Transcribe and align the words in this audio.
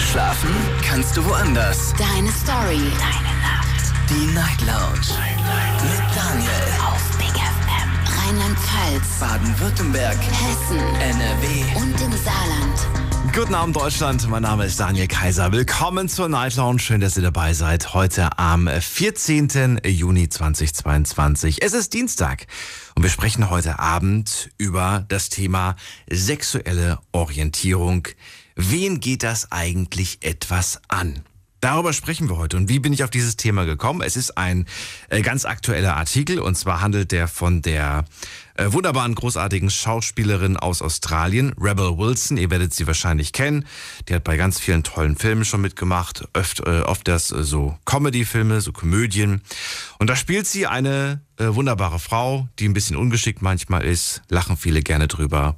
Schlafen 0.00 0.50
kannst 0.82 1.16
du 1.16 1.24
woanders. 1.24 1.92
Deine 1.98 2.30
Story. 2.30 2.80
Deine 2.98 3.34
Nacht. 3.42 3.92
Die 4.08 4.32
Night 4.32 4.60
Lounge. 4.60 5.18
Mit 5.82 6.16
Daniel. 6.16 6.50
Auf 6.86 7.18
Big 7.18 7.34
FM. 7.34 7.90
Rheinland-Pfalz. 8.16 9.18
Baden-Württemberg. 9.18 10.16
Hessen. 10.16 10.78
NRW. 11.00 11.80
Und 11.80 12.00
im 12.00 12.12
Saarland. 12.12 13.08
Guten 13.34 13.54
Abend 13.54 13.76
Deutschland, 13.76 14.28
mein 14.28 14.42
Name 14.42 14.64
ist 14.64 14.80
Daniel 14.80 15.06
Kaiser. 15.06 15.52
Willkommen 15.52 16.08
zur 16.08 16.28
Night 16.28 16.56
Lounge. 16.56 16.78
Schön, 16.78 17.00
dass 17.00 17.16
ihr 17.16 17.22
dabei 17.22 17.52
seid. 17.52 17.92
Heute 17.92 18.38
am 18.38 18.68
14. 18.68 19.80
Juni 19.84 20.28
2022. 20.28 21.62
Es 21.62 21.72
ist 21.72 21.92
Dienstag 21.92 22.46
und 22.94 23.02
wir 23.02 23.10
sprechen 23.10 23.50
heute 23.50 23.78
Abend 23.78 24.50
über 24.58 25.04
das 25.08 25.28
Thema 25.28 25.76
sexuelle 26.08 26.98
Orientierung. 27.12 28.08
Wen 28.60 28.98
geht 28.98 29.22
das 29.22 29.52
eigentlich 29.52 30.18
etwas 30.22 30.80
an? 30.88 31.22
Darüber 31.60 31.92
sprechen 31.92 32.28
wir 32.28 32.38
heute. 32.38 32.56
Und 32.56 32.68
wie 32.68 32.80
bin 32.80 32.92
ich 32.92 33.04
auf 33.04 33.10
dieses 33.10 33.36
Thema 33.36 33.64
gekommen? 33.64 34.00
Es 34.00 34.16
ist 34.16 34.36
ein 34.36 34.66
äh, 35.10 35.22
ganz 35.22 35.44
aktueller 35.44 35.96
Artikel 35.96 36.40
und 36.40 36.56
zwar 36.56 36.80
handelt 36.80 37.12
der 37.12 37.28
von 37.28 37.62
der 37.62 38.04
äh, 38.54 38.72
wunderbaren, 38.72 39.14
großartigen 39.14 39.70
Schauspielerin 39.70 40.56
aus 40.56 40.82
Australien, 40.82 41.54
Rebel 41.56 41.98
Wilson. 41.98 42.36
Ihr 42.36 42.50
werdet 42.50 42.74
sie 42.74 42.88
wahrscheinlich 42.88 43.32
kennen. 43.32 43.64
Die 44.08 44.14
hat 44.14 44.24
bei 44.24 44.36
ganz 44.36 44.58
vielen 44.58 44.82
tollen 44.82 45.14
Filmen 45.14 45.44
schon 45.44 45.60
mitgemacht. 45.60 46.26
Oft, 46.34 46.58
äh, 46.66 46.80
oft 46.80 47.06
das 47.06 47.30
äh, 47.30 47.44
so 47.44 47.78
Comedy-Filme, 47.84 48.60
so 48.60 48.72
Komödien. 48.72 49.40
Und 50.00 50.10
da 50.10 50.16
spielt 50.16 50.48
sie 50.48 50.66
eine 50.66 51.20
wunderbare 51.40 52.00
Frau, 52.00 52.48
die 52.58 52.68
ein 52.68 52.72
bisschen 52.72 52.96
ungeschickt 52.96 53.42
manchmal 53.42 53.84
ist. 53.84 54.22
Lachen 54.28 54.56
viele 54.56 54.82
gerne 54.82 55.06
drüber. 55.06 55.54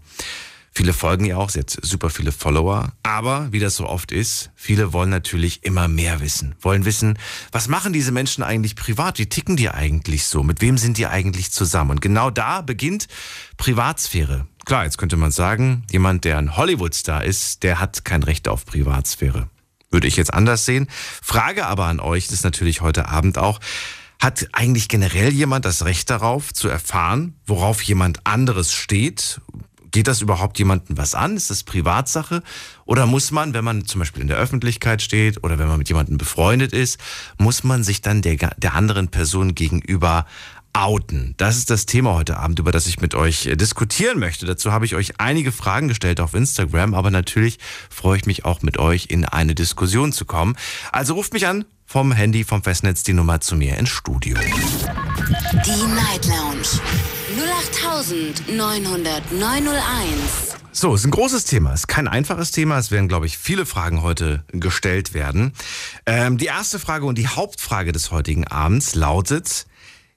Viele 0.72 0.92
folgen 0.92 1.24
ihr 1.24 1.36
auch, 1.36 1.50
sie 1.50 1.60
hat 1.60 1.76
super 1.82 2.10
viele 2.10 2.32
Follower. 2.32 2.92
Aber 3.02 3.48
wie 3.50 3.58
das 3.58 3.76
so 3.76 3.86
oft 3.86 4.12
ist, 4.12 4.50
viele 4.54 4.92
wollen 4.92 5.10
natürlich 5.10 5.64
immer 5.64 5.88
mehr 5.88 6.20
wissen. 6.20 6.54
Wollen 6.60 6.84
wissen, 6.84 7.18
was 7.50 7.68
machen 7.68 7.92
diese 7.92 8.12
Menschen 8.12 8.44
eigentlich 8.44 8.76
privat? 8.76 9.18
Wie 9.18 9.26
ticken 9.26 9.56
die 9.56 9.68
eigentlich 9.68 10.26
so? 10.26 10.42
Mit 10.42 10.60
wem 10.60 10.78
sind 10.78 10.96
die 10.96 11.06
eigentlich 11.06 11.50
zusammen? 11.50 11.90
Und 11.90 12.00
genau 12.00 12.30
da 12.30 12.60
beginnt 12.60 13.08
Privatsphäre. 13.56 14.46
Klar, 14.64 14.84
jetzt 14.84 14.98
könnte 14.98 15.16
man 15.16 15.32
sagen, 15.32 15.84
jemand, 15.90 16.24
der 16.24 16.38
ein 16.38 16.56
Hollywood-Star 16.56 17.24
ist, 17.24 17.64
der 17.64 17.80
hat 17.80 18.04
kein 18.04 18.22
Recht 18.22 18.46
auf 18.46 18.64
Privatsphäre. 18.64 19.48
Würde 19.90 20.06
ich 20.06 20.16
jetzt 20.16 20.32
anders 20.32 20.64
sehen. 20.64 20.86
Frage 21.20 21.66
aber 21.66 21.86
an 21.86 21.98
euch, 21.98 22.26
das 22.26 22.34
ist 22.34 22.44
natürlich 22.44 22.80
heute 22.80 23.08
Abend 23.08 23.38
auch, 23.38 23.58
hat 24.20 24.48
eigentlich 24.52 24.88
generell 24.88 25.32
jemand 25.32 25.64
das 25.64 25.84
Recht 25.84 26.10
darauf 26.10 26.52
zu 26.52 26.68
erfahren, 26.68 27.34
worauf 27.46 27.82
jemand 27.82 28.26
anderes 28.26 28.72
steht? 28.72 29.40
Geht 29.90 30.06
das 30.06 30.20
überhaupt 30.20 30.58
jemandem 30.58 30.96
was 30.96 31.14
an? 31.14 31.36
Ist 31.36 31.50
das 31.50 31.64
Privatsache? 31.64 32.42
Oder 32.84 33.06
muss 33.06 33.30
man, 33.30 33.54
wenn 33.54 33.64
man 33.64 33.86
zum 33.86 34.00
Beispiel 34.00 34.22
in 34.22 34.28
der 34.28 34.36
Öffentlichkeit 34.36 35.02
steht 35.02 35.42
oder 35.42 35.58
wenn 35.58 35.68
man 35.68 35.78
mit 35.78 35.88
jemandem 35.88 36.18
befreundet 36.18 36.72
ist, 36.72 36.98
muss 37.38 37.64
man 37.64 37.82
sich 37.82 38.00
dann 38.00 38.22
der, 38.22 38.36
der 38.36 38.74
anderen 38.74 39.08
Person 39.08 39.54
gegenüber 39.54 40.26
outen? 40.72 41.34
Das 41.36 41.56
ist 41.56 41.70
das 41.70 41.86
Thema 41.86 42.14
heute 42.14 42.38
Abend, 42.38 42.58
über 42.58 42.72
das 42.72 42.86
ich 42.86 43.00
mit 43.00 43.14
euch 43.14 43.46
äh, 43.46 43.56
diskutieren 43.56 44.18
möchte. 44.18 44.46
Dazu 44.46 44.72
habe 44.72 44.84
ich 44.84 44.94
euch 44.94 45.18
einige 45.18 45.52
Fragen 45.52 45.88
gestellt 45.88 46.20
auf 46.20 46.34
Instagram, 46.34 46.94
aber 46.94 47.10
natürlich 47.10 47.58
freue 47.88 48.16
ich 48.16 48.26
mich 48.26 48.44
auch 48.44 48.62
mit 48.62 48.78
euch 48.78 49.06
in 49.08 49.24
eine 49.24 49.54
Diskussion 49.54 50.12
zu 50.12 50.24
kommen. 50.24 50.56
Also 50.92 51.14
ruft 51.14 51.32
mich 51.32 51.46
an 51.46 51.64
vom 51.86 52.12
Handy, 52.12 52.44
vom 52.44 52.62
Festnetz 52.62 53.02
die 53.02 53.14
Nummer 53.14 53.40
zu 53.40 53.56
mir 53.56 53.76
ins 53.76 53.90
Studio. 53.90 54.36
Die 54.36 55.86
Night 55.86 56.26
Lounge. 56.26 57.19
08901. 57.60 60.56
So, 60.72 60.94
ist 60.94 61.04
ein 61.04 61.10
großes 61.10 61.44
Thema. 61.44 61.74
Ist 61.74 61.88
kein 61.88 62.08
einfaches 62.08 62.52
Thema. 62.52 62.78
Es 62.78 62.90
werden, 62.90 63.08
glaube 63.08 63.26
ich, 63.26 63.36
viele 63.36 63.66
Fragen 63.66 64.02
heute 64.02 64.44
gestellt 64.48 65.12
werden. 65.12 65.52
Ähm, 66.06 66.38
die 66.38 66.46
erste 66.46 66.78
Frage 66.78 67.04
und 67.04 67.18
die 67.18 67.28
Hauptfrage 67.28 67.92
des 67.92 68.10
heutigen 68.10 68.46
Abends 68.46 68.94
lautet, 68.94 69.66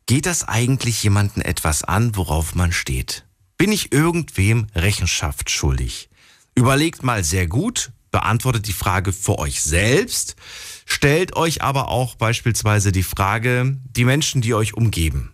geht 0.06 0.26
das 0.26 0.48
eigentlich 0.48 1.04
jemanden 1.04 1.42
etwas 1.42 1.84
an, 1.84 2.16
worauf 2.16 2.56
man 2.56 2.72
steht? 2.72 3.26
Bin 3.58 3.74
ich 3.74 3.92
irgendwem 3.92 4.68
Rechenschaft 4.74 5.50
schuldig? 5.50 6.10
Überlegt 6.56 7.04
mal 7.04 7.24
sehr 7.24 7.48
gut, 7.48 7.92
beantwortet 8.12 8.68
die 8.68 8.74
Frage 8.74 9.12
für 9.12 9.40
euch 9.40 9.62
selbst, 9.62 10.36
stellt 10.86 11.36
euch 11.36 11.62
aber 11.62 11.90
auch 11.90 12.16
beispielsweise 12.16 12.92
die 12.92 13.04
Frage, 13.04 13.78
die 13.84 14.06
Menschen, 14.06 14.42
die 14.42 14.54
euch 14.54 14.76
umgeben. 14.76 15.33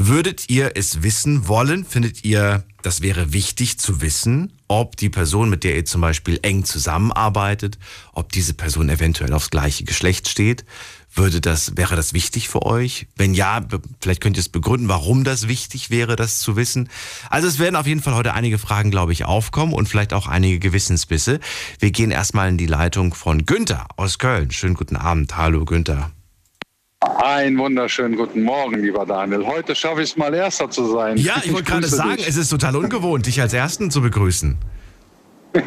Würdet 0.00 0.48
ihr 0.48 0.72
es 0.76 1.02
wissen 1.02 1.48
wollen? 1.48 1.84
Findet 1.84 2.24
ihr, 2.24 2.62
das 2.82 3.02
wäre 3.02 3.32
wichtig 3.32 3.78
zu 3.78 4.00
wissen, 4.00 4.52
ob 4.68 4.96
die 4.96 5.10
Person, 5.10 5.50
mit 5.50 5.64
der 5.64 5.74
ihr 5.74 5.84
zum 5.84 6.00
Beispiel 6.00 6.38
eng 6.42 6.64
zusammenarbeitet, 6.64 7.78
ob 8.12 8.30
diese 8.30 8.54
Person 8.54 8.88
eventuell 8.90 9.32
aufs 9.32 9.50
gleiche 9.50 9.82
Geschlecht 9.82 10.28
steht? 10.28 10.64
Würde 11.12 11.40
das, 11.40 11.76
wäre 11.76 11.96
das 11.96 12.12
wichtig 12.12 12.48
für 12.48 12.64
euch? 12.64 13.08
Wenn 13.16 13.34
ja, 13.34 13.66
vielleicht 14.00 14.20
könnt 14.20 14.36
ihr 14.36 14.40
es 14.40 14.48
begründen, 14.48 14.88
warum 14.88 15.24
das 15.24 15.48
wichtig 15.48 15.90
wäre, 15.90 16.14
das 16.14 16.38
zu 16.38 16.54
wissen. 16.54 16.88
Also 17.28 17.48
es 17.48 17.58
werden 17.58 17.74
auf 17.74 17.88
jeden 17.88 18.00
Fall 18.00 18.14
heute 18.14 18.34
einige 18.34 18.58
Fragen, 18.58 18.92
glaube 18.92 19.12
ich, 19.12 19.24
aufkommen 19.24 19.72
und 19.72 19.88
vielleicht 19.88 20.12
auch 20.12 20.28
einige 20.28 20.60
Gewissensbisse. 20.60 21.40
Wir 21.80 21.90
gehen 21.90 22.12
erstmal 22.12 22.48
in 22.48 22.56
die 22.56 22.66
Leitung 22.66 23.14
von 23.14 23.46
Günther 23.46 23.88
aus 23.96 24.18
Köln. 24.18 24.52
Schönen 24.52 24.74
guten 24.74 24.96
Abend. 24.96 25.36
Hallo 25.36 25.64
Günther. 25.64 26.12
Einen 27.00 27.56
wunderschönen 27.58 28.16
guten 28.16 28.42
Morgen, 28.42 28.82
lieber 28.82 29.06
Daniel. 29.06 29.46
Heute 29.46 29.76
schaffe 29.76 30.02
ich 30.02 30.10
es 30.10 30.16
mal 30.16 30.34
Erster 30.34 30.68
zu 30.68 30.84
sein. 30.92 31.16
Ja, 31.16 31.36
ich 31.44 31.52
wollte 31.52 31.70
gerade 31.70 31.86
sagen, 31.86 32.16
dich. 32.16 32.26
es 32.26 32.36
ist 32.36 32.48
total 32.48 32.74
ungewohnt, 32.74 33.24
dich 33.26 33.40
als 33.40 33.52
Ersten 33.52 33.90
zu 33.90 34.00
begrüßen. 34.02 34.56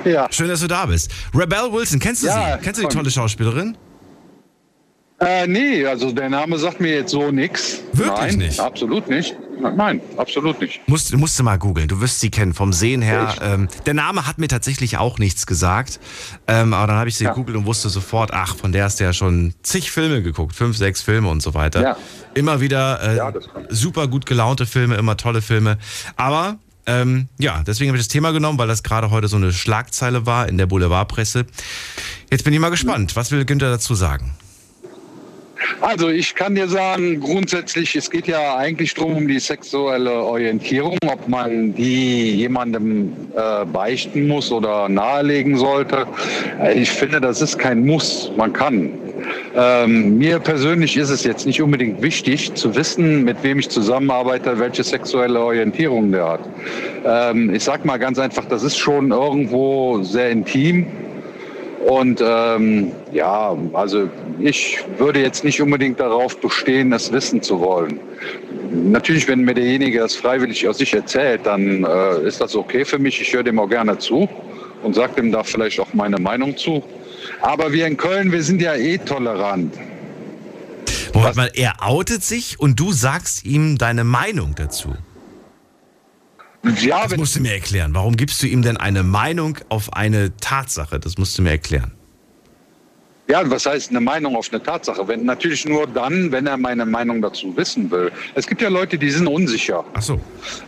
Ja. 0.06 0.28
Schön, 0.32 0.48
dass 0.48 0.62
du 0.62 0.68
da 0.68 0.86
bist. 0.86 1.12
Rebel 1.34 1.74
Wilson, 1.74 2.00
kennst 2.00 2.22
du 2.22 2.28
Ja, 2.28 2.58
sie? 2.58 2.64
Kennst 2.64 2.82
du 2.82 2.88
die 2.88 2.96
tolle 2.96 3.10
Schauspielerin? 3.10 3.76
Äh, 5.22 5.46
nee, 5.46 5.86
also 5.86 6.12
der 6.12 6.30
Name 6.30 6.58
sagt 6.58 6.82
mir 6.82 6.96
jetzt 6.96 7.12
so 7.12 7.30
nichts. 7.32 7.80
Wirklich 7.94 8.18
Nein, 8.18 8.38
nicht? 8.38 8.60
Absolut 8.60 9.08
nicht. 9.08 9.36
Nein, 9.60 10.02
absolut 10.18 10.60
nicht. 10.60 10.82
Musst, 10.88 11.16
musst 11.16 11.38
du 11.38 11.44
mal 11.44 11.60
googeln, 11.60 11.88
du 11.88 12.02
wirst 12.02 12.20
sie 12.20 12.32
kennen 12.32 12.56
vom 12.56 12.74
Sehen 12.74 13.04
her. 13.04 13.36
Ähm, 13.44 13.68
der 13.86 13.94
Name 13.94 14.26
hat 14.26 14.40
mir 14.40 14.48
tatsächlich 14.48 14.98
auch 14.98 15.20
nichts 15.20 15.46
gesagt. 15.46 16.00
Ähm, 16.48 16.74
aber 16.74 16.88
dann 16.88 16.96
habe 16.96 17.10
ich 17.10 17.16
sie 17.18 17.26
Ja. 17.26 17.30
gegoogelt 17.30 17.56
und 17.56 17.66
wusste 17.68 17.90
sofort, 17.90 18.34
ach, 18.34 18.56
von 18.56 18.72
der 18.72 18.86
hast 18.86 19.00
du 19.00 19.04
ja 19.04 19.14
schon 19.14 19.54
zig 19.62 19.92
Filme 19.92 20.24
geguckt, 20.24 20.56
fünf, 20.56 20.78
sechs 20.78 21.04
Filme 21.04 21.30
und 21.30 21.44
so 21.44 21.54
weiter. 21.54 21.82
Ja. 21.84 21.98
Immer 22.34 22.60
wieder 22.60 23.00
äh, 23.04 23.18
Ja, 23.18 23.32
super 23.70 24.08
gut 24.08 24.26
gelaunte 24.26 24.66
Filme, 24.66 24.96
immer 24.96 25.18
tolle 25.18 25.44
Filme. 25.44 25.78
Aber 26.16 26.58
ähm, 26.88 27.28
ja, 27.38 27.62
deswegen 27.68 27.90
habe 27.90 27.98
ich 28.00 28.04
das 28.04 28.08
Thema 28.12 28.32
genommen, 28.32 28.58
weil 28.58 28.68
das 28.68 28.82
gerade 28.82 29.12
heute 29.12 29.28
so 29.28 29.38
eine 29.38 29.54
Schlagzeile 29.54 30.26
war 30.26 30.50
in 30.50 30.58
der 30.58 30.66
Boulevardpresse. 30.66 31.46
Jetzt 32.32 32.44
bin 32.44 32.54
ich 32.54 32.60
mal 32.60 32.70
gespannt. 32.70 33.16
Was 33.16 33.30
will 33.30 33.46
Günther 33.46 33.70
dazu 33.70 33.94
sagen? 33.94 34.32
Also 35.82 36.10
ich 36.10 36.36
kann 36.36 36.56
dir 36.56 36.68
sagen, 36.68 37.20
grundsätzlich, 37.20 37.96
es 37.96 38.10
geht 38.10 38.28
ja 38.28 38.56
eigentlich 38.56 38.94
drum 38.94 39.16
um 39.16 39.28
die 39.28 39.40
sexuelle 39.40 40.12
Orientierung, 40.12 40.98
ob 41.08 41.28
man 41.28 41.74
die 41.74 42.36
jemandem 42.36 43.14
äh, 43.36 43.66
beichten 43.66 44.28
muss 44.28 44.52
oder 44.52 44.90
nahelegen 44.90 45.58
sollte. 45.58 46.08
Ich 46.76 46.92
finde, 46.92 47.22
das 47.22 47.42
ist 47.42 47.58
kein 47.58 47.86
Muss, 47.86 48.32
man 48.38 48.54
kann. 48.54 48.92
Ähm, 49.56 50.18
mir 50.18 50.40
persönlich 50.40 50.98
ist 50.98 51.10
es 51.10 51.24
jetzt 51.24 51.46
nicht 51.46 51.62
unbedingt 51.62 52.02
wichtig 52.02 52.54
zu 52.54 52.76
wissen, 52.76 53.24
mit 53.24 53.44
wem 53.44 53.60
ich 53.60 53.70
zusammenarbeite, 53.70 54.60
welche 54.60 54.84
sexuelle 54.84 55.40
Orientierung 55.40 56.12
der 56.12 56.28
hat. 56.28 56.40
Ähm, 57.06 57.54
ich 57.54 57.64
sag 57.64 57.86
mal 57.86 57.98
ganz 57.98 58.18
einfach, 58.20 58.46
das 58.46 58.64
ist 58.64 58.78
schon 58.78 59.12
irgendwo 59.12 60.02
sehr 60.04 60.32
intim. 60.32 60.88
Und 61.88 62.22
ähm, 62.24 62.92
ja, 63.12 63.58
also 63.74 64.10
ich 64.40 64.80
würde 64.98 65.22
jetzt 65.22 65.44
nicht 65.44 65.62
unbedingt 65.62 66.00
darauf 66.00 66.40
bestehen, 66.40 66.92
das 66.92 67.12
wissen 67.12 67.42
zu 67.42 67.60
wollen. 67.60 68.00
Natürlich, 68.72 69.28
wenn 69.28 69.42
mir 69.42 69.54
derjenige 69.54 70.00
das 70.00 70.16
freiwillig 70.16 70.68
aus 70.68 70.78
sich 70.78 70.94
erzählt, 70.94 71.46
dann 71.46 71.84
äh, 71.84 72.28
ist 72.28 72.40
das 72.40 72.56
okay 72.56 72.86
für 72.86 73.00
mich. 73.00 73.20
Ich 73.20 73.34
höre 73.34 73.44
dem 73.44 73.60
auch 73.60 73.70
gerne 73.70 73.98
zu 73.98 74.30
und 74.84 74.94
sage 74.96 75.16
dem 75.16 75.32
da 75.32 75.44
vielleicht 75.44 75.80
auch 75.80 75.94
meine 75.94 76.20
Meinung 76.20 76.56
zu. 76.56 76.84
Aber 77.42 77.72
wir 77.72 77.88
in 77.88 77.98
Köln, 77.98 78.32
wir 78.32 78.44
sind 78.44 78.62
ja 78.62 78.76
eh 78.76 78.98
tolerant. 78.98 79.74
Moment 81.14 81.36
mal, 81.36 81.52
er 81.54 81.74
outet 81.82 82.24
sich 82.24 82.60
und 82.60 82.80
du 82.80 82.92
sagst 82.92 83.44
ihm 83.46 83.78
deine 83.78 84.04
Meinung 84.04 84.54
dazu. 84.56 84.96
Ja, 86.80 87.08
Das 87.08 87.18
musst 87.18 87.36
du 87.36 87.42
mir 87.42 87.54
erklären. 87.54 87.94
Warum 87.94 88.16
gibst 88.16 88.42
du 88.44 88.48
ihm 88.48 88.62
denn 88.62 88.78
eine 88.78 89.04
Meinung 89.04 89.58
auf 89.70 89.94
eine 89.94 90.36
Tatsache? 90.38 91.00
Das 91.00 91.18
musst 91.18 91.38
du 91.38 91.42
mir 91.42 91.52
erklären. 91.52 91.92
Ja, 93.32 93.50
was 93.50 93.66
heißt 93.66 93.92
eine 93.92 94.02
Meinung 94.02 94.36
auf 94.36 94.50
eine 94.52 94.62
Tatsache? 94.62 95.08
Wenn, 95.08 95.24
natürlich 95.24 95.66
nur 95.66 95.88
dann, 95.88 96.34
wenn 96.34 96.48
er 96.48 96.58
meine 96.58 96.86
Meinung 96.86 97.22
dazu 97.22 97.56
wissen 97.56 97.90
will. 97.90 98.12
Es 98.36 98.46
gibt 98.46 98.62
ja 98.62 98.68
Leute, 98.68 98.98
die 98.98 99.10
sind 99.10 99.26
unsicher. 99.26 99.86
Ach 99.94 100.02
so. 100.02 100.20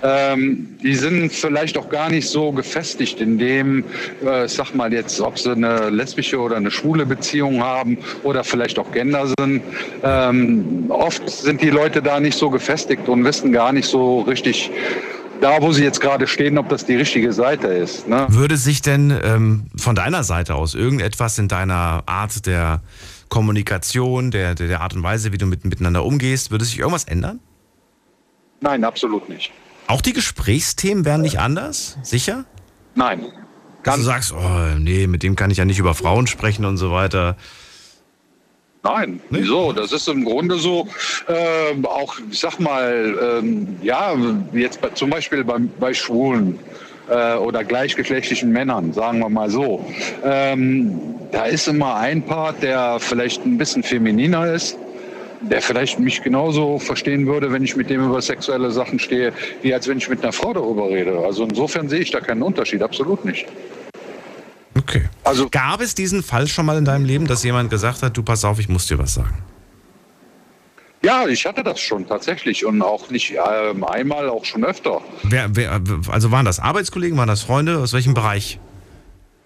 Ähm, 0.02 0.78
die 0.82 0.96
sind 0.96 1.34
vielleicht 1.34 1.78
auch 1.78 1.90
gar 1.90 2.10
nicht 2.10 2.30
so 2.30 2.54
gefestigt 2.54 3.20
in 3.20 3.38
dem, 3.38 3.84
äh, 4.26 4.46
ich 4.46 4.54
sag 4.54 4.74
mal 4.74 4.94
jetzt, 4.94 5.20
ob 5.20 5.38
sie 5.38 5.52
eine 5.52 5.90
lesbische 5.90 6.40
oder 6.40 6.56
eine 6.56 6.72
schwule 6.72 7.06
Beziehung 7.06 7.62
haben 7.62 7.98
oder 8.24 8.46
vielleicht 8.46 8.80
auch 8.80 8.90
Gender 8.94 9.28
sind. 9.38 9.62
Ähm, 10.02 10.86
oft 10.88 11.30
sind 11.30 11.62
die 11.62 11.70
Leute 11.70 12.02
da 12.02 12.22
nicht 12.22 12.38
so 12.38 12.50
gefestigt 12.50 13.10
und 13.10 13.26
wissen 13.26 13.52
gar 13.52 13.74
nicht 13.74 13.90
so 13.90 14.22
richtig, 14.22 14.72
da, 15.44 15.62
wo 15.62 15.74
sie 15.74 15.84
jetzt 15.84 16.00
gerade 16.00 16.26
stehen, 16.26 16.58
ob 16.58 16.70
das 16.70 16.86
die 16.86 16.96
richtige 16.96 17.34
Seite 17.34 17.68
ist. 17.68 18.08
Ne? 18.08 18.26
Würde 18.30 18.56
sich 18.56 18.82
denn 18.82 19.14
ähm, 19.24 19.68
von 19.76 19.94
deiner 19.94 20.24
Seite 20.24 20.56
aus 20.56 20.74
irgendetwas 20.74 21.38
in 21.38 21.50
deiner 21.50 22.04
Art 22.06 22.46
der 22.46 22.82
Kommunikation, 23.28 24.32
der, 24.32 24.56
der, 24.56 24.68
der 24.68 24.82
Art 24.82 24.96
und 24.96 25.04
Weise, 25.04 25.34
wie 25.34 25.38
du 25.38 25.46
mit, 25.46 25.66
miteinander 25.66 26.06
umgehst, 26.06 26.52
würde 26.52 26.64
sich 26.64 26.80
irgendwas 26.80 27.04
ändern? 27.04 27.42
Nein, 28.62 28.86
absolut 28.86 29.28
nicht. 29.28 29.52
Auch 29.88 30.02
die 30.02 30.14
Gesprächsthemen 30.14 31.04
wären 31.04 31.22
nicht 31.22 31.40
anders? 31.40 31.98
Sicher? 32.04 32.46
Nein. 32.96 33.26
Dass 33.84 33.98
du 33.98 34.02
sagst, 34.04 34.32
oh, 34.32 34.78
nee, 34.80 35.08
mit 35.08 35.24
dem 35.24 35.36
kann 35.36 35.52
ich 35.52 35.58
ja 35.58 35.66
nicht 35.66 35.80
über 35.80 35.94
Frauen 35.94 36.26
sprechen 36.26 36.64
und 36.64 36.78
so 36.78 36.92
weiter. 36.92 37.36
Nein, 38.84 39.22
wieso? 39.30 39.72
Das 39.72 39.94
ist 39.94 40.10
im 40.10 40.26
Grunde 40.26 40.56
so, 40.56 40.88
äh, 41.28 41.88
auch, 41.88 42.16
ich 42.30 42.40
sag 42.40 42.60
mal, 42.60 43.40
ähm, 43.40 43.78
ja, 43.82 44.14
jetzt 44.52 44.82
bei, 44.82 44.90
zum 44.90 45.10
Beispiel 45.10 45.46
bei, 45.46 45.56
bei 45.80 45.94
Schwulen 45.94 46.60
äh, 47.10 47.36
oder 47.36 47.64
gleichgeschlechtlichen 47.64 48.52
Männern, 48.52 48.92
sagen 48.92 49.20
wir 49.20 49.30
mal 49.30 49.50
so. 49.50 49.86
Ähm, 50.26 51.00
da 51.32 51.46
ist 51.46 51.70
immer 51.70 51.96
ein 51.96 52.24
Part, 52.24 52.62
der 52.62 52.98
vielleicht 53.00 53.46
ein 53.46 53.58
bisschen 53.58 53.84
femininer 53.84 54.52
ist, 54.52 54.78
der 55.40 55.62
vielleicht 55.62 56.00
mich 56.00 56.22
genauso 56.22 56.78
verstehen 56.78 57.26
würde, 57.26 57.54
wenn 57.54 57.64
ich 57.64 57.78
mit 57.78 57.90
dem 57.90 58.04
über 58.04 58.22
sexuelle 58.22 58.70
Sachen 58.72 59.00
stehe, 59.00 59.32
wie 59.62 59.74
als 59.74 59.88
wenn 59.88 59.98
ich 59.98 60.10
mit 60.10 60.24
einer 60.24 60.34
Frau 60.34 60.54
darüber 60.54 60.90
rede. 60.90 61.20
Also 61.26 61.46
insofern 61.46 61.88
sehe 61.88 62.02
ich 62.02 62.12
da 62.12 62.20
keinen 62.20 62.42
Unterschied, 62.42 62.84
absolut 62.84 63.24
nicht. 63.24 63.48
Okay. 64.84 65.10
Also 65.24 65.50
Gab 65.50 65.82
es 65.82 65.96
diesen 65.96 66.24
Fall 66.24 66.48
schon 66.48 66.66
mal 66.66 66.78
in 66.78 66.86
deinem 66.86 67.06
Leben, 67.06 67.28
dass 67.28 67.44
jemand 67.44 67.70
gesagt 67.70 68.04
hat, 68.04 68.16
du 68.16 68.24
pass 68.24 68.46
auf, 68.46 68.60
ich 68.60 68.70
muss 68.70 68.88
dir 68.88 68.98
was 68.98 69.14
sagen? 69.14 69.44
ja, 71.04 71.28
ich 71.28 71.46
hatte 71.46 71.64
das 71.64 71.80
schon 71.80 72.08
tatsächlich 72.08 72.66
und 72.66 72.82
auch 72.82 73.10
nicht 73.10 73.34
ähm, 73.34 73.84
einmal, 73.84 74.30
auch 74.30 74.46
schon 74.46 74.64
öfter. 74.64 75.02
Wer, 75.24 75.54
wer, 75.56 75.82
also 76.08 76.32
waren 76.32 76.46
das 76.46 76.60
Arbeitskollegen, 76.60 77.18
waren 77.18 77.28
das 77.28 77.44
Freunde? 77.44 77.80
Aus 77.80 77.94
welchem 77.94 78.14
Bereich? 78.14 78.60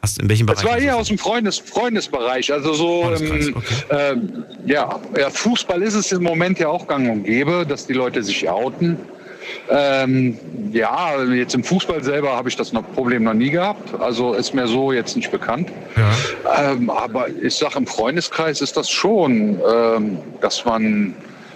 Hast, 0.04 0.20
in 0.20 0.30
welchem 0.30 0.46
Bereich? 0.46 0.64
Es 0.64 0.70
war 0.70 0.78
eher 0.78 0.92
das? 0.92 1.02
aus 1.02 1.08
dem 1.08 1.18
Freundes 1.18 1.58
Freundesbereich. 1.58 2.54
Also 2.54 2.74
so, 2.74 3.12
ähm, 3.12 3.56
okay. 3.56 3.76
ähm, 3.90 4.46
ja, 4.68 5.00
ja, 5.18 5.30
Fußball 5.32 5.82
ist 5.82 5.96
es 5.96 6.12
im 6.12 6.22
Moment 6.22 6.60
ja 6.60 6.68
auch 6.68 6.88
gang 6.88 7.10
und 7.10 7.24
gäbe, 7.24 7.66
dass 7.68 7.88
die 7.88 7.94
Leute 7.94 8.22
sich 8.22 8.48
outen. 8.48 9.00
Ähm, 9.70 10.38
ja, 10.72 11.24
jetzt 11.24 11.56
im 11.56 11.64
Fußball 11.64 12.04
selber 12.04 12.36
habe 12.36 12.50
ich 12.50 12.56
das 12.56 12.74
noch 12.74 12.84
Problem 12.94 13.24
noch 13.24 13.34
nie 13.34 13.50
gehabt. 13.50 14.00
Also 14.00 14.34
ist 14.34 14.54
mir 14.54 14.68
so 14.68 14.92
jetzt 14.92 15.16
nicht 15.16 15.32
bekannt. 15.32 15.70
Ja. 15.96 16.72
Ähm, 16.72 16.90
aber 16.90 17.28
ich 17.30 17.56
sage, 17.56 17.78
im 17.78 17.88
Freundeskreis 17.88 18.62
ist 18.62 18.78
das 18.78 18.90
schon, 18.90 19.60
ähm, 19.70 20.20
dass 20.42 20.66
man 20.66 21.16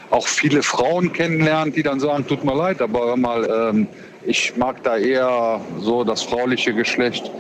auch 0.10 0.28
viele 0.28 0.62
Frauen 0.62 1.14
kennenlernt, 1.14 1.76
die 1.76 1.84
dann 1.84 2.00
sagen, 2.00 2.28
tut 2.28 2.44
mir 2.44 2.56
leid, 2.56 2.82
aber 2.82 3.16
mal, 3.16 3.70
ähm, 3.74 3.88
ich 4.26 4.56
mag 4.58 4.84
da 4.84 4.98
eher 4.98 5.62
so 5.80 6.04
das 6.04 6.22
frauliche 6.22 6.74
Geschlecht. 6.74 7.32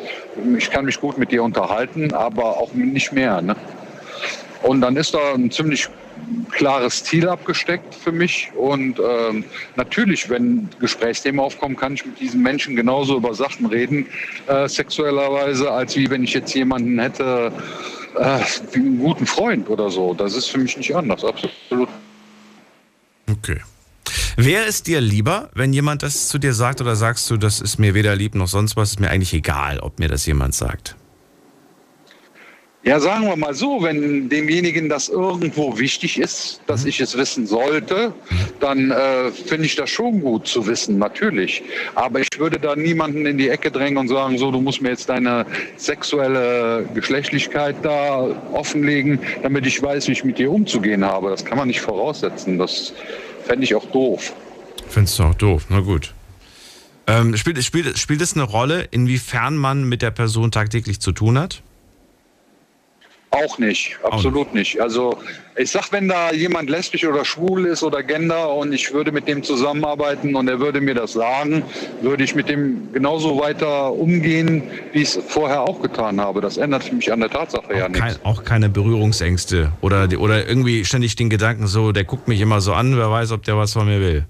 Ich 0.57 0.71
kann 0.71 0.85
mich 0.85 0.99
gut 0.99 1.17
mit 1.17 1.31
dir 1.31 1.43
unterhalten, 1.43 2.13
aber 2.13 2.57
auch 2.57 2.73
nicht 2.73 3.11
mehr. 3.11 3.41
Ne? 3.41 3.55
Und 4.63 4.81
dann 4.81 4.95
ist 4.95 5.13
da 5.13 5.33
ein 5.33 5.51
ziemlich 5.51 5.89
klares 6.51 7.03
Ziel 7.03 7.27
abgesteckt 7.27 7.95
für 7.95 8.11
mich. 8.11 8.51
Und 8.55 8.99
ähm, 8.99 9.43
natürlich, 9.75 10.29
wenn 10.29 10.69
Gesprächsthemen 10.79 11.39
aufkommen, 11.39 11.75
kann 11.75 11.93
ich 11.93 12.05
mit 12.05 12.19
diesen 12.19 12.41
Menschen 12.41 12.75
genauso 12.75 13.17
über 13.17 13.33
Sachen 13.33 13.65
reden, 13.65 14.07
äh, 14.47 14.67
sexuellerweise, 14.67 15.71
als 15.71 15.95
wie 15.95 16.09
wenn 16.09 16.23
ich 16.23 16.33
jetzt 16.33 16.53
jemanden 16.53 16.99
hätte, 16.99 17.51
äh, 18.17 18.39
wie 18.71 18.79
einen 18.79 18.99
guten 18.99 19.25
Freund 19.25 19.69
oder 19.69 19.89
so. 19.89 20.13
Das 20.13 20.35
ist 20.35 20.47
für 20.47 20.59
mich 20.59 20.77
nicht 20.77 20.95
anders, 20.95 21.23
absolut. 21.23 21.89
Okay. 23.29 23.59
Wer 24.37 24.65
ist 24.65 24.87
dir 24.87 25.01
lieber, 25.01 25.49
wenn 25.53 25.73
jemand 25.73 26.03
das 26.03 26.27
zu 26.27 26.37
dir 26.37 26.53
sagt 26.53 26.81
oder 26.81 26.95
sagst 26.95 27.29
du, 27.29 27.37
das 27.37 27.61
ist 27.61 27.79
mir 27.79 27.93
weder 27.93 28.15
lieb 28.15 28.35
noch 28.35 28.47
sonst 28.47 28.75
was, 28.75 28.91
ist 28.91 28.99
mir 28.99 29.09
eigentlich 29.09 29.33
egal, 29.33 29.79
ob 29.79 29.99
mir 29.99 30.07
das 30.07 30.25
jemand 30.25 30.55
sagt? 30.55 30.95
Ja, 32.83 32.99
sagen 32.99 33.27
wir 33.27 33.35
mal 33.35 33.53
so, 33.53 33.83
wenn 33.83 34.27
demjenigen 34.27 34.89
das 34.89 35.07
irgendwo 35.07 35.77
wichtig 35.77 36.17
ist, 36.19 36.61
dass 36.65 36.83
ich 36.83 36.99
es 36.99 37.15
wissen 37.15 37.45
sollte, 37.45 38.11
dann 38.59 38.89
äh, 38.89 39.29
finde 39.29 39.67
ich 39.67 39.75
das 39.75 39.91
schon 39.91 40.21
gut 40.21 40.47
zu 40.47 40.65
wissen, 40.65 40.97
natürlich. 40.97 41.61
Aber 41.93 42.21
ich 42.21 42.27
würde 42.39 42.59
da 42.59 42.75
niemanden 42.75 43.27
in 43.27 43.37
die 43.37 43.49
Ecke 43.49 43.69
drängen 43.69 43.99
und 43.99 44.07
sagen, 44.07 44.39
so, 44.39 44.49
du 44.49 44.59
musst 44.59 44.81
mir 44.81 44.89
jetzt 44.89 45.09
deine 45.09 45.45
sexuelle 45.77 46.89
Geschlechtlichkeit 46.95 47.75
da 47.83 48.35
offenlegen, 48.51 49.19
damit 49.43 49.67
ich 49.67 49.79
weiß, 49.79 50.07
wie 50.07 50.13
ich 50.13 50.23
mit 50.23 50.39
dir 50.39 50.49
umzugehen 50.51 51.05
habe. 51.05 51.29
Das 51.29 51.45
kann 51.45 51.59
man 51.59 51.67
nicht 51.67 51.81
voraussetzen. 51.81 52.57
Das 52.57 52.93
fände 53.45 53.63
ich 53.63 53.75
auch 53.75 53.85
doof. 53.91 54.33
Findest 54.89 55.19
du 55.19 55.23
auch 55.23 55.35
doof, 55.35 55.67
na 55.69 55.81
gut. 55.81 56.15
Ähm, 57.05 57.37
spielt, 57.37 57.63
spielt, 57.63 57.99
spielt 57.99 58.21
es 58.21 58.33
eine 58.33 58.43
Rolle, 58.43 58.87
inwiefern 58.89 59.55
man 59.55 59.87
mit 59.87 60.01
der 60.01 60.11
Person 60.11 60.49
tagtäglich 60.49 60.99
zu 60.99 61.11
tun 61.11 61.37
hat? 61.37 61.61
Auch 63.33 63.57
nicht, 63.57 63.97
absolut 64.03 64.53
nicht. 64.53 64.81
Also 64.81 65.17
ich 65.55 65.71
sag, 65.71 65.89
wenn 65.93 66.09
da 66.09 66.33
jemand 66.33 66.69
lesbisch 66.69 67.05
oder 67.05 67.23
schwul 67.23 67.65
ist 67.65 67.81
oder 67.81 68.03
gender 68.03 68.53
und 68.53 68.73
ich 68.73 68.93
würde 68.93 69.13
mit 69.13 69.25
dem 69.25 69.41
zusammenarbeiten 69.41 70.35
und 70.35 70.49
er 70.49 70.59
würde 70.59 70.81
mir 70.81 70.95
das 70.95 71.13
sagen, 71.13 71.63
würde 72.01 72.25
ich 72.25 72.35
mit 72.35 72.49
dem 72.49 72.91
genauso 72.91 73.39
weiter 73.39 73.93
umgehen, 73.93 74.63
wie 74.91 75.03
ich 75.03 75.15
es 75.15 75.19
vorher 75.29 75.61
auch 75.61 75.81
getan 75.81 76.19
habe. 76.19 76.41
Das 76.41 76.57
ändert 76.57 76.83
für 76.83 76.95
mich 76.95 77.09
an 77.09 77.21
der 77.21 77.29
Tatsache 77.29 77.73
ja 77.73 77.87
Kein, 77.87 78.09
nichts. 78.09 78.19
auch 78.25 78.43
keine 78.43 78.67
Berührungsängste 78.67 79.71
oder, 79.79 80.09
oder 80.19 80.45
irgendwie 80.45 80.83
ständig 80.83 81.15
den 81.15 81.29
Gedanken 81.29 81.67
so, 81.67 81.93
der 81.93 82.03
guckt 82.03 82.27
mich 82.27 82.41
immer 82.41 82.59
so 82.59 82.73
an, 82.73 82.97
wer 82.97 83.09
weiß, 83.09 83.31
ob 83.31 83.43
der 83.43 83.55
was 83.55 83.71
von 83.71 83.87
mir 83.87 84.01
will. 84.01 84.25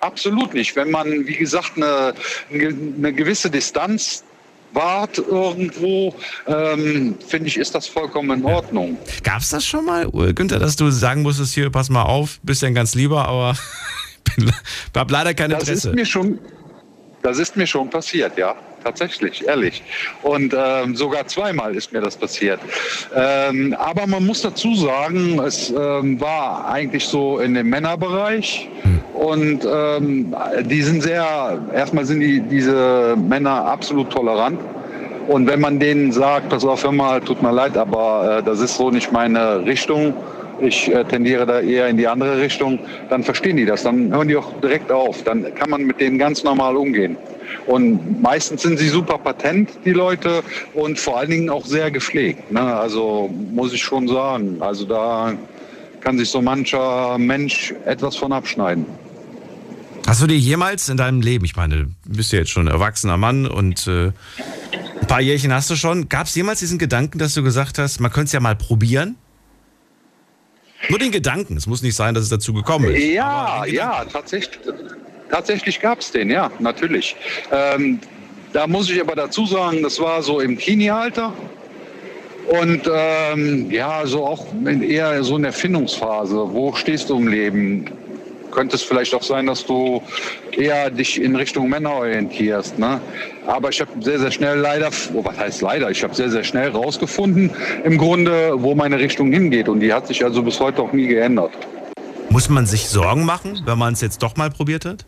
Absolut 0.00 0.54
nicht. 0.54 0.74
Wenn 0.76 0.90
man, 0.90 1.26
wie 1.26 1.36
gesagt, 1.36 1.72
eine, 1.76 2.14
eine 2.50 3.12
gewisse 3.12 3.50
Distanz 3.50 4.24
wahrt 4.72 5.18
irgendwo, 5.18 6.14
ähm, 6.46 7.16
finde 7.26 7.48
ich, 7.48 7.56
ist 7.56 7.74
das 7.74 7.86
vollkommen 7.86 8.40
in 8.40 8.44
Ordnung. 8.44 8.96
Gab 9.22 9.40
es 9.40 9.50
das 9.50 9.64
schon 9.66 9.84
mal, 9.84 10.08
Günther, 10.34 10.58
dass 10.58 10.76
du 10.76 10.90
sagen 10.90 11.22
musstest, 11.22 11.54
hier, 11.54 11.70
pass 11.70 11.90
mal 11.90 12.02
auf, 12.02 12.38
bist 12.42 12.62
ja 12.62 12.68
ein 12.68 12.74
ganz 12.74 12.94
lieber, 12.94 13.26
aber 13.26 13.56
hab 14.96 15.10
leider 15.10 15.34
kein 15.34 15.50
Das 15.50 15.62
ist 15.64 15.68
Interesse. 15.84 15.92
mir 15.92 16.06
schon, 16.06 16.38
das 17.22 17.38
ist 17.38 17.56
mir 17.56 17.66
schon 17.66 17.90
passiert, 17.90 18.36
ja. 18.36 18.54
Tatsächlich, 18.82 19.46
ehrlich. 19.46 19.82
Und 20.22 20.54
ähm, 20.56 20.96
sogar 20.96 21.26
zweimal 21.26 21.74
ist 21.74 21.92
mir 21.92 22.00
das 22.00 22.16
passiert. 22.16 22.60
Ähm, 23.14 23.76
aber 23.78 24.06
man 24.06 24.24
muss 24.24 24.40
dazu 24.40 24.74
sagen, 24.74 25.38
es 25.40 25.68
ähm, 25.68 26.18
war 26.18 26.66
eigentlich 26.66 27.04
so 27.04 27.40
in 27.40 27.52
dem 27.52 27.68
Männerbereich. 27.68 28.68
Und 29.12 29.66
ähm, 29.70 30.34
die 30.64 30.80
sind 30.80 31.02
sehr, 31.02 31.60
erstmal 31.74 32.06
sind 32.06 32.20
die, 32.20 32.40
diese 32.40 33.16
Männer 33.16 33.66
absolut 33.66 34.08
tolerant. 34.10 34.58
Und 35.28 35.46
wenn 35.46 35.60
man 35.60 35.78
denen 35.78 36.10
sagt, 36.10 36.48
pass 36.48 36.64
auf, 36.64 36.82
hör 36.82 36.92
mal, 36.92 37.20
tut 37.20 37.42
mir 37.42 37.52
leid, 37.52 37.76
aber 37.76 38.38
äh, 38.38 38.42
das 38.42 38.60
ist 38.60 38.76
so 38.76 38.90
nicht 38.90 39.12
meine 39.12 39.64
Richtung, 39.66 40.14
ich 40.62 40.92
äh, 40.92 41.04
tendiere 41.04 41.46
da 41.46 41.60
eher 41.60 41.88
in 41.88 41.96
die 41.96 42.06
andere 42.06 42.40
Richtung, 42.40 42.78
dann 43.08 43.22
verstehen 43.22 43.56
die 43.56 43.66
das, 43.66 43.82
dann 43.82 44.12
hören 44.12 44.28
die 44.28 44.36
auch 44.36 44.60
direkt 44.60 44.90
auf, 44.90 45.22
dann 45.24 45.54
kann 45.54 45.70
man 45.70 45.84
mit 45.84 46.00
denen 46.00 46.18
ganz 46.18 46.42
normal 46.44 46.76
umgehen. 46.76 47.16
Und 47.66 48.22
meistens 48.22 48.62
sind 48.62 48.78
sie 48.78 48.88
super 48.88 49.18
patent, 49.18 49.70
die 49.84 49.92
Leute, 49.92 50.42
und 50.74 50.98
vor 50.98 51.18
allen 51.18 51.30
Dingen 51.30 51.50
auch 51.50 51.66
sehr 51.66 51.90
gepflegt. 51.90 52.50
Ne? 52.50 52.60
Also 52.60 53.28
muss 53.52 53.72
ich 53.72 53.82
schon 53.82 54.08
sagen, 54.08 54.56
also 54.60 54.84
da 54.84 55.34
kann 56.00 56.18
sich 56.18 56.28
so 56.28 56.40
mancher 56.40 57.18
Mensch 57.18 57.74
etwas 57.84 58.16
von 58.16 58.32
abschneiden. 58.32 58.86
Hast 60.06 60.22
du 60.22 60.26
dir 60.26 60.38
jemals 60.38 60.88
in 60.88 60.96
deinem 60.96 61.20
Leben, 61.20 61.44
ich 61.44 61.56
meine, 61.56 61.76
du 61.76 62.16
bist 62.16 62.32
ja 62.32 62.40
jetzt 62.40 62.50
schon 62.50 62.66
ein 62.66 62.74
erwachsener 62.74 63.16
Mann 63.16 63.46
und 63.46 63.86
äh, 63.86 64.06
ein 65.00 65.06
paar 65.06 65.20
Jährchen 65.20 65.52
hast 65.52 65.70
du 65.70 65.76
schon, 65.76 66.08
gab 66.08 66.26
es 66.26 66.34
jemals 66.34 66.58
diesen 66.60 66.78
Gedanken, 66.78 67.18
dass 67.18 67.34
du 67.34 67.42
gesagt 67.42 67.78
hast, 67.78 68.00
man 68.00 68.10
könnte 68.10 68.26
es 68.26 68.32
ja 68.32 68.40
mal 68.40 68.56
probieren? 68.56 69.16
Nur 70.88 70.98
den 70.98 71.10
Gedanken, 71.10 71.56
es 71.56 71.66
muss 71.66 71.82
nicht 71.82 71.94
sein, 71.94 72.14
dass 72.14 72.24
es 72.24 72.30
dazu 72.30 72.52
gekommen 72.52 72.94
ist. 72.94 73.04
Ja, 73.04 73.64
ja, 73.66 74.04
tatsächlich, 74.04 74.58
tatsächlich 75.30 75.80
gab 75.80 76.00
es 76.00 76.10
den, 76.10 76.30
ja, 76.30 76.50
natürlich. 76.58 77.16
Ähm, 77.52 78.00
da 78.52 78.66
muss 78.66 78.90
ich 78.90 79.00
aber 79.00 79.14
dazu 79.14 79.46
sagen, 79.46 79.82
das 79.82 80.00
war 80.00 80.22
so 80.22 80.40
im 80.40 80.58
Teenie-Alter. 80.58 81.32
Und 82.48 82.90
ähm, 82.92 83.70
ja, 83.70 84.04
so 84.06 84.26
auch 84.26 84.46
in 84.64 84.82
eher 84.82 85.22
so 85.22 85.36
in 85.36 85.42
der 85.42 85.52
Findungsphase. 85.52 86.34
Wo 86.34 86.74
stehst 86.74 87.10
du 87.10 87.18
im 87.18 87.28
Leben? 87.28 87.84
Könnte 88.50 88.76
es 88.76 88.82
vielleicht 88.82 89.14
auch 89.14 89.22
sein, 89.22 89.46
dass 89.46 89.64
du 89.64 90.02
eher 90.52 90.90
dich 90.90 91.20
in 91.20 91.36
Richtung 91.36 91.68
Männer 91.68 91.92
orientierst. 91.92 92.78
Ne? 92.78 93.00
Aber 93.46 93.70
ich 93.70 93.80
habe 93.80 93.90
sehr, 94.00 94.18
sehr 94.18 94.30
schnell 94.30 94.58
leider, 94.58 94.90
oh, 95.14 95.24
was 95.24 95.38
heißt 95.38 95.62
leider, 95.62 95.90
ich 95.90 96.02
habe 96.02 96.14
sehr, 96.14 96.30
sehr 96.30 96.44
schnell 96.44 96.70
rausgefunden, 96.70 97.50
im 97.84 97.98
Grunde, 97.98 98.54
wo 98.56 98.74
meine 98.74 98.98
Richtung 98.98 99.32
hingeht. 99.32 99.68
Und 99.68 99.80
die 99.80 99.92
hat 99.92 100.06
sich 100.06 100.24
also 100.24 100.42
bis 100.42 100.60
heute 100.60 100.82
auch 100.82 100.92
nie 100.92 101.06
geändert. 101.06 101.52
Muss 102.28 102.48
man 102.48 102.66
sich 102.66 102.88
Sorgen 102.88 103.24
machen, 103.24 103.60
wenn 103.64 103.78
man 103.78 103.92
es 103.94 104.00
jetzt 104.00 104.22
doch 104.22 104.36
mal 104.36 104.50
probiert 104.50 104.84
hat? 104.84 105.04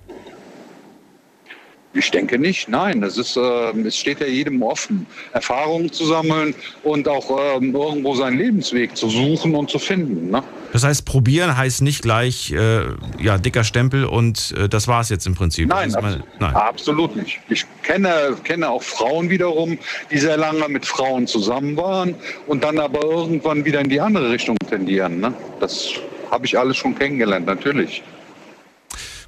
Ich 1.94 2.10
denke 2.10 2.38
nicht, 2.38 2.68
nein. 2.68 3.02
Es, 3.02 3.18
ist, 3.18 3.36
äh, 3.36 3.70
es 3.86 3.98
steht 3.98 4.20
ja 4.20 4.26
jedem 4.26 4.62
offen, 4.62 5.06
Erfahrungen 5.32 5.92
zu 5.92 6.06
sammeln 6.06 6.54
und 6.82 7.06
auch 7.06 7.30
äh, 7.38 7.54
irgendwo 7.54 8.14
seinen 8.14 8.38
Lebensweg 8.38 8.96
zu 8.96 9.10
suchen 9.10 9.54
und 9.54 9.68
zu 9.70 9.78
finden. 9.78 10.30
Ne? 10.30 10.42
Das 10.72 10.84
heißt, 10.84 11.04
probieren 11.04 11.54
heißt 11.54 11.82
nicht 11.82 12.00
gleich 12.00 12.50
äh, 12.50 12.84
ja, 13.20 13.36
dicker 13.36 13.62
Stempel 13.62 14.06
und 14.06 14.54
äh, 14.56 14.70
das 14.70 14.88
war 14.88 15.02
es 15.02 15.10
jetzt 15.10 15.26
im 15.26 15.34
Prinzip. 15.34 15.68
Nein, 15.68 15.90
mal, 15.90 16.24
nein, 16.40 16.54
absolut 16.54 17.14
nicht. 17.14 17.40
Ich 17.50 17.66
kenne, 17.82 18.36
kenne 18.42 18.70
auch 18.70 18.82
Frauen 18.82 19.28
wiederum, 19.28 19.78
die 20.10 20.18
sehr 20.18 20.38
lange 20.38 20.66
mit 20.70 20.86
Frauen 20.86 21.26
zusammen 21.26 21.76
waren 21.76 22.14
und 22.46 22.64
dann 22.64 22.78
aber 22.78 23.04
irgendwann 23.04 23.66
wieder 23.66 23.80
in 23.80 23.90
die 23.90 24.00
andere 24.00 24.30
Richtung 24.30 24.56
tendieren. 24.70 25.20
Ne? 25.20 25.34
Das 25.60 25.90
habe 26.30 26.46
ich 26.46 26.58
alles 26.58 26.78
schon 26.78 26.94
kennengelernt, 26.94 27.44
natürlich. 27.44 28.02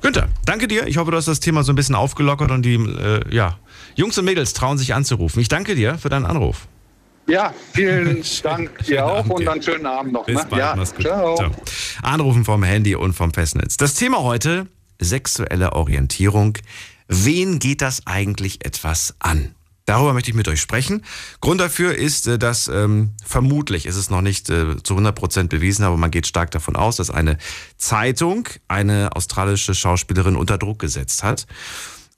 Günther, 0.05 0.29
danke 0.45 0.69
dir. 0.69 0.87
Ich 0.87 0.99
hoffe, 0.99 1.13
du 1.13 1.17
hast 1.17 1.29
das 1.29 1.41
Thema 1.41 1.63
so 1.63 1.73
ein 1.73 1.77
bisschen 1.77 1.95
aufgelockert 1.95 2.51
und 2.51 2.61
die 2.61 2.75
äh, 2.75 3.23
ja, 3.35 3.59
Jungs 3.95 4.19
und 4.19 4.27
Mädels 4.27 4.53
trauen 4.53 4.77
sich 4.77 4.93
anzurufen. 4.93 5.41
Ich 5.41 5.49
danke 5.49 5.75
dir 5.75 5.97
für 5.97 6.11
deinen 6.11 6.27
Anruf. 6.27 6.69
Ja, 7.27 7.55
vielen 7.73 8.23
Dank 8.43 8.85
dir 8.85 9.07
auch 9.07 9.25
und 9.25 9.47
dann 9.47 9.63
schönen 9.63 9.87
Abend 9.87 10.13
noch. 10.13 10.27
Bis 10.27 10.37
ne? 10.37 10.47
bald, 10.51 10.61
ja, 10.61 10.77
mach's 10.77 10.95
gut. 10.95 11.07
Ciao. 11.07 11.37
Ciao. 11.37 11.51
Anrufen 12.03 12.45
vom 12.45 12.63
Handy 12.63 12.95
und 12.95 13.15
vom 13.15 13.33
Festnetz. 13.33 13.79
Das 13.79 13.95
Thema 13.95 14.19
heute, 14.19 14.67
sexuelle 15.01 15.73
Orientierung. 15.73 16.59
Wen 17.09 17.59
geht 17.59 17.81
das 17.81 18.07
eigentlich 18.07 18.63
etwas 18.63 19.15
an? 19.21 19.55
Darüber 19.87 20.15
möchte 20.15 20.31
ich 20.31 20.37
mit 20.37 20.49
euch 20.49 20.61
sprechen. 20.61 21.05
Grund 21.41 21.61
dafür 21.61 21.95
ist, 21.95 22.27
äh, 22.27 22.39
dass 22.39 22.69
ähm, 22.69 23.11
vermutlich, 23.25 23.87
ist 23.87 23.97
es 23.97 24.11
noch 24.11 24.23
nicht 24.23 24.49
äh, 24.49 24.83
zu 24.83 24.95
100 24.95 25.15
Prozent 25.15 25.51
bewiesen, 25.51 25.85
aber 25.85 25.97
man 25.97 26.11
geht 26.11 26.27
stark 26.27 26.51
davon 26.51 26.77
aus, 26.77 26.97
dass 26.97 27.11
eine 27.11 27.37
Zeitung 27.77 28.49
eine 28.67 29.15
australische 29.15 29.75
Schauspielerin 29.75 30.37
unter 30.37 30.57
Druck 30.57 30.79
gesetzt 30.79 31.23
hat. 31.23 31.47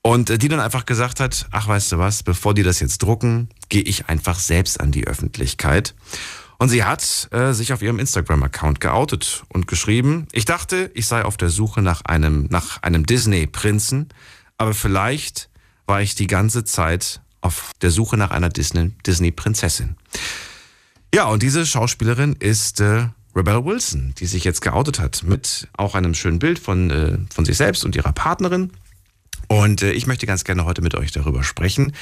Und 0.03 0.31
äh, 0.31 0.39
die 0.39 0.49
dann 0.49 0.61
einfach 0.61 0.87
gesagt 0.87 1.19
hat, 1.19 1.49
ach 1.51 1.67
weißt 1.67 1.91
du 1.91 1.99
was, 1.99 2.23
bevor 2.23 2.55
die 2.55 2.63
das 2.63 2.79
jetzt 2.79 3.03
drucken, 3.03 3.49
gehe 3.69 3.83
ich 3.83 4.09
einfach 4.09 4.39
selbst 4.39 4.81
an 4.81 4.93
die 4.93 5.07
Öffentlichkeit. 5.09 5.97
Und 6.59 6.69
sie 6.69 6.85
hat 6.85 7.29
äh, 7.33 7.53
sich 7.53 7.73
auf 7.73 7.83
ihrem 7.83 7.99
Instagram-Account 7.99 8.81
geoutet 8.81 9.43
und 9.49 9.67
geschrieben, 9.67 10.29
ich 10.31 10.45
dachte, 10.45 10.91
ich 10.95 11.07
sei 11.07 11.25
auf 11.25 11.37
der 11.37 11.51
Suche 11.51 11.83
nach 11.83 12.03
einem, 12.03 12.47
nach 12.49 12.83
einem 12.83 13.05
Disney-Prinzen, 13.05 14.09
aber 14.57 14.73
vielleicht 14.73 15.51
war 15.87 16.01
ich 16.01 16.15
die 16.15 16.29
ganze 16.29 16.65
Zeit 16.65 17.21
auf 17.47 17.71
der 17.81 17.91
Suche 17.91 18.17
nach 18.17 18.33
einer 18.33 18.49
Disney-Prinzessin. 18.49 19.97
Ja, 21.15 21.27
und 21.27 21.43
diese 21.43 21.65
Schauspielerin 21.65 22.35
ist 22.35 22.81
äh, 22.81 23.09
Rebecca 23.35 23.65
Wilson, 23.65 24.15
die 24.19 24.27
sich 24.27 24.43
jetzt 24.45 24.61
geoutet 24.61 24.99
hat 24.99 25.23
mit 25.23 25.69
auch 25.77 25.95
einem 25.95 26.15
schönen 26.15 26.41
Bild 26.41 26.59
von, 26.59 26.91
äh, 26.91 27.19
von 27.33 27.45
sich 27.45 27.57
selbst 27.57 27.85
und 27.85 27.95
ihrer 27.95 28.13
Partnerin. 28.13 28.73
Und 29.49 29.83
äh, 29.83 29.93
ich 29.93 30.09
möchte 30.09 30.27
ganz 30.27 30.43
gerne 30.43 30.65
heute 30.65 30.83
mit 30.83 30.97
euch 30.97 31.13
darüber 31.13 31.45
sprechen, 31.45 31.93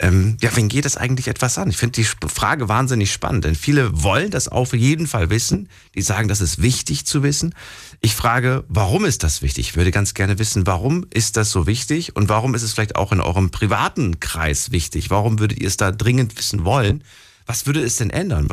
ähm, 0.00 0.36
ja, 0.40 0.54
wen 0.54 0.68
geht 0.68 0.86
es 0.86 0.96
eigentlich 0.96 1.26
etwas 1.26 1.58
an? 1.58 1.70
Ich 1.70 1.76
finde 1.76 2.00
die 2.00 2.04
Frage 2.04 2.68
wahnsinnig 2.68 3.12
spannend, 3.12 3.44
denn 3.44 3.56
viele 3.56 4.02
wollen 4.02 4.30
das 4.30 4.46
auf 4.46 4.72
jeden 4.72 5.08
Fall 5.08 5.28
wissen. 5.30 5.68
Die 5.96 6.02
sagen, 6.02 6.28
das 6.28 6.40
ist 6.40 6.62
wichtig 6.62 7.04
zu 7.04 7.24
wissen. 7.24 7.54
Ich 8.00 8.14
frage, 8.14 8.64
warum 8.68 9.04
ist 9.04 9.24
das 9.24 9.42
wichtig? 9.42 9.70
Ich 9.70 9.76
würde 9.76 9.90
ganz 9.90 10.14
gerne 10.14 10.38
wissen, 10.38 10.66
warum 10.68 11.04
ist 11.12 11.36
das 11.36 11.50
so 11.50 11.66
wichtig 11.66 12.14
und 12.14 12.28
warum 12.28 12.54
ist 12.54 12.62
es 12.62 12.74
vielleicht 12.74 12.94
auch 12.94 13.10
in 13.10 13.20
eurem 13.20 13.50
privaten 13.50 14.20
Kreis 14.20 14.70
wichtig? 14.70 15.10
Warum 15.10 15.40
würdet 15.40 15.58
ihr 15.58 15.66
es 15.66 15.76
da 15.76 15.90
dringend 15.90 16.38
wissen 16.38 16.64
wollen? 16.64 17.02
Was 17.46 17.66
würde 17.66 17.82
es 17.82 17.96
denn 17.96 18.10
ändern? 18.10 18.46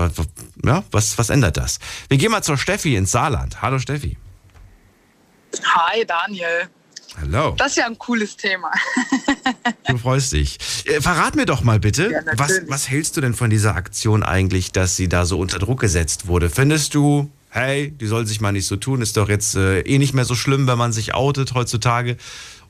Ja, 0.64 0.84
was, 0.90 1.18
was 1.20 1.30
ändert 1.30 1.58
das? 1.58 1.80
Wir 2.08 2.18
gehen 2.18 2.32
mal 2.32 2.42
zur 2.42 2.58
Steffi 2.58 2.96
ins 2.96 3.12
Saarland. 3.12 3.62
Hallo 3.62 3.78
Steffi. 3.78 4.18
Hi 5.64 6.06
Daniel. 6.06 6.70
Hallo. 7.22 7.56
Das 7.58 7.68
ist 7.72 7.78
ja 7.78 7.86
ein 7.86 7.98
cooles 7.98 8.36
Thema. 8.36 8.72
du 9.88 9.98
freust 9.98 10.34
dich. 10.34 10.58
Äh, 10.86 11.02
verrat 11.02 11.36
mir 11.36 11.46
doch 11.46 11.64
mal 11.64 11.80
bitte, 11.80 12.12
ja, 12.12 12.22
was, 12.36 12.62
was 12.68 12.90
hältst 12.90 13.16
du 13.16 13.22
denn 13.22 13.34
von 13.34 13.50
dieser 13.50 13.76
Aktion 13.76 14.24
eigentlich, 14.24 14.72
dass 14.72 14.96
sie 14.96 15.08
da 15.08 15.26
so 15.26 15.40
unter 15.40 15.60
Druck 15.60 15.80
gesetzt 15.80 16.28
wurde? 16.28 16.50
Findest 16.50 16.94
du, 16.94 17.30
hey, 17.50 17.92
die 17.92 18.08
soll 18.08 18.26
sich 18.26 18.42
mal 18.42 18.52
nicht 18.52 18.68
so 18.68 18.76
tun, 18.76 19.02
ist 19.02 19.18
doch 19.18 19.30
jetzt 19.30 19.56
äh, 19.56 19.82
eh 19.82 19.98
nicht 19.98 20.14
mehr 20.14 20.26
so 20.26 20.36
schlimm, 20.36 20.68
wenn 20.68 20.78
man 20.78 20.92
sich 20.92 21.14
outet 21.14 21.54
heutzutage? 21.54 22.18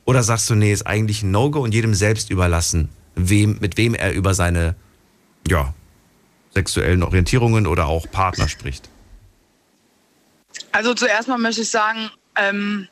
Oder 0.04 0.22
sagst 0.22 0.48
du, 0.48 0.54
nee, 0.54 0.72
ist 0.72 0.86
eigentlich 0.86 1.22
ein 1.22 1.32
No-Go 1.32 1.60
und 1.60 1.74
jedem 1.74 1.94
selbst 1.94 2.30
überlassen, 2.30 2.88
wem, 3.16 3.58
mit 3.60 3.76
wem 3.76 3.94
er 3.94 4.12
über 4.12 4.34
seine 4.34 4.76
ja, 5.48 5.74
sexuellen 6.54 7.02
Orientierungen 7.02 7.66
oder 7.66 7.86
auch 7.86 8.08
Partner 8.10 8.48
spricht? 8.48 8.88
Also 10.70 10.94
zuerst 10.94 11.26
mal 11.26 11.38
möchte 11.38 11.62
ich 11.62 11.70
sagen, 11.70 12.10
ähm, 12.36 12.88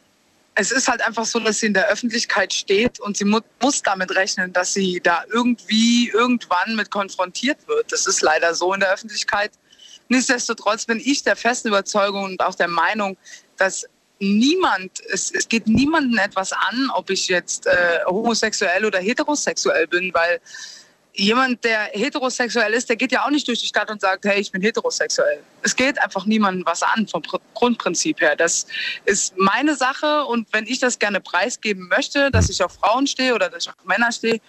es 0.54 0.70
ist 0.70 0.88
halt 0.88 1.02
einfach 1.02 1.24
so, 1.24 1.40
dass 1.40 1.60
sie 1.60 1.66
in 1.66 1.74
der 1.74 1.88
Öffentlichkeit 1.88 2.52
steht 2.52 3.00
und 3.00 3.16
sie 3.16 3.24
mu 3.24 3.40
muss 3.60 3.82
damit 3.82 4.14
rechnen, 4.14 4.52
dass 4.52 4.72
sie 4.72 5.00
da 5.02 5.24
irgendwie 5.32 6.10
irgendwann 6.10 6.76
mit 6.76 6.90
konfrontiert 6.90 7.66
wird. 7.66 7.90
Das 7.90 8.06
ist 8.06 8.22
leider 8.22 8.54
so 8.54 8.72
in 8.72 8.80
der 8.80 8.92
Öffentlichkeit. 8.92 9.52
Nichtsdestotrotz 10.08 10.84
bin 10.86 11.00
ich 11.00 11.24
der 11.24 11.34
festen 11.34 11.68
Überzeugung 11.68 12.24
und 12.24 12.40
auch 12.40 12.54
der 12.54 12.68
Meinung, 12.68 13.16
dass 13.56 13.86
niemand, 14.20 15.00
es, 15.12 15.32
es 15.32 15.48
geht 15.48 15.66
niemanden 15.66 16.18
etwas 16.18 16.52
an, 16.52 16.90
ob 16.94 17.10
ich 17.10 17.28
jetzt 17.28 17.66
äh, 17.66 18.04
homosexuell 18.06 18.84
oder 18.84 19.00
heterosexuell 19.00 19.88
bin, 19.88 20.12
weil 20.14 20.40
jemand, 21.14 21.64
der 21.64 21.90
heterosexuell 21.92 22.72
ist, 22.74 22.88
der 22.88 22.96
geht 22.96 23.12
ja 23.12 23.24
auch 23.24 23.30
nicht 23.30 23.46
durch 23.46 23.60
die 23.60 23.66
Stadt 23.66 23.90
und 23.90 24.00
sagt, 24.00 24.24
hey, 24.24 24.40
ich 24.40 24.50
bin 24.50 24.60
heterosexuell. 24.62 25.40
Es 25.62 25.74
geht 25.74 26.00
einfach 26.02 26.26
niemandem 26.26 26.66
was 26.66 26.82
an 26.82 27.06
vom 27.06 27.22
Grundprinzip 27.54 28.20
her. 28.20 28.36
Das 28.36 28.66
ist 29.04 29.34
meine 29.38 29.76
Sache 29.76 30.24
und 30.24 30.46
wenn 30.52 30.66
ich 30.66 30.80
das 30.80 30.98
gerne 30.98 31.20
preisgeben 31.20 31.88
möchte, 31.88 32.30
dass 32.30 32.50
ich 32.50 32.62
auf 32.62 32.72
Frauen 32.72 33.06
stehe 33.06 33.34
oder 33.34 33.48
dass 33.48 33.64
ich 33.64 33.70
auf 33.70 33.84
Männer 33.84 34.10
stehe, 34.12 34.40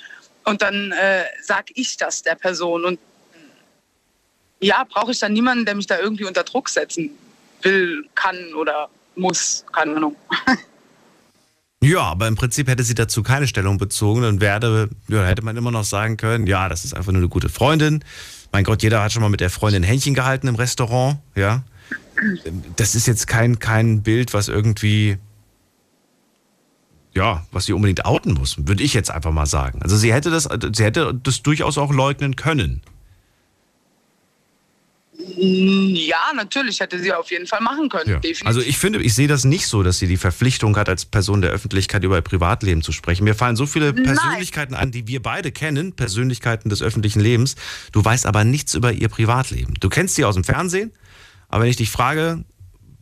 und 0.45 0.61
dann 0.61 0.91
äh, 0.91 1.25
sage 1.41 1.73
ich 1.75 1.97
das 1.97 2.21
der 2.21 2.35
Person. 2.35 2.85
Und 2.85 2.99
ja, 4.59 4.85
brauche 4.87 5.11
ich 5.11 5.19
dann 5.19 5.33
niemanden, 5.33 5.65
der 5.65 5.75
mich 5.75 5.87
da 5.87 5.99
irgendwie 5.99 6.25
unter 6.25 6.43
Druck 6.43 6.69
setzen 6.69 7.17
will, 7.61 8.07
kann 8.15 8.53
oder 8.53 8.89
muss, 9.15 9.65
keine 9.71 9.95
Ahnung. 9.95 10.15
Ja, 11.85 12.01
aber 12.01 12.27
im 12.27 12.35
Prinzip 12.35 12.67
hätte 12.67 12.83
sie 12.83 12.95
dazu 12.95 13.21
keine 13.21 13.47
Stellung 13.47 13.77
bezogen 13.77 14.23
und 14.23 14.41
werde, 14.41 14.89
ja, 15.07 15.23
hätte 15.23 15.43
man 15.43 15.55
immer 15.55 15.69
noch 15.69 15.83
sagen 15.83 16.17
können, 16.17 16.47
ja, 16.47 16.67
das 16.67 16.83
ist 16.83 16.95
einfach 16.95 17.11
nur 17.11 17.21
eine 17.21 17.29
gute 17.29 17.47
Freundin. 17.47 18.03
Mein 18.51 18.63
Gott, 18.63 18.81
jeder 18.81 19.03
hat 19.03 19.11
schon 19.11 19.21
mal 19.21 19.29
mit 19.29 19.39
der 19.39 19.51
Freundin 19.51 19.83
Händchen 19.83 20.15
gehalten 20.15 20.47
im 20.47 20.55
Restaurant, 20.55 21.19
ja. 21.35 21.63
Das 22.75 22.95
ist 22.95 23.05
jetzt 23.05 23.27
kein, 23.27 23.59
kein 23.59 24.01
Bild, 24.01 24.33
was 24.33 24.47
irgendwie, 24.47 25.17
ja, 27.13 27.45
was 27.51 27.65
sie 27.65 27.73
unbedingt 27.73 28.03
outen 28.05 28.33
muss, 28.33 28.65
würde 28.65 28.81
ich 28.81 28.95
jetzt 28.95 29.11
einfach 29.11 29.31
mal 29.31 29.45
sagen. 29.45 29.83
Also 29.83 29.95
sie 29.95 30.11
hätte 30.11 30.31
das, 30.31 30.49
sie 30.73 30.83
hätte 30.83 31.13
das 31.13 31.43
durchaus 31.43 31.77
auch 31.77 31.93
leugnen 31.93 32.35
können. 32.35 32.81
Ja, 35.37 36.31
natürlich 36.35 36.79
hätte 36.79 36.99
sie 36.99 37.11
auf 37.11 37.31
jeden 37.31 37.47
Fall 37.47 37.61
machen 37.61 37.89
können. 37.89 38.21
Ja. 38.23 38.31
Also 38.45 38.61
ich 38.61 38.77
finde, 38.77 39.01
ich 39.01 39.13
sehe 39.13 39.27
das 39.27 39.43
nicht 39.43 39.67
so, 39.67 39.83
dass 39.83 39.97
sie 39.97 40.07
die 40.07 40.17
Verpflichtung 40.17 40.77
hat, 40.77 40.87
als 40.87 41.05
Person 41.05 41.41
der 41.41 41.51
Öffentlichkeit 41.51 42.03
über 42.03 42.17
ihr 42.17 42.21
Privatleben 42.21 42.81
zu 42.81 42.91
sprechen. 42.91 43.23
Mir 43.23 43.35
fallen 43.35 43.55
so 43.55 43.65
viele 43.65 43.93
Persönlichkeiten 43.93 44.73
Nein. 44.73 44.83
an, 44.83 44.91
die 44.91 45.07
wir 45.07 45.21
beide 45.21 45.51
kennen, 45.51 45.95
Persönlichkeiten 45.95 46.69
des 46.69 46.81
öffentlichen 46.81 47.19
Lebens. 47.19 47.55
Du 47.91 48.03
weißt 48.03 48.25
aber 48.25 48.43
nichts 48.43 48.73
über 48.75 48.91
ihr 48.91 49.09
Privatleben. 49.09 49.73
Du 49.79 49.89
kennst 49.89 50.15
sie 50.15 50.25
aus 50.25 50.35
dem 50.35 50.43
Fernsehen, 50.43 50.91
aber 51.49 51.63
wenn 51.63 51.69
ich 51.69 51.77
dich 51.77 51.89
frage, 51.89 52.43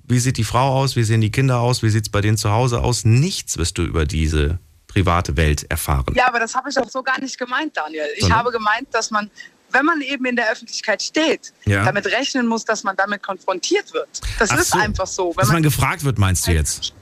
wie 0.05 0.19
sieht 0.19 0.37
die 0.37 0.43
Frau 0.43 0.75
aus, 0.79 0.95
wie 0.95 1.03
sehen 1.03 1.21
die 1.21 1.31
Kinder 1.31 1.59
aus, 1.59 1.83
wie 1.83 1.89
sieht 1.89 2.03
es 2.03 2.09
bei 2.09 2.21
denen 2.21 2.37
zu 2.37 2.51
Hause 2.51 2.81
aus, 2.81 3.05
nichts 3.05 3.57
wirst 3.57 3.77
du 3.77 3.83
über 3.83 4.05
diese 4.05 4.59
private 4.87 5.35
Welt 5.37 5.63
erfahren. 5.69 6.13
Ja, 6.15 6.27
aber 6.27 6.39
das 6.39 6.53
habe 6.53 6.69
ich 6.69 6.77
auch 6.77 6.89
so 6.89 7.01
gar 7.01 7.19
nicht 7.19 7.37
gemeint, 7.37 7.75
Daniel. 7.75 8.05
Ich 8.15 8.21
Sondern? 8.21 8.39
habe 8.39 8.51
gemeint, 8.51 8.87
dass 8.91 9.09
man 9.09 9.31
wenn 9.73 9.85
man 9.85 10.01
eben 10.01 10.25
in 10.25 10.35
der 10.35 10.51
Öffentlichkeit 10.51 11.01
steht, 11.01 11.53
ja. 11.65 11.83
damit 11.83 12.05
rechnen 12.05 12.47
muss, 12.47 12.65
dass 12.65 12.83
man 12.83 12.95
damit 12.95 13.23
konfrontiert 13.23 13.93
wird. 13.93 14.21
Das 14.39 14.51
Ach 14.51 14.59
ist 14.59 14.69
so. 14.69 14.79
einfach 14.79 15.07
so. 15.07 15.29
Wenn 15.29 15.35
dass 15.37 15.47
man, 15.47 15.55
man, 15.55 15.63
gefragt 15.63 16.03
wird, 16.03 16.17
meinst 16.17 16.47
du 16.47 16.51
jetzt? 16.51 16.93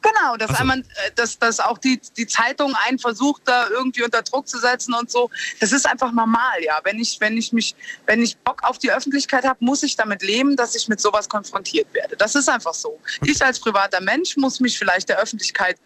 Genau, 0.00 0.36
dass, 0.36 0.50
so. 0.50 0.56
einmal, 0.56 0.78
äh, 0.78 1.10
dass, 1.16 1.38
dass 1.38 1.60
auch 1.60 1.78
die, 1.78 2.00
die 2.16 2.26
Zeitung 2.26 2.74
einen 2.86 2.98
versucht, 2.98 3.42
da 3.44 3.68
irgendwie 3.68 4.04
unter 4.04 4.22
Druck 4.22 4.48
zu 4.48 4.58
setzen 4.58 4.94
und 4.94 5.10
so. 5.10 5.30
Das 5.60 5.72
ist 5.72 5.86
einfach 5.86 6.12
normal, 6.12 6.62
ja. 6.62 6.78
Wenn 6.84 6.98
ich, 6.98 7.20
wenn 7.20 7.36
ich 7.36 7.52
mich, 7.52 7.74
wenn 8.06 8.22
ich 8.22 8.36
Bock 8.38 8.62
auf 8.62 8.78
die 8.78 8.90
Öffentlichkeit 8.90 9.44
habe, 9.44 9.64
muss 9.64 9.82
ich 9.82 9.96
damit 9.96 10.22
leben, 10.22 10.56
dass 10.56 10.74
ich 10.74 10.88
mit 10.88 11.00
sowas 11.00 11.28
konfrontiert 11.28 11.92
werde. 11.92 12.16
Das 12.16 12.34
ist 12.34 12.48
einfach 12.48 12.74
so. 12.74 13.00
Ich 13.24 13.42
als 13.44 13.58
privater 13.60 14.00
Mensch 14.00 14.36
muss 14.36 14.60
mich 14.60 14.78
vielleicht 14.78 15.08
der 15.08 15.18
Öffentlichkeit 15.18 15.76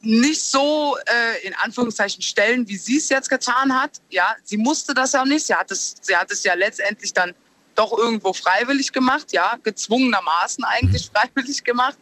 nicht 0.00 0.42
so 0.42 0.96
äh, 1.06 1.46
in 1.46 1.54
Anführungszeichen 1.54 2.22
stellen, 2.22 2.68
wie 2.68 2.76
sie 2.76 2.98
es 2.98 3.08
jetzt 3.08 3.28
getan 3.28 3.74
hat. 3.74 4.00
Ja, 4.10 4.36
sie 4.44 4.56
musste 4.56 4.94
das 4.94 5.12
ja 5.12 5.22
auch 5.22 5.26
nicht. 5.26 5.46
Sie 5.46 5.54
hat 5.54 5.70
es, 5.70 5.96
sie 6.00 6.16
hat 6.16 6.30
es 6.30 6.44
ja 6.44 6.54
letztendlich 6.54 7.12
dann 7.12 7.34
doch 7.74 7.96
irgendwo 7.96 8.32
freiwillig 8.32 8.92
gemacht, 8.92 9.32
ja, 9.32 9.56
gezwungenermaßen 9.62 10.64
eigentlich 10.64 11.10
mhm. 11.10 11.16
freiwillig 11.16 11.64
gemacht. 11.64 11.98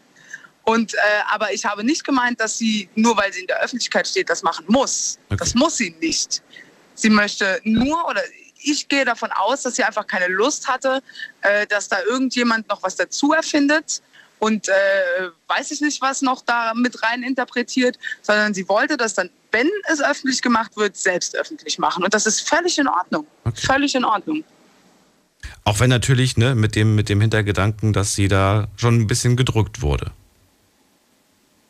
Und 0.64 0.94
äh, 0.94 0.98
aber 1.28 1.52
ich 1.52 1.64
habe 1.64 1.84
nicht 1.84 2.04
gemeint, 2.04 2.40
dass 2.40 2.58
sie 2.58 2.88
nur 2.96 3.16
weil 3.16 3.32
sie 3.32 3.42
in 3.42 3.46
der 3.46 3.60
Öffentlichkeit 3.60 4.06
steht, 4.06 4.28
das 4.28 4.42
machen 4.42 4.64
muss. 4.68 5.18
Okay. 5.26 5.36
Das 5.38 5.54
muss 5.54 5.76
sie 5.76 5.94
nicht. 6.00 6.42
Sie 6.94 7.10
möchte 7.10 7.60
nur 7.62 8.06
oder 8.08 8.22
ich 8.62 8.88
gehe 8.88 9.04
davon 9.04 9.30
aus, 9.32 9.62
dass 9.62 9.76
sie 9.76 9.84
einfach 9.84 10.06
keine 10.06 10.26
Lust 10.28 10.66
hatte, 10.66 11.02
äh, 11.42 11.66
dass 11.66 11.88
da 11.88 12.02
irgendjemand 12.02 12.68
noch 12.68 12.82
was 12.82 12.96
dazu 12.96 13.32
erfindet 13.32 14.02
und 14.38 14.68
äh, 14.68 14.72
weiß 15.48 15.70
ich 15.70 15.80
nicht, 15.80 16.02
was 16.02 16.22
noch 16.22 16.42
da 16.44 16.72
mit 16.74 17.02
rein 17.02 17.22
interpretiert, 17.22 17.98
sondern 18.22 18.54
sie 18.54 18.68
wollte 18.68 18.96
das 18.96 19.14
dann 19.14 19.30
wenn 19.56 19.70
es 19.90 20.02
öffentlich 20.02 20.42
gemacht 20.42 20.76
wird, 20.76 20.96
selbst 20.96 21.34
öffentlich 21.34 21.78
machen. 21.78 22.04
Und 22.04 22.12
das 22.12 22.26
ist 22.26 22.46
völlig 22.46 22.78
in 22.78 22.88
Ordnung. 22.88 23.26
Okay. 23.44 23.66
Völlig 23.66 23.94
in 23.94 24.04
Ordnung. 24.04 24.44
Auch 25.64 25.80
wenn 25.80 25.88
natürlich, 25.88 26.36
ne, 26.36 26.54
mit 26.54 26.76
dem, 26.76 26.94
mit 26.94 27.08
dem 27.08 27.22
Hintergedanken, 27.22 27.94
dass 27.94 28.14
sie 28.14 28.28
da 28.28 28.68
schon 28.76 29.00
ein 29.00 29.06
bisschen 29.06 29.36
gedrückt 29.36 29.80
wurde. 29.80 30.12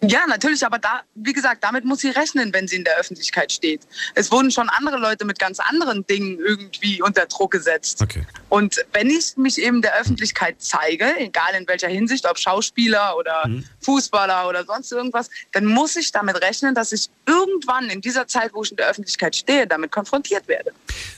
Ja, 0.03 0.27
natürlich, 0.29 0.65
aber 0.65 0.79
da, 0.79 1.01
wie 1.15 1.33
gesagt, 1.33 1.65
damit 1.65 1.85
muss 1.87 2.01
sie 2.01 2.11
rechnen, 2.11 2.53
wenn 2.53 2.69
sie 2.69 2.77
in 2.77 2.85
der 2.85 2.99
Öffentlichkeit 2.99 3.51
steht. 3.51 3.81
Es 4.15 4.31
wurden 4.31 4.51
schon 4.51 4.69
andere 4.69 4.99
Leute 4.99 5.25
mit 5.25 5.39
ganz 5.39 5.59
anderen 5.59 6.07
Dingen 6.07 6.39
irgendwie 6.39 7.01
unter 7.01 7.25
Druck 7.27 7.53
gesetzt. 7.53 8.03
Okay. 8.03 8.27
Und 8.51 8.77
wenn 8.93 9.09
ich 9.09 9.37
mich 9.37 9.59
eben 9.59 9.81
der 9.81 9.99
Öffentlichkeit 9.99 10.57
zeige, 10.59 11.17
egal 11.19 11.55
in 11.59 11.67
welcher 11.67 11.89
Hinsicht, 11.89 12.29
ob 12.29 12.39
Schauspieler 12.39 13.17
oder 13.17 13.47
Mhm. 13.47 13.65
Fußballer 13.81 14.49
oder 14.49 14.65
sonst 14.65 14.93
irgendwas, 14.93 15.29
dann 15.53 15.67
muss 15.67 15.97
ich 15.97 16.13
damit 16.13 16.41
rechnen, 16.43 16.75
dass 16.75 16.93
ich 16.93 17.09
irgendwann 17.27 17.89
in 17.91 18.01
dieser 18.01 18.27
Zeit, 18.27 18.51
wo 18.53 18.63
ich 18.63 18.71
in 18.71 18.77
der 18.77 18.89
Öffentlichkeit 18.89 19.37
stehe, 19.37 19.67
damit 19.67 19.93
konfrontiert 19.93 20.49
werde. 20.49 20.73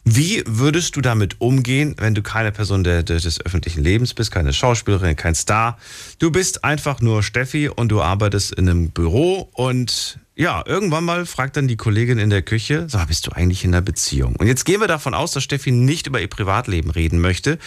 Wie 0.04 0.42
würdest 0.47 0.97
du 0.97 1.00
damit 1.00 1.40
umgehen, 1.40 1.94
wenn 1.99 2.14
du 2.14 2.23
keine 2.23 2.52
Person 2.52 2.85
der, 2.85 3.02
der, 3.02 3.20
des 3.20 3.44
öffentlichen 3.44 3.82
Lebens 3.82 4.14
bist, 4.14 4.30
keine 4.30 4.52
Schauspielerin, 4.52 5.16
kein 5.16 5.35
Star? 5.35 5.78
Du 6.18 6.30
bist 6.30 6.64
einfach 6.64 7.00
nur 7.00 7.23
Steffi 7.23 7.68
und 7.68 7.88
du 7.88 8.02
arbeitest 8.02 8.52
in 8.52 8.68
einem 8.68 8.77
Büro 8.90 9.49
und 9.52 10.18
ja, 10.35 10.62
irgendwann 10.64 11.04
mal 11.04 11.26
fragt 11.26 11.56
dann 11.56 11.66
die 11.66 11.76
Kollegin 11.76 12.18
in 12.18 12.30
der 12.30 12.42
Küche, 12.42 12.87
mal, 12.92 13.04
bist 13.04 13.26
du 13.26 13.32
eigentlich 13.32 13.64
in 13.64 13.75
einer 13.75 13.82
Beziehung? 13.82 14.37
Und 14.37 14.47
jetzt 14.47 14.64
gehen 14.64 14.80
wir 14.80 14.87
davon 14.87 15.14
aus, 15.14 15.32
dass 15.32 15.42
Steffi 15.42 15.73
nicht 15.73 16.06
über 16.06 16.20
ihr 16.20 16.28
Privatleben 16.28 16.90
reden 16.90 17.20
möchte. 17.20 17.58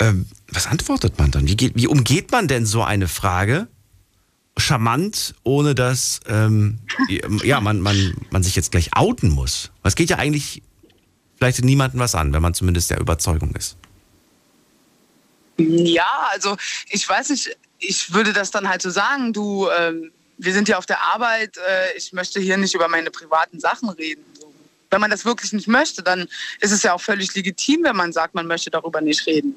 Ähm, 0.00 0.26
was 0.48 0.66
antwortet 0.66 1.18
man 1.18 1.30
dann? 1.30 1.46
Wie, 1.46 1.56
geht, 1.56 1.76
wie 1.76 1.86
umgeht 1.86 2.32
man 2.32 2.48
denn 2.48 2.66
so 2.66 2.82
eine 2.82 3.06
Frage? 3.08 3.68
Charmant, 4.58 5.34
ohne 5.44 5.74
dass 5.74 6.20
ähm, 6.26 6.80
ja, 7.42 7.60
man, 7.60 7.80
man, 7.80 8.14
man 8.30 8.42
sich 8.42 8.56
jetzt 8.56 8.72
gleich 8.72 8.96
outen 8.96 9.30
muss. 9.30 9.70
Was 9.82 9.94
geht 9.94 10.10
ja 10.10 10.18
eigentlich 10.18 10.62
vielleicht 11.42 11.64
niemandem 11.64 11.98
was 11.98 12.14
an, 12.14 12.32
wenn 12.32 12.40
man 12.40 12.54
zumindest 12.54 12.90
der 12.90 13.00
Überzeugung 13.00 13.52
ist. 13.56 13.76
Ja, 15.56 16.28
also 16.30 16.56
ich 16.88 17.08
weiß 17.08 17.30
nicht, 17.30 17.56
ich 17.80 18.14
würde 18.14 18.32
das 18.32 18.52
dann 18.52 18.68
halt 18.68 18.80
so 18.80 18.90
sagen, 18.90 19.32
du, 19.32 19.68
ähm, 19.76 20.12
wir 20.44 20.52
sind 20.52 20.68
ja 20.68 20.78
auf 20.78 20.86
der 20.86 21.00
Arbeit, 21.00 21.56
äh, 21.56 21.96
ich 21.96 22.12
möchte 22.12 22.40
hier 22.40 22.56
nicht 22.56 22.74
über 22.74 22.88
meine 22.88 23.10
privaten 23.10 23.60
Sachen 23.60 23.88
reden. 23.90 24.24
So. 24.38 24.52
Wenn 24.90 25.00
man 25.00 25.10
das 25.10 25.24
wirklich 25.24 25.52
nicht 25.52 25.68
möchte, 25.68 26.02
dann 26.02 26.28
ist 26.60 26.72
es 26.72 26.82
ja 26.82 26.92
auch 26.92 27.00
völlig 27.00 27.34
legitim, 27.34 27.84
wenn 27.84 27.96
man 27.96 28.12
sagt, 28.12 28.34
man 28.34 28.46
möchte 28.46 28.70
darüber 28.70 29.00
nicht 29.00 29.26
reden. 29.26 29.54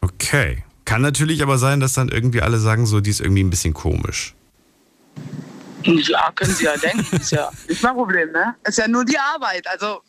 Okay. 0.00 0.64
Kann 0.84 1.02
natürlich 1.02 1.42
aber 1.42 1.58
sein, 1.58 1.80
dass 1.80 1.92
dann 1.92 2.08
irgendwie 2.08 2.40
alle 2.40 2.58
sagen, 2.58 2.86
so, 2.86 3.00
die 3.00 3.10
ist 3.10 3.20
irgendwie 3.20 3.44
ein 3.44 3.50
bisschen 3.50 3.74
komisch. 3.74 4.34
Ja, 5.84 6.32
können 6.34 6.54
Sie 6.54 6.64
ja 6.64 6.76
denken, 6.76 7.16
ist 7.16 7.30
ja 7.30 7.50
nicht 7.68 7.82
mein 7.82 7.94
Problem, 7.94 8.32
ne? 8.32 8.54
Ist 8.64 8.78
ja 8.78 8.88
nur 8.88 9.04
die 9.04 9.18
Arbeit. 9.18 9.66
Also 9.68 10.00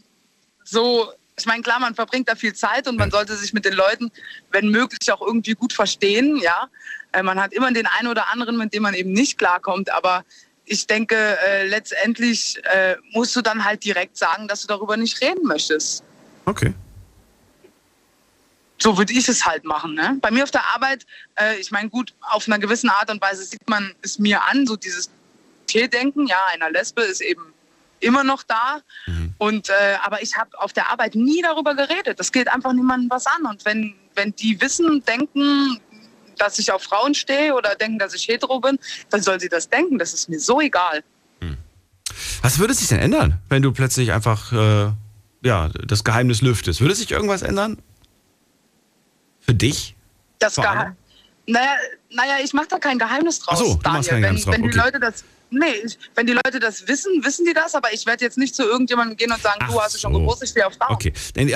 so, 0.64 1.12
ich 1.38 1.46
meine, 1.46 1.62
klar, 1.64 1.80
man 1.80 1.96
verbringt 1.96 2.30
da 2.30 2.36
viel 2.36 2.54
Zeit 2.54 2.88
und 2.88 2.98
man 2.98 3.12
sollte 3.12 3.36
sich 3.36 3.54
mit 3.54 3.66
den 3.66 3.74
Leuten, 3.74 4.10
wenn 4.52 4.70
möglich, 4.70 5.12
auch 5.12 5.22
irgendwie 5.22 5.54
gut 5.54 5.74
verstehen, 5.74 6.38
ja. 6.38 6.70
Äh, 7.12 7.24
Man 7.24 7.40
hat 7.42 7.54
immer 7.54 7.72
den 7.72 7.88
einen 7.88 8.08
oder 8.08 8.28
anderen, 8.32 8.58
mit 8.58 8.74
dem 8.74 8.84
man 8.84 8.94
eben 8.94 9.12
nicht 9.12 9.38
klarkommt, 9.38 9.92
aber 9.92 10.24
ich 10.66 10.86
denke, 10.88 11.16
äh, 11.16 11.68
letztendlich 11.68 12.62
äh, 12.66 12.96
musst 13.12 13.36
du 13.36 13.42
dann 13.42 13.66
halt 13.66 13.84
direkt 13.84 14.18
sagen, 14.18 14.48
dass 14.48 14.62
du 14.62 14.68
darüber 14.68 14.98
nicht 14.98 15.20
reden 15.22 15.48
möchtest. 15.48 16.04
Okay. 16.46 16.74
so 18.82 18.98
würde 18.98 19.14
ich 19.14 19.28
es 19.28 19.46
halt 19.46 19.66
machen. 19.66 19.94
Ne? 19.94 20.18
Bei 20.22 20.32
mir 20.32 20.44
auf 20.44 20.52
der 20.52 20.66
Arbeit, 20.74 21.06
äh, 21.36 21.60
ich 21.60 21.72
meine, 21.72 21.90
gut, 21.90 22.14
auf 22.22 22.48
einer 22.48 22.60
gewissen 22.60 22.90
Art 22.90 23.10
und 23.12 23.22
Weise 23.22 23.44
sieht 23.44 23.68
man 23.70 23.94
es 24.02 24.20
mir 24.20 24.42
an, 24.44 24.66
so 24.66 24.76
dieses 24.76 25.10
Tierdenken, 25.68 26.28
ja, 26.28 26.38
einer 26.54 26.72
Lesbe 26.72 27.02
ist 27.02 27.22
eben 27.22 27.54
immer 28.00 28.24
noch 28.24 28.44
da. 28.44 28.82
Und, 29.38 29.70
äh, 29.70 29.98
aber 30.02 30.22
ich 30.22 30.38
habe 30.38 30.58
auf 30.60 30.72
der 30.74 30.90
Arbeit 30.90 31.16
nie 31.16 31.42
darüber 31.42 31.76
geredet. 31.76 32.20
Das 32.20 32.32
geht 32.32 32.48
einfach 32.48 32.74
niemandem 32.74 33.10
was 33.10 33.26
an. 33.26 33.46
Und 33.46 33.66
wenn, 33.66 33.96
wenn 34.16 34.34
die 34.36 34.60
wissen, 34.62 35.04
denken, 35.04 35.80
dass 36.40 36.58
ich 36.60 36.72
auf 36.72 36.82
Frauen 36.84 37.14
stehe 37.14 37.54
oder 37.54 37.76
denken, 37.76 38.00
dass 38.00 38.14
ich 38.14 38.28
hetero 38.28 38.60
bin, 38.60 38.80
dann 39.10 39.22
soll 39.22 39.40
sie 39.40 39.50
das 39.50 39.70
denken. 39.70 40.00
Das 40.00 40.14
ist 40.14 40.30
mir 40.30 40.40
so 40.40 40.60
egal. 40.60 41.04
Was 42.42 42.60
würde 42.60 42.74
sich 42.74 42.88
denn 42.88 43.00
ändern, 43.00 43.40
wenn 43.50 43.62
du 43.62 43.72
plötzlich 43.72 44.12
einfach 44.12 44.52
äh, 44.52 44.92
ja, 45.44 45.70
das 45.86 46.04
Geheimnis 46.04 46.42
lüftest? 46.42 46.82
Würde 46.82 46.96
sich 46.96 47.12
irgendwas 47.12 47.42
ändern? 47.42 47.78
Für 49.42 49.54
dich? 49.54 49.96
Das 50.40 50.56
Vor 50.56 50.64
Geheim 50.64 50.78
allem? 50.80 50.96
naja, 51.48 51.72
naja, 52.12 52.34
ich 52.44 52.54
mache 52.54 52.68
da 52.70 52.80
kein 52.80 52.98
Geheimnis 52.98 53.40
draus. 53.40 53.60
So, 53.60 53.76
du 53.76 53.82
Daniel. 53.82 54.04
kein 54.04 54.22
Geheimnis 54.22 54.46
wenn, 54.46 54.52
draus, 54.52 54.62
wenn 54.62 54.72
die 54.72 54.80
okay. 54.80 54.86
Leute 54.86 55.00
das, 55.00 55.24
nee, 55.52 55.66
ich, 55.86 55.98
wenn 56.16 56.28
die 56.28 56.34
Leute 56.34 56.60
das 56.60 56.88
wissen, 56.88 57.24
wissen 57.24 57.46
die 57.46 57.54
das, 57.54 57.76
aber 57.76 57.92
ich 57.94 58.06
werde 58.06 58.24
jetzt 58.24 58.38
nicht 58.38 58.56
zu 58.56 58.64
irgendjemandem 58.64 59.18
gehen 59.18 59.32
und 59.32 59.42
sagen, 59.42 59.60
du 59.68 59.78
Ach 59.80 59.84
hast 59.84 59.94
dich 59.96 60.02
schon 60.02 60.14
gewusst, 60.14 60.44
ich 60.44 60.50
stehe 60.50 60.66
auf 60.68 60.74
Frauen. 60.74 60.94
Okay. 60.94 61.14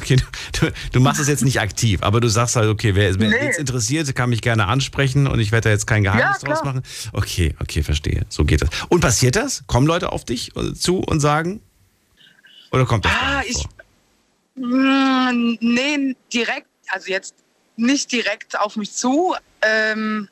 Okay 0.00 0.16
du, 0.16 0.66
du, 0.66 0.72
du 0.92 1.00
machst 1.00 1.20
es 1.20 1.28
jetzt 1.28 1.44
nicht 1.44 1.60
aktiv, 1.60 2.02
aber 2.02 2.20
du 2.20 2.28
sagst 2.28 2.56
halt, 2.56 2.68
okay, 2.68 2.94
wer, 2.94 3.18
wer 3.18 3.28
Nee. 3.28 3.36
jetzt 3.46 3.58
interessiert, 3.58 4.14
kann 4.14 4.30
mich 4.30 4.40
gerne 4.42 4.66
ansprechen 4.66 5.26
und 5.26 5.40
ich 5.40 5.52
werde 5.52 5.68
da 5.68 5.70
jetzt 5.70 5.86
kein 5.86 6.02
Geheimnis 6.02 6.42
Ja, 6.42 6.48
draus 6.48 6.64
machen. 6.64 6.82
Okay, 7.12 7.54
okay, 7.60 7.82
verstehe. 7.82 8.24
So 8.28 8.44
geht 8.44 8.62
das. 8.62 8.70
Und 8.88 9.00
passiert 9.00 9.36
das? 9.36 9.64
Kommen 9.66 9.86
Leute 9.86 10.12
auf 10.12 10.24
dich 10.24 10.52
zu 10.74 10.98
und 10.98 11.20
sagen? 11.20 11.60
Oder 12.70 12.84
kommt 12.86 13.04
das 13.04 13.12
Ah, 13.12 13.42
ich, 13.46 13.56
vor? 13.56 13.68
Mm, 14.56 15.56
nee, 15.60 16.16
direkt, 16.32 16.66
also 16.88 17.08
jetzt 17.08 17.34
nicht 17.76 18.10
direkt 18.12 18.58
auf 18.58 18.76
mich 18.76 18.92
zu. 18.92 19.34
Ähm, 19.62 20.28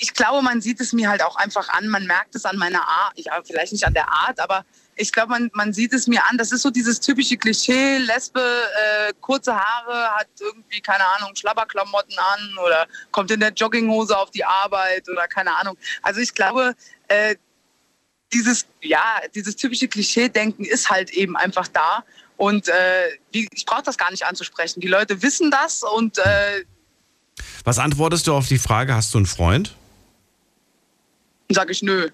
ich 0.00 0.14
glaube, 0.14 0.42
man 0.42 0.62
sieht 0.62 0.80
es 0.80 0.94
mir 0.94 1.10
halt 1.10 1.22
auch 1.22 1.36
einfach 1.36 1.68
an. 1.68 1.88
Man 1.88 2.06
merkt 2.06 2.34
es 2.34 2.46
an 2.46 2.56
meiner 2.56 2.82
Art, 2.82 3.12
ja, 3.16 3.38
vielleicht 3.44 3.72
nicht 3.72 3.86
an 3.86 3.92
der 3.92 4.08
Art, 4.08 4.40
aber 4.40 4.64
ich 4.96 5.12
glaube, 5.12 5.30
man, 5.30 5.50
man 5.52 5.74
sieht 5.74 5.92
es 5.92 6.06
mir 6.06 6.24
an. 6.26 6.38
Das 6.38 6.52
ist 6.52 6.62
so 6.62 6.70
dieses 6.70 7.00
typische 7.00 7.36
Klischee, 7.36 7.98
Lesbe, 7.98 8.40
äh, 8.40 9.12
kurze 9.20 9.54
Haare, 9.54 10.14
hat 10.16 10.28
irgendwie, 10.38 10.80
keine 10.80 11.04
Ahnung, 11.16 11.36
Schlabberklamotten 11.36 12.16
an 12.18 12.56
oder 12.64 12.86
kommt 13.10 13.30
in 13.30 13.40
der 13.40 13.52
Jogginghose 13.52 14.16
auf 14.16 14.30
die 14.30 14.44
Arbeit 14.44 15.06
oder 15.08 15.28
keine 15.28 15.54
Ahnung. 15.56 15.76
Also 16.02 16.20
ich 16.20 16.34
glaube, 16.34 16.74
äh, 17.08 17.36
dieses, 18.32 18.66
ja, 18.80 19.20
dieses 19.34 19.56
typische 19.56 19.88
Klischee-Denken 19.88 20.64
ist 20.64 20.88
halt 20.90 21.10
eben 21.10 21.36
einfach 21.36 21.68
da. 21.68 22.04
Und 22.38 22.68
äh, 22.68 23.08
ich 23.32 23.66
brauche 23.66 23.82
das 23.82 23.98
gar 23.98 24.10
nicht 24.10 24.24
anzusprechen. 24.24 24.80
Die 24.80 24.88
Leute 24.88 25.20
wissen 25.22 25.50
das 25.50 25.82
und 25.82 26.16
äh, 26.18 26.64
Was 27.64 27.78
antwortest 27.78 28.26
du 28.26 28.34
auf 28.34 28.48
die 28.48 28.58
Frage, 28.58 28.94
hast 28.94 29.12
du 29.12 29.18
einen 29.18 29.26
Freund? 29.26 29.74
Sage 31.54 31.72
ich 31.72 31.82
nö. 31.82 32.08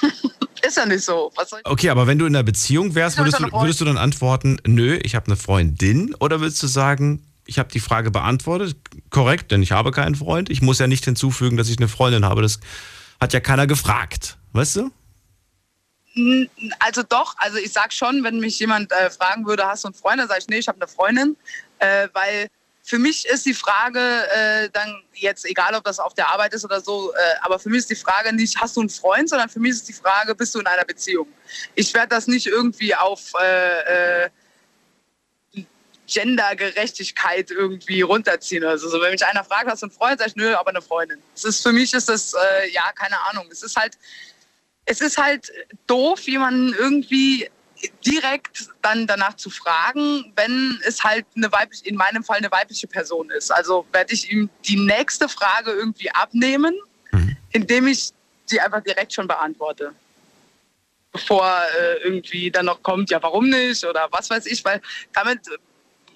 ist 0.62 0.76
ja 0.76 0.86
nicht 0.86 1.04
so. 1.04 1.32
Okay, 1.64 1.90
aber 1.90 2.06
wenn 2.06 2.18
du 2.18 2.26
in 2.26 2.34
einer 2.34 2.44
Beziehung 2.44 2.94
wärst, 2.94 3.18
würdest 3.18 3.40
du, 3.40 3.52
würdest 3.52 3.80
du 3.80 3.84
dann 3.84 3.98
antworten, 3.98 4.58
nö, 4.66 4.98
ich 5.02 5.14
habe 5.14 5.26
eine 5.26 5.36
Freundin? 5.36 6.14
Oder 6.20 6.40
würdest 6.40 6.62
du 6.62 6.66
sagen, 6.66 7.26
ich 7.46 7.58
habe 7.58 7.70
die 7.70 7.80
Frage 7.80 8.10
beantwortet, 8.10 8.76
korrekt, 9.10 9.50
denn 9.50 9.62
ich 9.62 9.72
habe 9.72 9.90
keinen 9.90 10.14
Freund. 10.14 10.50
Ich 10.50 10.62
muss 10.62 10.78
ja 10.78 10.86
nicht 10.86 11.04
hinzufügen, 11.04 11.56
dass 11.56 11.68
ich 11.68 11.78
eine 11.78 11.88
Freundin 11.88 12.24
habe. 12.24 12.42
Das 12.42 12.60
hat 13.20 13.32
ja 13.32 13.40
keiner 13.40 13.66
gefragt, 13.66 14.38
weißt 14.52 14.76
du? 14.76 14.90
Also 16.78 17.02
doch, 17.02 17.34
also 17.38 17.56
ich 17.56 17.72
sag 17.72 17.92
schon, 17.92 18.22
wenn 18.22 18.38
mich 18.38 18.58
jemand 18.58 18.92
äh, 18.92 19.10
fragen 19.10 19.46
würde, 19.46 19.66
hast 19.66 19.84
du 19.84 19.88
einen 19.88 19.94
Freund, 19.94 20.18
dann 20.20 20.28
sage 20.28 20.40
ich, 20.40 20.48
nee, 20.48 20.58
ich 20.58 20.68
habe 20.68 20.78
eine 20.78 20.88
Freundin, 20.88 21.36
äh, 21.78 22.08
weil 22.12 22.48
für 22.82 22.98
mich 22.98 23.26
ist 23.26 23.46
die 23.46 23.54
Frage 23.54 24.00
äh, 24.00 24.68
dann 24.70 25.02
jetzt, 25.14 25.44
egal 25.44 25.74
ob 25.74 25.84
das 25.84 26.00
auf 26.00 26.14
der 26.14 26.30
Arbeit 26.30 26.52
ist 26.52 26.64
oder 26.64 26.80
so, 26.80 27.12
äh, 27.12 27.16
aber 27.42 27.58
für 27.58 27.68
mich 27.68 27.78
ist 27.78 27.90
die 27.90 27.94
Frage 27.94 28.34
nicht, 28.34 28.60
hast 28.60 28.76
du 28.76 28.80
einen 28.80 28.90
Freund, 28.90 29.28
sondern 29.28 29.48
für 29.48 29.60
mich 29.60 29.70
ist 29.72 29.88
die 29.88 29.92
Frage, 29.92 30.34
bist 30.34 30.54
du 30.54 30.58
in 30.60 30.66
einer 30.66 30.84
Beziehung? 30.84 31.28
Ich 31.76 31.94
werde 31.94 32.08
das 32.08 32.26
nicht 32.26 32.46
irgendwie 32.46 32.94
auf 32.94 33.32
äh, 33.40 34.24
äh, 34.24 34.30
Gendergerechtigkeit 36.12 37.50
irgendwie 37.52 38.02
runterziehen. 38.02 38.64
Also 38.64 38.88
so, 38.88 39.00
wenn 39.00 39.12
mich 39.12 39.24
einer 39.24 39.44
fragt, 39.44 39.70
hast 39.70 39.82
du 39.82 39.86
einen 39.86 39.94
Freund, 39.94 40.18
sage 40.18 40.30
ich, 40.30 40.36
nö, 40.36 40.54
aber 40.54 40.70
eine 40.70 40.82
Freundin. 40.82 41.22
Es 41.34 41.44
ist, 41.44 41.62
für 41.62 41.72
mich 41.72 41.94
ist 41.94 42.08
das, 42.08 42.34
äh, 42.34 42.70
ja, 42.70 42.90
keine 42.92 43.20
Ahnung. 43.30 43.46
Es 43.50 43.62
ist 43.62 43.76
halt, 43.76 43.96
es 44.84 45.00
ist 45.00 45.16
halt 45.16 45.52
doof, 45.86 46.20
jemanden 46.22 46.74
irgendwie 46.74 47.48
direkt 48.04 48.68
dann 48.82 49.06
danach 49.06 49.36
zu 49.36 49.50
fragen, 49.50 50.32
wenn 50.36 50.80
es 50.84 51.02
halt 51.02 51.26
eine 51.36 51.50
weibliche, 51.52 51.86
in 51.86 51.96
meinem 51.96 52.22
Fall 52.24 52.38
eine 52.38 52.50
weibliche 52.50 52.86
Person 52.86 53.30
ist. 53.30 53.50
Also 53.50 53.86
werde 53.92 54.12
ich 54.14 54.30
ihm 54.30 54.48
die 54.64 54.76
nächste 54.76 55.28
Frage 55.28 55.72
irgendwie 55.72 56.10
abnehmen, 56.10 56.74
indem 57.50 57.86
ich 57.86 58.10
sie 58.46 58.60
einfach 58.60 58.82
direkt 58.82 59.12
schon 59.12 59.26
beantworte. 59.26 59.92
Bevor 61.12 61.60
äh, 61.78 62.02
irgendwie 62.04 62.50
dann 62.50 62.66
noch 62.66 62.82
kommt, 62.82 63.10
ja, 63.10 63.22
warum 63.22 63.50
nicht 63.50 63.84
oder 63.84 64.08
was 64.10 64.30
weiß 64.30 64.46
ich, 64.46 64.64
weil 64.64 64.80
damit 65.12 65.40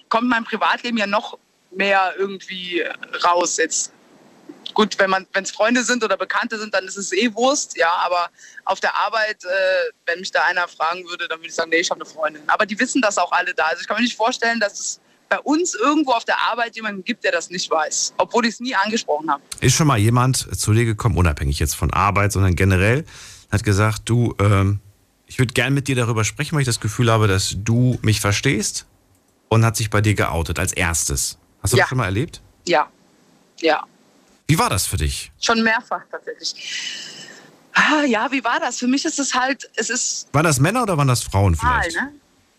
kommt 0.09 0.27
mein 0.27 0.43
Privatleben 0.43 0.97
ja 0.97 1.05
noch 1.05 1.37
mehr 1.71 2.15
irgendwie 2.17 2.83
raus. 3.23 3.57
Jetzt 3.57 3.93
gut, 4.77 4.99
wenn 4.99 5.09
man, 5.09 5.25
wenn 5.33 5.43
es 5.43 5.49
Freunde 5.49 5.83
sind 5.83 6.03
oder 6.03 6.17
Bekannte 6.17 6.59
sind, 6.59 6.71
dann 6.71 6.85
ist 6.85 6.97
es 6.97 7.11
eh 7.11 7.33
Wurst, 7.33 7.75
ja. 7.77 7.91
Aber 8.05 8.29
auf 8.63 8.79
der 8.79 8.95
Arbeit, 8.95 9.43
äh, 9.43 9.47
wenn 10.05 10.19
mich 10.19 10.31
da 10.31 10.43
einer 10.43 10.67
fragen 10.67 11.03
würde, 11.09 11.27
dann 11.27 11.39
würde 11.39 11.47
ich 11.49 11.55
sagen, 11.55 11.71
nee, 11.71 11.77
ich 11.77 11.89
habe 11.89 11.99
eine 11.99 12.07
Freundin. 12.09 12.43
Aber 12.45 12.67
die 12.67 12.79
wissen 12.79 13.01
das 13.01 13.17
auch 13.17 13.31
alle 13.31 13.55
da. 13.55 13.63
Also 13.65 13.81
ich 13.81 13.87
kann 13.87 13.97
mir 13.97 14.03
nicht 14.03 14.15
vorstellen, 14.15 14.59
dass 14.59 14.79
es 14.79 14.99
bei 15.29 15.39
uns 15.39 15.73
irgendwo 15.73 16.11
auf 16.11 16.25
der 16.25 16.37
Arbeit 16.51 16.75
jemanden 16.75 17.03
gibt, 17.03 17.23
der 17.23 17.31
das 17.31 17.49
nicht 17.49 17.69
weiß, 17.71 18.13
obwohl 18.17 18.45
ich 18.45 18.53
es 18.53 18.59
nie 18.59 18.75
angesprochen 18.75 19.31
habe. 19.31 19.41
Ist 19.61 19.73
schon 19.75 19.87
mal 19.87 19.97
jemand 19.97 20.37
zu 20.57 20.73
dir 20.73 20.85
gekommen, 20.85 21.17
unabhängig 21.17 21.57
jetzt 21.57 21.75
von 21.75 21.91
Arbeit, 21.91 22.31
sondern 22.31 22.55
generell, 22.55 23.03
hat 23.51 23.63
gesagt, 23.63 24.03
du, 24.05 24.35
ähm, 24.39 24.79
ich 25.25 25.39
würde 25.39 25.53
gern 25.53 25.73
mit 25.73 25.87
dir 25.87 25.95
darüber 25.95 26.23
sprechen, 26.23 26.53
weil 26.53 26.61
ich 26.61 26.67
das 26.67 26.79
Gefühl 26.79 27.11
habe, 27.11 27.27
dass 27.27 27.55
du 27.57 27.97
mich 28.03 28.21
verstehst 28.21 28.85
und 29.49 29.65
hat 29.65 29.75
sich 29.75 29.89
bei 29.89 30.01
dir 30.01 30.13
geoutet 30.13 30.59
als 30.59 30.71
erstes. 30.71 31.39
Hast 31.63 31.73
du 31.73 31.77
Ja. 31.77 31.83
das 31.83 31.89
schon 31.89 31.97
mal 31.97 32.05
erlebt? 32.05 32.41
Ja, 32.67 32.87
ja. 33.59 33.83
Wie 34.47 34.57
war 34.57 34.69
das 34.69 34.85
für 34.87 34.97
dich? 34.97 35.31
Schon 35.41 35.61
mehrfach 35.63 36.01
tatsächlich. 36.09 36.55
Ah, 37.73 38.03
ja, 38.05 38.31
wie 38.31 38.43
war 38.43 38.59
das? 38.59 38.79
Für 38.79 38.87
mich 38.87 39.05
ist 39.05 39.19
es 39.19 39.33
halt, 39.33 39.69
es 39.75 39.89
ist 39.89 40.27
Waren 40.33 40.45
das 40.45 40.59
Männer 40.59 40.83
oder 40.83 40.97
waren 40.97 41.07
das 41.07 41.21
Frauen 41.23 41.55
vielleicht? 41.55 41.95
ne? 41.95 42.11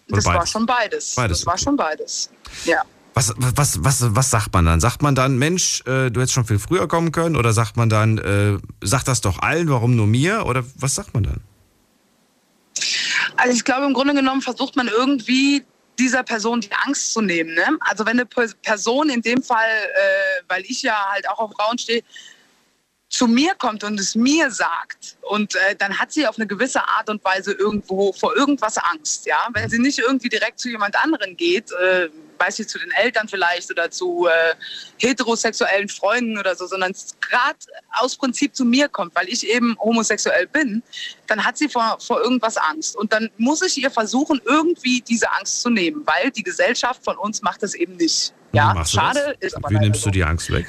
Oder 0.09 0.17
Das 0.17 0.25
war 0.27 0.35
beides? 0.35 0.51
schon 0.51 0.67
beides. 0.67 1.15
Beides, 1.17 1.39
Das 1.41 1.47
war 1.47 1.59
schon 1.59 1.77
beides. 1.77 2.31
Ja. 2.65 2.83
Was, 3.15 3.35
was, 3.37 3.83
was, 3.83 4.15
was 4.15 4.31
sagt 4.31 4.53
man 4.55 4.65
dann? 4.67 4.81
Sagt 4.81 5.03
man 5.03 5.15
dann, 5.17 5.39
Mensch, 5.39 5.81
äh, 5.87 6.09
du 6.11 6.21
hättest 6.21 6.35
schon 6.35 6.45
viel 6.45 6.59
früher 6.61 6.87
kommen 6.87 7.11
können? 7.11 7.35
Oder 7.37 7.53
sagt 7.53 7.77
man 7.77 7.89
dann, 7.89 8.19
äh, 8.19 8.59
sag 8.81 9.03
das 9.05 9.21
doch 9.23 9.41
allen, 9.41 9.69
warum 9.69 9.97
nur 9.97 10.07
mir? 10.07 10.47
Oder 10.47 10.65
was 10.77 10.95
sagt 10.95 11.15
man 11.15 11.25
dann? 11.25 11.41
Also 13.37 13.55
ich 13.55 13.65
glaube, 13.65 13.87
im 13.87 13.95
Grunde 13.95 14.15
genommen 14.15 14.41
versucht 14.41 14.77
man 14.77 14.87
irgendwie 14.89 15.65
dieser 15.99 16.23
Person 16.23 16.61
die 16.61 16.73
Angst 16.87 17.13
zu 17.13 17.21
nehmen. 17.21 17.55
Ne? 17.55 17.79
Also 17.81 18.07
wenn 18.07 18.19
eine 18.19 18.27
Pe- 18.27 18.55
Person 18.63 19.11
in 19.11 19.23
dem 19.23 19.43
Fall, 19.43 19.69
äh, 19.69 20.43
weil 20.49 20.63
ich 20.63 20.83
ja 20.83 21.11
halt 21.13 21.29
auch 21.29 21.39
auf 21.39 21.53
Frauen 21.53 21.79
stehe, 21.79 22.03
zu 23.11 23.27
mir 23.27 23.55
kommt 23.55 23.85
und 23.85 23.99
es 23.99 24.15
mir 24.15 24.51
sagt 24.51 25.17
und 25.23 25.55
äh, 25.55 25.75
dann 25.77 25.99
hat 25.99 26.13
sie 26.13 26.27
auf 26.27 26.37
eine 26.37 26.47
gewisse 26.47 26.87
Art 26.87 27.09
und 27.09 27.25
Weise 27.25 27.53
irgendwo 27.53 28.13
vor 28.13 28.37
irgendwas 28.37 28.77
Angst, 28.77 29.25
ja. 29.27 29.49
Wenn 29.55 29.71
sie 29.71 29.79
nicht 29.79 29.99
irgendwie 29.99 30.29
direkt 30.29 30.61
zu 30.61 30.69
jemand 30.69 30.95
anderen 31.03 31.37
geht, 31.37 31.73
äh, 31.73 32.11
weiß 32.39 32.59
ich 32.61 32.69
zu 32.69 32.79
den 32.79 32.91
Eltern 32.93 33.29
vielleicht 33.29 33.71
oder 33.71 33.91
zu 33.91 34.27
äh, 34.27 34.55
heterosexuellen 34.99 35.89
Freunden 35.89 36.39
oder 36.39 36.55
so, 36.55 36.67
sondern 36.67 36.95
gerade 37.21 37.59
aus 37.93 38.17
Prinzip 38.17 38.55
zu 38.55 38.65
mir 38.65 38.89
kommt, 38.89 39.15
weil 39.15 39.29
ich 39.29 39.47
eben 39.49 39.77
homosexuell 39.79 40.47
bin, 40.47 40.83
dann 41.27 41.45
hat 41.45 41.59
sie 41.59 41.69
vor, 41.69 41.99
vor 42.01 42.21
irgendwas 42.21 42.57
Angst 42.57 42.97
und 42.97 43.13
dann 43.13 43.31
muss 43.39 43.63
ich 43.63 43.83
ihr 43.83 43.91
versuchen 43.91 44.41
irgendwie 44.45 45.01
diese 45.01 45.31
Angst 45.33 45.63
zu 45.63 45.71
nehmen, 45.71 46.03
weil 46.07 46.31
die 46.31 46.43
Gesellschaft 46.43 47.05
von 47.05 47.17
uns 47.17 47.43
macht 47.43 47.63
das 47.63 47.75
eben 47.75 47.97
nicht. 47.97 48.33
Ja, 48.53 48.85
schade 48.85 49.37
das? 49.41 49.51
ist 49.51 49.57
aber 49.57 49.71
Wie 49.71 49.79
nimmst 49.79 50.01
so. 50.01 50.07
du 50.07 50.13
die 50.13 50.25
Angst 50.25 50.51
weg? 50.51 50.67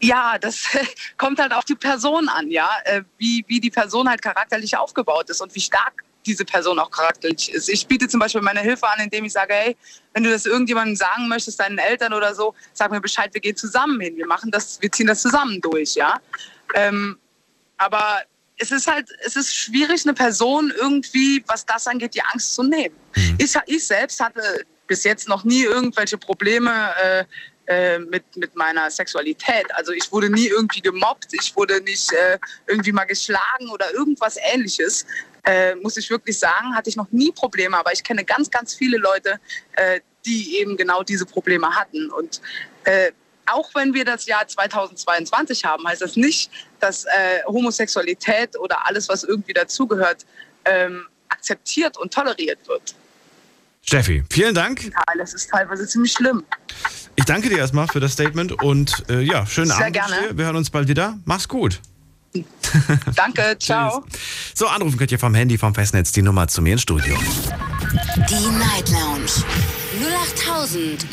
Ja, 0.00 0.36
das 0.38 0.64
kommt 1.16 1.38
halt 1.38 1.52
auf 1.52 1.64
die 1.64 1.76
Person 1.76 2.28
an, 2.28 2.50
ja, 2.50 2.68
äh, 2.84 3.02
wie, 3.18 3.44
wie 3.46 3.60
die 3.60 3.70
Person 3.70 4.08
halt 4.08 4.20
charakterlich 4.20 4.76
aufgebaut 4.76 5.30
ist 5.30 5.40
und 5.40 5.54
wie 5.54 5.60
stark 5.60 6.04
diese 6.26 6.44
Person 6.44 6.78
auch 6.78 6.90
charakterlich 6.90 7.52
ist. 7.52 7.68
Ich 7.68 7.86
biete 7.86 8.08
zum 8.08 8.20
Beispiel 8.20 8.40
meine 8.40 8.60
Hilfe 8.60 8.88
an, 8.88 9.00
indem 9.00 9.24
ich 9.24 9.32
sage, 9.32 9.54
hey, 9.54 9.76
wenn 10.14 10.22
du 10.22 10.30
das 10.30 10.46
irgendjemandem 10.46 10.96
sagen 10.96 11.28
möchtest, 11.28 11.60
deinen 11.60 11.78
Eltern 11.78 12.12
oder 12.12 12.34
so, 12.34 12.54
sag 12.72 12.90
mir 12.90 13.00
Bescheid, 13.00 13.32
wir 13.32 13.40
gehen 13.40 13.56
zusammen 13.56 14.00
hin, 14.00 14.16
wir 14.16 14.26
machen 14.26 14.50
das, 14.50 14.80
wir 14.80 14.90
ziehen 14.90 15.06
das 15.06 15.22
zusammen 15.22 15.60
durch, 15.60 15.94
ja. 15.94 16.20
Ähm, 16.74 17.18
aber 17.76 18.22
es 18.58 18.70
ist 18.70 18.86
halt, 18.86 19.08
es 19.24 19.36
ist 19.36 19.54
schwierig, 19.54 20.04
eine 20.04 20.14
Person 20.14 20.72
irgendwie, 20.76 21.42
was 21.46 21.66
das 21.66 21.86
angeht, 21.86 22.14
die 22.14 22.22
Angst 22.22 22.54
zu 22.54 22.62
nehmen. 22.62 22.94
Ich, 23.38 23.54
ich 23.66 23.86
selbst 23.86 24.20
hatte 24.20 24.64
bis 24.86 25.04
jetzt 25.04 25.28
noch 25.28 25.44
nie 25.44 25.64
irgendwelche 25.64 26.18
Probleme 26.18 26.70
äh, 27.02 27.24
äh, 27.66 27.98
mit, 27.98 28.24
mit 28.36 28.54
meiner 28.56 28.90
Sexualität. 28.90 29.66
Also 29.74 29.92
ich 29.92 30.10
wurde 30.12 30.28
nie 30.28 30.48
irgendwie 30.48 30.80
gemobbt, 30.80 31.28
ich 31.32 31.54
wurde 31.56 31.80
nicht 31.80 32.12
äh, 32.12 32.38
irgendwie 32.66 32.92
mal 32.92 33.04
geschlagen 33.04 33.68
oder 33.72 33.92
irgendwas 33.94 34.36
ähnliches. 34.52 35.06
Äh, 35.44 35.74
muss 35.76 35.96
ich 35.96 36.08
wirklich 36.08 36.38
sagen, 36.38 36.74
hatte 36.74 36.88
ich 36.88 36.96
noch 36.96 37.10
nie 37.10 37.32
Probleme, 37.32 37.76
aber 37.76 37.92
ich 37.92 38.04
kenne 38.04 38.24
ganz, 38.24 38.50
ganz 38.50 38.74
viele 38.74 38.98
Leute, 38.98 39.40
äh, 39.72 40.00
die 40.24 40.58
eben 40.58 40.76
genau 40.76 41.02
diese 41.02 41.26
Probleme 41.26 41.68
hatten. 41.74 42.10
Und 42.10 42.40
äh, 42.84 43.10
auch 43.46 43.74
wenn 43.74 43.92
wir 43.92 44.04
das 44.04 44.26
Jahr 44.26 44.46
2022 44.46 45.64
haben, 45.64 45.86
heißt 45.86 46.02
das 46.02 46.16
nicht, 46.16 46.50
dass 46.80 47.04
äh, 47.04 47.42
Homosexualität 47.46 48.58
oder 48.58 48.86
alles, 48.86 49.08
was 49.08 49.24
irgendwie 49.24 49.52
dazugehört, 49.52 50.24
ähm, 50.64 51.06
akzeptiert 51.28 51.98
und 51.98 52.12
toleriert 52.12 52.58
wird. 52.68 52.94
Steffi, 53.84 54.22
vielen 54.30 54.54
Dank. 54.54 54.84
Ja, 54.84 55.02
das 55.18 55.34
ist 55.34 55.50
teilweise 55.50 55.86
ziemlich 55.88 56.12
schlimm. 56.12 56.44
Ich 57.16 57.24
danke 57.24 57.48
dir 57.48 57.58
erstmal 57.58 57.88
für 57.88 57.98
das 57.98 58.12
Statement 58.12 58.62
und 58.62 59.04
äh, 59.08 59.20
ja, 59.20 59.44
schönen 59.44 59.68
Sehr 59.68 59.78
Abend. 59.78 59.92
gerne. 59.92 60.16
dir. 60.28 60.38
Wir 60.38 60.44
hören 60.46 60.56
uns 60.56 60.70
bald 60.70 60.86
wieder. 60.88 61.18
Mach's 61.24 61.48
gut. 61.48 61.80
Danke, 63.14 63.56
ciao. 63.58 64.04
So, 64.54 64.66
anrufen 64.66 64.98
könnt 64.98 65.12
ihr 65.12 65.18
vom 65.18 65.34
Handy, 65.34 65.58
vom 65.58 65.74
Festnetz 65.74 66.12
die 66.12 66.22
Nummer 66.22 66.48
zu 66.48 66.62
mir 66.62 66.72
ins 66.74 66.82
Studio. 66.82 67.16
Die 68.28 68.48
Night 68.58 68.90
Lounge 68.90 69.30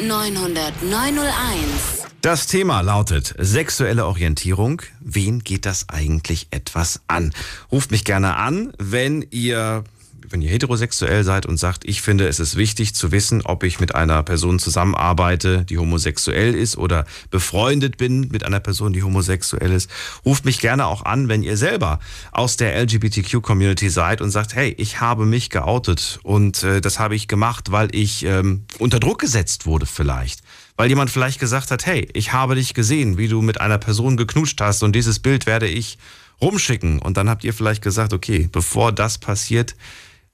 0890901. 0.08 2.08
Das 2.22 2.48
Thema 2.48 2.82
lautet 2.82 3.34
sexuelle 3.38 4.06
Orientierung. 4.06 4.82
Wen 5.00 5.40
geht 5.40 5.66
das 5.66 5.88
eigentlich 5.90 6.48
etwas 6.52 7.02
an? 7.08 7.34
Ruft 7.72 7.92
mich 7.92 8.04
gerne 8.04 8.36
an, 8.36 8.74
wenn 8.78 9.26
ihr 9.32 9.84
wenn 10.32 10.42
ihr 10.42 10.50
heterosexuell 10.50 11.24
seid 11.24 11.46
und 11.46 11.58
sagt, 11.58 11.86
ich 11.86 12.02
finde, 12.02 12.28
es 12.28 12.39
ist 12.39 12.56
wichtig 12.56 12.96
zu 12.96 13.12
wissen, 13.12 13.42
ob 13.44 13.63
ich 13.63 13.80
mit 13.80 13.96
einer 13.96 14.24
Person 14.24 14.60
zusammenarbeite, 14.60 15.65
die 15.65 15.78
homosexuell 15.78 16.56
ist 16.56 16.78
oder 16.78 17.06
befreundet 17.32 17.98
bin 17.98 18.28
mit 18.30 18.44
einer 18.44 18.60
Person, 18.60 18.94
die 18.94 19.04
homosexuell 19.04 19.72
ist, 19.72 19.89
ruft 20.26 20.46
mich 20.46 20.60
gerne 20.60 20.86
auch 20.86 21.04
an, 21.04 21.28
wenn 21.28 21.44
ihr 21.44 21.58
selber 21.58 22.00
aus 22.32 22.58
der 22.58 22.76
LGBTQ-Community 22.82 23.89
seid 23.89 24.22
und 24.22 24.32
sagt, 24.32 24.56
hey, 24.56 24.74
ich 24.78 25.02
habe 25.02 25.26
mich 25.26 25.50
geoutet 25.50 26.20
und 26.24 26.63
äh, 26.63 26.82
das 26.82 27.00
habe 27.00 27.15
ich 27.15 27.28
gemacht, 27.28 27.72
weil 27.72 27.94
ich 27.96 28.24
ähm, 28.26 28.65
unter 28.78 29.00
Druck 29.00 29.20
gesetzt 29.20 29.65
wurde 29.65 29.86
vielleicht. 29.86 30.42
Weil 30.78 30.89
jemand 30.89 31.10
vielleicht 31.10 31.39
gesagt 31.39 31.72
hat, 31.72 31.86
hey, 31.86 32.08
ich 32.13 32.32
habe 32.32 32.56
dich 32.56 32.74
gesehen, 32.74 33.18
wie 33.18 33.28
du 33.28 33.42
mit 33.42 33.60
einer 33.60 33.78
Person 33.78 34.15
geknutscht 34.15 34.62
hast 34.62 34.82
und 34.82 34.96
dieses 34.96 35.20
Bild 35.20 35.46
werde 35.46 35.68
ich 35.68 35.98
rumschicken. 36.42 37.00
Und 37.00 37.18
dann 37.18 37.30
habt 37.30 37.44
ihr 37.44 37.54
vielleicht 37.54 37.82
gesagt, 37.82 38.13
okay, 38.13 38.50
bevor 38.52 38.92
das 38.92 39.18
passiert, 39.18 39.76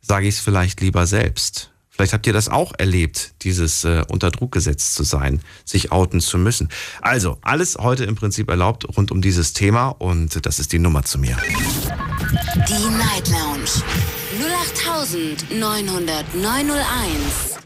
sage 0.06 0.28
ich 0.28 0.36
es 0.36 0.42
vielleicht 0.42 0.82
lieber 0.82 1.08
selbst. 1.08 1.72
Vielleicht 1.90 2.14
habt 2.14 2.28
ihr 2.28 2.34
das 2.34 2.50
auch 2.50 2.74
erlebt, 2.78 3.34
dieses 3.44 3.86
äh, 3.86 4.04
unter 4.10 4.30
Druck 4.30 4.52
gesetzt 4.52 4.96
zu 4.96 5.04
sein, 5.04 5.42
sich 5.64 5.94
outen 5.94 6.20
zu 6.20 6.38
müssen. 6.38 6.68
Also, 7.02 7.38
alles 7.42 7.78
heute 7.78 8.04
im 8.04 8.16
Prinzip 8.16 8.50
erlaubt 8.50 8.86
rund 8.98 9.12
um 9.12 9.22
dieses 9.22 9.54
Thema 9.54 9.88
und 9.90 10.46
das 10.46 10.60
ist 10.60 10.74
die 10.74 10.80
Nummer 10.80 11.04
zu 11.04 11.18
mir. 11.18 11.38
Die 12.68 12.90
Night 12.98 13.30
Lounge 13.30 13.70
0890901. 15.50 17.60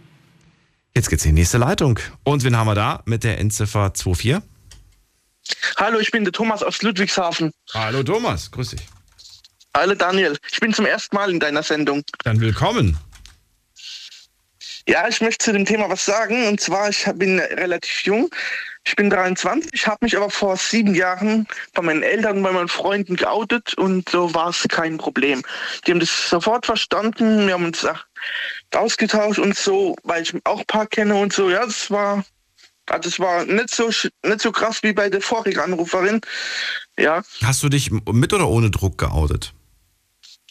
Jetzt 0.96 1.10
geht's 1.10 1.26
in 1.26 1.36
die 1.36 1.42
nächste 1.42 1.58
Leitung. 1.58 2.00
Und 2.24 2.44
wen 2.44 2.56
haben 2.56 2.68
wir 2.68 2.76
da 2.76 3.02
mit 3.06 3.24
der 3.24 3.40
Endziffer 3.40 3.92
24? 3.96 4.44
Hallo, 5.78 5.98
ich 6.00 6.12
bin 6.12 6.24
der 6.24 6.34
Thomas 6.34 6.62
aus 6.62 6.84
Ludwigshafen. 6.84 7.52
Hallo 7.74 8.04
Thomas, 8.04 8.52
grüß 8.52 8.70
dich. 8.72 8.82
Hallo 9.80 9.96
Daniel, 9.96 10.38
ich 10.52 10.60
bin 10.60 10.74
zum 10.74 10.86
ersten 10.86 11.16
Mal 11.16 11.32
in 11.32 11.40
deiner 11.40 11.64
Sendung. 11.64 12.04
Dann 12.26 12.42
willkommen. 12.42 12.98
Ja, 14.86 15.08
ich 15.08 15.22
möchte 15.22 15.46
zu 15.46 15.54
dem 15.54 15.64
Thema 15.64 15.90
was 15.90 16.04
sagen. 16.04 16.50
Und 16.50 16.60
zwar, 16.60 16.90
ich 16.90 17.06
bin 17.16 17.40
relativ 17.40 18.04
jung. 18.04 18.30
Ich 18.84 18.98
bin 18.98 19.10
23, 19.10 19.88
habe 19.88 20.00
mich 20.02 20.18
aber 20.18 20.30
vor 20.30 20.58
sieben 20.58 20.96
Jahren 20.96 21.48
bei 21.74 21.82
meinen 21.82 22.04
Eltern 22.04 22.40
und 22.40 22.44
bei 22.44 22.52
meinen 22.52 22.68
Freunden 22.68 23.16
geoutet 23.16 23.74
und 23.76 24.10
so 24.10 24.34
war 24.34 24.50
es 24.50 24.66
kein 24.68 24.98
Problem. 24.98 25.44
Die 25.88 25.92
haben 25.92 26.02
das 26.02 26.30
sofort 26.30 26.66
verstanden. 26.66 27.48
Wir 27.48 27.54
haben 27.54 27.64
uns 27.64 27.86
auch 27.86 28.04
ausgetauscht 28.76 29.40
und 29.40 29.56
so, 29.56 29.96
weil 30.04 30.24
ich 30.24 30.34
auch 30.44 30.60
ein 30.60 30.66
paar 30.66 30.88
kenne 30.88 31.16
und 31.16 31.32
so. 31.32 31.50
Ja, 31.50 31.66
das 31.66 31.90
war, 31.90 32.26
also 32.88 33.08
es 33.08 33.18
war 33.18 33.46
nicht 33.46 33.74
so, 33.74 33.88
nicht 33.88 34.42
so 34.42 34.52
krass 34.52 34.84
wie 34.84 34.92
bei 34.92 35.10
der 35.10 35.22
vorigen 35.22 35.62
Anruferin. 35.62 36.20
Ja, 36.98 37.24
Hast 37.42 37.64
du 37.64 37.70
dich 37.70 37.92
mit 37.92 38.34
oder 38.34 38.50
ohne 38.50 38.72
Druck 38.72 38.98
geoutet? 38.98 39.54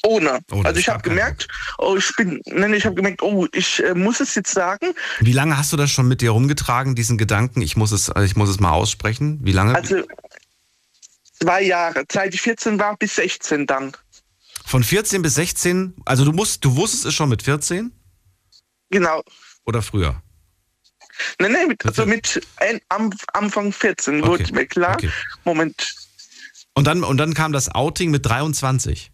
Ohne. 0.05 0.41
Oh, 0.51 0.63
also 0.63 0.79
ich 0.79 0.89
habe 0.89 1.03
gemerkt, 1.03 1.49
oh, 1.79 1.97
ich 1.97 2.15
bin, 2.17 2.41
nein, 2.47 2.73
ich 2.75 2.85
habe 2.85 2.95
gemerkt, 2.95 3.23
oh, 3.23 3.47
ich 3.53 3.83
äh, 3.85 3.95
muss 3.95 4.21
es 4.21 4.35
jetzt 4.35 4.53
sagen. 4.53 4.95
Wie 5.21 5.33
lange 5.33 5.57
hast 5.57 5.73
du 5.73 5.77
das 5.77 5.91
schon 5.91 6.09
mit 6.09 6.21
dir 6.21 6.31
rumgetragen, 6.31 6.95
diesen 6.95 7.19
Gedanken, 7.19 7.63
ich 7.63 7.77
muss 7.77 7.93
es, 7.93 8.11
ich 8.25 8.37
muss 8.37 8.49
es 8.49 8.61
mal 8.61 8.73
aussprechen? 8.73 9.39
Wie 9.43 9.53
lange? 9.53 9.75
Also 9.75 10.03
zwei 11.41 11.63
Jahre, 11.63 12.05
seit 12.11 12.35
ich 12.35 12.41
14 12.43 12.79
war 12.79 12.97
bis 12.97 13.17
16 13.17 13.67
dann. 13.67 13.93
Von 14.65 14.83
14 14.85 15.23
bis 15.23 15.35
16, 15.35 15.95
also 16.05 16.25
du 16.25 16.33
musst, 16.33 16.65
du 16.65 16.77
wusstest 16.77 17.07
es 17.07 17.15
schon 17.15 17.29
mit 17.29 17.43
14 17.43 17.93
Genau. 18.91 19.23
oder 19.65 19.83
früher? 19.83 20.23
Nein, 21.41 21.53
nein, 21.53 21.69
mit, 21.69 21.85
also 21.85 22.05
14. 22.05 22.09
mit 22.09 22.47
ein, 22.59 22.81
am 22.89 23.11
Anfang 23.33 23.73
14 23.73 24.23
Okay, 24.23 24.29
wurde 24.29 24.53
mir 24.55 24.67
klar. 24.67 24.95
okay. 24.95 25.11
Moment, 25.45 25.95
Und 26.75 26.87
dann, 26.87 27.03
und 27.03 27.17
dann 27.17 27.35
kam 27.35 27.53
das 27.53 27.69
Outing 27.75 28.11
mit 28.11 28.25
23. 28.27 29.11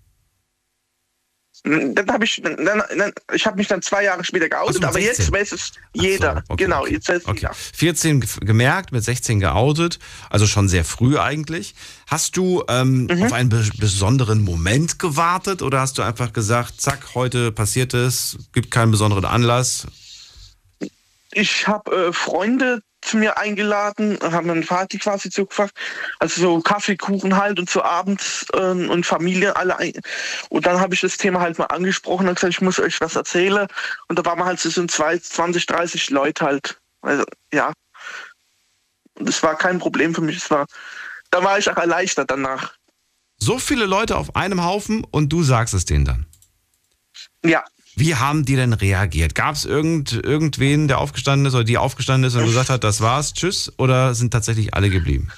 dann 1.65 2.07
habe 2.11 2.25
ich, 2.27 2.43
dann, 2.43 2.57
dann, 2.65 3.13
ich 3.33 3.47
habe 3.47 3.57
mich 3.57 3.69
dann 3.69 3.81
zwei 3.81 4.05
Jahre 4.05 4.23
später 4.23 4.49
geoutet, 4.51 4.75
mit 4.77 4.85
aber 4.85 5.01
16. 5.01 5.25
jetzt 5.25 5.33
weiß 5.33 5.53
es 5.53 5.73
jeder. 5.95 6.35
So, 6.47 6.53
okay, 6.53 6.65
genau, 6.65 6.87
jetzt 6.87 7.09
weiß 7.09 7.23
es 7.23 7.27
Okay. 7.27 7.39
jeder. 7.41 7.55
14 7.55 8.21
ge- 8.21 8.29
gemerkt, 8.41 8.93
mit 8.93 9.03
16 9.03 9.41
geoutet, 9.41 9.99
also 10.29 10.47
schon 10.47 10.69
sehr 10.69 10.85
früh 10.85 11.19
eigentlich. 11.19 11.75
Hast 12.07 12.37
du 12.37 12.63
ähm, 12.69 13.07
Mhm. 13.11 13.23
auf 13.25 13.33
einen 13.33 13.49
be 13.49 13.67
besonderen 13.79 14.43
Moment 14.43 14.99
gewartet 14.99 15.63
oder 15.63 15.81
hast 15.81 15.97
du 15.97 16.03
einfach 16.03 16.33
gesagt, 16.35 16.81
zack, 16.83 17.15
heute 17.15 17.51
passiert 17.51 17.95
es, 17.95 18.37
gibt 18.53 18.71
keinen 18.71 18.91
besonderen 18.91 19.25
Anlass? 19.25 19.87
Ich 21.33 21.67
habe 21.67 22.09
äh, 22.09 22.13
Freunde 22.13 22.83
zu 23.05 23.17
mir 23.17 23.39
eingeladen, 23.39 24.19
haben 24.23 24.51
eine 24.51 24.63
Party 24.63 24.99
quasi 24.99 25.31
zugefragt. 25.31 25.75
Also 26.19 26.41
so 26.41 26.61
Kaffeekuchen 26.61 27.37
halt 27.37 27.59
und 27.59 27.71
so 27.71 27.83
abends 27.83 28.47
ähm, 28.55 28.91
und 28.91 29.05
Familie 29.07 29.57
alle. 29.57 29.79
Ein 29.79 29.93
und 30.49 30.67
dann 30.67 30.81
habe 30.81 30.95
ich 30.95 31.01
das 31.01 31.17
Thema 31.17 31.41
halt 31.41 31.59
mal 31.59 31.67
angesprochen 31.67 32.29
und 32.29 32.35
gesagt, 32.35 32.55
ich 32.55 32.61
muss 32.61 32.79
euch 32.79 33.01
was 33.01 33.17
erzählen. 33.17 33.67
Und 34.09 34.19
da 34.19 34.25
waren 34.25 34.39
wir 34.39 34.47
halt 34.47 34.61
so 34.61 34.87
zwei, 34.87 35.19
20, 35.19 35.67
30 35.67 36.11
Leute 36.11 36.45
halt. 36.45 36.81
Also 37.03 37.25
ja. 37.53 37.73
Und 39.15 39.29
das 39.29 39.43
war 39.43 39.57
kein 39.57 39.79
Problem 39.79 40.15
für 40.15 40.23
mich. 40.23 40.41
Das 40.41 40.51
war, 40.51 40.67
da 41.31 41.45
war 41.45 41.59
ich 41.59 41.71
auch 41.71 41.77
erleichtert 41.77 42.31
danach. 42.31 42.75
So 43.39 43.59
viele 43.59 43.87
Leute 43.87 44.17
auf 44.17 44.37
einem 44.37 44.65
Haufen 44.65 45.05
und 45.05 45.33
du 45.33 45.43
sagst 45.43 45.75
es 45.75 45.85
denen 45.85 46.05
dann. 46.05 46.27
Ja, 47.45 47.63
Wie 47.97 48.15
haben 48.15 48.45
die 48.45 48.57
denn 48.57 48.73
reagiert? 48.73 49.35
Gab 49.35 49.55
es 49.55 49.65
irgend, 49.65 50.13
irgendwen, 50.13 50.89
der 50.89 50.99
aufgestanden 50.99 51.47
ist 51.47 51.55
oder 51.55 51.65
die 51.65 51.79
aufgestanden 51.79 52.29
ist 52.29 52.35
und 52.35 52.45
gesagt 52.45 52.71
hat, 52.71 52.85
das 52.85 53.01
war's, 53.01 53.35
tschüss? 53.35 53.73
Oder 53.79 54.15
sind 54.15 54.33
tatsächlich 54.33 54.75
alle 54.75 54.91
geblieben? 54.91 55.31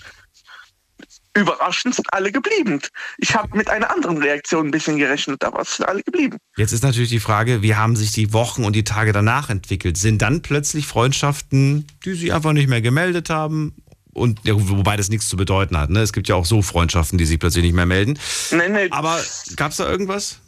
überraschend 1.37 1.95
sind 1.95 2.13
alle 2.13 2.33
geblieben. 2.33 2.81
Ich 3.19 3.35
habe 3.35 3.57
mit 3.57 3.69
einer 3.69 3.91
anderen 3.91 4.19
Reaktion 4.19 4.69
ein 4.69 4.71
bisschen 4.71 4.97
gerechnet, 4.97 5.45
aber 5.45 5.61
es 5.61 5.77
sind 5.77 5.87
alle 5.87 6.03
geblieben. 6.03 6.39
Jetzt 6.57 6.73
ist 6.73 6.83
natürlich 6.83 7.11
die 7.11 7.21
Frage, 7.21 7.63
wie 7.63 7.75
haben 7.75 7.97
sich 7.97 8.13
die 8.13 8.33
Wochen 8.33 8.65
und 8.65 8.75
die 8.75 8.85
Tage 8.85 9.13
danach 9.13 9.51
entwickelt? 9.51 9.97
Sind 9.97 10.23
dann 10.23 10.43
plötzlich 10.43 10.87
Freundschaften, 10.87 11.87
die 12.05 12.15
sich 12.15 12.33
einfach 12.33 12.53
nicht 12.53 12.69
mehr 12.69 12.81
gemeldet 12.81 13.31
haben? 13.31 13.75
Und 14.13 14.41
ja, 14.45 14.55
wobei 14.57 14.97
das 14.97 15.11
nichts 15.11 15.29
zu 15.29 15.37
bedeuten 15.37 15.77
hat. 15.77 15.91
Ne? 15.91 16.01
Es 16.01 16.15
gibt 16.15 16.29
ja 16.29 16.37
auch 16.37 16.47
so 16.47 16.63
Freundschaften, 16.63 17.19
die 17.19 17.27
sich 17.27 17.39
plötzlich 17.39 17.65
nicht 17.65 17.75
mehr 17.75 17.85
melden. 17.85 18.19
Nee, 18.51 18.69
nee, 18.71 18.89
Aber 18.91 19.21
gab 19.57 19.73
es 19.73 19.77
da 19.77 19.89
irgendwas? 19.89 20.41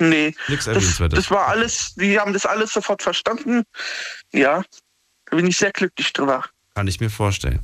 Nee. 0.00 0.34
Nichts 0.48 0.64
Das, 0.66 0.74
Erwähnenswertes. 0.74 1.18
das 1.18 1.30
war 1.30 1.48
alles, 1.48 1.94
die 1.94 2.18
haben 2.18 2.32
das 2.32 2.46
alles 2.46 2.72
sofort 2.72 3.02
verstanden. 3.02 3.62
Ja, 4.32 4.62
da 5.26 5.36
bin 5.36 5.46
ich 5.46 5.56
sehr 5.56 5.72
glücklich 5.72 6.12
drüber. 6.12 6.44
Kann 6.74 6.86
ich 6.88 7.00
mir 7.00 7.10
vorstellen. 7.10 7.60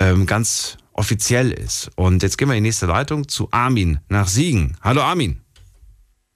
ähm, 0.00 0.26
ganz 0.26 0.78
offiziell 0.92 1.52
ist. 1.52 1.90
Und 1.96 2.22
jetzt 2.22 2.38
gehen 2.38 2.48
wir 2.48 2.56
in 2.56 2.64
die 2.64 2.68
nächste 2.68 2.86
Leitung 2.86 3.28
zu 3.28 3.48
Armin 3.52 4.00
nach 4.08 4.26
Siegen. 4.26 4.76
Hallo 4.82 5.02
Armin. 5.02 5.40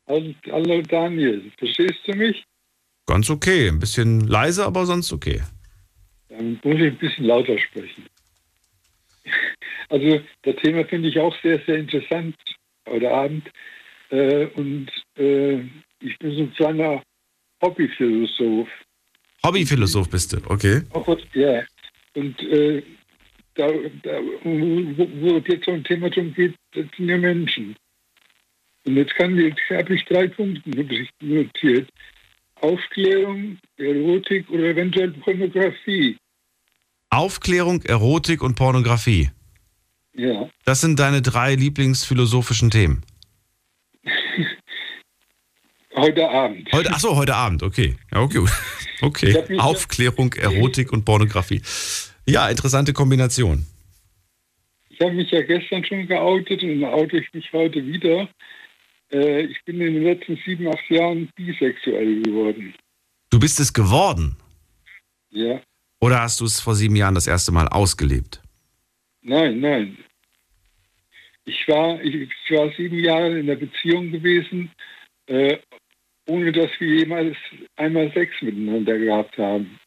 Hallo, 0.07 0.83
Daniel, 0.83 1.51
verstehst 1.59 2.01
du 2.07 2.15
mich? 2.15 2.45
Ganz 3.07 3.31
okay, 3.31 3.69
ein 3.69 3.79
bisschen 3.79 4.21
leise, 4.21 4.67
aber 4.67 4.85
sonst 4.85 5.13
okay. 5.13 5.43
Dann 6.29 6.61
muss 6.63 6.77
ich 6.77 6.93
ein 6.93 6.99
bisschen 6.99 7.25
lauter 7.25 7.59
sprechen. 7.59 8.07
Also 9.91 10.19
das 10.43 10.57
Thema 10.57 10.85
finde 10.87 11.11
ich 11.11 11.21
auch 11.21 11.37
sehr, 11.43 11.61
sehr 11.67 11.77
interessant 11.77 12.35
heute 12.89 13.11
Abend. 13.11 13.49
Äh, 14.09 14.47
und 14.47 14.89
äh, 15.19 15.61
ich 16.01 16.19
bin 16.19 16.37
so 16.37 16.43
ein 16.45 16.55
kleiner 16.55 17.03
Hobbyphilosoph. 17.63 18.69
Hobbyphilosoph 19.45 20.09
bist 20.09 20.33
du, 20.33 20.39
okay. 20.47 20.83
Auch, 20.91 21.19
ja. 21.35 21.63
Und 22.15 22.41
äh, 22.43 22.83
da, 23.55 23.69
da, 24.03 24.21
wo, 24.43 25.09
wo 25.21 25.37
es 25.39 25.45
jetzt 25.47 25.67
so 25.67 25.73
ein 25.73 25.85
Thema 25.85 26.11
drum 26.11 26.33
geht, 26.35 26.55
das 26.73 26.87
sind 26.97 27.09
ja 27.09 27.19
Menschen. 27.19 27.77
Und 28.87 28.97
jetzt, 28.97 29.15
kann- 29.15 29.39
jetzt 29.39 29.61
habe 29.71 29.95
ich 29.95 30.05
drei 30.07 30.27
Punkte 30.29 30.71
notiert. 31.21 31.89
Aufklärung, 32.61 33.59
Erotik 33.77 34.49
oder 34.51 34.65
eventuell 34.65 35.11
Pornografie. 35.13 36.17
Aufklärung, 37.11 37.83
Erotik 37.83 38.43
und 38.43 38.55
Pornografie. 38.55 39.31
Ja. 40.17 40.49
Das 40.65 40.81
sind 40.81 40.99
deine 40.99 41.23
drei 41.23 41.55
lieblingsphilosophischen 41.55 42.71
Themen. 42.71 43.03
Heute 45.97 46.29
Abend. 46.29 46.69
Heute, 46.73 46.91
ach 46.93 46.99
so, 46.99 47.17
heute 47.17 47.35
Abend, 47.35 47.63
okay. 47.63 47.97
Okay. 48.11 48.45
Okay. 49.03 49.59
Aufklärung, 49.59 50.33
Erotik 50.33 50.91
und 50.93 51.05
Pornografie. 51.05 51.61
Ja, 52.27 52.49
interessante 52.49 52.95
Kombination. 52.95 53.67
Ich 54.89 55.01
habe 55.01 55.13
mich 55.13 55.31
ja 55.31 55.43
gestern 55.43 55.85
schon 55.85 56.07
geoutet 56.07 56.63
und 56.63 56.85
oute 56.85 57.19
ich 57.19 57.31
mich 57.35 57.53
heute 57.53 57.85
wieder. 57.85 58.29
Äh, 59.13 59.43
ich 59.43 59.63
bin 59.65 59.81
in 59.81 59.95
den 59.95 60.05
letzten 60.05 60.39
sieben, 60.47 60.69
acht 60.69 60.89
Jahren 60.89 61.29
bisexuell 61.35 62.23
geworden. 62.23 62.75
Du 63.29 63.39
bist 63.39 63.61
es 63.61 63.73
geworden. 63.73 64.37
Ja. 65.31 65.61
Oder 66.01 66.23
hast 66.23 66.41
du 66.41 66.45
es 66.45 66.61
vor 66.61 66.75
sieben 66.77 66.97
Jahren 66.97 67.15
das 67.15 67.27
erste 67.27 67.53
Mal 67.53 67.69
ausgelebt? 67.69 68.41
Nein, 69.23 69.61
nein. 69.61 69.99
Ich 71.45 71.67
war, 71.69 72.01
ich, 72.01 72.15
ich 72.15 72.57
war 72.57 72.73
sieben 72.77 73.01
Jahre 73.01 73.39
in 73.39 73.47
der 73.47 73.57
Beziehung 73.57 74.11
gewesen, 74.13 74.71
äh, 75.27 75.59
ohne 76.27 76.53
dass 76.53 76.71
wir 76.79 76.95
jemals 76.99 77.37
einmal 77.77 78.11
Sex 78.13 78.33
miteinander 78.43 78.99
gehabt 78.99 79.37
haben. 79.39 79.79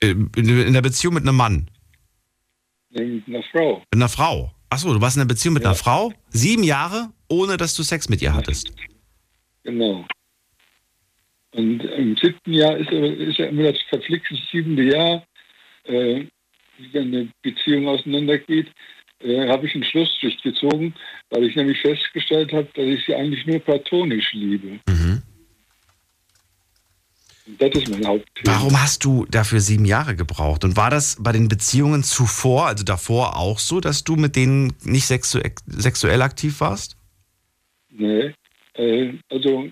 Äh, 0.00 0.10
In 0.36 0.72
der 0.72 0.82
Beziehung 0.82 1.14
mit 1.14 1.24
einem 1.24 1.36
Mann? 1.36 1.70
Mit 2.90 3.26
einer 3.26 3.42
Frau. 3.44 3.78
Mit 3.78 3.86
einer 3.94 4.08
Frau? 4.08 4.52
Ach 4.70 4.78
so, 4.78 4.92
du 4.92 5.00
warst 5.00 5.16
in 5.16 5.22
einer 5.22 5.28
Beziehung 5.28 5.54
mit 5.54 5.62
Ja. 5.64 5.70
einer 5.70 5.76
Frau? 5.76 6.12
Sieben 6.30 6.62
Jahre, 6.62 7.10
ohne 7.28 7.56
dass 7.56 7.74
du 7.74 7.82
Sex 7.82 8.08
mit 8.08 8.22
ihr 8.22 8.32
hattest? 8.34 8.72
Genau. 9.64 10.06
Und 11.52 11.80
im 11.82 12.16
siebten 12.16 12.52
Jahr 12.52 12.76
ist, 12.76 12.90
ist 12.90 13.38
ja 13.38 13.46
immer 13.46 13.72
das 13.72 13.80
verflixte 13.88 14.36
siebente 14.52 14.82
Jahr, 14.84 15.24
äh, 15.84 16.26
wenn 16.92 17.06
eine 17.08 17.28
Beziehung 17.42 17.88
auseinandergeht, 17.88 18.70
äh, 19.20 19.48
habe 19.48 19.66
ich 19.66 19.74
einen 19.74 19.84
Schlussstrich 19.84 20.40
gezogen, 20.42 20.94
weil 21.30 21.44
ich 21.44 21.56
nämlich 21.56 21.80
festgestellt 21.80 22.52
habe, 22.52 22.68
dass 22.74 22.84
ich 22.86 23.04
sie 23.06 23.14
eigentlich 23.14 23.46
nur 23.46 23.58
platonisch 23.60 24.32
liebe. 24.32 24.78
Mhm. 24.88 25.22
Das 27.58 27.70
ist 27.70 27.88
mein 27.88 28.06
Hauptthema. 28.06 28.54
Warum 28.56 28.80
hast 28.80 29.04
du 29.04 29.24
dafür 29.30 29.60
sieben 29.60 29.86
Jahre 29.86 30.14
gebraucht? 30.14 30.64
Und 30.64 30.76
war 30.76 30.90
das 30.90 31.16
bei 31.18 31.32
den 31.32 31.48
Beziehungen 31.48 32.02
zuvor, 32.02 32.66
also 32.66 32.84
davor 32.84 33.36
auch 33.36 33.58
so, 33.58 33.80
dass 33.80 34.04
du 34.04 34.16
mit 34.16 34.36
denen 34.36 34.74
nicht 34.82 35.06
sexu 35.06 35.40
sexuell 35.66 36.20
aktiv 36.20 36.60
warst? 36.60 36.96
Nee. 37.90 38.34
Äh, 38.74 39.14
also 39.30 39.70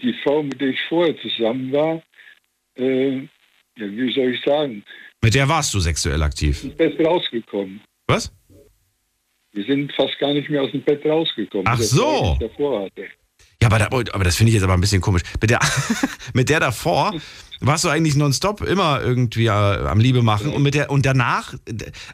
die 0.00 0.14
Frau, 0.22 0.42
mit 0.42 0.60
der 0.60 0.68
ich 0.68 0.78
vorher 0.88 1.16
zusammen 1.22 1.72
war, 1.72 2.02
äh, 2.76 3.16
ja, 3.18 3.26
wie 3.78 4.12
soll 4.12 4.34
ich 4.34 4.44
sagen, 4.44 4.84
Mit 5.22 5.34
der 5.34 5.48
warst 5.48 5.72
du 5.72 5.80
sexuell 5.80 6.22
aktiv. 6.22 6.64
ist 6.64 6.76
besser 6.76 7.04
rausgekommen. 7.04 7.80
Was? 8.06 8.30
Wir 9.56 9.64
sind 9.64 9.90
fast 9.94 10.18
gar 10.18 10.34
nicht 10.34 10.50
mehr 10.50 10.62
aus 10.62 10.70
dem 10.70 10.82
Bett 10.82 11.04
rausgekommen. 11.06 11.66
Ach 11.66 11.80
so. 11.80 12.38
Ja, 13.62 13.68
aber, 13.68 13.78
da, 13.78 13.86
aber 13.86 14.24
das 14.24 14.36
finde 14.36 14.50
ich 14.50 14.54
jetzt 14.54 14.64
aber 14.64 14.74
ein 14.74 14.82
bisschen 14.82 15.00
komisch. 15.00 15.22
Mit 15.40 15.48
der, 15.48 15.60
mit 16.34 16.50
der 16.50 16.60
davor 16.60 17.14
warst 17.60 17.84
du 17.84 17.88
eigentlich 17.88 18.16
nonstop 18.16 18.60
immer 18.60 19.00
irgendwie 19.00 19.46
äh, 19.46 19.48
am 19.50 19.98
Liebe 19.98 20.20
machen 20.20 20.52
und 20.52 20.62
mit 20.62 20.74
der 20.74 20.90
und 20.90 21.06
danach, 21.06 21.54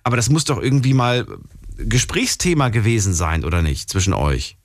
aber 0.04 0.14
das 0.14 0.30
muss 0.30 0.44
doch 0.44 0.62
irgendwie 0.62 0.94
mal 0.94 1.26
Gesprächsthema 1.78 2.68
gewesen 2.68 3.12
sein, 3.12 3.44
oder 3.44 3.60
nicht, 3.60 3.88
zwischen 3.90 4.14
euch? 4.14 4.56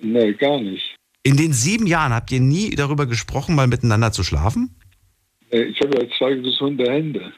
Nee, 0.00 0.32
gar 0.32 0.60
nicht. 0.60 0.96
In 1.22 1.36
den 1.36 1.52
sieben 1.52 1.86
Jahren 1.86 2.12
habt 2.12 2.32
ihr 2.32 2.40
nie 2.40 2.70
darüber 2.70 3.06
gesprochen, 3.06 3.54
mal 3.54 3.68
miteinander 3.68 4.10
zu 4.10 4.24
schlafen? 4.24 4.74
Äh, 5.50 5.62
Ich 5.62 5.80
habe 5.80 6.02
ja 6.02 6.08
zwei 6.18 6.34
gesunde 6.34 6.90
Hände. 6.90 7.32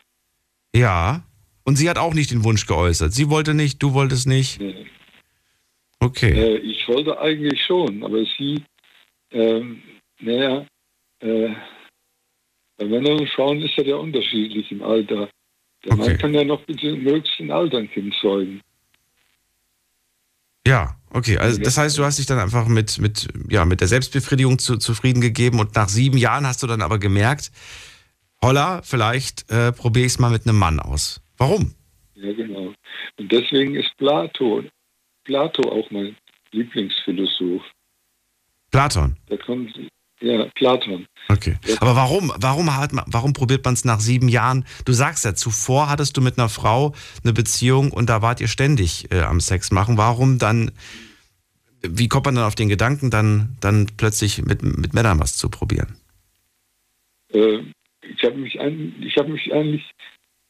Ja. 0.75 1.23
Und 1.69 1.77
sie 1.77 1.91
hat 1.91 1.99
auch 1.99 2.15
nicht 2.15 2.31
den 2.31 2.45
Wunsch 2.45 2.65
geäußert. 2.65 3.13
Sie 3.13 3.29
wollte 3.29 3.53
nicht, 3.53 3.83
du 3.83 3.93
wolltest 3.93 4.27
nicht. 4.27 4.59
Nee. 4.59 4.87
Okay. 6.01 6.31
Äh, 6.31 6.57
ich 6.61 6.89
wollte 6.89 7.21
eigentlich 7.21 7.61
schon, 7.67 8.03
aber 8.03 8.25
sie, 8.39 8.65
ähm, 9.33 9.83
naja, 10.19 10.65
äh, 11.21 11.51
bei 12.79 12.87
Männern 12.87 13.21
und 13.21 13.29
Frauen 13.29 13.61
ist 13.61 13.77
ja 13.77 13.85
der 13.85 13.99
unterschiedlich 13.99 14.73
im 14.73 14.83
Alter. 14.83 15.29
Der 15.85 15.93
Okay. 15.93 15.97
Mann 15.97 16.17
kann 16.17 16.33
ja 16.33 16.43
noch 16.43 16.63
bis 16.63 16.79
zum 16.79 17.03
höchsten 17.03 17.51
Alter 17.51 17.77
ein 17.77 17.91
Kind 17.91 18.15
zeugen. 18.19 18.63
Ja, 20.67 20.97
okay. 21.11 21.37
Also 21.37 21.61
das 21.61 21.77
heißt, 21.77 21.99
du 21.99 22.05
hast 22.05 22.19
dich 22.19 22.25
dann 22.25 22.39
einfach 22.39 22.67
mit, 22.67 22.99
mit, 22.99 23.29
ja, 23.51 23.67
mit 23.67 23.83
der 23.83 23.89
Selbstbefriedigung 23.89 24.59
zu, 24.59 24.79
zufrieden 24.79 25.21
gegeben 25.21 25.61
und 25.61 25.75
nach 25.75 25.91
sieben 25.91 26.17
Jahren 26.17 26.47
hast 26.47 26.63
du 26.63 26.67
dann 26.67 26.81
aber 26.81 26.99
gemerkt, 26.99 27.53
holla, 28.41 28.81
vielleicht 28.81 29.51
äh, 29.51 29.71
probiere 29.71 30.07
ich 30.07 30.13
es 30.13 30.19
mal 30.19 30.31
mit 30.31 30.47
einem 30.47 30.57
Mann 30.57 30.81
aus. 30.81 31.21
Warum? 31.39 31.75
Ja, 32.15 32.33
genau. 32.33 32.75
Und 33.19 33.33
deswegen 33.33 33.77
ist 33.77 33.97
Plato, 33.97 34.65
Plato 35.25 35.63
auch 35.71 35.91
mein 35.91 36.17
Lieblingsphilosoph. 36.51 37.63
Platon. 38.71 39.17
Da 39.29 39.37
kommt, 39.37 39.73
ja, 40.21 40.47
Platon. 40.55 41.07
Okay. 41.29 41.57
Aber 41.81 41.95
warum? 41.95 42.33
Warum 42.37 42.77
hat 42.77 42.93
man, 42.93 43.05
warum 43.07 43.33
probiert 43.33 43.65
man 43.65 43.75
es 43.75 43.85
nach 43.85 44.01
sieben 44.01 44.29
Jahren? 44.29 44.65
Du 44.85 44.93
sagst 44.93 45.25
ja, 45.25 45.35
zuvor 45.35 45.89
hattest 45.89 46.17
du 46.17 46.21
mit 46.21 46.39
einer 46.39 46.49
Frau 46.49 46.95
eine 47.23 47.33
Beziehung 47.33 47.93
und 47.93 48.11
da 48.11 48.21
wart 48.21 48.41
ihr 48.41 48.49
ständig 48.49 49.11
äh, 49.13 49.21
am 49.21 49.41
Sex 49.41 49.71
machen. 49.71 49.97
Warum 49.97 50.39
dann? 50.39 50.73
Wie 51.81 52.09
kommt 52.09 52.27
man 52.27 52.35
dann 52.35 52.45
auf 52.45 52.57
den 52.57 52.69
Gedanken, 52.69 53.11
dann, 53.11 53.57
dann 53.61 53.87
plötzlich 53.97 54.45
mit, 54.45 54.63
mit 54.63 54.95
Männern 54.95 55.21
was 55.21 55.37
zu 55.37 55.49
probieren? 55.49 55.97
Äh, 57.33 57.59
ich 58.03 58.25
habe 58.25 58.37
mich, 58.37 58.59
ein, 58.59 58.97
ich 59.01 59.17
hab 59.17 59.29
mich 59.29 59.53
eigentlich, 59.53 59.85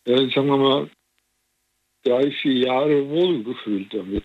äh, 0.08 0.30
sagen 0.34 0.48
wir 0.48 0.56
mal, 0.56 0.90
drei, 2.02 2.30
vier 2.42 2.66
Jahre 2.66 3.08
wohlgefühlt 3.08 3.92
damit. 3.92 4.24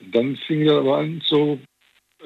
Und 0.00 0.14
dann 0.14 0.36
fing 0.46 0.62
er 0.62 0.78
aber 0.78 0.98
an, 0.98 1.22
so 1.26 1.58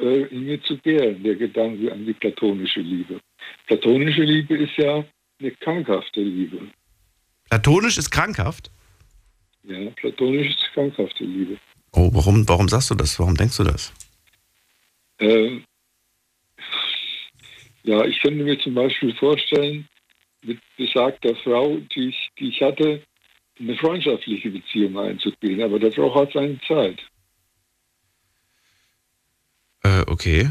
äh, 0.01 0.23
in 0.29 0.45
mir 0.45 0.63
zu 0.63 0.79
gären, 0.79 1.23
der 1.23 1.37
Gedanke 1.37 1.93
an 1.93 2.07
die 2.07 2.15
platonische 2.15 2.81
Liebe. 2.81 3.21
Platonische 3.67 4.23
Liebe 4.23 4.57
ist 4.57 4.77
ja 4.79 5.05
eine 5.41 5.51
krankhafte 5.53 6.23
Liebe. 6.23 6.69
Platonisch 7.51 7.99
ist 7.99 8.11
krankhaft? 8.11 8.71
Ja, 9.65 9.91
platonisch 9.97 10.49
ist 10.49 10.73
krankhafte 10.73 11.25
Liebe. 11.25 11.59
Oh, 11.93 12.11
warum, 12.13 12.49
warum 12.49 12.69
sagst 12.69 12.91
du 12.91 12.95
das? 12.95 13.19
Warum 13.19 13.37
denkst 13.37 13.57
du 13.57 13.65
das? 13.65 13.93
Äh, 15.19 15.61
ja, 17.85 18.05
ich 18.05 18.21
könnte 18.21 18.43
mir 18.43 18.59
zum 18.59 18.75
Beispiel 18.75 19.15
vorstellen, 19.15 19.87
mit 20.47 20.61
besagter 20.77 21.35
Frau, 21.43 21.79
die 21.95 22.09
ich, 22.09 22.31
die 22.39 22.49
ich 22.49 22.61
hatte, 22.61 23.03
eine 23.59 23.77
freundschaftliche 23.77 24.51
Beziehung 24.51 24.99
einzugehen. 24.99 25.63
Aber 25.63 25.79
das 25.79 25.95
braucht 25.95 26.17
halt 26.17 26.33
seine 26.33 26.61
Zeit. 26.67 27.01
Äh, 29.83 30.03
okay. 30.07 30.51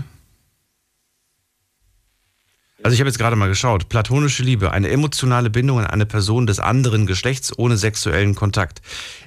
Also 2.85 2.93
ich 2.93 2.99
habe 2.99 3.09
jetzt 3.09 3.17
gerade 3.17 3.35
mal 3.35 3.49
geschaut. 3.49 3.89
Platonische 3.89 4.43
Liebe, 4.43 4.71
eine 4.71 4.89
emotionale 4.89 5.49
Bindung 5.49 5.79
an 5.79 5.87
eine 5.87 6.05
Person 6.05 6.45
des 6.45 6.59
anderen 6.59 7.07
Geschlechts 7.07 7.57
ohne 7.57 7.77
sexuellen 7.77 8.35
Kontakt. 8.35 8.81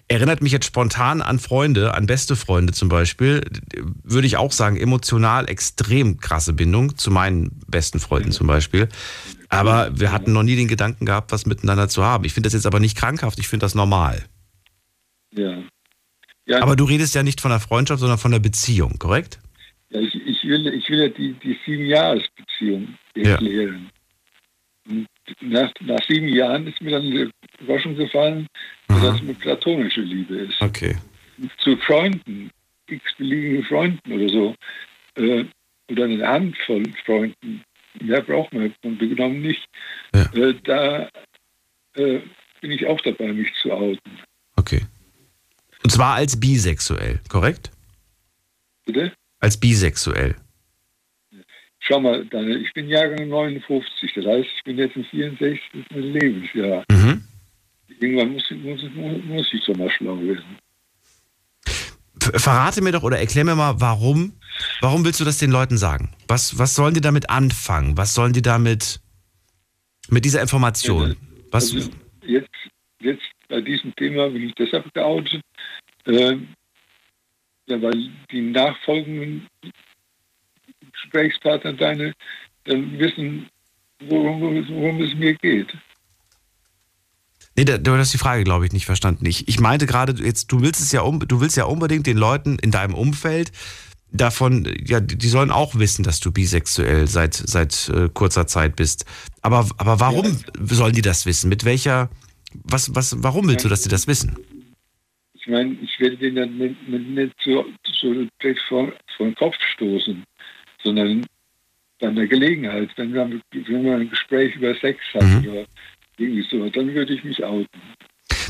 Erinnert 0.07 0.43
mich 0.43 0.53
jetzt 0.53 0.67
spontan 0.67 1.23
an 1.23 1.41
Freunde, 1.41 1.93
an 1.93 2.07
beste 2.07 2.37
Freunde 2.37 2.73
zum 2.73 2.89
Beispiel. 2.89 3.45
Würde 4.05 4.29
ich 4.29 4.37
auch 4.37 4.53
sagen, 4.53 4.77
emotional 4.77 5.51
extrem 5.51 6.21
krasse 6.21 6.53
Bindung 6.53 6.97
zu 6.99 7.11
meinen 7.11 7.61
besten 7.67 7.99
Freunden 7.99 8.31
zum 8.31 8.47
Beispiel. 8.47 8.89
Aber 9.49 9.99
wir 9.99 10.13
hatten 10.13 10.33
noch 10.33 10.43
nie 10.43 10.57
den 10.57 10.69
Gedanken 10.69 11.07
gehabt, 11.07 11.33
was 11.33 11.47
miteinander 11.47 11.89
zu 11.89 12.05
haben. 12.05 12.25
Ich 12.25 12.35
finde 12.35 12.49
das 12.49 12.55
jetzt 12.55 12.67
aber 12.67 12.81
nicht 12.81 12.97
krankhaft, 12.97 13.39
ich 13.39 13.49
finde 13.49 13.65
das 13.65 13.75
normal. 13.75 14.25
Ja. 15.35 15.63
ja 16.47 16.63
Aber 16.63 16.77
du 16.77 16.85
redest 16.85 17.15
ja 17.15 17.23
nicht 17.23 17.41
von 17.41 17.51
der 17.51 17.61
Freundschaft, 17.61 18.01
sondern 18.01 18.19
von 18.19 18.33
der 18.33 18.41
Beziehung, 18.41 18.99
korrekt? 18.99 19.39
ja, 19.91 20.01
ich, 20.01 20.15
ich, 20.15 20.45
will, 20.45 20.67
ich 20.69 20.89
will 20.91 20.99
ja 21.01 21.09
die, 21.09 21.33
die 21.35 21.59
Sieben-Jahres-Beziehung 21.65 22.95
Ja. 23.17 23.31
erklären. 23.33 23.91
Und 24.89 25.07
nach, 25.41 25.71
nach 25.81 26.03
sieben 26.07 26.29
Jahren 26.29 26.67
ist 26.67 26.81
mir 26.83 26.91
dann 26.93 27.03
die 27.03 27.31
Überraschung 27.61 27.97
gefallen, 27.97 28.47
dass 28.89 29.01
das 29.03 29.21
eine 29.21 29.35
platonische 29.35 30.01
Liebe 30.03 30.37
ist. 30.37 30.61
Okay. 30.61 30.97
zu 31.59 31.77
Freunden, 31.79 32.51
x-beliebigen 32.89 33.65
Freunden 33.65 34.13
oder 34.13 34.29
so, 34.29 34.55
äh, 35.17 35.45
oder 35.91 36.05
eine 36.05 36.27
Handvoll 36.27 36.83
Freunden, 37.05 37.63
mehr 38.03 38.23
braucht 38.23 38.53
man 38.53 38.65
im 38.67 38.75
Grunde 38.83 39.09
genommen 39.09 39.41
nicht, 39.43 39.65
Ja. 40.15 40.33
äh, 40.35 40.55
da 40.65 41.09
äh, 41.95 42.21
bin 42.61 42.71
ich 42.71 42.87
auch 42.87 43.01
dabei, 43.03 43.33
mich 43.33 43.53
zu 43.63 43.73
outen. 43.73 44.19
Okay. 44.57 44.83
Und 45.83 45.91
zwar 45.91 46.15
als 46.15 46.39
bisexuell, 46.39 47.21
korrekt? 47.29 47.71
Bitte? 48.85 49.13
Als 49.41 49.59
bisexuell. 49.59 50.35
Schau 51.81 52.01
mal, 52.01 52.25
Daniel, 52.27 52.61
ich 52.63 52.73
bin 52.75 52.89
Jahrgang 52.89 53.29
59, 53.29 54.13
das 54.15 54.27
heißt, 54.27 54.49
ich 54.57 54.65
bin 54.65 54.79
jetzt 54.79 54.97
im 54.97 55.05
64. 55.05 55.61
Lebensjahr. 55.91 56.85
Mhm. 56.91 57.23
Irgendwann 58.01 58.33
muss, 58.33 58.51
ich- 58.51 58.59
muss, 58.59 58.83
ich- 58.83 59.25
muss 59.25 59.53
ich 59.53 59.65
doch 59.65 59.77
mal 59.77 59.91
schlau 59.91 60.21
werden. 60.21 60.59
Verrate 62.35 62.81
mir 62.83 62.93
doch 62.93 63.03
oder 63.03 63.19
erklär 63.19 63.45
mir 63.45 63.55
mal, 63.55 63.81
warum, 63.81 64.33
warum 64.81 65.05
willst 65.05 65.21
du 65.21 65.25
das 65.25 65.39
den 65.39 65.51
Leuten 65.51 65.77
sagen? 65.77 66.11
Was, 66.27 66.59
was 66.59 66.75
sollen 66.75 66.95
die 66.95 67.01
damit 67.01 67.31
anfangen? 67.31 67.97
Was 67.97 68.15
sollen 68.15 68.33
die 68.33 68.43
damit, 68.43 69.01
mit 70.09 70.25
dieser 70.25 70.41
Information? 70.43 71.17
Was, 71.51 71.73
Also 71.73 71.91
jetzt, 72.27 72.49
jetzt 73.01 73.23
bei 73.49 73.61
diesem 73.61 73.95
Thema 73.97 74.29
bin 74.29 74.49
ich 74.49 74.55
deshalb 74.55 74.93
geoutet, 74.95 75.41
äh, 76.07 76.37
ja, 77.67 77.83
weil 77.83 78.11
die 78.31 78.41
nachfolgenden 78.41 79.47
Gesprächspartner 80.93 81.75
deine 81.75 82.15
dann 82.65 82.99
wissen, 82.99 83.49
worum, 84.01 84.41
worum 84.41 85.03
es 85.03 85.15
mir 85.15 85.35
geht. 85.35 85.69
Nee, 87.59 87.65
da- 87.65 87.79
du 87.79 87.93
hast 87.97 88.15
die 88.15 88.19
Frage, 88.19 88.45
glaube 88.45 88.65
ich, 88.65 88.73
nicht 88.73 88.87
verstanden. 88.87 89.27
Ich, 89.27 89.49
ich 89.49 89.59
meinte 89.61 89.87
gerade, 89.87 90.13
jetzt, 90.25 90.53
du 90.53 90.61
willst 90.63 90.81
es 90.81 90.93
ja, 90.93 91.01
um, 91.03 91.19
du 91.19 91.41
willst 91.41 91.57
ja 91.57 91.65
unbedingt 91.65 92.07
den 92.07 92.17
Leuten 92.17 92.59
in 92.61 92.71
deinem 92.71 92.95
Umfeld 92.95 93.51
davon, 94.11 94.67
ja, 94.87 95.01
die 95.01 95.29
sollen 95.29 95.51
auch 95.51 95.75
wissen, 95.75 96.03
dass 96.03 96.21
du 96.21 96.33
bisexuell 96.33 97.09
seit, 97.09 97.35
seit 97.35 97.89
äh, 97.91 98.09
kurzer 98.09 98.47
Zeit 98.47 98.77
bist. 98.77 99.05
Aber, 99.43 99.69
aber 99.77 100.01
warum 100.01 100.39
sollen 100.61 100.95
die 100.95 101.03
das 101.03 101.27
wissen? 101.27 101.49
Mit 101.51 101.65
welcher, 101.65 102.09
was, 102.65 102.95
was, 102.95 103.23
warum 103.23 103.49
willst 103.49 103.65
du, 103.65 103.69
dass 103.69 103.83
die 103.83 103.91
das 103.91 104.07
wissen? 104.07 104.37
Ich 105.35 105.47
meine, 105.49 105.77
ich 105.83 105.99
werde 106.01 106.17
den 106.17 106.37
dann 106.37 106.57
nicht, 106.57 106.89
nicht, 106.89 107.09
nicht 107.09 107.35
so, 107.45 107.65
so 108.01 108.15
direkt 108.43 108.61
vor, 108.69 108.93
vor 109.17 109.27
den 109.27 109.35
Kopf 109.35 109.55
stoßen, 109.75 110.23
sondern 110.85 111.27
bei 112.01 112.09
einer 112.09 112.27
Gelegenheit, 112.27 112.91
wenn 112.97 113.13
man, 113.13 113.43
wenn 113.53 113.83
man 113.83 114.01
ein 114.03 114.11
Gespräch 114.11 114.55
über 114.57 114.75
Sex 114.77 114.99
hat 115.15 115.23
Mhm. 115.23 115.49
oder 115.49 115.65
irgendwie 116.19 116.47
so, 116.51 116.69
dann 116.69 116.95
würde 116.95 117.15
ich 117.15 117.25
mich 117.25 117.43
outen. 117.45 117.81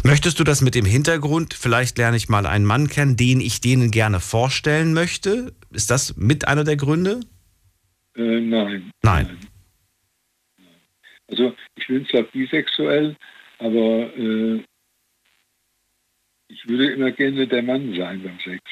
Möchtest 0.04 0.38
du 0.38 0.44
das 0.44 0.62
mit 0.62 0.74
dem 0.74 0.84
Hintergrund, 0.84 1.54
vielleicht 1.54 1.98
lerne 1.98 2.16
ich 2.16 2.28
mal 2.28 2.46
einen 2.46 2.64
Mann 2.64 2.88
kennen, 2.88 3.16
den 3.16 3.40
ich 3.40 3.60
denen 3.60 3.90
gerne 3.90 4.20
vorstellen 4.20 4.92
möchte? 4.94 5.52
Ist 5.72 5.90
das 5.90 6.16
mit 6.16 6.46
einer 6.46 6.64
der 6.64 6.76
Gründe? 6.76 7.20
Äh, 8.16 8.40
nein. 8.40 8.90
Nein. 9.02 9.38
Also 11.28 11.54
ich 11.76 11.86
bin 11.86 12.06
zwar 12.06 12.22
bisexuell, 12.22 13.16
aber 13.58 14.16
äh, 14.16 14.62
ich 16.48 16.66
würde 16.66 16.92
immer 16.92 17.12
gerne 17.12 17.46
der 17.46 17.62
Mann 17.62 17.94
sein 17.94 18.22
beim 18.22 18.38
Sex. 18.40 18.62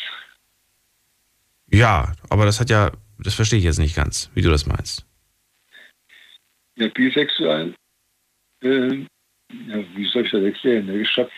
Ja, 1.70 2.12
aber 2.30 2.46
das 2.46 2.60
hat 2.60 2.70
ja, 2.70 2.92
das 3.18 3.34
verstehe 3.34 3.58
ich 3.58 3.64
jetzt 3.64 3.78
nicht 3.78 3.96
ganz, 3.96 4.30
wie 4.34 4.42
du 4.42 4.48
das 4.48 4.66
meinst. 4.66 5.04
Ja, 6.76 6.88
bisexuell, 6.88 7.74
äh, 8.62 9.04
ja, 9.68 9.76
wie 9.94 10.04
soll 10.12 10.24
ich 10.24 10.32
das 10.32 10.42
erklären? 10.42 10.88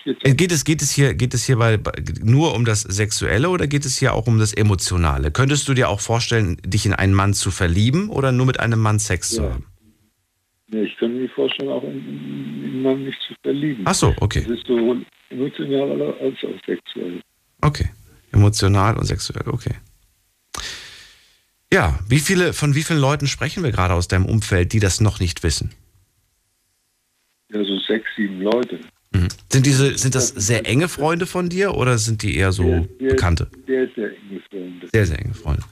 Jetzt 0.05 0.25
Äh, 0.27 0.35
Geht 0.35 0.51
es, 0.51 0.65
geht 0.65 0.81
es 0.81 0.91
hier, 0.91 1.15
geht 1.15 1.35
es 1.35 1.45
hier 1.45 1.57
bei, 1.57 1.79
nur 2.23 2.55
um 2.55 2.65
das 2.65 2.81
Sexuelle 2.83 3.51
oder 3.51 3.67
geht 3.67 3.85
es 3.85 3.99
hier 3.99 4.15
auch 4.15 4.27
um 4.27 4.39
das 4.39 4.55
Emotionale? 4.55 5.31
Könntest 5.31 5.69
du 5.69 5.75
dir 5.75 5.89
auch 5.91 6.01
vorstellen, 6.01 6.57
dich 6.65 6.87
in 6.87 6.95
einen 6.95 7.13
Mann 7.15 7.35
zu 7.35 7.51
verlieben 7.51 8.09
oder 8.09 8.33
nur 8.33 8.47
mit 8.47 8.61
einem 8.61 8.81
Mann 8.81 8.99
Sex 8.99 9.31
zu 9.31 9.43
Ja. 9.43 9.51
haben? 9.53 9.67
ja, 10.73 10.83
ich 10.83 10.97
könnte 10.97 11.19
mir 11.19 11.29
vorstellen, 11.31 11.71
auch 11.71 11.83
in, 11.85 11.99
in, 11.99 12.65
in 12.65 12.83
Mann 12.83 13.05
mich 13.05 13.15
zu 13.27 13.35
verlieben. 13.43 13.83
Ach 13.87 13.95
so, 13.95 14.15
okay. 14.21 14.41
Das 14.49 14.59
ist 14.59 14.67
sowohl 14.67 15.05
emotional 15.31 16.03
als 16.21 16.37
auch 16.45 16.67
sexuell. 16.67 17.21
Okay. 17.61 17.91
Emotional 18.33 18.97
und 18.97 19.05
sexuell, 19.05 19.49
okay. 19.49 19.75
Ja, 21.73 21.99
wie 22.09 22.21
viele, 22.21 22.53
von 22.55 22.75
wie 22.75 22.83
vielen 22.83 23.01
Leuten 23.01 23.27
sprechen 23.27 23.63
wir 23.63 23.71
gerade 23.71 23.93
aus 23.95 24.09
deinem 24.09 24.25
Umfeld, 24.27 24.73
die 24.73 24.81
das 24.81 25.01
noch 25.01 25.21
nicht 25.21 25.43
wissen? 25.43 25.73
Ja, 27.51 27.65
so 27.65 27.79
sechs, 27.79 28.07
sieben 28.17 28.43
Leute. 28.43 28.79
Mhm. 29.13 29.29
Sind 29.51 29.65
diese, 29.65 29.97
sind 29.97 30.15
das 30.15 30.29
sehr 30.29 30.67
enge 30.67 30.89
Freunde 30.89 31.27
von 31.27 31.49
dir 31.49 31.75
oder 31.75 31.97
sind 31.97 32.23
die 32.23 32.37
eher 32.37 32.53
so 32.53 32.65
Sehr, 32.65 32.89
sehr, 32.99 33.09
Bekannte? 33.09 33.51
Sehr, 33.67 33.89
sehr 33.95 34.11
enge 34.11 34.41
Freunde. 34.51 34.89
Sehr, 34.93 35.07
sehr 35.07 35.19
enge 35.19 35.35
Freunde. 35.35 35.63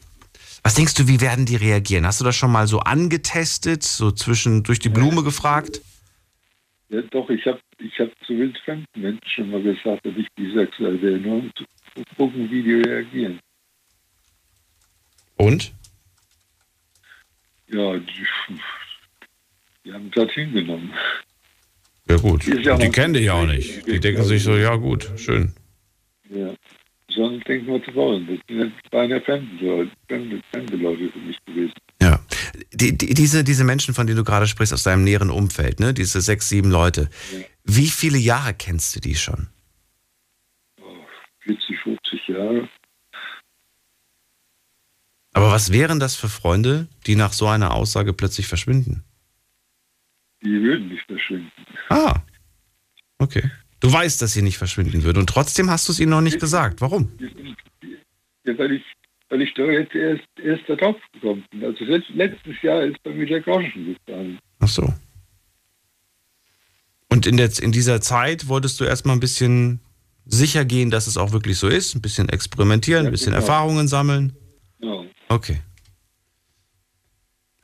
Was 0.63 0.75
denkst 0.75 0.95
du, 0.95 1.07
wie 1.07 1.21
werden 1.21 1.47
die 1.47 1.57
reagieren? 1.57 2.07
Hast 2.07 2.21
du 2.21 2.25
das 2.25 2.35
schon 2.35 2.51
mal 2.51 2.67
so 2.67 2.81
angetestet, 2.81 3.83
so 3.83 4.11
zwischen 4.11 4.63
durch 4.63 4.81
die 4.81 4.89
Blume 4.89 5.23
gefragt? 5.23 5.81
Ja, 6.89 7.03
doch, 7.03 7.29
ich 7.31 7.45
habe 7.47 7.61
ich 7.79 7.99
hab 8.01 8.11
zu 8.27 8.37
wildfremden 8.37 8.87
Menschen 8.97 9.21
schon 9.29 9.51
mal 9.51 9.63
gesagt, 9.63 10.05
dass 10.07 10.15
ich 10.17 10.27
bisexuell 10.35 11.01
wäre, 11.03 11.19
nur 11.19 11.37
um 11.37 11.51
zu 11.55 11.65
gucken, 12.17 12.51
wie 12.51 12.63
die 12.63 12.75
reagieren. 12.75 13.39
Und? 15.37 15.73
Ja, 17.69 17.97
die, 17.99 18.27
die 19.85 19.93
haben 19.93 20.11
das 20.13 20.31
hingenommen. 20.33 20.93
Ja 22.09 22.17
gut. 22.17 22.47
Ja 22.65 22.77
die 22.77 22.91
kennen 22.91 23.15
dich 23.15 23.25
ja 23.25 23.35
auch 23.35 23.47
nicht. 23.47 23.87
Die 23.87 24.01
denken 24.01 24.23
sich 24.23 24.43
so, 24.43 24.57
ja 24.57 24.77
gut, 24.77 25.11
schön. 25.17 25.53
Ja. 26.31 26.55
Sollen 27.11 27.41
denken, 27.41 27.73
was 27.73 27.83
sie 27.87 27.95
wollen. 27.95 28.27
Das 28.27 28.39
sind 28.49 28.73
beinahe 28.91 29.21
fremde 29.23 29.91
fremde, 30.07 30.41
fremde 30.53 30.77
Leute 30.77 31.11
für 31.11 31.19
mich 31.19 31.37
gewesen. 31.47 31.73
Ja. 32.03 32.21
Die, 32.73 32.97
die, 32.97 33.15
diese, 33.15 33.43
diese 33.43 33.65
Menschen, 33.65 33.95
von 33.95 34.07
denen 34.07 34.19
du 34.19 34.25
gerade 34.25 34.47
sprichst, 34.47 34.73
aus 34.73 34.83
deinem 34.83 35.05
näheren 35.05 35.31
Umfeld, 35.31 35.81
ne? 35.81 35.95
diese 35.95 36.21
sechs, 36.21 36.49
sieben 36.49 36.71
Leute, 36.71 37.09
wie 37.65 37.89
viele 37.89 38.19
Jahre 38.19 38.55
kennst 38.55 38.95
du 38.95 39.01
die 39.01 39.15
schon? 39.15 39.49
40, 41.41 41.79
50 41.83 42.29
Jahre. 42.29 42.69
Aber 45.33 45.51
was 45.51 45.73
wären 45.73 46.01
das 46.01 46.17
für 46.17 46.29
Freunde, 46.29 46.89
die 47.07 47.15
nach 47.15 47.33
so 47.33 47.47
einer 47.47 47.75
Aussage 47.75 48.13
plötzlich 48.13 48.47
verschwinden? 48.47 49.05
Die 50.45 50.61
würden 50.63 50.89
nicht 50.89 51.05
verschwinden. 51.07 51.51
Ah, 51.89 52.21
okay. 53.19 53.51
Du 53.81 53.93
weißt, 53.93 54.21
dass 54.23 54.33
sie 54.33 54.43
nicht 54.43 54.59
verschwinden 54.59 55.03
würden 55.03 55.19
und 55.21 55.29
trotzdem 55.29 55.71
hast 55.71 55.89
du 55.89 55.93
es 55.93 56.01
ihnen 56.01 56.11
noch 56.11 56.21
nicht 56.21 56.41
gesagt. 56.41 56.81
Warum? 56.81 57.11
Ja, 58.45 58.57
weil 58.59 58.73
ich, 58.73 58.83
weil 59.29 59.43
ich 59.43 59.53
da 59.55 59.65
jetzt 59.65 59.95
erst, 59.95 60.23
erst 60.43 60.69
drauf 60.69 60.97
gekommen 61.13 61.45
bin. 61.51 61.65
Also 61.65 61.85
letzt- 61.85 62.11
letztes 62.15 62.61
Jahr 62.63 62.83
ist 62.85 63.03
bei 63.03 63.11
mir 63.13 63.27
der 63.27 63.41
Groschen 63.41 63.95
gefallen. 64.07 64.39
Ach 64.61 64.69
so. 64.69 64.93
Und 67.09 67.27
in, 67.27 67.37
der, 67.37 67.51
in 67.61 67.73
dieser 67.73 68.01
Zeit 68.01 68.49
wolltest 68.49 68.81
du 68.81 68.85
erstmal 68.85 69.17
ein 69.17 69.21
bisschen 69.21 69.81
sicher 70.27 70.65
gehen, 70.65 70.91
dass 70.91 71.07
es 71.07 71.17
auch 71.17 71.33
wirklich 71.33 71.57
so 71.59 71.69
ist, 71.69 71.95
ein 71.95 72.03
bisschen 72.03 72.29
experimentieren, 72.29 73.03
ein 73.03 73.05
Ja, 73.07 73.11
bisschen 73.11 73.33
genau. 73.33 73.43
Erfahrungen 73.43 73.89
sammeln. 73.89 74.33
Ja. 74.81 75.05
Okay. 75.29 75.61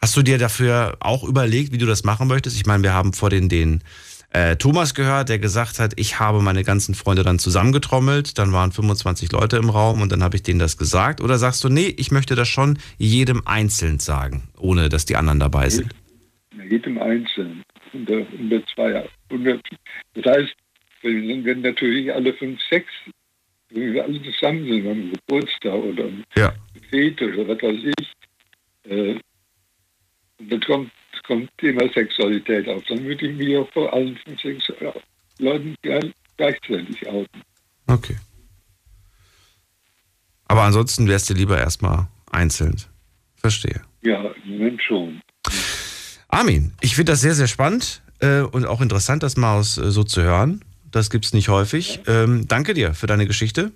Hast 0.03 0.17
du 0.17 0.23
dir 0.23 0.37
dafür 0.37 0.97
auch 0.99 1.23
überlegt, 1.23 1.73
wie 1.73 1.79
du 1.79 1.87
das 1.87 2.03
machen 2.03 2.27
möchtest? 2.27 2.57
Ich 2.57 2.67
meine, 2.67 2.83
wir 2.83 2.93
haben 2.93 3.13
vor 3.13 3.31
den, 3.31 3.49
den 3.49 3.85
äh, 4.31 4.57
Thomas 4.57 4.95
gehört, 4.95 5.29
der 5.29 5.39
gesagt 5.39 5.79
hat, 5.79 5.93
ich 5.95 6.19
habe 6.19 6.43
meine 6.43 6.65
ganzen 6.65 6.97
Freunde 6.97 7.23
dann 7.23 7.39
zusammengetrommelt, 7.39 8.37
dann 8.37 8.53
waren 8.53 8.73
25 8.73 9.31
Leute 9.31 9.59
im 9.59 9.71
Raum 9.71 10.03
und 10.03 10.11
dann 10.11 10.25
habe 10.25 10.35
ich 10.35 10.43
denen 10.43 10.59
das 10.59 10.77
gesagt. 10.77 11.21
Oder 11.21 11.39
sagst 11.39 11.63
du, 11.63 11.69
nee, 11.69 11.95
ich 11.97 12.11
möchte 12.11 12.35
das 12.35 12.49
schon 12.49 12.81
jedem 12.99 13.47
einzeln 13.47 14.01
sagen, 14.01 14.49
ohne 14.59 14.89
dass 14.89 15.05
die 15.05 15.15
anderen 15.15 15.39
dabei 15.39 15.69
sind? 15.69 15.95
Jedem 16.69 16.99
Einzelnen. 16.99 17.63
Unter, 17.93 18.27
unter 18.41 18.67
zwei. 18.75 19.09
Unter, 19.31 19.61
das 20.15 20.25
heißt, 20.35 20.53
wenn, 21.03 21.45
wenn 21.45 21.61
natürlich 21.61 22.13
alle 22.13 22.35
fünf, 22.35 22.59
sechs, 22.69 22.91
wenn 23.71 23.93
wir 23.93 24.03
alle 24.03 24.21
zusammen 24.21 24.67
sind 24.67 24.85
am 24.89 25.13
Geburtstag 25.13 25.75
oder 25.75 26.05
am 26.07 26.25
Ja. 26.37 26.53
Fete 26.91 27.33
oder 27.35 27.55
was 27.55 27.63
weiß 27.63 27.93
ich, 27.97 28.91
äh, 28.91 29.21
und 30.43 30.53
dann 30.53 30.61
kommt, 30.61 30.93
kommt 31.27 31.51
Thema 31.59 31.89
Sexualität 31.95 32.69
auf, 32.69 32.83
dann 32.89 33.05
würde 33.05 33.27
ich 33.29 33.37
mich 33.37 33.57
auch 33.57 33.71
vor 33.73 33.93
allen 33.93 34.19
äh, 34.27 34.93
Leuten 35.39 35.75
gleich- 35.83 36.13
gleichzeitig 36.37 37.07
outen. 37.09 37.43
Okay. 37.87 38.17
Aber 40.47 40.63
ansonsten 40.63 41.09
wärst 41.09 41.31
du 41.31 41.35
lieber 41.35 41.59
erstmal 41.59 42.09
einzeln. 42.31 42.77
Verstehe. 43.37 43.83
Ja, 44.03 44.31
im 44.45 44.59
Moment 44.59 44.83
schon. 44.83 45.21
Armin, 46.29 46.73
ich 46.81 46.95
finde 46.95 47.13
das 47.13 47.21
sehr, 47.21 47.35
sehr 47.35 47.49
spannend 47.49 48.03
äh, 48.21 48.41
und 48.41 48.67
auch 48.67 48.81
interessant, 48.81 49.23
das 49.23 49.37
mal 49.37 49.59
aus, 49.59 49.79
äh, 49.79 49.91
so 49.91 50.05
zu 50.05 50.23
hören. 50.23 50.65
Das 50.91 51.11
gibt 51.11 51.25
es 51.25 51.33
nicht 51.33 51.49
häufig. 51.49 52.01
Ähm, 52.07 52.47
danke 52.49 52.75
dir 52.75 52.95
für 52.95 53.07
deine 53.07 53.27
Geschichte. 53.27 53.73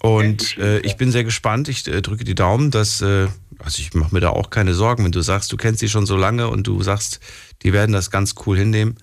Und 0.00 0.56
äh, 0.58 0.76
ja. 0.76 0.84
ich 0.84 0.96
bin 0.96 1.10
sehr 1.12 1.24
gespannt. 1.24 1.68
Ich 1.68 1.86
äh, 1.86 2.00
drücke 2.02 2.24
die 2.24 2.34
Daumen, 2.34 2.70
dass, 2.70 3.02
also 3.62 3.80
ich 3.80 3.94
mache 3.94 4.14
mir 4.14 4.20
da 4.20 4.30
auch 4.30 4.50
keine 4.50 4.74
Sorgen, 4.74 5.04
wenn 5.04 5.12
du 5.12 5.20
sagst, 5.20 5.52
du 5.52 5.56
kennst 5.56 5.80
sie 5.80 5.88
schon 5.88 6.06
so 6.06 6.16
lange 6.16 6.48
und 6.48 6.66
du 6.66 6.82
sagst, 6.82 7.20
die 7.62 7.72
werden 7.72 7.92
das 7.92 8.10
ganz 8.10 8.34
cool 8.46 8.56
hinnehmen. 8.56 8.96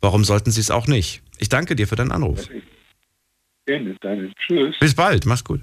Warum 0.00 0.24
sollten 0.24 0.50
sie 0.50 0.60
es 0.60 0.70
auch 0.70 0.86
nicht? 0.86 1.22
Ich 1.38 1.48
danke 1.48 1.76
dir 1.76 1.88
für 1.88 1.96
deinen 1.96 2.12
Anruf. 2.12 2.48
Gerne, 3.66 3.96
deine 4.00 4.32
Tschüss. 4.34 4.74
Bis 4.80 4.94
bald, 4.94 5.26
mach's 5.26 5.44
gut. 5.44 5.60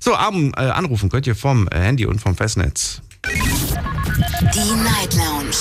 So, 0.00 0.14
Abend, 0.14 0.56
äh, 0.56 0.60
anrufen 0.60 1.10
könnt 1.10 1.26
ihr 1.26 1.36
vom 1.36 1.68
äh, 1.68 1.78
Handy 1.78 2.06
und 2.06 2.20
vom 2.20 2.36
Festnetz. 2.36 3.02
Die 3.24 4.74
Night 4.82 5.14
Lounge 5.14 5.56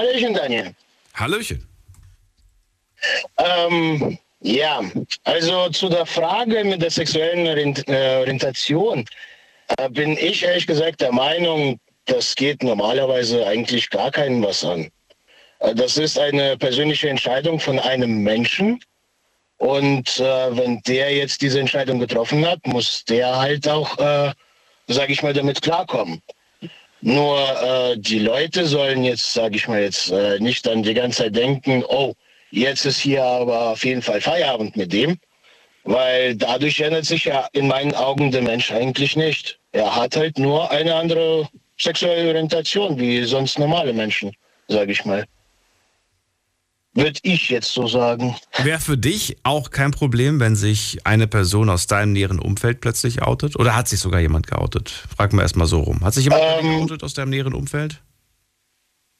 Hallöchen, 0.00 0.32
Daniel. 0.32 0.74
Hallöchen. 1.12 1.68
Ähm, 3.36 4.18
ja, 4.40 4.80
also 5.24 5.68
zu 5.68 5.90
der 5.90 6.06
Frage 6.06 6.64
mit 6.64 6.80
der 6.80 6.90
sexuellen 6.90 7.46
Orient 7.46 7.86
äh, 7.86 8.16
Orientation 8.20 9.04
äh, 9.76 9.90
bin 9.90 10.16
ich 10.16 10.42
ehrlich 10.42 10.66
gesagt 10.66 11.02
der 11.02 11.12
Meinung, 11.12 11.78
das 12.06 12.34
geht 12.34 12.62
normalerweise 12.62 13.46
eigentlich 13.46 13.90
gar 13.90 14.10
keinen 14.10 14.42
was 14.42 14.64
an. 14.64 14.90
Äh, 15.58 15.74
das 15.74 15.98
ist 15.98 16.18
eine 16.18 16.56
persönliche 16.56 17.10
Entscheidung 17.10 17.60
von 17.60 17.78
einem 17.78 18.22
Menschen. 18.22 18.80
Und 19.58 20.18
äh, 20.18 20.56
wenn 20.56 20.80
der 20.86 21.14
jetzt 21.14 21.42
diese 21.42 21.60
Entscheidung 21.60 21.98
getroffen 21.98 22.46
hat, 22.46 22.66
muss 22.66 23.04
der 23.04 23.38
halt 23.38 23.68
auch, 23.68 23.98
sage 24.86 25.12
ich 25.12 25.22
mal, 25.22 25.34
damit 25.34 25.60
klarkommen. 25.60 26.22
Nur 27.02 27.38
äh, 27.62 27.96
die 27.96 28.18
Leute 28.18 28.66
sollen 28.66 29.04
jetzt, 29.04 29.32
sage 29.32 29.56
ich 29.56 29.66
mal 29.68 29.80
jetzt, 29.80 30.10
äh, 30.10 30.38
nicht 30.38 30.66
dann 30.66 30.82
die 30.82 30.94
ganze 30.94 31.24
Zeit 31.24 31.36
denken, 31.36 31.82
oh, 31.88 32.14
jetzt 32.50 32.84
ist 32.84 33.00
hier 33.00 33.24
aber 33.24 33.70
auf 33.70 33.84
jeden 33.84 34.02
Fall 34.02 34.20
Feierabend 34.20 34.76
mit 34.76 34.92
dem, 34.92 35.18
weil 35.84 36.36
dadurch 36.36 36.80
ändert 36.80 37.06
sich 37.06 37.24
ja 37.24 37.48
in 37.52 37.68
meinen 37.68 37.94
Augen 37.94 38.30
der 38.30 38.42
Mensch 38.42 38.70
eigentlich 38.70 39.16
nicht. 39.16 39.58
Er 39.72 39.96
hat 39.96 40.16
halt 40.16 40.38
nur 40.38 40.70
eine 40.70 40.94
andere 40.94 41.48
sexuelle 41.78 42.28
Orientation 42.28 42.98
wie 42.98 43.24
sonst 43.24 43.58
normale 43.58 43.92
Menschen, 43.92 44.32
sage 44.68 44.92
ich 44.92 45.04
mal. 45.04 45.24
Würde 46.92 47.20
ich 47.22 47.50
jetzt 47.50 47.72
so 47.72 47.86
sagen. 47.86 48.36
Wäre 48.64 48.80
für 48.80 48.98
dich 48.98 49.36
auch 49.44 49.70
kein 49.70 49.92
Problem, 49.92 50.40
wenn 50.40 50.56
sich 50.56 50.98
eine 51.04 51.28
Person 51.28 51.70
aus 51.70 51.86
deinem 51.86 52.12
näheren 52.12 52.40
Umfeld 52.40 52.80
plötzlich 52.80 53.22
outet? 53.22 53.56
Oder 53.56 53.76
hat 53.76 53.88
sich 53.88 54.00
sogar 54.00 54.20
jemand 54.20 54.48
geoutet? 54.48 54.90
Fragen 55.16 55.36
wir 55.36 55.42
erstmal 55.42 55.68
so 55.68 55.80
rum. 55.80 56.00
Hat 56.00 56.14
sich 56.14 56.24
jemand 56.24 56.42
Ähm, 56.42 56.78
geoutet 56.78 57.04
aus 57.04 57.14
deinem 57.14 57.30
näheren 57.30 57.54
Umfeld? 57.54 58.02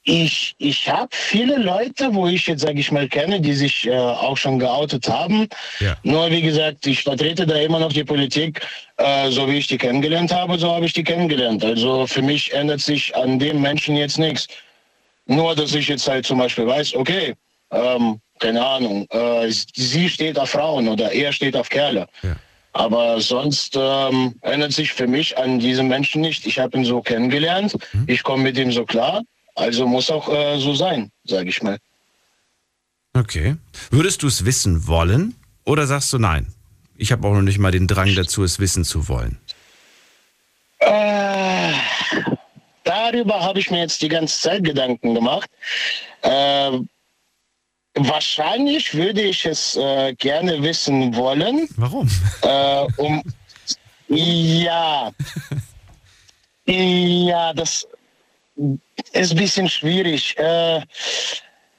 Ich, 0.02 0.54
ich 0.58 0.88
habe 0.88 1.10
viele 1.12 1.58
Leute, 1.58 2.12
wo 2.14 2.26
ich 2.26 2.46
jetzt, 2.46 2.62
sage 2.62 2.80
ich 2.80 2.90
mal, 2.90 3.06
kenne, 3.06 3.40
die 3.40 3.52
sich 3.52 3.86
äh, 3.86 3.94
auch 3.94 4.36
schon 4.36 4.58
geoutet 4.58 5.08
haben. 5.08 5.46
Ja. 5.78 5.96
Nur 6.02 6.30
wie 6.30 6.40
gesagt, 6.40 6.86
ich 6.86 7.02
vertrete 7.02 7.46
da 7.46 7.56
immer 7.56 7.78
noch 7.78 7.92
die 7.92 8.04
Politik, 8.04 8.66
äh, 8.96 9.30
so 9.30 9.46
wie 9.46 9.58
ich 9.58 9.66
die 9.66 9.76
kennengelernt 9.76 10.32
habe, 10.32 10.58
so 10.58 10.74
habe 10.74 10.86
ich 10.86 10.94
die 10.94 11.04
kennengelernt. 11.04 11.62
Also 11.62 12.06
für 12.06 12.22
mich 12.22 12.52
ändert 12.52 12.80
sich 12.80 13.14
an 13.14 13.38
dem 13.38 13.60
Menschen 13.60 13.94
jetzt 13.94 14.18
nichts. 14.18 14.48
Nur, 15.26 15.54
dass 15.54 15.74
ich 15.74 15.86
jetzt 15.86 16.08
halt 16.08 16.24
zum 16.26 16.38
Beispiel 16.38 16.66
weiß, 16.66 16.94
okay, 16.94 17.34
ähm, 17.70 18.20
keine 18.38 18.64
Ahnung, 18.64 19.06
äh, 19.10 19.50
sie 19.50 20.08
steht 20.08 20.38
auf 20.38 20.50
Frauen 20.50 20.88
oder 20.88 21.12
er 21.12 21.32
steht 21.32 21.56
auf 21.56 21.68
Kerle. 21.68 22.08
Ja. 22.22 22.36
Aber 22.72 23.20
sonst 23.20 23.76
ähm, 23.76 24.34
ändert 24.42 24.72
sich 24.72 24.92
für 24.92 25.06
mich 25.06 25.36
an 25.36 25.58
diesem 25.58 25.88
Menschen 25.88 26.20
nicht. 26.22 26.46
Ich 26.46 26.58
habe 26.58 26.78
ihn 26.78 26.84
so 26.84 27.02
kennengelernt, 27.02 27.76
ich 28.06 28.22
komme 28.22 28.44
mit 28.44 28.56
ihm 28.56 28.70
so 28.70 28.84
klar, 28.84 29.22
also 29.56 29.86
muss 29.86 30.10
auch 30.10 30.28
äh, 30.32 30.58
so 30.58 30.74
sein, 30.74 31.10
sage 31.24 31.48
ich 31.48 31.62
mal. 31.62 31.78
Okay. 33.12 33.56
Würdest 33.90 34.22
du 34.22 34.28
es 34.28 34.44
wissen 34.44 34.86
wollen? 34.86 35.34
Oder 35.64 35.86
sagst 35.86 36.12
du 36.12 36.18
nein? 36.18 36.54
Ich 36.96 37.12
habe 37.12 37.26
auch 37.26 37.34
noch 37.34 37.42
nicht 37.42 37.58
mal 37.58 37.72
den 37.72 37.86
Drang 37.86 38.14
dazu, 38.14 38.44
es 38.44 38.60
wissen 38.60 38.84
zu 38.84 39.08
wollen. 39.08 39.38
Äh, 40.78 41.72
darüber 42.84 43.40
habe 43.40 43.58
ich 43.58 43.70
mir 43.70 43.80
jetzt 43.80 44.00
die 44.02 44.08
ganze 44.08 44.40
Zeit 44.40 44.64
Gedanken 44.64 45.14
gemacht. 45.14 45.50
Äh, 46.22 46.78
wahrscheinlich 48.08 48.94
würde 48.94 49.22
ich 49.22 49.44
es 49.46 49.76
äh, 49.76 50.14
gerne 50.14 50.62
wissen 50.62 51.14
wollen, 51.16 51.68
Warum? 51.76 52.08
äh, 52.42 52.86
um 52.96 53.22
ja, 54.08 55.10
ja, 56.66 57.52
das 57.52 57.86
ist 59.12 59.30
ein 59.32 59.36
bisschen 59.38 59.68
schwierig. 59.68 60.36
Äh, 60.38 60.80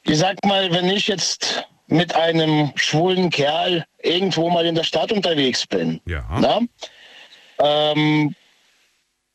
ich 0.04 0.18
sag 0.18 0.44
mal, 0.46 0.72
wenn 0.72 0.90
ich 0.90 1.08
jetzt 1.08 1.66
mit 1.88 2.16
einem 2.16 2.72
schwulen 2.76 3.30
Kerl 3.30 3.86
irgendwo 4.02 4.50
mal 4.50 4.66
in 4.66 4.76
der 4.76 4.84
Stadt 4.86 5.12
unterwegs 5.12 5.68
bin, 5.68 6.00
Ja. 6.06 6.26
na? 6.40 6.60
Ähm, 7.60 8.34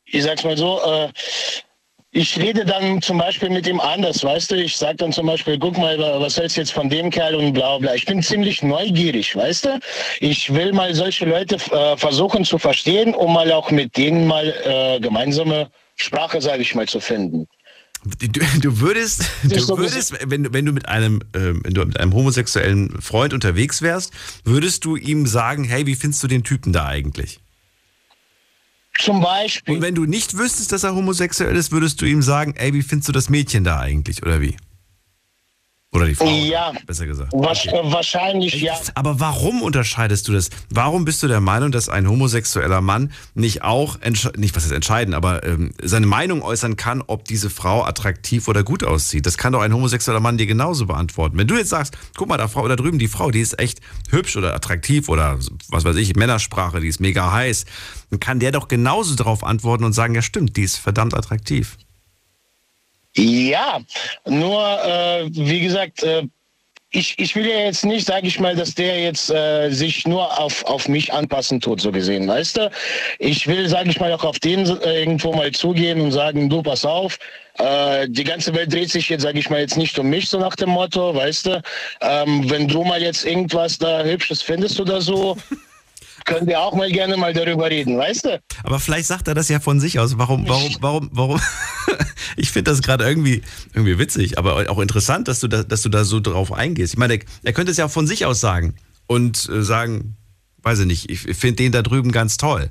ich 0.05 0.23
sag's 0.23 0.43
mal 0.43 0.57
so, 0.57 0.81
äh, 0.83 1.09
ich 2.17 2.35
rede 2.39 2.65
dann 2.65 2.99
zum 3.01 3.19
Beispiel 3.19 3.49
mit 3.49 3.67
ihm 3.67 3.79
anders, 3.79 4.23
weißt 4.23 4.49
du? 4.49 4.55
Ich 4.55 4.75
sag 4.75 4.97
dann 4.97 5.13
zum 5.13 5.27
Beispiel, 5.27 5.59
guck 5.59 5.77
mal, 5.77 5.99
was 5.99 6.35
hältst 6.35 6.57
du 6.57 6.61
jetzt 6.61 6.73
von 6.73 6.89
dem 6.89 7.11
Kerl 7.11 7.35
und 7.35 7.53
bla 7.53 7.77
bla. 7.77 7.93
Ich 7.93 8.05
bin 8.05 8.23
ziemlich 8.23 8.63
neugierig, 8.63 9.35
weißt 9.35 9.65
du? 9.65 9.79
Ich 10.19 10.51
will 10.51 10.73
mal 10.73 10.95
solche 10.95 11.25
Leute 11.25 11.57
äh, 11.71 11.95
versuchen 11.95 12.43
zu 12.43 12.57
verstehen, 12.57 13.13
um 13.13 13.33
mal 13.33 13.51
auch 13.51 13.69
mit 13.69 13.95
denen 13.97 14.25
mal 14.25 14.51
äh, 14.65 14.99
gemeinsame 14.99 15.69
Sprache, 15.95 16.41
sage 16.41 16.63
ich 16.63 16.73
mal, 16.73 16.87
zu 16.87 16.99
finden. 16.99 17.47
Du, 18.03 18.41
du 18.61 18.79
würdest, 18.79 19.23
du 19.43 19.77
würdest 19.77 20.13
wenn, 20.27 20.51
wenn 20.53 20.65
du 20.65 20.71
mit 20.71 20.87
einem, 20.87 21.21
ähm, 21.35 21.61
wenn 21.63 21.73
du 21.73 21.85
mit 21.85 21.99
einem 21.99 22.15
homosexuellen 22.15 22.99
Freund 22.99 23.33
unterwegs 23.33 23.83
wärst, 23.83 24.11
würdest 24.43 24.85
du 24.85 24.95
ihm 24.95 25.27
sagen, 25.27 25.65
hey, 25.65 25.85
wie 25.85 25.95
findest 25.95 26.23
du 26.23 26.27
den 26.27 26.43
Typen 26.43 26.73
da 26.73 26.87
eigentlich? 26.87 27.39
Zum 28.99 29.21
Beispiel. 29.21 29.75
Und 29.75 29.81
wenn 29.81 29.95
du 29.95 30.05
nicht 30.05 30.37
wüsstest, 30.37 30.71
dass 30.71 30.83
er 30.83 30.95
homosexuell 30.95 31.55
ist, 31.55 31.71
würdest 31.71 32.01
du 32.01 32.05
ihm 32.05 32.21
sagen, 32.21 32.53
ey, 32.55 32.73
wie 32.73 32.81
findest 32.81 33.09
du 33.09 33.13
das 33.13 33.29
Mädchen 33.29 33.63
da 33.63 33.79
eigentlich, 33.79 34.23
oder 34.23 34.41
wie? 34.41 34.55
Oder 35.97 36.05
die 36.07 36.15
Frau, 36.15 36.27
Ja. 36.29 36.71
besser 36.85 37.05
gesagt. 37.07 37.33
Okay. 37.33 37.69
äh, 37.69 37.91
Wahrscheinlich 37.91 38.61
ja. 38.61 38.73
Aber 38.95 39.19
warum 39.19 39.61
unterscheidest 39.61 40.27
du 40.27 40.33
das? 40.33 40.49
Warum 40.69 41.05
bist 41.05 41.21
du 41.23 41.27
der 41.27 41.41
Meinung, 41.41 41.71
dass 41.71 41.89
ein 41.89 42.07
homosexueller 42.07 42.81
Mann 42.81 43.11
nicht 43.33 43.63
auch, 43.63 43.97
nicht 44.37 44.55
was 44.55 44.65
ist 44.65 44.71
entscheiden, 44.71 45.13
aber 45.13 45.43
ähm, 45.43 45.71
seine 45.81 46.05
Meinung 46.05 46.41
äußern 46.43 46.75
kann, 46.77 47.03
ob 47.05 47.25
diese 47.25 47.49
Frau 47.49 47.83
attraktiv 47.83 48.47
oder 48.47 48.63
gut 48.63 48.83
aussieht? 48.83 49.25
Das 49.25 49.37
kann 49.37 49.53
doch 49.53 49.61
ein 49.61 49.73
homosexueller 49.73 50.19
Mann 50.19 50.37
dir 50.37 50.45
genauso 50.45 50.85
beantworten. 50.85 51.37
Wenn 51.37 51.47
du 51.47 51.55
jetzt 51.57 51.69
sagst, 51.69 51.97
guck 52.15 52.27
mal, 52.29 52.37
da, 52.37 52.47
Frau, 52.47 52.67
da 52.67 52.75
drüben, 52.75 52.99
die 52.99 53.07
Frau, 53.07 53.31
die 53.31 53.41
ist 53.41 53.59
echt 53.59 53.79
hübsch 54.11 54.37
oder 54.37 54.53
attraktiv 54.53 55.09
oder 55.09 55.39
was 55.69 55.83
weiß 55.83 55.95
ich, 55.95 56.15
Männersprache, 56.15 56.79
die 56.79 56.87
ist 56.87 56.99
mega 56.99 57.31
heiß, 57.31 57.65
dann 58.11 58.19
kann 58.19 58.39
der 58.39 58.51
doch 58.51 58.67
genauso 58.67 59.15
darauf 59.15 59.43
antworten 59.43 59.83
und 59.83 59.93
sagen, 59.93 60.13
ja 60.13 60.21
stimmt, 60.21 60.55
die 60.57 60.63
ist 60.63 60.77
verdammt 60.77 61.13
attraktiv. 61.15 61.77
Ja, 63.17 63.81
nur 64.25 64.61
äh, 64.83 65.27
wie 65.31 65.61
gesagt, 65.61 66.03
äh, 66.03 66.23
ich, 66.91 67.19
ich 67.19 67.35
will 67.35 67.45
ja 67.45 67.59
jetzt 67.59 67.83
nicht, 67.83 68.07
sage 68.07 68.27
ich 68.27 68.39
mal, 68.39 68.55
dass 68.55 68.73
der 68.73 68.99
jetzt 69.01 69.29
äh, 69.29 69.69
sich 69.71 70.07
nur 70.07 70.39
auf, 70.39 70.63
auf 70.65 70.87
mich 70.87 71.11
anpassen 71.11 71.59
tut, 71.59 71.81
so 71.81 71.91
gesehen, 71.91 72.27
weißt 72.27 72.57
du? 72.57 72.71
Ich 73.19 73.45
will, 73.47 73.67
sage 73.67 73.89
ich 73.89 73.99
mal, 73.99 74.13
auch 74.13 74.23
auf 74.23 74.39
den 74.39 74.65
äh, 74.65 74.99
irgendwo 74.99 75.33
mal 75.33 75.51
zugehen 75.51 75.99
und 75.99 76.11
sagen, 76.11 76.49
du, 76.49 76.61
pass 76.63 76.85
auf, 76.85 77.19
äh, 77.57 78.07
die 78.07 78.23
ganze 78.23 78.53
Welt 78.53 78.71
dreht 78.71 78.89
sich 78.89 79.09
jetzt, 79.09 79.23
sage 79.23 79.39
ich 79.39 79.49
mal, 79.49 79.59
jetzt 79.59 79.77
nicht 79.77 79.99
um 79.99 80.09
mich, 80.09 80.29
so 80.29 80.39
nach 80.39 80.55
dem 80.55 80.69
Motto, 80.69 81.13
weißt 81.13 81.47
du? 81.47 81.61
Ähm, 82.01 82.49
wenn 82.49 82.67
du 82.67 82.83
mal 82.83 83.01
jetzt 83.01 83.25
irgendwas 83.25 83.77
da 83.77 84.03
Hübsches 84.03 84.41
findest 84.41 84.79
oder 84.79 85.01
so, 85.01 85.35
können 86.27 86.45
wir 86.45 86.59
auch 86.59 86.75
mal 86.75 86.91
gerne 86.91 87.17
mal 87.17 87.33
darüber 87.33 87.69
reden, 87.69 87.97
weißt 87.97 88.25
du? 88.25 88.41
Aber 88.63 88.79
vielleicht 88.79 89.07
sagt 89.07 89.27
er 89.27 89.33
das 89.33 89.47
ja 89.49 89.59
von 89.59 89.79
sich 89.79 89.97
aus. 89.97 90.17
Warum, 90.17 90.47
warum, 90.47 90.75
warum, 90.81 91.09
warum? 91.13 91.41
ich 92.35 92.51
finde 92.51 92.69
das 92.69 92.81
gerade 92.81 93.05
irgendwie, 93.05 93.41
irgendwie 93.73 93.97
witzig, 93.97 94.37
aber 94.37 94.69
auch 94.69 94.79
interessant, 94.79 95.27
dass 95.27 95.39
du 95.39 95.47
da, 95.47 95.63
dass 95.63 95.81
du 95.81 95.89
da 95.89 96.03
so 96.03 96.19
drauf 96.19 96.51
eingehst. 96.51 96.93
Ich 96.93 96.99
meine, 96.99 97.19
er, 97.43 97.53
könnte 97.53 97.71
es 97.71 97.77
ja 97.77 97.85
auch 97.85 97.91
von 97.91 98.05
sich 98.05 98.25
aus 98.25 98.41
sagen 98.41 98.75
und 99.07 99.49
äh, 99.49 99.63
sagen, 99.63 100.17
weiß 100.61 100.79
ich 100.79 100.85
nicht, 100.85 101.09
ich 101.09 101.21
finde 101.37 101.55
den 101.55 101.71
da 101.71 101.81
drüben 101.81 102.11
ganz 102.11 102.37
toll. 102.37 102.69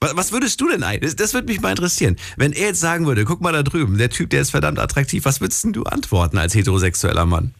Was, 0.00 0.32
würdest 0.32 0.60
du 0.60 0.68
denn 0.68 0.82
ein? 0.82 1.00
Das, 1.00 1.16
das 1.16 1.32
würde 1.32 1.50
mich 1.50 1.62
mal 1.62 1.70
interessieren. 1.70 2.16
Wenn 2.36 2.52
er 2.52 2.66
jetzt 2.66 2.80
sagen 2.80 3.06
würde, 3.06 3.24
guck 3.24 3.40
mal 3.40 3.52
da 3.52 3.62
drüben, 3.62 3.96
der 3.96 4.10
Typ, 4.10 4.28
der 4.28 4.42
ist 4.42 4.50
verdammt 4.50 4.78
attraktiv, 4.78 5.24
was 5.24 5.40
würdest 5.40 5.64
denn 5.64 5.72
du 5.72 5.84
antworten 5.84 6.36
als 6.36 6.54
heterosexueller 6.54 7.24
Mann? 7.24 7.54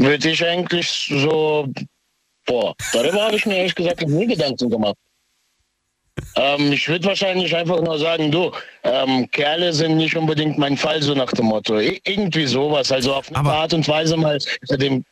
Würde 0.00 0.30
ich 0.30 0.44
eigentlich 0.44 1.08
so, 1.10 1.68
boah, 2.46 2.74
darüber 2.92 3.24
habe 3.24 3.36
ich 3.36 3.46
mir 3.46 3.56
ehrlich 3.58 3.74
gesagt 3.74 4.06
nie 4.08 4.26
Gedanken 4.26 4.70
gemacht. 4.70 4.96
Ähm, 6.36 6.72
ich 6.72 6.86
würde 6.88 7.06
wahrscheinlich 7.06 7.54
einfach 7.54 7.80
nur 7.80 7.98
sagen, 7.98 8.30
du, 8.30 8.52
ähm, 8.84 9.30
Kerle 9.30 9.72
sind 9.72 9.96
nicht 9.96 10.16
unbedingt 10.16 10.58
mein 10.58 10.76
Fall, 10.76 11.02
so 11.02 11.14
nach 11.14 11.30
dem 11.32 11.46
Motto. 11.46 11.78
I 11.78 12.00
irgendwie 12.04 12.46
sowas, 12.46 12.92
also 12.92 13.14
auf 13.14 13.28
eine 13.28 13.38
Aber- 13.38 13.54
Art 13.54 13.74
und 13.74 13.86
Weise 13.88 14.16
mal 14.16 14.38
dem, 14.70 15.04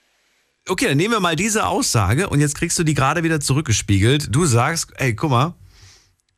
Okay, 0.68 0.86
dann 0.88 0.98
nehmen 0.98 1.14
wir 1.14 1.20
mal 1.20 1.34
diese 1.34 1.66
Aussage 1.66 2.28
und 2.28 2.40
jetzt 2.40 2.54
kriegst 2.54 2.78
du 2.78 2.84
die 2.84 2.92
gerade 2.92 3.22
wieder 3.22 3.40
zurückgespiegelt. 3.40 4.28
Du 4.34 4.44
sagst, 4.44 4.92
ey, 4.96 5.14
guck 5.14 5.30
mal. 5.30 5.54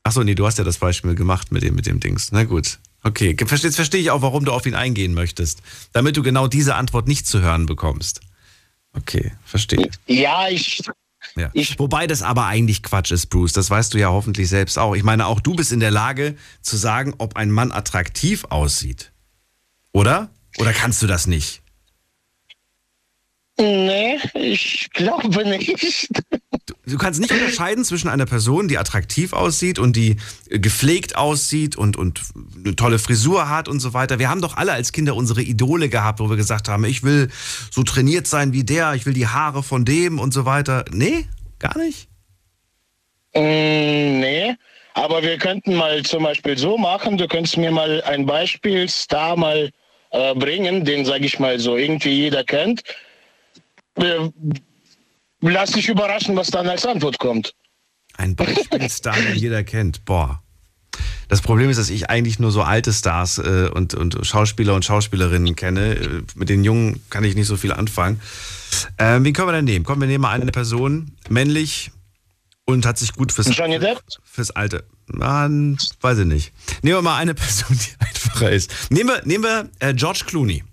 Achso, 0.04 0.22
nee, 0.22 0.36
du 0.36 0.46
hast 0.46 0.56
ja 0.56 0.62
das 0.62 0.78
Beispiel 0.78 1.16
gemacht 1.16 1.50
mit 1.50 1.64
dem, 1.64 1.74
mit 1.74 1.86
dem 1.86 1.98
Dings. 1.98 2.30
Na 2.30 2.44
gut. 2.44 2.78
Okay, 3.02 3.34
jetzt 3.36 3.74
verstehe 3.76 4.00
ich 4.00 4.10
auch, 4.12 4.22
warum 4.22 4.44
du 4.44 4.52
auf 4.52 4.66
ihn 4.66 4.74
eingehen 4.76 5.14
möchtest. 5.14 5.62
Damit 5.92 6.16
du 6.16 6.22
genau 6.22 6.46
diese 6.46 6.76
Antwort 6.76 7.08
nicht 7.08 7.26
zu 7.26 7.40
hören 7.40 7.66
bekommst. 7.66 8.20
Okay, 8.96 9.32
verstehe. 9.44 9.88
ja, 10.06 10.48
ich, 10.48 10.82
Ja. 11.36 11.50
Ich- 11.52 11.78
Wobei 11.78 12.06
das 12.06 12.22
aber 12.22 12.46
eigentlich 12.46 12.82
Quatsch 12.82 13.12
ist, 13.12 13.26
Bruce. 13.26 13.52
Das 13.52 13.70
weißt 13.70 13.94
du 13.94 13.98
ja 13.98 14.08
hoffentlich 14.08 14.48
selbst 14.48 14.78
auch. 14.78 14.94
Ich 14.96 15.02
meine, 15.02 15.26
auch 15.26 15.38
du 15.40 15.54
bist 15.54 15.70
in 15.70 15.78
der 15.80 15.90
Lage 15.90 16.36
zu 16.62 16.76
sagen, 16.76 17.14
ob 17.18 17.36
ein 17.36 17.50
Mann 17.50 17.70
attraktiv 17.72 18.44
aussieht. 18.50 19.12
Oder? 19.92 20.30
Oder 20.58 20.72
kannst 20.72 21.02
du 21.02 21.06
das 21.06 21.26
nicht? 21.26 21.62
Nee, 23.60 24.18
ich 24.34 24.90
glaube 24.92 25.48
nicht. 25.48 26.08
Du 26.86 26.98
kannst 26.98 27.20
nicht 27.20 27.32
unterscheiden 27.32 27.84
zwischen 27.84 28.08
einer 28.08 28.26
Person, 28.26 28.68
die 28.68 28.78
attraktiv 28.78 29.32
aussieht 29.32 29.78
und 29.78 29.96
die 29.96 30.16
äh, 30.48 30.58
gepflegt 30.58 31.16
aussieht 31.16 31.76
und, 31.76 31.96
und 31.96 32.20
eine 32.64 32.74
tolle 32.74 32.98
Frisur 32.98 33.48
hat 33.48 33.68
und 33.68 33.80
so 33.80 33.92
weiter. 33.94 34.18
Wir 34.18 34.28
haben 34.28 34.40
doch 34.40 34.56
alle 34.56 34.72
als 34.72 34.92
Kinder 34.92 35.14
unsere 35.14 35.42
Idole 35.42 35.88
gehabt, 35.88 36.20
wo 36.20 36.28
wir 36.28 36.36
gesagt 36.36 36.68
haben, 36.68 36.84
ich 36.84 37.02
will 37.02 37.30
so 37.70 37.82
trainiert 37.82 38.26
sein 38.26 38.52
wie 38.52 38.64
der, 38.64 38.94
ich 38.94 39.06
will 39.06 39.14
die 39.14 39.26
Haare 39.26 39.62
von 39.62 39.84
dem 39.84 40.18
und 40.18 40.32
so 40.32 40.44
weiter. 40.46 40.84
Nee, 40.90 41.26
gar 41.58 41.76
nicht. 41.78 42.08
Mm, 43.34 44.20
nee, 44.20 44.56
aber 44.94 45.22
wir 45.22 45.38
könnten 45.38 45.74
mal 45.74 46.02
zum 46.02 46.24
Beispiel 46.24 46.58
so 46.58 46.76
machen, 46.76 47.16
du 47.16 47.28
könntest 47.28 47.56
mir 47.56 47.70
mal 47.70 48.02
ein 48.02 48.26
Beispiel 48.26 48.88
Star 48.88 49.36
mal 49.36 49.70
äh, 50.10 50.34
bringen, 50.34 50.84
den, 50.84 51.04
sage 51.04 51.26
ich 51.26 51.38
mal, 51.38 51.60
so 51.60 51.76
irgendwie 51.76 52.10
jeder 52.10 52.42
kennt. 52.42 52.82
Äh, 53.96 54.30
lass 55.40 55.72
dich 55.72 55.88
überraschen, 55.88 56.36
was 56.36 56.48
dann 56.50 56.68
als 56.68 56.86
Antwort 56.86 57.18
kommt. 57.18 57.54
Ein 58.16 58.36
Beispielstar, 58.36 59.16
den 59.16 59.36
jeder 59.36 59.64
kennt. 59.64 60.04
Boah. 60.04 60.42
Das 61.28 61.40
Problem 61.42 61.70
ist, 61.70 61.76
dass 61.78 61.90
ich 61.90 62.10
eigentlich 62.10 62.40
nur 62.40 62.50
so 62.50 62.62
alte 62.62 62.92
Stars 62.92 63.38
äh, 63.38 63.70
und, 63.72 63.94
und 63.94 64.18
Schauspieler 64.26 64.74
und 64.74 64.84
Schauspielerinnen 64.84 65.54
kenne. 65.54 65.94
Äh, 65.94 66.22
Mit 66.34 66.48
den 66.48 66.64
Jungen 66.64 67.02
kann 67.08 67.22
ich 67.22 67.36
nicht 67.36 67.46
so 67.46 67.56
viel 67.56 67.72
anfangen. 67.72 68.20
Ähm, 68.98 69.24
wen 69.24 69.32
können 69.32 69.48
wir 69.48 69.52
denn 69.52 69.64
nehmen? 69.64 69.84
Komm, 69.84 70.00
wir 70.00 70.08
nehmen 70.08 70.22
mal 70.22 70.32
eine 70.32 70.50
Person, 70.50 71.12
männlich 71.28 71.92
und 72.64 72.84
hat 72.84 72.98
sich 72.98 73.12
gut 73.12 73.32
fürs, 73.32 73.56
Johnny 73.56 73.78
Depp? 73.78 74.00
fürs 74.24 74.50
Alte. 74.50 74.84
Mann, 75.06 75.78
weiß 76.00 76.18
ich 76.18 76.26
nicht. 76.26 76.52
Nehmen 76.82 76.98
wir 76.98 77.02
mal 77.02 77.16
eine 77.16 77.34
Person, 77.36 77.78
die 77.78 78.04
einfacher 78.04 78.50
ist. 78.50 78.72
Nehmen 78.90 79.10
wir, 79.10 79.22
nehmen 79.24 79.44
wir 79.44 79.68
äh, 79.78 79.94
George 79.94 80.24
Clooney. 80.26 80.64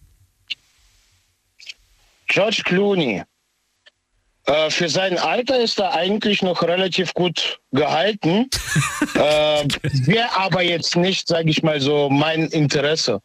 George 2.28 2.62
Clooney. 2.66 3.24
Äh, 4.46 4.70
für 4.70 4.88
sein 4.88 5.18
Alter 5.18 5.60
ist 5.60 5.78
er 5.80 5.94
eigentlich 5.94 6.42
noch 6.42 6.64
relativ 6.64 7.14
gut 7.14 7.60
gehalten. 7.72 8.50
äh, 9.16 9.68
Wäre 10.06 10.36
aber 10.38 10.62
jetzt 10.62 10.96
nicht, 10.96 11.28
sage 11.28 11.50
ich 11.50 11.64
mal 11.64 11.82
so, 11.82 12.10
mein 12.10 12.48
Interesse. 12.48 13.22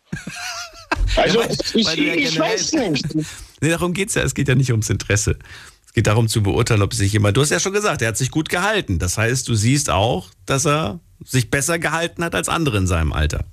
Also 1.16 1.40
Ja, 1.42 1.48
weil- 1.48 1.56
ich, 1.74 1.86
weil 1.86 1.98
ja 2.00 2.14
ich 2.14 2.38
weiß 2.38 2.72
nicht. 2.74 3.04
Nee, 3.60 3.68
darum 3.70 3.92
geht's 3.92 4.14
ja. 4.14 4.22
Es 4.22 4.34
geht 4.34 4.48
ja 4.48 4.56
nicht 4.56 4.72
ums 4.72 4.90
Interesse. 4.90 5.38
Es 5.86 5.92
geht 5.92 6.08
darum 6.08 6.26
zu 6.26 6.42
beurteilen, 6.42 6.82
ob 6.82 6.92
sich 6.94 7.12
jemand. 7.12 7.36
Du 7.36 7.42
hast 7.42 7.50
ja 7.50 7.60
schon 7.60 7.72
gesagt, 7.72 8.02
er 8.02 8.08
hat 8.08 8.16
sich 8.16 8.32
gut 8.32 8.48
gehalten. 8.48 8.98
Das 8.98 9.16
heißt, 9.18 9.46
du 9.48 9.54
siehst 9.54 9.88
auch, 9.88 10.30
dass 10.46 10.66
er 10.66 10.98
sich 11.24 11.48
besser 11.48 11.78
gehalten 11.78 12.24
hat 12.24 12.34
als 12.34 12.48
andere 12.48 12.78
in 12.78 12.88
seinem 12.88 13.12
Alter. 13.12 13.44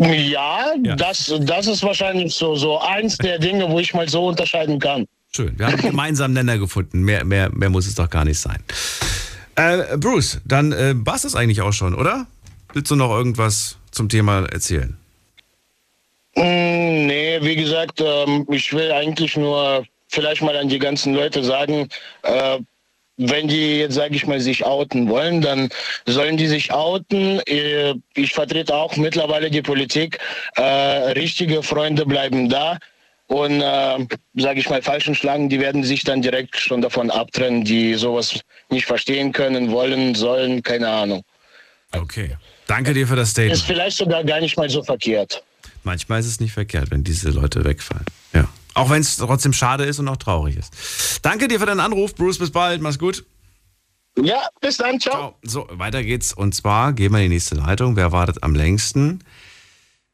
Ja, 0.00 0.72
Ja. 0.84 0.96
Das, 0.96 1.34
das 1.40 1.66
ist 1.66 1.82
wahrscheinlich 1.82 2.34
so, 2.34 2.54
so 2.54 2.78
eins 2.80 3.16
der 3.18 3.38
Dinge, 3.38 3.68
wo 3.68 3.78
ich 3.78 3.92
mal 3.94 4.08
so 4.08 4.26
unterscheiden 4.26 4.78
kann. 4.78 5.06
Schön. 5.34 5.58
Wir 5.58 5.66
haben 5.66 5.74
einen 5.74 5.90
gemeinsamen 5.90 6.34
Nenner 6.34 6.58
gefunden. 6.58 7.02
Mehr, 7.02 7.24
mehr, 7.24 7.50
mehr 7.50 7.68
muss 7.70 7.86
es 7.86 7.94
doch 7.94 8.08
gar 8.08 8.24
nicht 8.24 8.38
sein. 8.38 8.62
Äh, 9.56 9.96
Bruce, 9.96 10.40
dann 10.44 10.72
äh, 10.72 10.94
war 10.96 11.16
es 11.16 11.34
eigentlich 11.34 11.60
auch 11.60 11.72
schon, 11.72 11.94
oder? 11.94 12.26
Willst 12.72 12.90
du 12.90 12.96
noch 12.96 13.10
irgendwas 13.10 13.76
zum 13.90 14.08
Thema 14.08 14.46
erzählen? 14.50 14.96
Mm, 16.36 16.88
Nee, 17.08 17.38
wie 17.42 17.56
gesagt, 17.56 18.00
ähm, 18.00 18.46
ich 18.50 18.72
will 18.72 18.92
eigentlich 18.92 19.36
nur 19.36 19.84
vielleicht 20.08 20.42
mal 20.42 20.56
an 20.56 20.68
die 20.68 20.78
ganzen 20.78 21.14
Leute 21.14 21.42
sagen, 21.42 21.88
äh, 22.22 22.58
wenn 23.18 23.48
die 23.48 23.80
jetzt, 23.80 23.94
sage 23.94 24.14
ich 24.14 24.26
mal, 24.26 24.40
sich 24.40 24.64
outen 24.64 25.08
wollen, 25.08 25.40
dann 25.42 25.68
sollen 26.06 26.36
die 26.36 26.46
sich 26.46 26.72
outen. 26.72 27.40
Äh, 27.46 27.94
Ich 28.14 28.32
vertrete 28.32 28.74
auch 28.74 28.96
mittlerweile 28.96 29.50
die 29.50 29.60
Politik. 29.62 30.18
Äh, 30.56 30.62
richtige 30.62 31.62
Freunde 31.62 32.06
bleiben 32.06 32.48
da. 32.48 32.78
Und, 33.26 33.60
äh, 33.60 34.06
sage 34.36 34.60
ich 34.60 34.70
mal, 34.70 34.80
falschen 34.80 35.14
Schlangen, 35.14 35.50
die 35.50 35.60
werden 35.60 35.84
sich 35.84 36.02
dann 36.02 36.22
direkt 36.22 36.56
schon 36.58 36.80
davon 36.80 37.10
abtrennen, 37.10 37.62
die 37.64 37.92
sowas 37.94 38.40
nicht 38.70 38.86
verstehen 38.86 39.32
können, 39.32 39.70
wollen, 39.70 40.14
sollen, 40.14 40.62
keine 40.62 40.88
Ahnung. 40.88 41.22
Okay. 41.92 42.36
Danke 42.66 42.94
dir 42.94 43.06
für 43.06 43.16
das 43.16 43.28
Ist 43.28 43.32
Statement. 43.32 43.60
vielleicht 43.66 43.96
sogar 43.98 44.24
gar 44.24 44.40
nicht 44.40 44.56
mal 44.56 44.70
so 44.70 44.82
verkehrt. 44.82 45.42
Manchmal 45.84 46.20
ist 46.20 46.26
es 46.26 46.40
nicht 46.40 46.52
verkehrt, 46.52 46.90
wenn 46.90 47.02
diese 47.04 47.30
Leute 47.30 47.64
wegfallen. 47.64 48.04
Ja. 48.32 48.48
Auch 48.78 48.90
wenn 48.90 49.00
es 49.00 49.16
trotzdem 49.16 49.52
schade 49.52 49.84
ist 49.84 49.98
und 49.98 50.08
auch 50.08 50.16
traurig 50.16 50.56
ist. 50.56 51.20
Danke 51.22 51.48
dir 51.48 51.58
für 51.60 51.66
deinen 51.66 51.80
Anruf, 51.80 52.14
Bruce. 52.14 52.38
Bis 52.38 52.50
bald. 52.50 52.80
Mach's 52.80 52.98
gut. 52.98 53.24
Ja, 54.20 54.48
bis 54.60 54.76
dann. 54.78 54.98
Ciao. 54.98 55.14
Ciao. 55.14 55.34
So, 55.42 55.68
weiter 55.72 56.02
geht's. 56.02 56.32
Und 56.32 56.54
zwar 56.54 56.92
gehen 56.92 57.12
wir 57.12 57.18
in 57.18 57.24
die 57.30 57.36
nächste 57.36 57.54
Leitung. 57.54 57.96
Wer 57.96 58.12
wartet 58.12 58.42
am 58.42 58.54
längsten? 58.54 59.22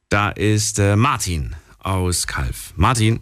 Da 0.09 0.31
ist 0.31 0.79
äh, 0.79 0.97
Martin 0.97 1.57
aus 1.79 2.27
Kalf. 2.27 2.73
Martin, 2.77 3.21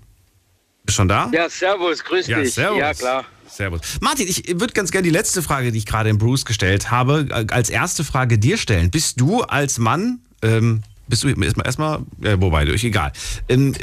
bist 0.84 0.97
schon 0.97 1.09
da? 1.09 1.30
Ja, 1.32 1.49
servus, 1.49 2.03
grüß 2.05 2.26
Ja, 2.26 2.40
dich. 2.40 2.55
servus. 2.55 2.78
Ja, 2.78 2.95
klar. 2.95 3.24
Servus. 3.49 3.80
Martin, 4.01 4.26
ich 4.28 4.49
würde 4.61 4.72
ganz 4.72 4.90
gerne 4.90 5.05
die 5.05 5.11
letzte 5.11 5.43
Frage, 5.43 5.72
die 5.72 5.78
ich 5.78 5.86
gerade 5.86 6.09
dem 6.09 6.18
Bruce 6.18 6.45
gestellt 6.45 6.90
habe, 6.90 7.26
äh, 7.30 7.47
als 7.53 7.70
erste 7.70 8.03
Frage 8.03 8.38
dir 8.38 8.57
stellen. 8.57 8.90
Bist 8.90 9.20
du 9.20 9.43
als 9.43 9.78
Mann, 9.78 10.20
ähm, 10.43 10.82
bist 11.12 11.24
du 11.24 11.28
erstmal, 11.28 11.66
erstmal 11.66 11.98
äh, 12.22 12.40
wobei, 12.40 12.64
durch, 12.64 12.82
egal. 12.84 13.12
Ähm, 13.46 13.74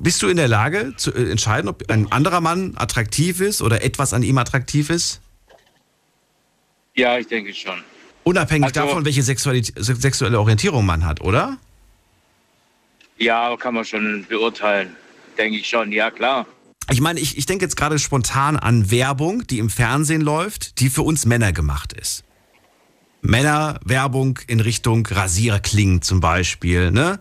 bist 0.00 0.22
du 0.22 0.28
in 0.28 0.38
der 0.38 0.48
Lage 0.48 0.94
zu 0.96 1.12
äh, 1.12 1.30
entscheiden, 1.30 1.68
ob 1.68 1.84
ein 1.90 2.10
anderer 2.10 2.40
Mann 2.40 2.72
attraktiv 2.76 3.42
ist 3.42 3.60
oder 3.60 3.84
etwas 3.84 4.14
an 4.14 4.22
ihm 4.22 4.38
attraktiv 4.38 4.88
ist? 4.88 5.20
Ja, 6.94 7.18
ich 7.18 7.26
denke 7.26 7.52
schon. 7.52 7.78
Unabhängig 8.24 8.68
Also- 8.68 8.80
davon, 8.80 9.04
welche 9.04 9.22
sexuelle 9.22 10.40
Orientierung 10.40 10.86
man 10.86 11.04
hat, 11.04 11.20
oder? 11.20 11.58
Ja, 13.18 13.54
kann 13.58 13.74
man 13.74 13.84
schon 13.84 14.24
beurteilen. 14.26 14.96
Denke 15.36 15.58
ich 15.58 15.68
schon, 15.68 15.92
ja, 15.92 16.10
klar. 16.10 16.46
Ich 16.90 17.02
meine, 17.02 17.20
ich, 17.20 17.36
ich 17.36 17.44
denke 17.44 17.66
jetzt 17.66 17.76
gerade 17.76 17.98
spontan 17.98 18.56
an 18.56 18.90
Werbung, 18.90 19.46
die 19.46 19.58
im 19.58 19.68
Fernsehen 19.68 20.22
läuft, 20.22 20.80
die 20.80 20.88
für 20.88 21.02
uns 21.02 21.26
Männer 21.26 21.52
gemacht 21.52 21.92
ist. 21.92 22.24
Männerwerbung 23.22 24.38
in 24.46 24.60
Richtung 24.60 25.06
Rasierklingen 25.06 26.02
zum 26.02 26.20
Beispiel, 26.20 26.90
ne? 26.90 27.20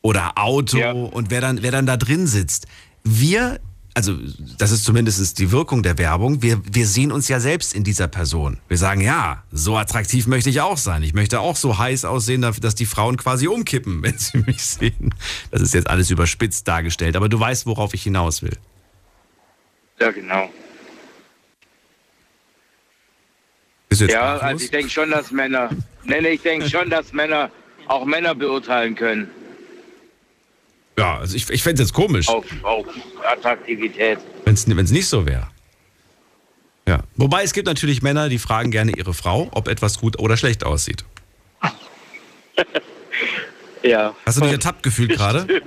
Oder 0.00 0.38
Auto 0.38 0.78
Ja. 0.78 0.92
und 0.92 1.30
wer 1.30 1.40
dann, 1.40 1.62
wer 1.62 1.70
dann 1.72 1.86
da 1.86 1.96
drin 1.96 2.26
sitzt. 2.26 2.66
Wir, 3.04 3.60
also 3.94 4.16
das 4.58 4.70
ist 4.70 4.84
zumindest 4.84 5.38
die 5.38 5.50
Wirkung 5.50 5.82
der 5.82 5.98
Werbung, 5.98 6.40
wir, 6.42 6.60
wir 6.64 6.86
sehen 6.86 7.10
uns 7.12 7.28
ja 7.28 7.40
selbst 7.40 7.74
in 7.74 7.84
dieser 7.84 8.06
Person. 8.06 8.58
Wir 8.68 8.78
sagen, 8.78 9.00
ja, 9.00 9.42
so 9.50 9.76
attraktiv 9.76 10.26
möchte 10.28 10.50
ich 10.50 10.60
auch 10.60 10.78
sein. 10.78 11.02
Ich 11.02 11.14
möchte 11.14 11.40
auch 11.40 11.56
so 11.56 11.78
heiß 11.78 12.04
aussehen, 12.04 12.42
dass 12.42 12.60
dass 12.60 12.74
die 12.74 12.86
Frauen 12.86 13.16
quasi 13.16 13.48
umkippen, 13.48 14.02
wenn 14.02 14.16
sie 14.18 14.38
mich 14.38 14.64
sehen. 14.64 15.14
Das 15.50 15.60
ist 15.62 15.74
jetzt 15.74 15.88
alles 15.88 16.10
überspitzt 16.10 16.66
dargestellt, 16.68 17.16
aber 17.16 17.28
du 17.28 17.38
weißt, 17.38 17.66
worauf 17.66 17.92
ich 17.92 18.02
hinaus 18.04 18.40
will. 18.42 18.56
Ja, 20.00 20.10
genau. 20.12 20.48
Bist 23.40 23.58
du 23.58 23.66
jetzt 23.66 23.77
Ja, 23.90 24.36
also 24.36 24.64
ich 24.64 24.70
denke 24.70 24.90
schon, 24.90 25.10
dass 25.10 25.30
Männer, 25.30 25.70
nee, 26.04 26.20
nee, 26.20 26.30
ich 26.30 26.42
denke 26.42 26.68
schon, 26.70 26.90
dass 26.90 27.12
Männer 27.12 27.50
auch 27.86 28.04
Männer 28.04 28.34
beurteilen 28.34 28.94
können. 28.94 29.30
Ja, 30.98 31.18
also 31.18 31.36
ich, 31.36 31.48
ich 31.48 31.62
fände 31.62 31.82
es 31.82 31.88
jetzt 31.88 31.94
komisch, 31.94 32.28
Auf, 32.28 32.44
auf 32.62 32.86
Attraktivität. 33.24 34.18
wenn 34.44 34.54
es 34.54 34.66
nicht 34.66 35.08
so 35.08 35.26
wäre. 35.26 35.48
Ja. 36.86 37.04
Wobei 37.16 37.42
es 37.44 37.52
gibt 37.52 37.66
natürlich 37.66 38.02
Männer, 38.02 38.28
die 38.28 38.38
fragen 38.38 38.70
gerne 38.70 38.92
ihre 38.92 39.14
Frau, 39.14 39.48
ob 39.52 39.68
etwas 39.68 39.98
gut 40.00 40.18
oder 40.18 40.36
schlecht 40.36 40.64
aussieht. 40.64 41.04
Ja. 43.82 44.14
Hast 44.26 44.38
du 44.38 44.42
dich 44.42 44.52
ertappt 44.52 44.82
gefühlt 44.82 45.10
gerade? 45.10 45.62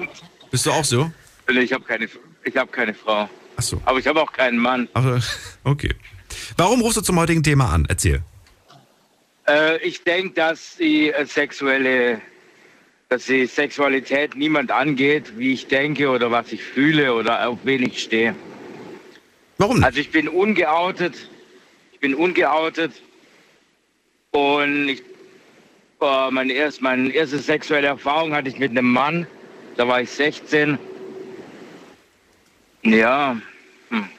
Bist 0.52 0.66
du 0.66 0.72
auch 0.72 0.84
so? 0.84 1.12
Ich 1.48 1.72
habe 1.72 1.84
keine, 1.84 2.10
ich 2.44 2.58
hab 2.58 2.72
keine 2.72 2.94
Frau. 2.94 3.30
Ach 3.56 3.62
so. 3.62 3.82
Aber 3.86 4.00
ich 4.00 4.08
habe 4.08 4.22
auch 4.22 4.32
keinen 4.32 4.58
Mann. 4.58 4.90
Aber, 4.94 5.22
okay. 5.64 5.96
Warum 6.58 6.82
rufst 6.82 6.98
du 6.98 7.02
zum 7.02 7.20
heutigen 7.20 7.44
Thema 7.44 7.72
an? 7.72 7.86
Erzähl. 7.90 8.22
Äh, 9.48 9.78
ich 9.80 10.04
denke, 10.04 10.34
dass 10.36 10.78
die 10.78 11.12
äh, 11.12 11.26
sexuelle, 11.26 12.22
dass 13.10 13.26
die 13.26 13.46
Sexualität 13.46 14.36
niemand 14.36 14.72
angeht, 14.72 15.38
wie 15.38 15.54
ich 15.54 15.68
denke 15.68 16.10
oder 16.10 16.32
was 16.32 16.52
ich 16.52 16.64
fühle 16.64 17.14
oder 17.14 17.48
auf 17.48 17.60
wen 17.64 17.84
ich 17.84 18.04
stehe. 18.04 18.36
Warum 19.58 19.78
nicht? 19.78 19.86
Also 19.86 20.00
ich 20.00 20.12
bin 20.12 20.28
ungeoutet. 20.28 21.30
Ich 21.94 22.00
bin 22.00 22.16
ungeoutet. 22.16 22.94
Und 24.32 24.90
ich, 24.90 25.04
äh, 26.02 26.32
meine, 26.32 26.54
erst, 26.54 26.82
meine 26.82 27.12
erste 27.12 27.40
sexuelle 27.40 27.88
Erfahrung 27.88 28.34
hatte 28.34 28.50
ich 28.50 28.58
mit 28.58 28.72
einem 28.72 28.92
Mann. 28.92 29.28
Da 29.76 29.88
war 29.88 30.02
ich 30.02 30.10
16. 30.10 30.78
Ja. 32.84 33.38
Hm. 33.90 34.10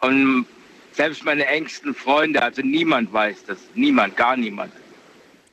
Und 0.00 0.46
selbst 0.96 1.24
meine 1.24 1.46
engsten 1.46 1.94
Freunde, 1.94 2.42
also 2.42 2.62
niemand 2.62 3.12
weiß 3.12 3.44
das. 3.46 3.58
Niemand, 3.74 4.16
gar 4.16 4.36
niemand. 4.36 4.72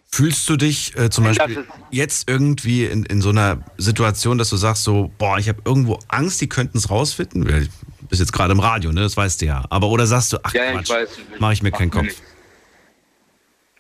Fühlst 0.10 0.48
du 0.48 0.58
dich 0.58 0.96
äh, 0.96 1.10
zum 1.10 1.24
Beispiel 1.24 1.66
jetzt 1.90 2.30
irgendwie 2.30 2.86
in, 2.86 3.04
in 3.04 3.20
so 3.22 3.30
einer 3.30 3.64
Situation, 3.78 4.38
dass 4.38 4.50
du 4.50 4.58
sagst 4.58 4.84
so, 4.84 5.12
boah, 5.18 5.40
ich 5.40 5.50
habe 5.50 5.62
irgendwo 5.66 6.00
Angst, 6.08 6.40
die 6.40 6.48
könnten 6.48 6.78
es 6.78 6.90
rausfinden? 6.92 7.44
Du 7.44 7.68
bist 8.08 8.20
jetzt 8.22 8.32
gerade 8.32 8.54
im 8.54 8.60
Radio, 8.60 8.92
ne? 8.92 9.02
Das 9.02 9.18
weißt 9.18 9.42
du 9.42 9.48
ja. 9.48 9.66
Aber 9.72 9.88
oder 9.90 10.06
sagst 10.06 10.32
du, 10.34 10.38
ach 10.44 10.54
Ja, 10.54 10.66
ich 10.70 10.76
Quatsch, 10.78 10.90
weiß. 10.92 11.10
mache 11.40 11.54
ich 11.54 11.64
mir 11.64 11.72
keinen 11.72 11.90
Mach 11.90 12.04
mir 12.04 12.10
Kopf. 12.10 12.22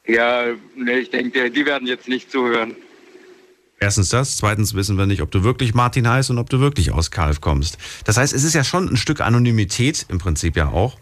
nicht. 0.05 0.15
Ja, 0.15 0.45
nee, 0.75 0.97
ich 0.97 1.11
denke, 1.11 1.49
die 1.51 1.65
werden 1.65 1.87
jetzt 1.87 2.07
nicht 2.07 2.31
zuhören. 2.31 2.75
Erstens 3.79 4.09
das, 4.09 4.37
zweitens 4.37 4.73
wissen 4.73 4.97
wir 4.97 5.05
nicht, 5.05 5.21
ob 5.21 5.29
du 5.31 5.43
wirklich 5.43 5.73
Martin 5.73 6.07
heißt 6.07 6.29
und 6.29 6.37
ob 6.39 6.49
du 6.49 6.59
wirklich 6.59 6.91
aus 6.91 7.11
Kalf 7.11 7.41
kommst. 7.41 7.77
Das 8.05 8.17
heißt, 8.17 8.33
es 8.33 8.43
ist 8.43 8.53
ja 8.53 8.63
schon 8.63 8.87
ein 8.89 8.97
Stück 8.97 9.21
Anonymität, 9.21 10.05
im 10.09 10.19
Prinzip 10.19 10.55
ja 10.55 10.69
auch. 10.69 10.97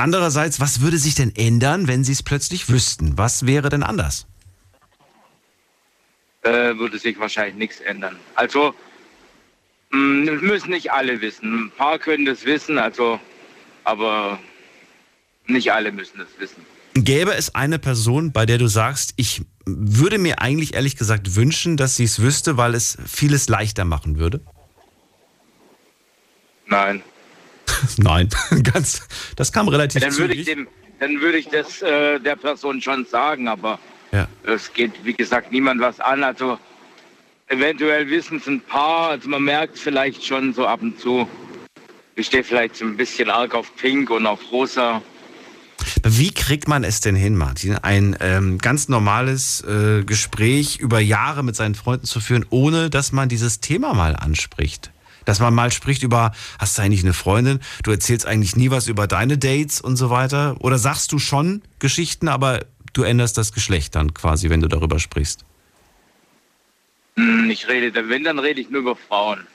Andererseits, 0.00 0.60
was 0.60 0.80
würde 0.80 0.98
sich 0.98 1.14
denn 1.14 1.34
ändern, 1.36 1.86
wenn 1.86 2.04
sie 2.04 2.12
es 2.12 2.22
plötzlich 2.22 2.68
wüssten? 2.68 3.18
Was 3.18 3.46
wäre 3.46 3.68
denn 3.68 3.82
anders? 3.82 4.26
äh, 6.42 6.76
würde 6.78 6.98
sich 6.98 7.18
wahrscheinlich 7.18 7.56
nichts 7.56 7.80
ändern. 7.80 8.16
Also, 8.34 8.74
mh, 9.90 10.30
das 10.30 10.42
müssen 10.42 10.70
nicht 10.70 10.92
alle 10.92 11.20
wissen. 11.20 11.66
Ein 11.66 11.70
paar 11.76 11.98
können 11.98 12.24
das 12.24 12.44
wissen, 12.44 12.78
also, 12.78 13.20
aber 13.84 14.38
nicht 15.46 15.72
alle 15.72 15.92
müssen 15.92 16.18
das 16.18 16.28
wissen. 16.38 16.64
Gäbe 16.94 17.34
es 17.34 17.54
eine 17.54 17.78
Person, 17.78 18.32
bei 18.32 18.46
der 18.46 18.58
du 18.58 18.66
sagst, 18.66 19.12
ich 19.16 19.42
würde 19.64 20.18
mir 20.18 20.40
eigentlich 20.40 20.74
ehrlich 20.74 20.96
gesagt 20.96 21.36
wünschen, 21.36 21.76
dass 21.76 21.96
sie 21.96 22.04
es 22.04 22.20
wüsste, 22.20 22.56
weil 22.56 22.74
es 22.74 22.98
vieles 23.06 23.48
leichter 23.48 23.84
machen 23.84 24.18
würde? 24.18 24.40
Nein. 26.66 27.02
Nein, 27.98 28.28
ganz. 28.72 29.06
Das 29.36 29.52
kam 29.52 29.68
relativ 29.68 30.02
Dann 30.02 30.16
würde 30.16 30.34
ich 30.34 30.46
dem, 30.46 30.68
dann 30.98 31.20
würde 31.20 31.38
ich 31.38 31.48
das 31.48 31.82
äh, 31.82 32.18
der 32.20 32.36
Person 32.36 32.80
schon 32.80 33.04
sagen, 33.06 33.48
aber 33.48 33.78
Ja. 34.12 34.28
es 34.44 34.72
geht, 34.72 34.92
wie 35.04 35.14
gesagt, 35.14 35.52
niemand 35.52 35.80
was 35.80 36.00
an. 36.00 36.22
Also, 36.24 36.58
eventuell 37.48 38.08
wissen 38.08 38.38
es 38.38 38.46
ein 38.46 38.60
paar, 38.60 39.10
also 39.10 39.28
man 39.28 39.42
merkt 39.42 39.78
vielleicht 39.78 40.24
schon 40.24 40.52
so 40.54 40.66
ab 40.66 40.82
und 40.82 41.00
zu. 41.00 41.28
Ich 42.16 42.26
stehe 42.26 42.44
vielleicht 42.44 42.76
so 42.76 42.84
ein 42.84 42.96
bisschen 42.96 43.30
arg 43.30 43.54
auf 43.54 43.74
Pink 43.76 44.10
und 44.10 44.26
auf 44.26 44.40
Rosa. 44.52 45.00
Wie 46.02 46.32
kriegt 46.32 46.68
man 46.68 46.84
es 46.84 47.00
denn 47.00 47.14
hin, 47.14 47.36
Martin, 47.36 47.76
ein 47.76 48.16
ähm, 48.20 48.58
ganz 48.58 48.88
normales 48.88 49.62
äh, 49.62 50.04
Gespräch 50.04 50.78
über 50.78 51.00
Jahre 51.00 51.42
mit 51.42 51.56
seinen 51.56 51.74
Freunden 51.74 52.06
zu 52.06 52.20
führen, 52.20 52.44
ohne 52.50 52.90
dass 52.90 53.12
man 53.12 53.28
dieses 53.28 53.60
Thema 53.60 53.94
mal 53.94 54.14
anspricht? 54.16 54.90
Dass 55.24 55.40
man 55.40 55.54
mal 55.54 55.70
spricht 55.70 56.02
über, 56.02 56.32
hast 56.58 56.78
du 56.78 56.82
eigentlich 56.82 57.02
eine 57.02 57.12
Freundin? 57.12 57.60
Du 57.82 57.90
erzählst 57.90 58.26
eigentlich 58.26 58.56
nie 58.56 58.70
was 58.70 58.88
über 58.88 59.06
deine 59.06 59.38
Dates 59.38 59.80
und 59.80 59.96
so 59.96 60.10
weiter? 60.10 60.56
Oder 60.60 60.78
sagst 60.78 61.12
du 61.12 61.18
schon 61.18 61.62
Geschichten, 61.78 62.28
aber 62.28 62.64
du 62.92 63.02
änderst 63.02 63.38
das 63.38 63.52
Geschlecht 63.52 63.94
dann 63.94 64.14
quasi, 64.14 64.50
wenn 64.50 64.60
du 64.60 64.68
darüber 64.68 64.98
sprichst? 64.98 65.44
Hm, 67.16 67.50
Ich 67.50 67.68
rede, 67.68 68.08
wenn, 68.08 68.24
dann 68.24 68.38
rede 68.38 68.60
ich 68.60 68.70
nur 68.70 68.80
über 68.80 68.96
Frauen. 68.96 69.46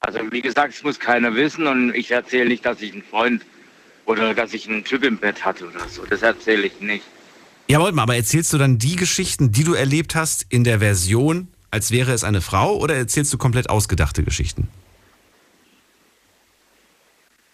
Also 0.00 0.20
wie 0.30 0.42
gesagt, 0.42 0.74
es 0.74 0.82
muss 0.82 0.98
keiner 1.00 1.34
wissen 1.34 1.66
und 1.66 1.94
ich 1.94 2.10
erzähle 2.10 2.48
nicht, 2.48 2.66
dass 2.66 2.82
ich 2.82 2.92
einen 2.92 3.02
Freund 3.02 3.42
oder 4.04 4.34
dass 4.34 4.52
ich 4.52 4.68
einen 4.68 4.84
Typ 4.84 5.02
im 5.02 5.16
Bett 5.16 5.44
hatte 5.44 5.66
oder 5.66 5.88
so. 5.88 6.04
Das 6.04 6.20
erzähle 6.20 6.66
ich 6.66 6.80
nicht. 6.80 7.04
Ja, 7.70 7.80
warte 7.80 7.94
mal, 7.94 8.02
aber 8.02 8.16
erzählst 8.16 8.52
du 8.52 8.58
dann 8.58 8.76
die 8.76 8.96
Geschichten, 8.96 9.50
die 9.50 9.64
du 9.64 9.72
erlebt 9.72 10.14
hast, 10.14 10.44
in 10.50 10.64
der 10.64 10.80
Version, 10.80 11.48
als 11.74 11.90
wäre 11.90 12.12
es 12.12 12.22
eine 12.22 12.40
Frau, 12.40 12.76
oder 12.76 12.94
erzählst 12.94 13.32
du 13.32 13.36
komplett 13.36 13.68
ausgedachte 13.68 14.22
Geschichten? 14.22 14.68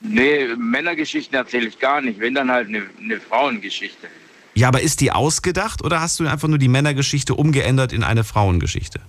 Nee, 0.01 0.47
Männergeschichten 0.57 1.35
erzähle 1.35 1.69
ich 1.69 1.79
gar 1.79 2.03
nicht. 2.03 2.21
Wenn 2.21 2.35
dann 2.35 2.51
halt 2.51 2.69
eine, 2.69 2.83
eine 3.01 3.19
Frauengeschichte. 3.19 4.09
Ja, 4.55 4.69
aber 4.69 4.83
ist 4.83 5.01
die 5.01 5.11
ausgedacht 5.11 5.83
oder 5.83 6.03
hast 6.03 6.21
du 6.21 6.27
einfach 6.27 6.49
nur 6.49 6.59
die 6.59 6.69
Männergeschichte 6.69 7.35
umgeändert 7.35 7.95
in 7.95 8.05
eine 8.05 8.23
Frauengeschichte? 8.23 9.01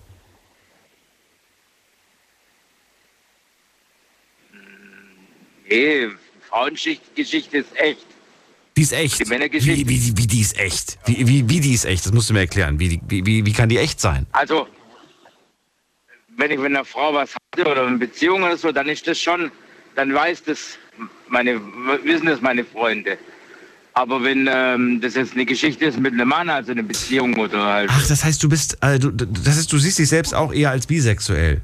Nee, 5.69 6.07
Frauengeschichte 6.49 7.57
ist 7.57 7.77
echt. 7.77 8.05
Die 8.77 8.81
ist 8.81 8.93
echt. 8.93 9.19
Die 9.19 9.25
Männergeschichte. 9.25 9.89
Wie, 9.89 9.89
wie, 9.89 10.17
wie 10.17 10.27
die 10.27 10.39
ist 10.39 10.57
echt? 10.57 10.97
Wie, 11.05 11.27
wie, 11.27 11.49
wie 11.49 11.59
die 11.59 11.73
ist 11.73 11.83
echt? 11.83 12.05
Das 12.05 12.13
musst 12.13 12.29
du 12.29 12.33
mir 12.33 12.41
erklären. 12.41 12.79
Wie, 12.79 13.01
wie, 13.07 13.25
wie, 13.25 13.45
wie 13.45 13.53
kann 13.53 13.67
die 13.67 13.77
echt 13.77 13.99
sein? 13.99 14.25
Also, 14.31 14.67
wenn 16.41 16.51
ich 16.51 16.57
mit 16.57 16.67
einer 16.67 16.83
Frau 16.83 17.13
was 17.13 17.35
hatte 17.35 17.69
oder 17.69 17.85
eine 17.85 17.97
Beziehung 17.97 18.43
oder 18.43 18.57
so, 18.57 18.71
dann 18.71 18.89
ist 18.89 19.07
das 19.07 19.19
schon, 19.19 19.51
dann 19.95 20.13
weiß 20.13 20.43
das 20.43 20.77
meine, 21.29 21.61
wissen 22.03 22.25
das 22.25 22.41
meine 22.41 22.65
Freunde. 22.65 23.17
Aber 23.93 24.23
wenn 24.23 24.49
ähm, 24.51 25.01
das 25.01 25.15
jetzt 25.15 25.33
eine 25.33 25.45
Geschichte 25.45 25.85
ist 25.85 25.99
mit 25.99 26.13
einem 26.13 26.29
Mann, 26.29 26.49
also 26.49 26.71
eine 26.71 26.83
Beziehung 26.83 27.35
oder 27.37 27.63
halt. 27.63 27.89
Ach, 27.93 28.07
das 28.07 28.23
heißt, 28.23 28.41
du 28.41 28.49
bist, 28.49 28.77
äh, 28.81 28.97
du, 28.97 29.11
das 29.11 29.57
heißt, 29.57 29.71
du 29.71 29.77
siehst 29.77 29.99
dich 29.99 30.07
selbst 30.07 30.33
auch 30.33 30.53
eher 30.53 30.71
als 30.71 30.87
bisexuell. 30.87 31.61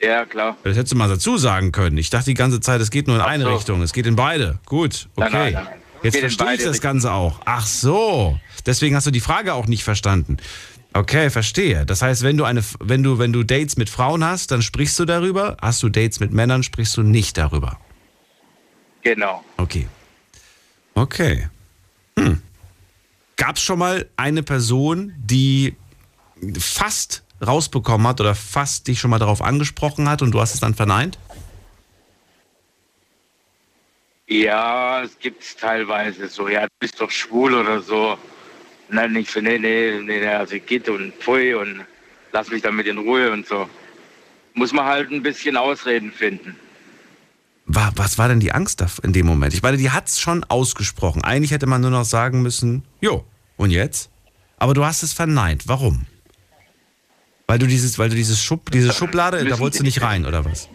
Ja, 0.00 0.24
klar. 0.24 0.56
Das 0.64 0.76
hättest 0.76 0.92
du 0.92 0.96
mal 0.96 1.08
dazu 1.08 1.36
sagen 1.36 1.72
können. 1.72 1.98
Ich 1.98 2.08
dachte 2.10 2.26
die 2.26 2.34
ganze 2.34 2.60
Zeit, 2.60 2.80
es 2.80 2.90
geht 2.90 3.06
nur 3.06 3.16
in 3.16 3.22
Ach 3.22 3.26
eine 3.26 3.44
so. 3.44 3.54
Richtung. 3.54 3.82
Es 3.82 3.92
geht 3.92 4.06
in 4.06 4.16
beide. 4.16 4.58
Gut, 4.64 5.08
okay. 5.16 5.28
Nein, 5.30 5.52
nein, 5.52 5.64
nein. 5.64 5.78
Jetzt 6.02 6.14
in 6.14 6.20
verstehe 6.20 6.54
ich 6.54 6.64
das 6.64 6.80
Ganze 6.80 7.12
auch. 7.12 7.40
Ach 7.44 7.66
so. 7.66 8.38
Deswegen 8.64 8.96
hast 8.96 9.06
du 9.06 9.10
die 9.10 9.20
Frage 9.20 9.54
auch 9.54 9.66
nicht 9.66 9.84
verstanden. 9.84 10.38
Okay, 10.94 11.30
verstehe. 11.30 11.84
Das 11.86 12.02
heißt, 12.02 12.22
wenn 12.22 12.36
du 12.36 12.44
eine, 12.44 12.62
wenn 12.80 13.02
du, 13.02 13.18
wenn 13.18 13.32
du 13.32 13.42
Dates 13.42 13.76
mit 13.76 13.90
Frauen 13.90 14.24
hast, 14.24 14.50
dann 14.50 14.62
sprichst 14.62 14.98
du 14.98 15.04
darüber. 15.04 15.56
Hast 15.60 15.82
du 15.82 15.88
Dates 15.88 16.18
mit 16.20 16.32
Männern, 16.32 16.62
sprichst 16.62 16.96
du 16.96 17.02
nicht 17.02 17.36
darüber. 17.36 17.78
Genau. 19.02 19.44
Okay. 19.56 19.86
Okay. 20.94 21.48
Hm. 22.18 22.42
Gab 23.36 23.56
es 23.56 23.62
schon 23.62 23.78
mal 23.78 24.08
eine 24.16 24.42
Person, 24.42 25.14
die 25.18 25.76
fast 26.58 27.22
rausbekommen 27.46 28.06
hat 28.06 28.20
oder 28.20 28.34
fast 28.34 28.88
dich 28.88 28.98
schon 28.98 29.10
mal 29.10 29.18
darauf 29.18 29.42
angesprochen 29.42 30.08
hat 30.08 30.22
und 30.22 30.32
du 30.32 30.40
hast 30.40 30.54
es 30.54 30.60
dann 30.60 30.74
verneint? 30.74 31.18
Ja, 34.26 35.02
es 35.02 35.18
gibt 35.18 35.58
teilweise 35.58 36.28
so, 36.28 36.48
ja, 36.48 36.62
du 36.62 36.72
bist 36.80 37.00
doch 37.00 37.10
schwul 37.10 37.54
oder 37.54 37.80
so. 37.80 38.18
Nein, 38.90 39.12
nicht 39.12 39.30
so, 39.30 39.40
nee, 39.40 39.58
nee, 39.58 40.00
nee, 40.02 40.26
also 40.26 40.56
geht 40.58 40.88
und 40.88 41.12
pfui 41.14 41.54
und 41.54 41.84
lass 42.32 42.50
mich 42.50 42.62
damit 42.62 42.86
in 42.86 42.98
Ruhe 42.98 43.30
und 43.30 43.46
so. 43.46 43.68
Muss 44.54 44.72
man 44.72 44.84
halt 44.86 45.10
ein 45.10 45.22
bisschen 45.22 45.56
Ausreden 45.56 46.10
finden. 46.10 46.56
Wa- 47.66 47.92
Was 47.96 48.16
war 48.18 48.28
denn 48.28 48.40
die 48.40 48.52
Angst 48.52 48.80
da 48.80 48.86
in 49.02 49.12
dem 49.12 49.26
Moment? 49.26 49.52
Ich 49.54 49.62
meine, 49.62 49.76
die 49.76 49.90
hat 49.90 50.08
es 50.08 50.18
schon 50.20 50.42
ausgesprochen. 50.44 51.22
Eigentlich 51.22 51.50
hätte 51.50 51.66
man 51.66 51.80
nur 51.82 51.90
noch 51.90 52.04
sagen 52.04 52.40
müssen, 52.42 52.82
jo, 53.00 53.24
und 53.56 53.70
jetzt? 53.70 54.10
Aber 54.56 54.72
du 54.74 54.84
hast 54.84 55.02
es 55.02 55.12
verneint. 55.12 55.68
Warum? 55.68 56.06
Weil 57.46 57.58
du 57.58 57.66
dieses, 57.66 57.98
weil 57.98 58.08
du 58.08 58.16
dieses 58.16 58.42
Schub, 58.42 58.70
diese 58.70 58.92
Schublade, 58.92 59.44
da 59.44 59.58
wolltest 59.58 59.80
du 59.80 59.84
nicht 59.84 60.02
rein, 60.02 60.26
oder 60.26 60.44
was? 60.44 60.68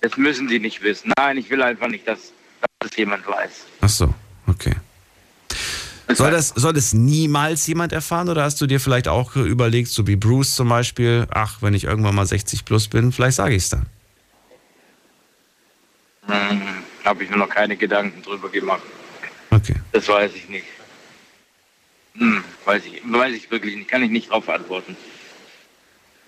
Das 0.00 0.16
müssen 0.16 0.46
die 0.48 0.58
nicht 0.60 0.82
wissen. 0.82 1.12
Nein, 1.16 1.38
ich 1.38 1.48
will 1.50 1.62
einfach 1.62 1.88
nicht, 1.88 2.06
dass, 2.06 2.32
dass 2.80 2.90
es 2.90 2.96
jemand 2.96 3.26
weiß. 3.26 3.64
Ach 3.80 3.88
so, 3.88 4.14
okay. 4.46 4.74
Soll 6.08 6.30
das, 6.30 6.48
soll 6.48 6.72
das 6.72 6.92
niemals 6.92 7.66
jemand 7.66 7.92
erfahren 7.92 8.28
oder 8.28 8.44
hast 8.44 8.60
du 8.60 8.66
dir 8.66 8.78
vielleicht 8.78 9.08
auch 9.08 9.34
überlegt, 9.34 9.88
so 9.88 10.06
wie 10.06 10.14
Bruce 10.14 10.54
zum 10.54 10.68
Beispiel, 10.68 11.26
ach, 11.30 11.62
wenn 11.62 11.74
ich 11.74 11.84
irgendwann 11.84 12.14
mal 12.14 12.26
60 12.26 12.64
plus 12.64 12.86
bin, 12.86 13.10
vielleicht 13.10 13.36
sage 13.36 13.54
ich 13.54 13.64
es 13.64 13.70
dann. 13.70 13.86
Hm, 16.26 16.60
Habe 17.04 17.24
ich 17.24 17.30
mir 17.30 17.36
noch 17.36 17.48
keine 17.48 17.76
Gedanken 17.76 18.22
drüber 18.22 18.48
gemacht. 18.48 18.82
Okay. 19.50 19.74
Das 19.92 20.08
weiß 20.08 20.32
ich 20.34 20.48
nicht. 20.48 20.66
Hm, 22.14 22.42
weiß 22.64 22.82
ich, 22.86 23.02
weiß 23.04 23.34
ich 23.34 23.50
wirklich 23.50 23.76
nicht. 23.76 23.88
Kann 23.88 24.02
ich 24.02 24.10
nicht 24.10 24.30
drauf 24.30 24.48
antworten. 24.48 24.96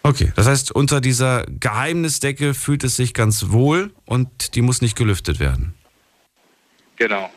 Okay, 0.02 0.32
das 0.36 0.46
heißt, 0.46 0.72
unter 0.72 1.00
dieser 1.00 1.44
Geheimnisdecke 1.48 2.54
fühlt 2.54 2.82
es 2.84 2.96
sich 2.96 3.14
ganz 3.14 3.50
wohl 3.50 3.92
und 4.06 4.54
die 4.54 4.62
muss 4.62 4.80
nicht 4.80 4.96
gelüftet 4.96 5.38
werden. 5.40 5.74
Genau. 6.96 7.30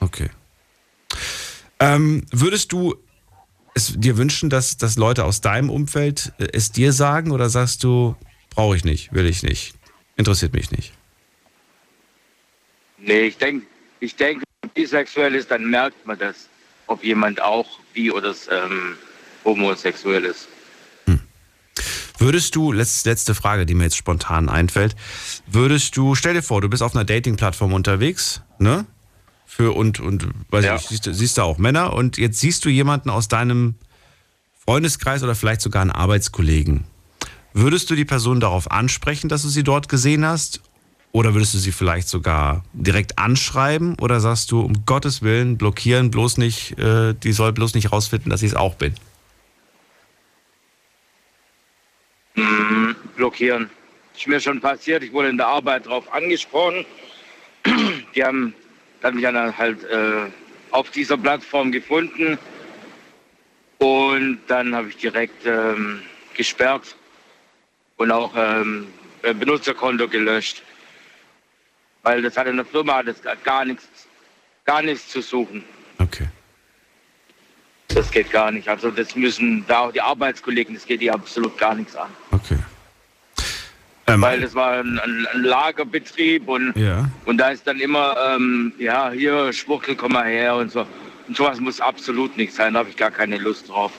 Okay. 0.00 0.30
Ähm, 1.84 2.24
würdest 2.30 2.72
du 2.72 2.94
es 3.74 3.92
dir 3.94 4.16
wünschen, 4.16 4.48
dass, 4.48 4.76
dass 4.76 4.96
Leute 4.96 5.24
aus 5.24 5.40
deinem 5.40 5.68
Umfeld 5.68 6.32
äh, 6.38 6.46
es 6.52 6.72
dir 6.72 6.92
sagen 6.92 7.30
oder 7.30 7.50
sagst 7.50 7.84
du, 7.84 8.16
brauche 8.50 8.76
ich 8.76 8.84
nicht, 8.84 9.12
will 9.12 9.26
ich 9.26 9.42
nicht, 9.42 9.74
interessiert 10.16 10.54
mich 10.54 10.70
nicht? 10.70 10.94
Nee, 12.98 13.26
ich 13.26 13.36
denke, 13.36 13.66
ich 14.00 14.16
denke, 14.16 14.44
wenn 14.62 14.68
man 14.68 14.74
bisexuell 14.74 15.34
ist, 15.34 15.50
dann 15.50 15.68
merkt 15.68 16.06
man 16.06 16.18
das, 16.18 16.48
ob 16.86 17.04
jemand 17.04 17.42
auch 17.42 17.80
bi- 17.92 18.10
oder 18.10 18.34
ähm, 18.50 18.96
homosexuell 19.44 20.24
ist. 20.24 20.48
Würdest 22.16 22.54
du, 22.54 22.72
letz, 22.72 23.04
letzte 23.04 23.34
Frage, 23.34 23.66
die 23.66 23.74
mir 23.74 23.84
jetzt 23.84 23.96
spontan 23.96 24.48
einfällt, 24.48 24.94
würdest 25.46 25.96
du, 25.96 26.14
stell 26.14 26.32
dir 26.32 26.42
vor, 26.42 26.62
du 26.62 26.70
bist 26.70 26.82
auf 26.82 26.94
einer 26.94 27.04
Dating-Plattform 27.04 27.74
unterwegs, 27.74 28.40
ne? 28.58 28.86
Für 29.46 29.72
und, 29.76 30.00
und 30.00 30.28
weiß 30.50 30.64
Ja. 30.64 30.76
ich, 30.76 30.82
siehst, 30.82 31.06
du- 31.06 31.14
siehst 31.14 31.38
du 31.38 31.42
auch 31.42 31.58
Männer 31.58 31.92
und 31.92 32.16
jetzt 32.18 32.40
siehst 32.40 32.64
du 32.64 32.68
jemanden 32.68 33.10
aus 33.10 33.28
deinem 33.28 33.74
Freundeskreis 34.64 35.22
oder 35.22 35.34
vielleicht 35.34 35.60
sogar 35.60 35.82
einen 35.82 35.90
Arbeitskollegen. 35.90 36.84
Würdest 37.52 37.88
du 37.90 37.94
die 37.94 38.04
Person 38.04 38.40
darauf 38.40 38.70
ansprechen, 38.70 39.28
dass 39.28 39.42
du 39.42 39.48
sie 39.48 39.62
dort 39.62 39.88
gesehen 39.88 40.24
hast? 40.26 40.60
Oder 41.12 41.34
würdest 41.34 41.54
du 41.54 41.58
sie 41.58 41.70
vielleicht 41.70 42.08
sogar 42.08 42.64
direkt 42.72 43.18
anschreiben? 43.20 43.96
Oder 44.00 44.18
sagst 44.18 44.50
du, 44.50 44.60
um 44.60 44.84
Gottes 44.86 45.22
Willen, 45.22 45.56
blockieren, 45.56 46.10
bloß 46.10 46.38
nicht, 46.38 46.76
äh, 46.78 47.14
die 47.14 47.30
soll 47.32 47.52
bloß 47.52 47.74
nicht 47.74 47.92
rausfinden, 47.92 48.30
dass 48.30 48.42
ich 48.42 48.50
es 48.50 48.56
auch 48.56 48.74
bin? 48.74 48.94
Mhm, 52.34 52.96
blockieren. 53.16 53.70
Ist 54.16 54.26
mir 54.26 54.40
schon 54.40 54.60
passiert, 54.60 55.04
ich 55.04 55.12
wurde 55.12 55.28
in 55.28 55.36
der 55.36 55.46
Arbeit 55.46 55.86
darauf 55.86 56.12
angesprochen. 56.12 56.84
Die 58.14 58.24
haben 58.24 58.54
dann 59.04 59.16
mich 59.16 59.24
dann 59.24 59.58
halt 59.58 59.84
äh, 59.84 60.30
auf 60.70 60.90
dieser 60.90 61.18
Plattform 61.18 61.70
gefunden 61.70 62.38
und 63.76 64.40
dann 64.46 64.74
habe 64.74 64.88
ich 64.88 64.96
direkt 64.96 65.44
ähm, 65.44 66.00
gesperrt 66.34 66.96
und 67.98 68.10
auch 68.10 68.32
ähm, 68.34 68.86
äh, 69.20 69.34
Benutzerkonto 69.34 70.08
gelöscht. 70.08 70.62
Weil 72.02 72.22
das 72.22 72.36
hat 72.38 72.46
in 72.46 72.56
der 72.56 72.64
Firma 72.64 73.02
das 73.02 73.16
gar 73.44 73.66
nichts, 73.66 73.86
gar 74.64 74.80
nichts 74.80 75.08
zu 75.08 75.20
suchen. 75.20 75.64
Okay. 75.98 76.28
Das 77.88 78.10
geht 78.10 78.30
gar 78.30 78.50
nicht. 78.50 78.68
Also 78.68 78.90
das 78.90 79.14
müssen 79.14 79.66
da 79.66 79.80
auch 79.80 79.92
die 79.92 80.00
Arbeitskollegen, 80.00 80.74
das 80.74 80.86
geht 80.86 81.02
die 81.02 81.10
absolut 81.10 81.58
gar 81.58 81.74
nichts 81.74 81.94
an. 81.94 82.10
Okay. 82.30 82.58
Ähm, 84.06 84.20
Weil 84.20 84.40
das 84.40 84.54
war 84.54 84.72
ein, 84.72 84.98
ein, 84.98 85.26
ein 85.32 85.42
Lagerbetrieb 85.44 86.46
und, 86.48 86.76
Ja. 86.76 87.08
und 87.24 87.38
da 87.38 87.48
ist 87.48 87.66
dann 87.66 87.80
immer, 87.80 88.14
ähm, 88.34 88.72
ja, 88.78 89.10
hier, 89.10 89.52
Schwuchtel, 89.52 89.96
komm 89.96 90.12
mal 90.12 90.26
her 90.26 90.56
und 90.56 90.70
so. 90.70 90.86
Und 91.26 91.36
sowas 91.36 91.58
muss 91.58 91.80
absolut 91.80 92.36
nicht 92.36 92.52
sein, 92.52 92.74
da 92.74 92.80
habe 92.80 92.90
ich 92.90 92.96
gar 92.96 93.10
keine 93.10 93.38
Lust 93.38 93.68
drauf. 93.70 93.92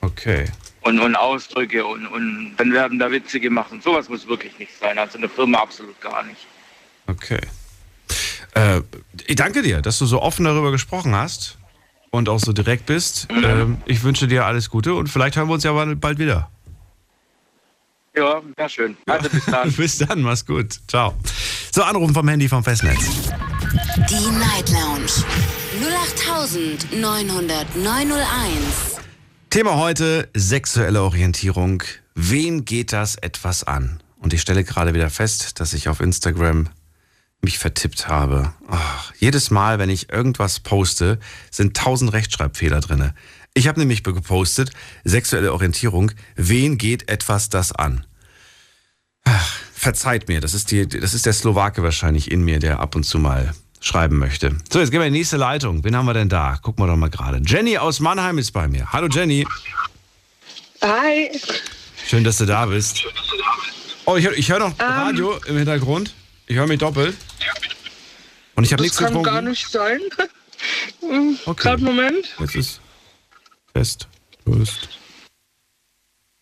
Okay. 0.00 0.46
Und, 0.80 0.98
und 1.00 1.14
Ausdrücke 1.16 1.84
und, 1.84 2.06
und 2.06 2.54
dann 2.56 2.72
werden 2.72 2.98
da 2.98 3.10
Witze 3.10 3.40
gemacht 3.40 3.70
und 3.72 3.82
sowas 3.82 4.08
muss 4.08 4.26
wirklich 4.26 4.58
nicht 4.58 4.72
sein. 4.80 4.98
Also 4.98 5.18
eine 5.18 5.28
Firma 5.28 5.58
absolut 5.58 6.00
gar 6.00 6.22
nicht. 6.24 6.46
Okay. 7.06 7.40
Äh, 8.54 8.80
ich 9.26 9.36
danke 9.36 9.62
dir, 9.62 9.82
dass 9.82 9.98
du 9.98 10.06
so 10.06 10.22
offen 10.22 10.44
darüber 10.44 10.70
gesprochen 10.70 11.14
hast 11.14 11.58
und 12.10 12.28
auch 12.28 12.38
so 12.38 12.52
direkt 12.52 12.86
bist. 12.86 13.28
Ähm, 13.30 13.78
ich 13.86 14.02
wünsche 14.02 14.26
dir 14.28 14.46
alles 14.46 14.70
Gute 14.70 14.94
und 14.94 15.08
vielleicht 15.08 15.36
hören 15.36 15.48
wir 15.48 15.54
uns 15.54 15.64
ja 15.64 15.72
bald 15.72 16.18
wieder. 16.18 16.50
Ja, 18.18 18.42
sehr 18.56 18.68
schön. 18.68 18.96
Also 19.06 19.28
bis 19.28 19.44
dann. 19.44 19.72
Bis 19.76 19.98
dann, 19.98 20.22
mach's 20.22 20.44
gut. 20.44 20.80
Ciao. 20.88 21.14
So, 21.72 21.84
Anrufen 21.84 22.14
vom 22.14 22.26
Handy 22.26 22.48
vom 22.48 22.64
Festnetz. 22.64 23.30
Die 24.10 24.30
Night 24.30 24.68
Lounge 24.70 25.12
0890901. 26.92 28.98
Thema 29.50 29.76
heute: 29.76 30.28
sexuelle 30.34 31.02
Orientierung. 31.02 31.84
Wen 32.16 32.64
geht 32.64 32.92
das 32.92 33.14
etwas 33.14 33.62
an? 33.62 34.02
Und 34.18 34.32
ich 34.32 34.40
stelle 34.40 34.64
gerade 34.64 34.94
wieder 34.94 35.10
fest, 35.10 35.60
dass 35.60 35.72
ich 35.72 35.88
auf 35.88 36.00
Instagram 36.00 36.68
mich 37.40 37.60
vertippt 37.60 38.08
habe. 38.08 38.52
Ach, 38.66 39.12
jedes 39.20 39.52
Mal, 39.52 39.78
wenn 39.78 39.90
ich 39.90 40.10
irgendwas 40.10 40.58
poste, 40.58 41.20
sind 41.52 41.76
tausend 41.76 42.12
Rechtschreibfehler 42.12 42.80
drinne. 42.80 43.14
Ich 43.54 43.68
habe 43.68 43.78
nämlich 43.78 44.02
gepostet, 44.02 44.72
sexuelle 45.04 45.52
Orientierung, 45.52 46.10
wen 46.34 46.78
geht 46.78 47.08
etwas 47.08 47.48
das 47.48 47.70
an? 47.70 48.04
Ach, 49.30 49.54
verzeiht 49.74 50.28
mir, 50.28 50.40
das 50.40 50.54
ist, 50.54 50.70
die, 50.70 50.88
das 50.88 51.12
ist 51.12 51.26
der 51.26 51.32
Slowake 51.34 51.82
wahrscheinlich 51.82 52.30
in 52.30 52.42
mir, 52.44 52.58
der 52.58 52.80
ab 52.80 52.94
und 52.94 53.04
zu 53.04 53.18
mal 53.18 53.54
schreiben 53.80 54.18
möchte. 54.18 54.56
So, 54.72 54.80
jetzt 54.80 54.90
gehen 54.90 55.00
wir 55.00 55.06
in 55.06 55.12
die 55.12 55.18
nächste 55.20 55.36
Leitung. 55.36 55.84
Wen 55.84 55.94
haben 55.94 56.06
wir 56.06 56.14
denn 56.14 56.28
da? 56.30 56.56
Gucken 56.56 56.82
wir 56.84 56.88
doch 56.88 56.96
mal 56.96 57.10
gerade. 57.10 57.40
Jenny 57.44 57.76
aus 57.78 58.00
Mannheim 58.00 58.38
ist 58.38 58.52
bei 58.52 58.66
mir. 58.68 58.90
Hallo 58.92 59.06
Jenny, 59.08 59.46
Hi. 60.82 61.30
schön, 62.06 62.24
dass 62.24 62.38
du 62.38 62.46
da 62.46 62.66
bist. 62.66 63.04
Oh, 64.06 64.16
ich, 64.16 64.24
hör- 64.24 64.36
ich 64.38 64.50
höre 64.50 64.60
noch 64.60 64.78
Radio 64.78 65.36
im 65.46 65.56
Hintergrund. 65.58 66.14
Ich 66.46 66.56
höre 66.56 66.66
mich 66.66 66.78
doppelt. 66.78 67.14
Und 68.54 68.64
ich 68.64 68.72
habe 68.72 68.78
Das 68.78 68.84
nichts 68.84 68.96
kann 68.98 69.08
getrunken. 69.08 69.30
gar 69.30 69.42
nicht 69.42 69.68
sein. 69.70 70.00
Okay. 71.44 71.62
Gerade 71.62 71.82
Moment. 71.84 72.34
Jetzt 72.40 72.54
ist 72.56 72.80
fest. 73.74 74.08
Prost. 74.44 74.88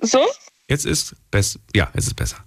So? 0.00 0.24
Jetzt 0.68 0.86
ist 0.86 1.14
best. 1.30 1.58
Ja, 1.74 1.90
jetzt 1.94 2.06
ist 2.06 2.14
besser. 2.14 2.38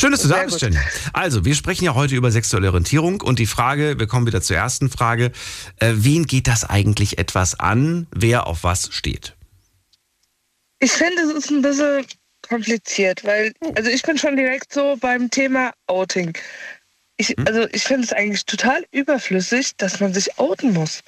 Schön, 0.00 0.12
dass 0.12 0.22
du 0.22 0.28
da 0.28 0.36
Sehr 0.36 0.44
bist, 0.44 0.60
gut. 0.60 0.72
Jenny. 0.72 0.78
Also, 1.12 1.44
wir 1.44 1.54
sprechen 1.54 1.84
ja 1.84 1.94
heute 1.94 2.14
über 2.14 2.30
sexuelle 2.30 2.68
Orientierung 2.68 3.20
und 3.20 3.38
die 3.38 3.44
Frage, 3.44 3.98
wir 3.98 4.06
kommen 4.06 4.26
wieder 4.26 4.40
zur 4.40 4.56
ersten 4.56 4.88
Frage. 4.88 5.30
Äh, 5.76 5.92
wen 5.96 6.24
geht 6.24 6.46
das 6.46 6.64
eigentlich 6.64 7.18
etwas 7.18 7.60
an, 7.60 8.06
wer 8.10 8.46
auf 8.46 8.64
was 8.64 8.88
steht? 8.94 9.36
Ich 10.78 10.92
finde, 10.92 11.20
es 11.20 11.34
ist 11.34 11.50
ein 11.50 11.60
bisschen 11.60 12.06
kompliziert, 12.48 13.24
weil, 13.24 13.52
also 13.76 13.90
ich 13.90 14.00
bin 14.00 14.16
schon 14.16 14.36
direkt 14.36 14.72
so 14.72 14.96
beim 14.98 15.28
Thema 15.28 15.70
Outing. 15.86 16.32
ich, 17.18 17.38
also 17.46 17.68
ich 17.70 17.82
finde 17.82 18.04
es 18.04 18.14
eigentlich 18.14 18.46
total 18.46 18.86
überflüssig, 18.92 19.76
dass 19.76 20.00
man 20.00 20.14
sich 20.14 20.38
outen 20.38 20.72
muss. 20.72 21.02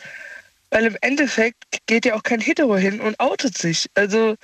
Weil 0.68 0.84
im 0.84 0.98
Endeffekt 1.00 1.64
geht 1.86 2.04
ja 2.04 2.14
auch 2.14 2.22
kein 2.22 2.42
Hetero 2.42 2.76
hin 2.76 3.00
und 3.00 3.18
outet 3.20 3.56
sich. 3.56 3.86
Also 3.94 4.36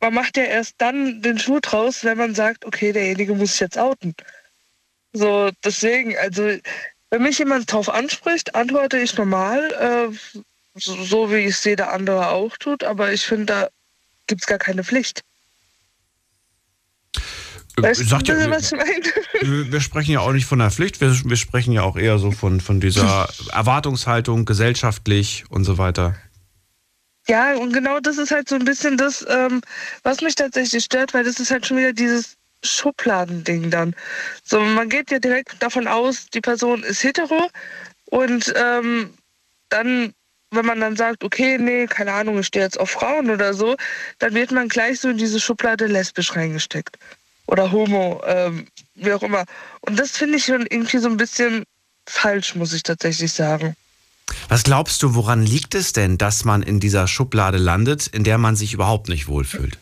man 0.00 0.14
macht 0.14 0.36
ja 0.36 0.44
erst 0.44 0.74
dann 0.78 1.22
den 1.22 1.38
Schuh 1.38 1.60
draus, 1.60 2.04
wenn 2.04 2.18
man 2.18 2.34
sagt, 2.34 2.64
okay, 2.64 2.92
derjenige 2.92 3.34
muss 3.34 3.52
sich 3.52 3.60
jetzt 3.60 3.78
outen. 3.78 4.14
So, 5.12 5.50
deswegen, 5.64 6.16
also 6.18 6.56
wenn 7.10 7.22
mich 7.22 7.38
jemand 7.38 7.70
drauf 7.72 7.88
anspricht, 7.88 8.54
antworte 8.54 8.98
ich 8.98 9.16
normal, 9.16 9.72
äh, 9.72 10.40
so, 10.74 11.02
so, 11.02 11.32
wie 11.32 11.38
ich 11.38 11.54
es 11.54 11.64
jeder 11.64 11.92
andere 11.92 12.28
auch 12.28 12.56
tut, 12.56 12.84
aber 12.84 13.12
ich 13.12 13.26
finde, 13.26 13.46
da 13.46 13.68
gibt 14.26 14.42
es 14.42 14.46
gar 14.46 14.58
keine 14.58 14.84
Pflicht. 14.84 15.22
Weißt 17.76 18.08
Sagt 18.08 18.28
du, 18.28 18.32
ja, 18.32 18.50
was 18.50 18.72
ich 18.72 18.78
meine? 18.78 19.70
Wir 19.70 19.80
sprechen 19.80 20.12
ja 20.12 20.20
auch 20.20 20.32
nicht 20.32 20.46
von 20.46 20.58
der 20.58 20.70
Pflicht, 20.70 21.00
wir, 21.00 21.12
wir 21.24 21.36
sprechen 21.36 21.72
ja 21.72 21.82
auch 21.82 21.96
eher 21.96 22.18
so 22.18 22.32
von, 22.32 22.60
von 22.60 22.80
dieser 22.80 23.28
Erwartungshaltung 23.52 24.44
gesellschaftlich 24.44 25.44
und 25.48 25.62
so 25.62 25.78
weiter. 25.78 26.16
Ja, 27.28 27.54
und 27.56 27.72
genau 27.72 28.00
das 28.00 28.16
ist 28.16 28.30
halt 28.30 28.48
so 28.48 28.54
ein 28.54 28.64
bisschen 28.64 28.96
das, 28.96 29.24
ähm, 29.28 29.60
was 30.02 30.22
mich 30.22 30.34
tatsächlich 30.34 30.84
stört, 30.84 31.12
weil 31.12 31.24
das 31.24 31.38
ist 31.40 31.50
halt 31.50 31.66
schon 31.66 31.76
wieder 31.76 31.92
dieses 31.92 32.36
Schubladending 32.64 33.70
dann. 33.70 33.94
So, 34.44 34.60
man 34.60 34.88
geht 34.88 35.10
ja 35.10 35.18
direkt 35.18 35.62
davon 35.62 35.86
aus, 35.86 36.28
die 36.30 36.40
Person 36.40 36.82
ist 36.82 37.04
hetero 37.04 37.50
und 38.06 38.52
ähm, 38.56 39.14
dann, 39.68 40.14
wenn 40.50 40.64
man 40.64 40.80
dann 40.80 40.96
sagt, 40.96 41.22
okay, 41.22 41.58
nee, 41.58 41.86
keine 41.86 42.12
Ahnung, 42.14 42.38
ich 42.38 42.46
stehe 42.46 42.64
jetzt 42.64 42.80
auf 42.80 42.90
Frauen 42.90 43.30
oder 43.30 43.52
so, 43.52 43.76
dann 44.18 44.34
wird 44.34 44.50
man 44.50 44.68
gleich 44.68 45.00
so 45.00 45.10
in 45.10 45.18
diese 45.18 45.38
Schublade 45.38 45.86
lesbisch 45.86 46.34
reingesteckt. 46.34 46.96
Oder 47.46 47.70
homo, 47.72 48.22
ähm, 48.26 48.66
wie 48.94 49.12
auch 49.12 49.22
immer. 49.22 49.44
Und 49.82 49.98
das 49.98 50.16
finde 50.16 50.36
ich 50.38 50.46
schon 50.46 50.66
irgendwie 50.66 50.98
so 50.98 51.08
ein 51.08 51.16
bisschen 51.18 51.64
falsch, 52.06 52.54
muss 52.54 52.72
ich 52.72 52.82
tatsächlich 52.82 53.32
sagen. 53.32 53.76
Was 54.48 54.62
glaubst 54.62 55.02
du, 55.02 55.14
woran 55.14 55.42
liegt 55.42 55.74
es 55.74 55.92
denn, 55.92 56.18
dass 56.18 56.44
man 56.44 56.62
in 56.62 56.80
dieser 56.80 57.06
Schublade 57.06 57.58
landet, 57.58 58.06
in 58.06 58.24
der 58.24 58.38
man 58.38 58.56
sich 58.56 58.72
überhaupt 58.72 59.08
nicht 59.08 59.28
wohlfühlt? 59.28 59.78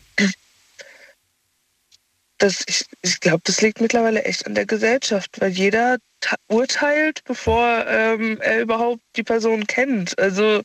Das, 2.39 2.63
ich 2.67 2.85
ich 3.01 3.19
glaube, 3.19 3.41
das 3.45 3.61
liegt 3.61 3.81
mittlerweile 3.81 4.23
echt 4.23 4.45
an 4.45 4.53
der 4.53 4.67
Gesellschaft, 4.67 5.41
weil 5.41 5.51
jeder 5.51 5.97
urteilt, 6.49 7.21
bevor 7.25 7.85
ähm, 7.87 8.39
er 8.41 8.61
überhaupt 8.61 9.01
die 9.15 9.23
Person 9.23 9.65
kennt. 9.65 10.17
Also 10.19 10.61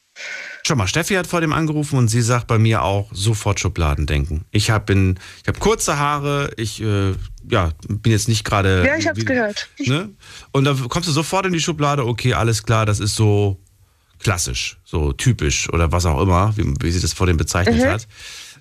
Schau 0.65 0.75
mal, 0.75 0.87
Steffi 0.87 1.15
hat 1.15 1.27
vor 1.27 1.41
dem 1.41 1.53
angerufen 1.53 1.99
und 1.99 2.09
sie 2.09 2.23
sagt 2.23 2.47
bei 2.47 2.59
mir 2.59 2.83
auch 2.83 3.11
sofort 3.13 3.61
Schubladen 3.61 4.07
denken. 4.07 4.45
Ich 4.51 4.71
habe 4.71 5.15
hab 5.47 5.61
kurze 5.61 5.99
Haare, 5.99 6.53
ich 6.57 6.83
äh, 6.83 7.15
ja, 7.49 7.71
bin 7.89 8.13
jetzt 8.13 8.29
nicht 8.29 8.45
gerade. 8.45 8.85
Ja, 8.87 8.97
ich 8.97 9.07
hab's 9.07 9.21
wie, 9.21 9.25
gehört. 9.25 9.69
Ne? 9.79 10.11
Und 10.53 10.65
dann 10.65 10.89
kommst 10.89 11.09
du 11.09 11.13
sofort 11.13 11.47
in 11.47 11.53
die 11.53 11.61
Schublade, 11.61 12.07
okay, 12.07 12.35
alles 12.35 12.63
klar, 12.65 12.87
das 12.87 13.01
ist 13.01 13.15
so 13.15 13.62
klassisch, 14.23 14.79
so 14.85 15.13
typisch 15.13 15.69
oder 15.71 15.93
was 15.93 16.07
auch 16.07 16.21
immer, 16.21 16.57
wie, 16.57 16.75
wie 16.81 16.91
sie 16.91 17.01
das 17.01 17.13
vor 17.13 17.27
dem 17.27 17.37
bezeichnet 17.37 17.79
mhm. 17.79 17.87
hat. 17.87 18.09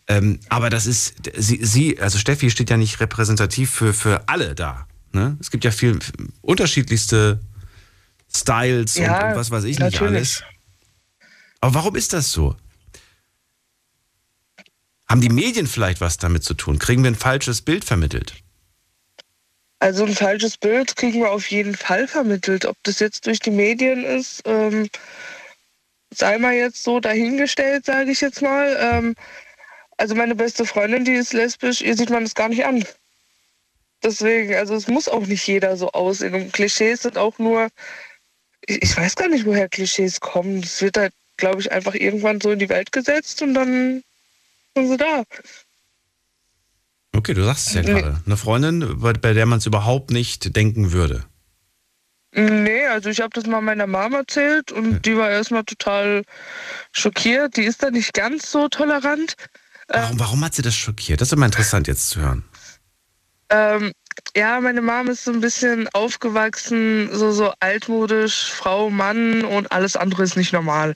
Ähm, 0.07 0.39
aber 0.49 0.70
das 0.70 0.88
ist, 0.88 1.16
sie, 1.38 1.64
sie, 1.64 1.99
also 1.99 2.18
Steffi 2.18 2.49
steht 2.49 2.70
ja 2.70 2.78
nicht 2.78 2.99
repräsentativ 2.99 3.72
für, 3.72 3.93
für 3.93 4.28
alle 4.28 4.55
da. 4.55 4.88
Ne? 5.14 5.38
Es 5.39 5.51
gibt 5.51 5.64
ja 5.64 5.72
viel 5.72 5.99
unterschiedlichste 6.41 7.39
Styles 8.34 8.95
ja, 8.95 9.20
und, 9.20 9.32
und, 9.32 9.36
was 9.38 9.51
weiß 9.51 9.64
ich 9.66 9.80
natürlich. 9.80 10.01
nicht 10.01 10.12
alles. 10.12 10.43
Aber 11.59 11.76
warum 11.76 11.95
ist 11.95 12.14
das 12.14 12.32
so? 12.32 12.55
Haben 15.07 15.22
die 15.22 15.30
Medien 15.30 15.68
vielleicht 15.68 16.01
was 16.01 16.18
damit 16.18 16.43
zu 16.43 16.53
tun? 16.53 16.80
Kriegen 16.80 17.03
wir 17.03 17.12
ein 17.12 17.16
falsches 17.16 17.62
Bild 17.62 17.86
vermittelt? 17.86 18.34
Also 19.80 20.05
ein 20.05 20.14
falsches 20.14 20.57
Bild 20.57 20.95
kriegen 20.95 21.22
wir 21.22 21.32
auf 21.32 21.49
jeden 21.49 21.76
Fall 21.76 22.07
vermittelt. 22.07 22.66
Ob 22.66 22.78
das 22.84 22.99
jetzt 22.99 23.26
durch 23.26 23.39
die 23.39 23.51
Medien 23.51 24.05
ist, 24.05 24.43
ähm, 24.45 24.88
sei 26.14 26.38
mal 26.38 26.53
jetzt 26.53 26.84
so 26.84 26.99
dahingestellt, 26.99 27.86
sage 27.86 28.12
ich 28.12 28.22
jetzt 28.22 28.41
mal. 28.41 28.78
Ähm, 28.80 29.16
also 29.97 30.16
meine 30.16 30.36
beste 30.36 30.66
Freundin, 30.66 31.05
die 31.05 31.14
ist 31.14 31.34
lesbisch, 31.34 31.82
ihr 31.82 31.95
sieht 31.95 32.09
man 32.09 32.24
das 32.24 32.36
gar 32.36 32.49
nicht 32.49 32.66
an. 32.66 32.84
Deswegen, 34.03 34.55
also 34.55 34.74
es 34.76 34.88
muss 34.88 35.07
auch 35.07 35.26
nicht 35.28 35.45
jeder 35.45 35.78
so 35.78 35.91
aussehen. 35.91 36.34
Und 36.34 36.53
Klischees 36.53 37.03
sind 37.03 37.18
auch 37.18 37.38
nur, 37.38 37.70
ich, 38.66 38.82
ich 38.82 38.97
weiß 38.97 39.16
gar 39.16 39.30
nicht, 39.30 39.45
woher 39.45 39.70
Klischees 39.70 40.20
kommen. 40.20 40.59
Es 40.64 40.82
wird 40.82 40.97
halt, 40.97 41.14
glaube 41.38 41.62
ich, 41.62 41.72
einfach 41.72 41.93
irgendwann 41.93 42.41
so 42.41 42.51
in 42.51 42.59
die 42.59 42.70
Welt 42.70 42.91
gesetzt 42.91 43.41
und 43.41 43.53
dann 43.53 44.03
sind 44.76 44.88
sie 44.88 44.97
da. 44.97 45.24
Okay, 47.14 47.34
du 47.34 47.43
sagst 47.43 47.68
es 47.68 47.74
ja 47.74 47.82
nee. 47.82 48.01
gerade. 48.01 48.22
Eine 48.26 48.38
Freundin, 48.38 48.99
bei, 48.99 49.14
bei 49.14 49.34
der 49.34 49.45
man 49.45 49.59
es 49.59 49.66
überhaupt 49.66 50.12
nicht 50.12 50.55
denken 50.55 50.91
würde. 50.91 51.26
Nee, 52.34 52.86
also 52.88 53.10
ich 53.10 53.20
habe 53.20 53.32
das 53.34 53.46
mal 53.46 53.62
meiner 53.62 53.88
Mama 53.88 54.20
erzählt 54.20 54.72
und 54.72 54.92
ja. 54.92 55.00
die 55.00 55.18
war 55.18 55.30
erstmal 55.30 55.66
total 55.66 56.24
schockiert. 56.94 57.58
Die 57.58 57.64
ist 57.64 57.84
da 57.84 57.92
nicht 57.92 58.14
ganz 58.14 58.50
so 58.52 58.70
tolerant. 58.70 59.36
Warum, 59.88 60.20
warum 60.20 60.46
hat 60.46 60.54
sie 60.54 60.62
das 60.62 60.76
schockiert? 60.76 61.20
Das 61.20 61.28
ist 61.28 61.34
immer 61.34 61.46
interessant 61.46 61.88
jetzt 61.88 62.10
zu 62.10 62.22
hören. 62.22 62.46
Ähm, 63.50 63.92
ja, 64.36 64.62
meine 64.62 64.82
Mom 64.82 65.10
ist 65.10 65.26
so 65.26 65.32
ein 65.34 65.42
bisschen 65.42 65.90
aufgewachsen, 65.90 67.10
so, 67.12 67.32
so 67.32 67.54
altmodisch, 67.60 68.52
Frau, 68.52 68.90
Mann 68.90 69.44
und 69.44 69.70
alles 69.74 69.98
andere 69.98 70.24
ist 70.24 70.38
nicht 70.38 70.54
normal. 70.54 70.96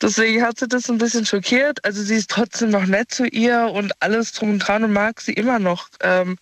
Deswegen 0.00 0.42
hat 0.42 0.58
sie 0.58 0.68
das 0.68 0.88
ein 0.88 0.98
bisschen 0.98 1.26
schockiert. 1.26 1.84
Also 1.84 2.02
sie 2.02 2.16
ist 2.16 2.30
trotzdem 2.30 2.70
noch 2.70 2.86
nett 2.86 3.12
zu 3.12 3.26
ihr 3.26 3.70
und 3.72 3.92
alles 4.00 4.32
drum 4.32 4.50
und 4.50 4.58
dran 4.60 4.84
und 4.84 4.92
mag 4.92 5.20
sie 5.20 5.32
immer 5.32 5.58
noch. 5.58 5.88
Ähm, 6.00 6.36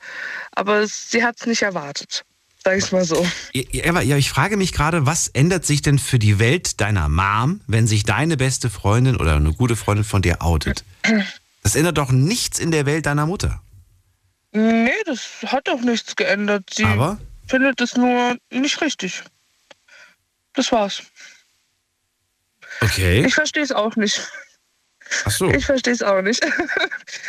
aber 0.53 0.87
sie 0.87 1.25
hat 1.25 1.37
es 1.41 1.47
nicht 1.47 1.63
erwartet. 1.63 2.25
Sag 2.65 2.79
ich 2.79 2.93
mal 2.93 3.05
so. 3.05 3.27
Ja, 3.53 4.01
ja, 4.01 4.17
ich 4.17 4.31
frage 4.31 4.57
mich 4.57 4.73
gerade, 4.73 5.05
was 5.05 5.27
ändert 5.29 5.67
sich 5.67 5.83
denn 5.83 5.99
für 5.99 6.21
die 6.21 6.39
Welt 6.39 6.81
deiner 6.81 7.09
Mom, 7.09 7.61
wenn 7.67 7.89
sich 7.89 8.05
deine 8.05 8.37
beste 8.37 8.71
Freundin 8.71 9.17
oder 9.17 9.35
eine 9.35 9.53
gute 9.53 9.75
Freundin 9.75 10.05
von 10.05 10.23
dir 10.23 10.43
outet? 10.43 10.85
Das 11.65 11.75
ändert 11.75 11.99
doch 11.99 12.13
nichts 12.13 12.61
in 12.61 12.71
der 12.71 12.87
Welt 12.87 13.07
deiner 13.07 13.27
Mutter. 13.27 13.61
Nee, 14.53 14.91
das 15.07 15.23
hat 15.47 15.67
doch 15.67 15.81
nichts 15.81 16.15
geändert. 16.15 16.71
Sie 16.73 16.85
Aber? 16.85 17.19
findet 17.49 17.81
es 17.81 17.97
nur 17.97 18.37
nicht 18.51 18.81
richtig. 18.81 19.25
Das 20.53 20.71
war's. 20.71 21.03
Okay. 22.81 23.25
Ich 23.25 23.35
verstehe 23.35 23.63
es 23.63 23.73
auch 23.73 23.97
nicht. 23.97 24.21
Ach 25.25 25.31
so. 25.31 25.51
Ich 25.51 25.67
verstehe 25.67 25.93
es 25.93 26.03
auch 26.03 26.23
nicht. 26.23 26.45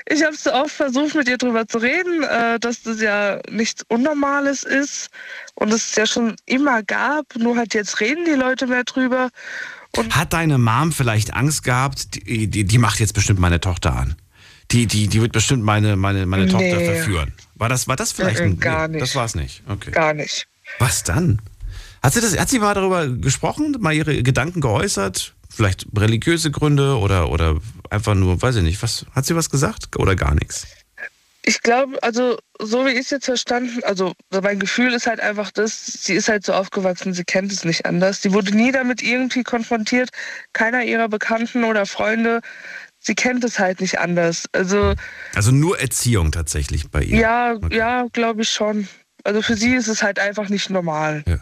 Ich 0.09 0.23
habe 0.23 0.35
so 0.35 0.51
oft 0.53 0.71
versucht, 0.71 1.15
mit 1.15 1.27
ihr 1.27 1.37
drüber 1.37 1.67
zu 1.67 1.77
reden, 1.77 2.23
äh, 2.23 2.59
dass 2.59 2.83
das 2.83 3.01
ja 3.01 3.39
nichts 3.49 3.83
Unnormales 3.87 4.63
ist 4.63 5.09
und 5.55 5.71
es 5.71 5.95
ja 5.95 6.05
schon 6.05 6.35
immer 6.45 6.83
gab. 6.83 7.35
Nur 7.35 7.57
halt 7.57 7.73
jetzt 7.73 7.99
reden 7.99 8.25
die 8.25 8.31
Leute 8.31 8.67
mehr 8.67 8.83
drüber. 8.83 9.29
Und 9.95 10.15
Hat 10.15 10.33
deine 10.33 10.57
Mom 10.57 10.91
vielleicht 10.91 11.33
Angst 11.33 11.63
gehabt, 11.63 12.15
die, 12.15 12.47
die, 12.47 12.63
die, 12.65 12.77
macht 12.77 12.99
jetzt 12.99 13.13
bestimmt 13.13 13.39
meine 13.39 13.59
Tochter 13.59 13.95
an? 13.95 14.15
Die, 14.71 14.87
die, 14.87 15.07
die 15.07 15.21
wird 15.21 15.31
bestimmt 15.31 15.63
meine, 15.63 15.95
meine, 15.95 16.25
meine 16.25 16.45
nee. 16.45 16.51
Tochter 16.51 16.79
verführen. 16.79 17.33
War 17.55 17.69
das, 17.69 17.87
war 17.87 17.95
das 17.95 18.11
vielleicht 18.11 18.39
äh, 18.39 18.43
ein. 18.43 18.59
Gar 18.59 18.87
nee, 18.87 18.93
nicht. 18.93 19.03
Das 19.03 19.15
war 19.15 19.25
es 19.25 19.35
nicht. 19.35 19.63
Okay. 19.67 19.91
Gar 19.91 20.13
nicht. 20.13 20.47
Was 20.79 21.03
dann? 21.03 21.41
Hat 22.01 22.13
sie, 22.13 22.21
das, 22.21 22.37
hat 22.37 22.49
sie 22.49 22.59
mal 22.59 22.73
darüber 22.73 23.07
gesprochen, 23.07 23.77
mal 23.79 23.93
ihre 23.93 24.23
Gedanken 24.23 24.61
geäußert? 24.61 25.32
Vielleicht 25.55 25.85
religiöse 25.95 26.51
Gründe 26.51 26.97
oder, 26.97 27.29
oder 27.29 27.57
einfach 27.89 28.15
nur, 28.15 28.41
weiß 28.41 28.57
ich 28.57 28.63
nicht, 28.63 28.81
was, 28.81 29.05
hat 29.13 29.25
sie 29.25 29.35
was 29.35 29.49
gesagt 29.49 29.97
oder 29.97 30.15
gar 30.15 30.33
nichts? 30.33 30.65
Ich 31.45 31.61
glaube, 31.61 32.01
also 32.01 32.37
so 32.59 32.85
wie 32.85 32.91
ich 32.91 32.99
es 32.99 33.09
jetzt 33.09 33.25
verstanden, 33.25 33.81
also 33.83 34.13
mein 34.31 34.59
Gefühl 34.59 34.93
ist 34.93 35.07
halt 35.07 35.19
einfach 35.19 35.51
das, 35.51 35.85
sie 35.85 36.13
ist 36.13 36.29
halt 36.29 36.45
so 36.45 36.53
aufgewachsen, 36.53 37.13
sie 37.13 37.25
kennt 37.25 37.51
es 37.51 37.65
nicht 37.65 37.85
anders. 37.85 38.21
Sie 38.21 38.33
wurde 38.33 38.55
nie 38.55 38.71
damit 38.71 39.03
irgendwie 39.03 39.43
konfrontiert, 39.43 40.09
keiner 40.53 40.83
ihrer 40.85 41.09
Bekannten 41.09 41.65
oder 41.65 41.85
Freunde, 41.85 42.39
sie 42.99 43.13
kennt 43.13 43.43
es 43.43 43.59
halt 43.59 43.81
nicht 43.81 43.99
anders. 43.99 44.45
Also, 44.53 44.93
also 45.35 45.51
nur 45.51 45.79
Erziehung 45.79 46.31
tatsächlich 46.31 46.89
bei 46.89 47.03
ihr? 47.03 47.19
Ja, 47.19 47.53
okay. 47.53 47.77
ja, 47.77 48.05
glaube 48.13 48.43
ich 48.43 48.49
schon. 48.49 48.87
Also 49.25 49.41
für 49.41 49.55
sie 49.55 49.75
ist 49.75 49.87
es 49.87 50.01
halt 50.01 50.19
einfach 50.19 50.49
nicht 50.49 50.69
normal. 50.69 51.23
Ja. 51.27 51.39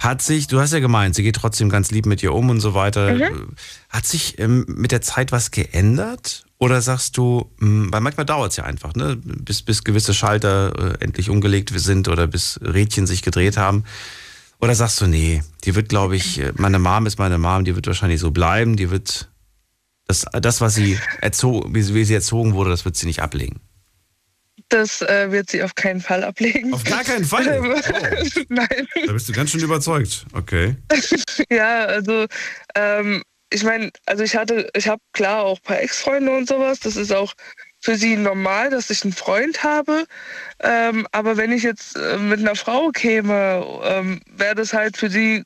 Hat 0.00 0.22
sich, 0.22 0.46
du 0.46 0.60
hast 0.60 0.72
ja 0.72 0.80
gemeint, 0.80 1.14
sie 1.14 1.22
geht 1.22 1.36
trotzdem 1.36 1.68
ganz 1.68 1.90
lieb 1.90 2.06
mit 2.06 2.22
ihr 2.22 2.32
um 2.34 2.50
und 2.50 2.60
so 2.60 2.74
weiter. 2.74 3.14
Mhm. 3.14 3.54
Hat 3.88 4.06
sich 4.06 4.38
ähm, 4.38 4.64
mit 4.68 4.92
der 4.92 5.00
Zeit 5.00 5.32
was 5.32 5.50
geändert? 5.50 6.44
Oder 6.58 6.82
sagst 6.82 7.16
du, 7.16 7.50
mh, 7.58 7.66
hm, 7.66 7.92
weil 7.92 8.00
manchmal 8.00 8.26
dauert 8.26 8.50
es 8.50 8.56
ja 8.56 8.64
einfach, 8.64 8.94
ne? 8.94 9.16
bis, 9.16 9.62
bis 9.62 9.82
gewisse 9.82 10.12
Schalter 10.12 10.98
äh, 11.00 11.04
endlich 11.04 11.30
umgelegt 11.30 11.72
sind 11.74 12.08
oder 12.08 12.26
bis 12.26 12.60
Rädchen 12.62 13.06
sich 13.06 13.22
gedreht 13.22 13.56
haben. 13.56 13.84
Oder 14.60 14.74
sagst 14.74 15.00
du, 15.00 15.06
nee, 15.06 15.42
die 15.64 15.74
wird, 15.74 15.88
glaube 15.88 16.16
ich, 16.16 16.38
äh, 16.38 16.52
meine 16.56 16.78
Mom 16.78 17.06
ist 17.06 17.18
meine 17.18 17.38
Mom, 17.38 17.64
die 17.64 17.74
wird 17.76 17.86
wahrscheinlich 17.86 18.20
so 18.20 18.30
bleiben, 18.30 18.76
die 18.76 18.90
wird 18.90 19.30
das, 20.06 20.26
das 20.32 20.60
was 20.60 20.74
sie 20.74 20.98
erzogen, 21.20 21.74
wie, 21.74 21.94
wie 21.94 22.04
sie 22.04 22.14
erzogen 22.14 22.52
wurde, 22.54 22.70
das 22.70 22.84
wird 22.84 22.96
sie 22.96 23.06
nicht 23.06 23.22
ablegen. 23.22 23.60
Das 24.70 25.02
äh, 25.02 25.30
wird 25.30 25.50
sie 25.50 25.62
auf 25.62 25.74
keinen 25.74 26.00
Fall 26.00 26.24
ablegen. 26.24 26.72
Auf 26.72 26.84
gar 26.84 27.04
keinen 27.04 27.24
Fall? 27.24 27.40
Oh. 27.60 28.40
Nein. 28.48 28.88
Da 29.06 29.12
bist 29.12 29.28
du 29.28 29.32
ganz 29.32 29.50
schön 29.50 29.62
überzeugt. 29.62 30.24
Okay. 30.32 30.76
ja, 31.50 31.84
also 31.84 32.26
ähm, 32.74 33.22
ich 33.52 33.64
meine, 33.64 33.90
also 34.06 34.22
ich 34.22 34.36
hatte, 34.36 34.70
ich 34.74 34.88
habe 34.88 35.02
klar 35.12 35.42
auch 35.42 35.58
ein 35.58 35.62
paar 35.62 35.80
Ex-Freunde 35.80 36.36
und 36.36 36.48
sowas. 36.48 36.78
Das 36.80 36.96
ist 36.96 37.12
auch 37.12 37.34
für 37.80 37.96
sie 37.96 38.16
normal, 38.16 38.70
dass 38.70 38.90
ich 38.90 39.02
einen 39.02 39.12
Freund 39.12 39.64
habe. 39.64 40.06
Ähm, 40.60 41.06
aber 41.12 41.36
wenn 41.36 41.52
ich 41.52 41.64
jetzt 41.64 41.96
äh, 41.96 42.18
mit 42.18 42.40
einer 42.40 42.54
Frau 42.54 42.90
käme, 42.90 43.64
ähm, 43.84 44.20
wäre 44.30 44.54
das 44.54 44.72
halt 44.72 44.96
für 44.96 45.10
sie 45.10 45.42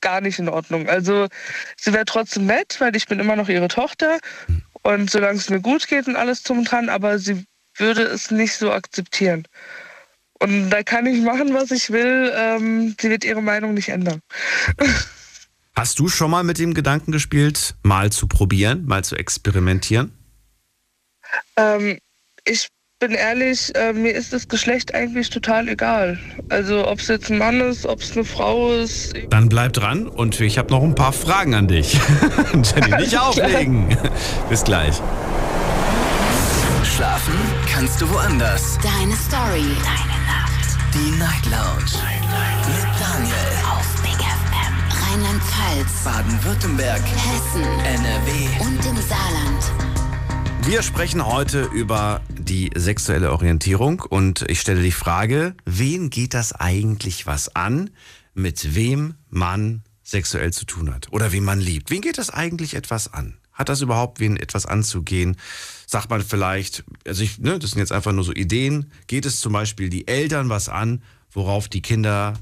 gar 0.00 0.20
nicht 0.20 0.38
in 0.38 0.48
Ordnung. 0.48 0.88
Also 0.88 1.28
sie 1.76 1.92
wäre 1.92 2.06
trotzdem 2.06 2.46
nett, 2.46 2.76
weil 2.80 2.96
ich 2.96 3.06
bin 3.06 3.20
immer 3.20 3.36
noch 3.36 3.48
ihre 3.48 3.68
Tochter. 3.68 4.18
Und 4.82 5.10
solange 5.10 5.38
es 5.38 5.50
mir 5.50 5.60
gut 5.60 5.86
geht 5.88 6.08
und 6.08 6.16
alles 6.16 6.42
zum 6.42 6.64
dran, 6.64 6.88
aber 6.88 7.18
sie 7.18 7.44
würde 7.76 8.02
es 8.02 8.30
nicht 8.30 8.54
so 8.54 8.70
akzeptieren. 8.72 9.46
Und 10.40 10.70
da 10.70 10.82
kann 10.82 11.06
ich 11.06 11.20
machen, 11.22 11.54
was 11.54 11.70
ich 11.70 11.90
will. 11.90 12.32
Ähm, 12.34 12.96
sie 13.00 13.10
wird 13.10 13.24
ihre 13.24 13.42
Meinung 13.42 13.74
nicht 13.74 13.90
ändern. 13.90 14.20
Hast 15.74 15.98
du 15.98 16.08
schon 16.08 16.30
mal 16.30 16.44
mit 16.44 16.58
dem 16.58 16.74
Gedanken 16.74 17.12
gespielt, 17.12 17.74
mal 17.82 18.12
zu 18.12 18.26
probieren, 18.26 18.84
mal 18.86 19.04
zu 19.04 19.16
experimentieren? 19.16 20.12
Ähm, 21.56 21.98
ich 22.44 22.68
bin 22.98 23.12
ehrlich, 23.12 23.74
äh, 23.74 23.92
mir 23.92 24.12
ist 24.12 24.32
das 24.32 24.46
Geschlecht 24.48 24.94
eigentlich 24.94 25.30
total 25.30 25.68
egal. 25.68 26.18
Also 26.50 26.86
ob 26.86 27.00
es 27.00 27.08
jetzt 27.08 27.30
ein 27.30 27.38
Mann 27.38 27.60
ist, 27.60 27.86
ob 27.86 28.00
es 28.00 28.12
eine 28.12 28.24
Frau 28.24 28.72
ist. 28.74 29.14
Dann 29.30 29.48
bleib 29.48 29.72
dran 29.72 30.06
und 30.06 30.38
ich 30.40 30.58
habe 30.58 30.70
noch 30.70 30.82
ein 30.82 30.94
paar 30.94 31.12
Fragen 31.12 31.54
an 31.54 31.68
dich. 31.68 31.94
Jenny, 32.52 33.02
nicht 33.02 33.18
auflegen. 33.18 33.96
Bis 34.48 34.62
gleich. 34.62 35.00
Kannst 37.72 38.02
du 38.02 38.10
woanders. 38.10 38.78
Deine 38.82 39.16
Story. 39.16 39.64
Deine 39.82 40.26
Nacht. 40.26 40.76
Die 40.92 41.10
Night 41.18 41.46
Lounge. 41.46 42.04
Mit 42.66 43.00
Daniel. 43.00 43.34
Auf 43.64 44.02
Big 44.02 44.20
FM. 44.20 44.74
Rheinland-Pfalz. 45.02 46.04
Baden-Württemberg. 46.04 47.00
Hessen. 47.00 47.62
NRW. 47.62 48.60
Und 48.60 48.84
im 48.84 48.96
Saarland. 49.00 50.66
Wir 50.66 50.82
sprechen 50.82 51.24
heute 51.24 51.62
über 51.62 52.20
die 52.28 52.70
sexuelle 52.76 53.32
Orientierung 53.32 54.00
und 54.00 54.44
ich 54.50 54.60
stelle 54.60 54.82
die 54.82 54.92
Frage, 54.92 55.54
wen 55.64 56.10
geht 56.10 56.34
das 56.34 56.52
eigentlich 56.52 57.26
was 57.26 57.56
an, 57.56 57.88
mit 58.34 58.74
wem 58.74 59.14
man 59.30 59.82
sexuell 60.02 60.52
zu 60.52 60.66
tun 60.66 60.94
hat 60.94 61.10
oder 61.10 61.32
wen 61.32 61.44
man 61.44 61.58
liebt? 61.58 61.90
Wen 61.90 62.02
geht 62.02 62.18
das 62.18 62.28
eigentlich 62.28 62.74
etwas 62.74 63.14
an? 63.14 63.38
Hat 63.52 63.70
das 63.70 63.80
überhaupt 63.80 64.20
wen 64.20 64.36
etwas 64.36 64.66
anzugehen? 64.66 65.36
Sagt 65.92 66.08
man 66.08 66.22
vielleicht, 66.22 66.84
also 67.06 67.22
ich, 67.22 67.38
ne, 67.38 67.58
das 67.58 67.72
sind 67.72 67.80
jetzt 67.80 67.92
einfach 67.92 68.12
nur 68.12 68.24
so 68.24 68.32
Ideen, 68.32 68.90
geht 69.08 69.26
es 69.26 69.40
zum 69.40 69.52
Beispiel 69.52 69.90
die 69.90 70.08
Eltern 70.08 70.48
was 70.48 70.70
an, 70.70 71.02
worauf 71.32 71.68
die 71.68 71.82
Kinder 71.82 72.32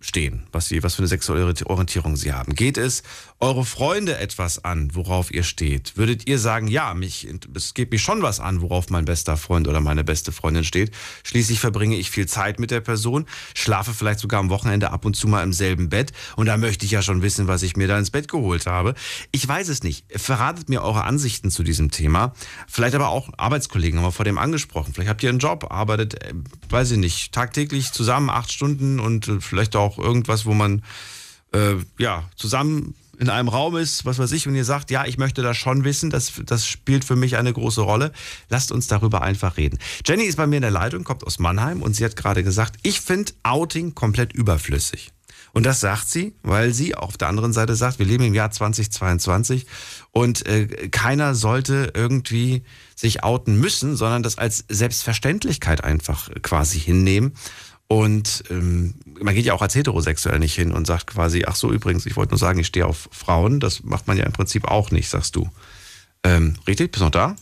stehen, 0.00 0.46
was, 0.52 0.68
sie, 0.68 0.82
was 0.82 0.94
für 0.94 1.00
eine 1.00 1.08
sexuelle 1.08 1.52
Orientierung 1.66 2.16
sie 2.16 2.32
haben. 2.32 2.54
Geht 2.54 2.78
es 2.78 3.02
eure 3.40 3.64
Freunde 3.64 4.18
etwas 4.18 4.64
an, 4.64 4.90
worauf 4.94 5.32
ihr 5.32 5.42
steht? 5.42 5.96
Würdet 5.96 6.28
ihr 6.28 6.38
sagen, 6.38 6.68
ja, 6.68 6.94
mich, 6.94 7.28
es 7.54 7.74
geht 7.74 7.90
mich 7.90 8.02
schon 8.02 8.22
was 8.22 8.40
an, 8.40 8.60
worauf 8.60 8.90
mein 8.90 9.04
bester 9.04 9.36
Freund 9.36 9.68
oder 9.68 9.80
meine 9.80 10.04
beste 10.04 10.32
Freundin 10.32 10.64
steht? 10.64 10.92
Schließlich 11.24 11.60
verbringe 11.60 11.96
ich 11.96 12.10
viel 12.10 12.26
Zeit 12.26 12.60
mit 12.60 12.70
der 12.70 12.80
Person, 12.80 13.26
schlafe 13.54 13.92
vielleicht 13.92 14.20
sogar 14.20 14.40
am 14.40 14.50
Wochenende 14.50 14.90
ab 14.90 15.04
und 15.04 15.14
zu 15.14 15.28
mal 15.28 15.42
im 15.42 15.52
selben 15.52 15.88
Bett 15.88 16.12
und 16.36 16.46
da 16.46 16.56
möchte 16.56 16.84
ich 16.84 16.92
ja 16.92 17.02
schon 17.02 17.22
wissen, 17.22 17.48
was 17.48 17.62
ich 17.62 17.76
mir 17.76 17.88
da 17.88 17.98
ins 17.98 18.10
Bett 18.10 18.28
geholt 18.28 18.66
habe. 18.66 18.94
Ich 19.32 19.46
weiß 19.46 19.68
es 19.68 19.82
nicht. 19.82 20.04
Verratet 20.16 20.68
mir 20.68 20.82
eure 20.82 21.04
Ansichten 21.04 21.50
zu 21.50 21.62
diesem 21.62 21.90
Thema. 21.90 22.32
Vielleicht 22.66 22.94
aber 22.94 23.08
auch 23.08 23.30
Arbeitskollegen 23.36 23.98
haben 23.98 24.06
wir 24.06 24.12
vor 24.12 24.24
dem 24.24 24.38
angesprochen. 24.38 24.92
Vielleicht 24.94 25.10
habt 25.10 25.22
ihr 25.22 25.30
einen 25.30 25.38
Job, 25.38 25.66
arbeitet, 25.70 26.22
äh, 26.22 26.34
weiß 26.70 26.92
ich 26.92 26.98
nicht, 26.98 27.32
tagtäglich 27.32 27.92
zusammen 27.92 28.30
acht 28.30 28.52
Stunden 28.52 29.00
und 29.00 29.28
äh, 29.28 29.40
vielleicht 29.40 29.76
auch 29.76 29.87
irgendwas, 29.96 30.44
wo 30.44 30.52
man 30.52 30.82
äh, 31.52 31.76
ja 31.98 32.28
zusammen 32.36 32.94
in 33.18 33.30
einem 33.30 33.48
Raum 33.48 33.76
ist, 33.76 34.04
was 34.04 34.18
weiß 34.18 34.32
ich, 34.32 34.46
und 34.46 34.54
ihr 34.54 34.64
sagt, 34.64 34.90
ja, 34.90 35.04
ich 35.04 35.18
möchte 35.18 35.42
das 35.42 35.56
schon 35.56 35.84
wissen, 35.84 36.10
das, 36.10 36.32
das 36.44 36.66
spielt 36.66 37.04
für 37.04 37.16
mich 37.16 37.36
eine 37.36 37.52
große 37.52 37.80
Rolle. 37.80 38.12
Lasst 38.48 38.70
uns 38.70 38.86
darüber 38.86 39.22
einfach 39.22 39.56
reden. 39.56 39.78
Jenny 40.06 40.24
ist 40.24 40.36
bei 40.36 40.46
mir 40.46 40.56
in 40.56 40.62
der 40.62 40.70
Leitung, 40.70 41.04
kommt 41.04 41.24
aus 41.24 41.38
Mannheim 41.38 41.82
und 41.82 41.94
sie 41.94 42.04
hat 42.04 42.16
gerade 42.16 42.44
gesagt, 42.44 42.76
ich 42.82 43.00
finde 43.00 43.32
Outing 43.42 43.94
komplett 43.94 44.32
überflüssig. 44.32 45.10
Und 45.52 45.64
das 45.64 45.80
sagt 45.80 46.08
sie, 46.08 46.34
weil 46.42 46.72
sie 46.72 46.94
auf 46.94 47.16
der 47.16 47.28
anderen 47.28 47.52
Seite 47.52 47.74
sagt, 47.74 47.98
wir 47.98 48.06
leben 48.06 48.24
im 48.24 48.34
Jahr 48.34 48.50
2022 48.50 49.66
und 50.12 50.46
äh, 50.46 50.66
keiner 50.88 51.34
sollte 51.34 51.92
irgendwie 51.94 52.62
sich 52.94 53.24
outen 53.24 53.58
müssen, 53.58 53.96
sondern 53.96 54.22
das 54.22 54.38
als 54.38 54.64
Selbstverständlichkeit 54.68 55.82
einfach 55.82 56.30
quasi 56.42 56.78
hinnehmen. 56.78 57.32
Und 57.88 58.44
ähm, 58.50 58.94
man 59.20 59.34
geht 59.34 59.46
ja 59.46 59.54
auch 59.54 59.62
als 59.62 59.74
heterosexuell 59.74 60.38
nicht 60.38 60.54
hin 60.54 60.72
und 60.72 60.86
sagt 60.86 61.06
quasi, 61.06 61.44
ach 61.46 61.56
so, 61.56 61.72
übrigens, 61.72 62.04
ich 62.04 62.16
wollte 62.16 62.32
nur 62.32 62.38
sagen, 62.38 62.58
ich 62.58 62.66
stehe 62.66 62.86
auf 62.86 63.08
Frauen. 63.10 63.60
Das 63.60 63.82
macht 63.82 64.06
man 64.06 64.18
ja 64.18 64.24
im 64.24 64.32
Prinzip 64.32 64.66
auch 64.66 64.90
nicht, 64.90 65.08
sagst 65.08 65.36
du. 65.36 65.48
Ähm, 66.22 66.56
richtig? 66.66 66.92
Bist 66.92 67.00
du 67.00 67.06
noch 67.06 67.10
da? 67.10 67.34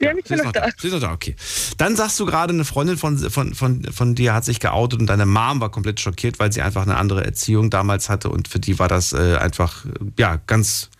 Ja, 0.00 0.12
ich 0.16 0.24
bin 0.24 0.38
noch 0.38 0.52
da. 0.52 0.68
Bist 0.80 0.94
noch 0.94 1.00
da, 1.00 1.12
okay. 1.12 1.36
Dann 1.76 1.94
sagst 1.94 2.18
du 2.20 2.26
gerade, 2.26 2.54
eine 2.54 2.64
Freundin 2.64 2.96
von, 2.96 3.18
von, 3.18 3.54
von, 3.54 3.84
von 3.84 4.14
dir 4.14 4.32
hat 4.32 4.46
sich 4.46 4.60
geoutet 4.60 5.00
und 5.00 5.06
deine 5.06 5.26
Mom 5.26 5.60
war 5.60 5.70
komplett 5.70 6.00
schockiert, 6.00 6.38
weil 6.38 6.52
sie 6.52 6.62
einfach 6.62 6.82
eine 6.82 6.96
andere 6.96 7.24
Erziehung 7.24 7.68
damals 7.68 8.08
hatte 8.08 8.30
und 8.30 8.48
für 8.48 8.60
die 8.60 8.78
war 8.78 8.88
das 8.88 9.12
äh, 9.12 9.36
einfach, 9.36 9.84
ja, 10.18 10.36
ganz, 10.46 10.90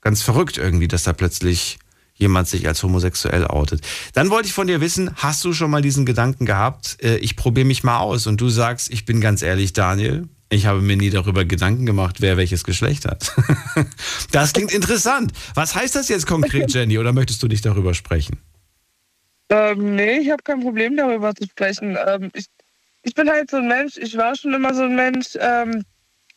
ganz 0.00 0.22
verrückt 0.22 0.58
irgendwie, 0.58 0.88
dass 0.88 1.04
da 1.04 1.12
plötzlich 1.12 1.78
jemand 2.18 2.48
sich 2.48 2.66
als 2.68 2.82
homosexuell 2.82 3.46
outet. 3.46 3.80
Dann 4.12 4.28
wollte 4.30 4.48
ich 4.48 4.52
von 4.52 4.66
dir 4.66 4.80
wissen, 4.80 5.10
hast 5.16 5.44
du 5.44 5.52
schon 5.52 5.70
mal 5.70 5.82
diesen 5.82 6.04
Gedanken 6.04 6.44
gehabt, 6.44 6.98
äh, 7.02 7.16
ich 7.16 7.36
probiere 7.36 7.66
mich 7.66 7.84
mal 7.84 7.98
aus 7.98 8.26
und 8.26 8.40
du 8.40 8.48
sagst, 8.48 8.92
ich 8.92 9.04
bin 9.04 9.20
ganz 9.20 9.40
ehrlich, 9.42 9.72
Daniel, 9.72 10.28
ich 10.50 10.66
habe 10.66 10.80
mir 10.80 10.96
nie 10.96 11.10
darüber 11.10 11.44
Gedanken 11.44 11.86
gemacht, 11.86 12.20
wer 12.20 12.36
welches 12.36 12.64
Geschlecht 12.64 13.04
hat. 13.04 13.32
das 14.32 14.52
klingt 14.52 14.72
interessant. 14.72 15.32
Was 15.54 15.74
heißt 15.74 15.94
das 15.94 16.08
jetzt 16.08 16.26
konkret, 16.26 16.72
Jenny, 16.72 16.98
oder 16.98 17.12
möchtest 17.12 17.42
du 17.42 17.48
nicht 17.48 17.64
darüber 17.64 17.94
sprechen? 17.94 18.38
Ähm, 19.50 19.94
nee, 19.94 20.18
ich 20.18 20.30
habe 20.30 20.42
kein 20.42 20.60
Problem 20.60 20.96
darüber 20.96 21.34
zu 21.34 21.44
sprechen. 21.44 21.96
Ähm, 22.06 22.30
ich, 22.34 22.46
ich 23.02 23.14
bin 23.14 23.30
halt 23.30 23.50
so 23.50 23.58
ein 23.58 23.68
Mensch, 23.68 23.96
ich 23.96 24.16
war 24.16 24.34
schon 24.36 24.54
immer 24.54 24.74
so 24.74 24.82
ein 24.82 24.96
Mensch, 24.96 25.28
ähm, 25.38 25.84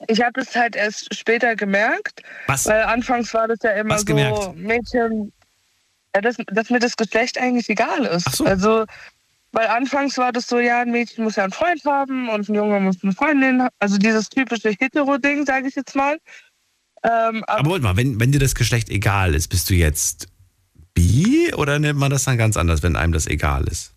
ich 0.08 0.22
habe 0.22 0.42
es 0.42 0.56
halt 0.56 0.76
erst 0.76 1.14
später 1.14 1.56
gemerkt, 1.56 2.22
Was? 2.48 2.66
weil 2.66 2.84
anfangs 2.84 3.34
war 3.34 3.48
das 3.48 3.60
ja 3.64 3.72
immer 3.72 3.96
Was 3.96 4.02
so, 4.02 4.06
gemerkt? 4.06 4.56
Mädchen, 4.56 5.32
ja, 6.16 6.22
dass, 6.22 6.38
dass 6.48 6.70
mir 6.70 6.80
das 6.80 6.98
Geschlecht 6.98 7.38
eigentlich 7.38 7.70
egal 7.70 8.06
ist. 8.06 8.36
So. 8.36 8.46
Also, 8.46 8.86
weil 9.52 9.68
anfangs 9.68 10.18
war 10.18 10.32
das 10.32 10.48
so, 10.48 10.60
ja, 10.60 10.82
ein 10.82 10.92
Mädchen 10.92 11.24
muss 11.24 11.36
ja 11.36 11.44
einen 11.44 11.54
Freund 11.54 11.84
haben 11.86 12.30
und 12.30 12.48
ein 12.48 12.56
Junge 12.56 12.80
muss 12.80 13.04
eine 13.04 13.12
Freundin 13.14 13.64
haben. 13.64 13.76
Also 13.80 13.98
dieses 13.98 14.30
typische 14.30 14.70
Hetero-Ding, 14.70 15.46
sage 15.46 15.68
ich 15.68 15.76
jetzt 15.76 15.96
mal. 15.96 16.18
Ähm, 17.04 17.44
aber 17.48 17.60
Aber 17.60 17.70
warte 17.72 17.84
mal, 17.84 17.98
wenn, 17.98 18.20
wenn 18.20 18.32
dir 18.32 18.40
das 18.40 18.56
Geschlecht 18.56 18.90
egal 18.90 19.36
ist, 19.36 19.50
bist 19.50 19.70
du 19.70 19.74
jetzt 19.74 20.28
bi 20.94 21.54
oder 21.56 21.80
nennt 21.80 22.00
man 22.00 22.12
das 22.12 22.24
dann 22.26 22.38
ganz 22.38 22.58
anders, 22.58 22.84
wenn 22.84 22.96
einem 22.96 23.14
das 23.14 23.28
egal 23.28 23.68
ist? 23.68 23.94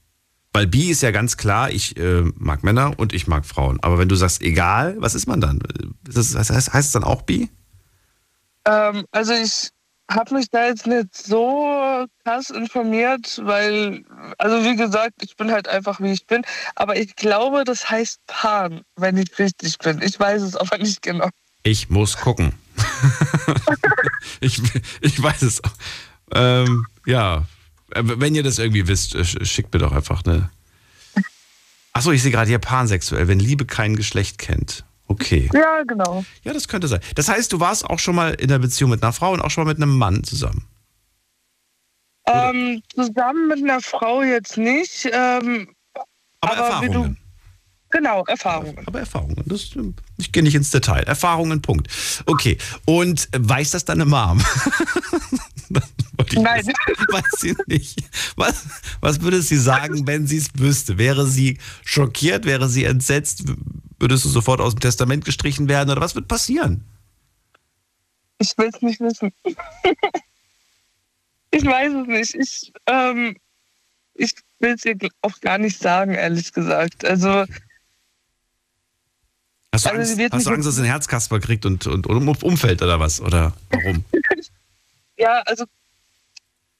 Weil 0.52 0.66
bi 0.66 0.90
ist 0.90 1.02
ja 1.02 1.10
ganz 1.10 1.36
klar, 1.36 1.70
ich 1.70 1.96
äh, 1.96 2.22
mag 2.36 2.62
Männer 2.62 2.98
und 2.98 3.12
ich 3.12 3.26
mag 3.26 3.44
Frauen. 3.44 3.78
Aber 3.82 3.98
wenn 3.98 4.08
du 4.08 4.14
sagst 4.14 4.40
egal, 4.40 4.96
was 4.98 5.14
ist 5.14 5.26
man 5.26 5.40
dann? 5.40 5.60
Ist 6.08 6.34
das, 6.34 6.50
heißt, 6.50 6.72
heißt 6.72 6.86
es 6.86 6.92
dann 6.92 7.04
auch 7.04 7.22
bi? 7.22 7.50
Ähm, 8.64 9.04
also 9.10 9.32
ich 9.32 9.70
habe 10.10 10.34
mich 10.34 10.50
da 10.50 10.66
jetzt 10.66 10.86
nicht 10.86 11.16
so 11.16 12.06
krass 12.24 12.50
informiert, 12.50 13.40
weil, 13.44 14.04
also 14.38 14.64
wie 14.64 14.76
gesagt, 14.76 15.14
ich 15.22 15.36
bin 15.36 15.50
halt 15.50 15.66
einfach 15.68 16.00
wie 16.00 16.12
ich 16.12 16.26
bin. 16.26 16.42
Aber 16.74 16.96
ich 16.96 17.16
glaube, 17.16 17.64
das 17.64 17.88
heißt 17.90 18.20
Pan, 18.26 18.82
wenn 18.96 19.16
ich 19.16 19.38
richtig 19.38 19.78
bin. 19.78 20.02
Ich 20.02 20.18
weiß 20.20 20.42
es 20.42 20.56
aber 20.56 20.78
nicht 20.78 21.02
genau. 21.02 21.28
Ich 21.62 21.88
muss 21.88 22.16
gucken. 22.18 22.52
ich, 24.40 24.60
ich 25.00 25.22
weiß 25.22 25.42
es 25.42 25.64
auch. 25.64 25.72
Ähm, 26.32 26.86
ja, 27.06 27.44
wenn 27.94 28.34
ihr 28.34 28.42
das 28.42 28.58
irgendwie 28.58 28.86
wisst, 28.86 29.14
äh, 29.14 29.20
sch- 29.20 29.44
schickt 29.44 29.72
mir 29.72 29.80
doch 29.80 29.92
einfach 29.92 30.24
eine. 30.24 30.50
Achso, 31.92 32.10
ich 32.10 32.22
sehe 32.22 32.32
gerade 32.32 32.48
hier 32.48 32.58
pansexuell, 32.58 33.28
wenn 33.28 33.38
Liebe 33.38 33.66
kein 33.66 33.94
Geschlecht 33.96 34.38
kennt. 34.38 34.84
Okay. 35.14 35.48
Ja, 35.52 35.82
genau. 35.86 36.24
Ja, 36.42 36.52
das 36.52 36.66
könnte 36.68 36.88
sein. 36.88 37.00
Das 37.14 37.28
heißt, 37.28 37.52
du 37.52 37.60
warst 37.60 37.84
auch 37.84 37.98
schon 37.98 38.14
mal 38.16 38.34
in 38.34 38.48
der 38.48 38.58
Beziehung 38.58 38.90
mit 38.90 39.02
einer 39.02 39.12
Frau 39.12 39.32
und 39.32 39.40
auch 39.40 39.50
schon 39.50 39.64
mal 39.64 39.70
mit 39.72 39.82
einem 39.82 39.96
Mann 39.96 40.24
zusammen. 40.24 40.66
Ähm, 42.26 42.82
zusammen 42.94 43.48
mit 43.48 43.58
einer 43.58 43.80
Frau 43.80 44.22
jetzt 44.22 44.56
nicht. 44.56 45.08
Ähm, 45.12 45.68
Aber, 46.40 46.56
Aber 46.56 46.80
wie 46.82 46.86
du- 46.86 46.92
Erfahrungen. 46.92 47.18
genau, 47.90 48.24
Erfahrungen. 48.24 48.86
Aber 48.86 48.98
Erfahrungen. 49.00 49.42
Das, 49.46 49.70
ich 50.16 50.32
gehe 50.32 50.42
nicht 50.42 50.54
ins 50.54 50.70
Detail. 50.70 51.02
Erfahrungen, 51.02 51.60
Punkt. 51.62 51.88
Okay. 52.26 52.56
Und 52.86 53.28
weiß 53.36 53.72
das 53.72 53.84
deine 53.84 54.06
Mom? 54.06 54.42
Nein. 56.36 56.66
wissen. 56.66 56.72
Weiß 57.12 57.24
sie 57.38 57.56
nicht. 57.66 57.98
Was, 58.36 58.64
was 59.00 59.20
würde 59.20 59.42
sie 59.42 59.56
sagen, 59.58 60.06
wenn 60.06 60.26
sie 60.26 60.38
es 60.38 60.48
wüsste? 60.54 60.96
Wäre 60.98 61.26
sie 61.26 61.58
schockiert? 61.84 62.44
Wäre 62.46 62.68
sie 62.68 62.84
entsetzt? 62.84 63.44
Würdest 63.98 64.24
du 64.24 64.28
sofort 64.28 64.60
aus 64.60 64.74
dem 64.74 64.80
Testament 64.80 65.24
gestrichen 65.24 65.68
werden? 65.68 65.90
Oder 65.90 66.00
was 66.00 66.14
wird 66.14 66.28
passieren? 66.28 66.84
Ich 68.38 68.56
will 68.58 68.70
es 68.74 68.82
nicht 68.82 69.00
wissen. 69.00 69.32
ich 71.50 71.64
weiß 71.64 71.92
es 71.92 72.06
nicht. 72.06 72.34
Ich, 72.34 72.72
ähm, 72.86 73.36
ich 74.14 74.34
will 74.58 74.74
es 74.74 74.84
ihr 74.84 74.96
auch 75.22 75.40
gar 75.40 75.58
nicht 75.58 75.78
sagen, 75.78 76.14
ehrlich 76.14 76.52
gesagt. 76.52 77.04
Also, 77.04 77.44
Hast 79.74 79.86
du 79.86 79.90
Also 79.90 80.14
sie 80.14 80.22
Angst, 80.22 80.34
hast 80.34 80.46
du 80.46 80.50
Angst 80.50 80.68
dass 80.68 80.74
sie 80.76 80.82
einen 80.82 80.90
Herzkasper 80.90 81.40
kriegt 81.40 81.66
und, 81.66 81.84
und, 81.88 82.06
und 82.06 82.16
um, 82.16 82.28
umfällt 82.28 82.80
oder 82.80 83.00
was? 83.00 83.20
Oder 83.20 83.52
warum? 83.70 84.04
ja, 85.18 85.42
also 85.46 85.64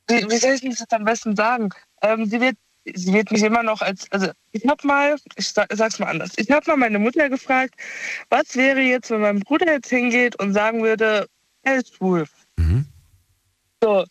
wie, 0.08 0.30
wie 0.30 0.36
soll 0.36 0.52
ich 0.52 0.60
das 0.60 0.86
am 0.90 1.04
besten 1.04 1.34
sagen? 1.34 1.70
Ähm, 2.02 2.26
sie 2.26 2.40
wird 2.40 2.56
sie 2.92 3.12
wird 3.12 3.30
mich 3.30 3.42
immer 3.42 3.62
noch 3.62 3.80
als, 3.80 4.10
also 4.10 4.28
ich 4.52 4.66
habe 4.66 4.86
mal, 4.86 5.16
ich 5.36 5.48
sag, 5.48 5.72
sag's 5.74 5.98
mal 5.98 6.08
anders, 6.08 6.32
ich 6.36 6.50
habe 6.50 6.70
mal 6.70 6.76
meine 6.76 6.98
Mutter 6.98 7.28
gefragt, 7.28 7.74
was 8.30 8.54
wäre 8.56 8.80
jetzt, 8.80 9.10
wenn 9.10 9.20
mein 9.20 9.40
Bruder 9.40 9.72
jetzt 9.72 9.88
hingeht 9.88 10.36
und 10.40 10.52
sagen 10.52 10.82
würde, 10.82 11.28
er 11.62 11.76
ist 11.76 11.94
schwul. 11.94 12.26
Mhm. 12.56 12.86
So, 13.82 14.04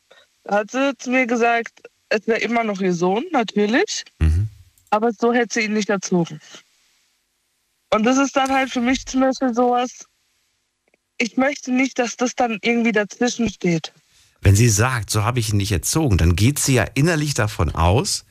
da 0.44 0.56
hat 0.56 0.72
sie 0.72 0.98
zu 0.98 1.12
mir 1.12 1.28
gesagt, 1.28 1.84
es 2.10 2.28
wäre 2.28 2.40
immer 2.40 2.64
noch 2.64 2.82
ihr 2.82 2.94
Sohn, 2.94 3.26
natürlich, 3.32 4.04
Mhm. 4.20 4.48
aber 4.90 5.12
so 5.12 5.34
hätte 5.34 5.60
sie 5.60 5.66
ihn 5.66 5.74
nicht 5.74 5.90
erzogen. 5.90 6.40
Und 7.92 8.04
das 8.04 8.18
ist 8.18 8.36
dann 8.36 8.52
halt 8.52 8.72
für 8.72 8.82
mich 8.82 9.06
zum 9.06 9.22
Beispiel 9.22 9.54
sowas, 9.54 10.06
ich 11.20 11.38
möchte 11.38 11.72
nicht, 11.72 12.00
dass 12.00 12.18
das 12.18 12.36
dann 12.36 12.58
irgendwie 12.62 12.92
dazwischen 12.92 13.50
steht. 13.50 13.94
Wenn 14.42 14.56
sie 14.56 14.68
sagt, 14.70 15.10
so 15.10 15.24
habe 15.24 15.40
ich 15.40 15.50
ihn 15.50 15.58
nicht 15.58 15.72
erzogen, 15.72 16.18
dann 16.18 16.36
geht 16.36 16.60
sie 16.60 16.74
ja 16.74 16.86
innerlich 16.96 17.34
davon 17.34 17.74
aus, 17.74 18.26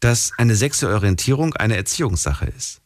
dass 0.00 0.32
eine 0.38 0.54
sexuelle 0.54 0.94
Orientierung 0.96 1.54
eine 1.54 1.76
Erziehungssache 1.76 2.46
ist. 2.46 2.80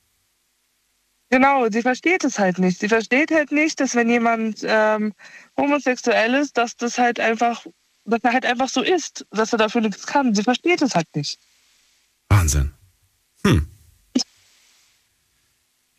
Genau, 1.30 1.66
sie 1.70 1.80
versteht 1.80 2.24
es 2.24 2.38
halt 2.38 2.58
nicht. 2.58 2.78
Sie 2.80 2.88
versteht 2.88 3.30
halt 3.30 3.52
nicht, 3.52 3.80
dass 3.80 3.94
wenn 3.94 4.10
jemand 4.10 4.58
ähm, 4.64 5.14
homosexuell 5.56 6.34
ist, 6.34 6.58
dass 6.58 6.76
das 6.76 6.98
halt 6.98 7.18
einfach, 7.20 7.64
dass 8.04 8.20
er 8.22 8.32
halt 8.34 8.44
einfach 8.44 8.68
so 8.68 8.82
ist, 8.82 9.24
dass 9.30 9.52
er 9.52 9.58
dafür 9.58 9.80
nichts 9.80 10.06
kann. 10.06 10.34
Sie 10.34 10.42
versteht 10.42 10.82
es 10.82 10.94
halt 10.94 11.08
nicht. 11.16 11.38
Wahnsinn. 12.28 12.72
Hm. 13.46 13.66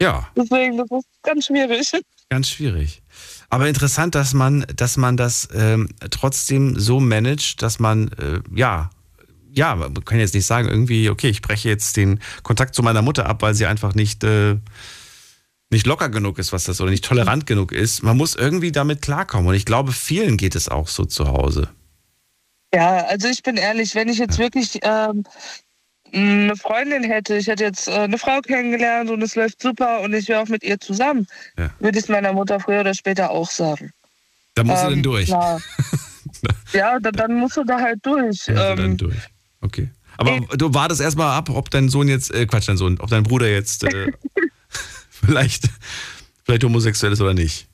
Ja, 0.01 0.29
Deswegen, 0.35 0.77
das 0.77 0.91
ist 0.91 1.07
ganz 1.23 1.45
schwierig. 1.45 1.91
ganz 2.29 2.49
schwierig. 2.49 3.01
Aber 3.49 3.67
interessant, 3.67 4.15
dass 4.15 4.33
man, 4.33 4.65
dass 4.75 4.97
man 4.97 5.17
das 5.17 5.47
ähm, 5.53 5.89
trotzdem 6.11 6.77
so 6.79 6.99
managt, 6.99 7.61
dass 7.61 7.79
man, 7.79 8.09
äh, 8.13 8.41
ja, 8.53 8.89
ja, 9.53 9.75
man 9.75 9.93
kann 10.05 10.19
jetzt 10.19 10.33
nicht 10.33 10.45
sagen, 10.45 10.67
irgendwie, 10.67 11.09
okay, 11.09 11.29
ich 11.29 11.41
breche 11.41 11.69
jetzt 11.69 11.95
den 11.97 12.19
Kontakt 12.41 12.73
zu 12.75 12.81
meiner 12.83 13.01
Mutter 13.01 13.25
ab, 13.27 13.41
weil 13.41 13.53
sie 13.53 13.65
einfach 13.65 13.93
nicht, 13.93 14.23
äh, 14.23 14.57
nicht 15.69 15.85
locker 15.87 16.09
genug 16.09 16.39
ist, 16.39 16.53
was 16.53 16.63
das, 16.65 16.81
oder 16.81 16.91
nicht 16.91 17.05
tolerant 17.05 17.45
genug 17.45 17.71
ist. 17.71 18.03
Man 18.03 18.17
muss 18.17 18.35
irgendwie 18.35 18.71
damit 18.71 19.01
klarkommen. 19.01 19.47
Und 19.47 19.55
ich 19.55 19.65
glaube, 19.65 19.91
vielen 19.91 20.37
geht 20.37 20.55
es 20.55 20.69
auch 20.69 20.87
so 20.87 21.05
zu 21.05 21.27
Hause. 21.27 21.69
Ja, 22.73 23.05
also 23.05 23.27
ich 23.27 23.43
bin 23.43 23.57
ehrlich, 23.57 23.93
wenn 23.95 24.09
ich 24.09 24.17
jetzt 24.17 24.39
wirklich 24.39 24.79
ähm, 24.81 25.23
eine 26.11 26.55
Freundin 26.55 27.03
hätte, 27.03 27.35
ich 27.37 27.47
hätte 27.47 27.63
jetzt 27.63 27.87
äh, 27.87 27.91
eine 27.91 28.17
Frau 28.17 28.39
kennengelernt 28.41 29.09
und 29.11 29.21
es 29.21 29.35
läuft 29.35 29.61
super 29.61 30.01
und 30.01 30.13
ich 30.13 30.27
wäre 30.27 30.41
auch 30.41 30.47
mit 30.47 30.63
ihr 30.63 30.79
zusammen, 30.79 31.27
Ja. 31.57 31.69
würde 31.79 31.97
ich 31.97 32.05
es 32.05 32.09
meiner 32.09 32.33
Mutter 32.33 32.59
früher 32.59 32.81
oder 32.81 32.93
später 32.93 33.29
auch 33.31 33.49
sagen. 33.49 33.91
Da 34.55 34.63
muss 34.63 34.81
Ähm, 34.83 34.89
denn 34.89 35.03
durch. 35.03 35.27
klar. 35.27 35.59
ja, 36.73 36.99
dann, 36.99 37.13
dann 37.13 37.35
musst 37.35 37.57
du 37.57 37.63
da 37.63 37.79
halt 37.79 37.99
durch. 38.03 38.25
Muss 38.25 38.45
sie 38.45 38.53
dann 38.53 38.79
Ähm, 38.79 38.97
durch. 38.97 39.15
Okay. 39.63 39.89
Aber 40.17 40.39
du 40.57 40.73
wartest 40.73 41.01
erstmal 41.01 41.35
ab, 41.35 41.49
ob 41.49 41.71
dein 41.71 41.89
Sohn 41.89 42.07
jetzt, 42.07 42.31
äh, 42.33 42.45
Quatsch, 42.45 42.67
dein 42.67 42.77
Sohn, 42.77 42.99
ob 42.99 43.09
dein 43.09 43.23
Bruder 43.23 43.49
jetzt 43.49 43.83
äh, 43.83 44.11
vielleicht, 45.09 45.69
vielleicht 46.43 46.63
homosexuell 46.63 47.13
ist 47.13 47.21
oder 47.21 47.33
nicht. 47.33 47.67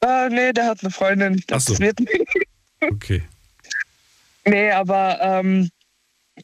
äh, 0.00 0.28
nee, 0.28 0.52
der 0.52 0.66
hat 0.66 0.82
eine 0.82 0.90
Freundin. 0.90 1.40
Ach 1.52 1.60
so. 1.60 1.72
das 1.74 1.80
wird 1.80 2.00
nicht. 2.00 2.24
Okay. 2.80 3.22
Nee, 4.44 4.70
aber 4.70 5.18
ähm, 5.20 5.70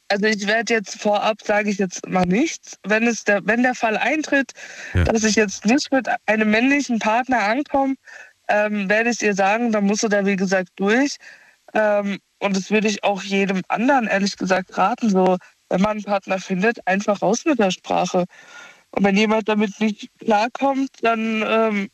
also 0.07 0.25
ich 0.25 0.45
werde 0.47 0.73
jetzt 0.73 1.01
vorab, 1.01 1.37
sage 1.43 1.69
ich 1.69 1.77
jetzt 1.77 2.07
mal 2.07 2.25
nichts. 2.25 2.77
Wenn 2.83 3.05
es 3.07 3.23
der, 3.23 3.45
wenn 3.45 3.63
der 3.63 3.75
Fall 3.75 3.97
eintritt, 3.97 4.51
Ja. 4.93 5.03
dass 5.03 5.23
ich 5.23 5.35
jetzt 5.35 5.65
nicht 5.65 5.91
mit 5.91 6.07
einem 6.25 6.49
männlichen 6.49 6.99
Partner 6.99 7.43
ankomme, 7.43 7.95
ähm, 8.49 8.89
werde 8.89 9.09
ich 9.09 9.21
ihr 9.21 9.35
sagen, 9.35 9.71
dann 9.71 9.85
musst 9.85 10.03
du 10.03 10.07
da 10.09 10.25
wie 10.25 10.35
gesagt 10.35 10.69
durch. 10.77 11.17
Ähm, 11.73 12.19
und 12.43 12.57
das 12.57 12.69
würde 12.69 12.87
ich 12.87 13.03
auch 13.03 13.23
jedem 13.23 13.61
anderen 13.69 14.07
ehrlich 14.07 14.35
gesagt 14.35 14.77
raten. 14.77 15.09
So, 15.09 15.37
wenn 15.69 15.81
man 15.81 15.91
einen 15.91 16.03
Partner 16.03 16.39
findet, 16.39 16.85
einfach 16.87 17.21
raus 17.21 17.45
mit 17.45 17.57
der 17.57 17.71
Sprache. 17.71 18.25
Und 18.91 19.03
wenn 19.03 19.17
jemand 19.17 19.47
damit 19.49 19.79
nicht 19.79 20.09
klarkommt, 20.19 20.89
dann 21.01 21.43
ähm, 21.47 21.89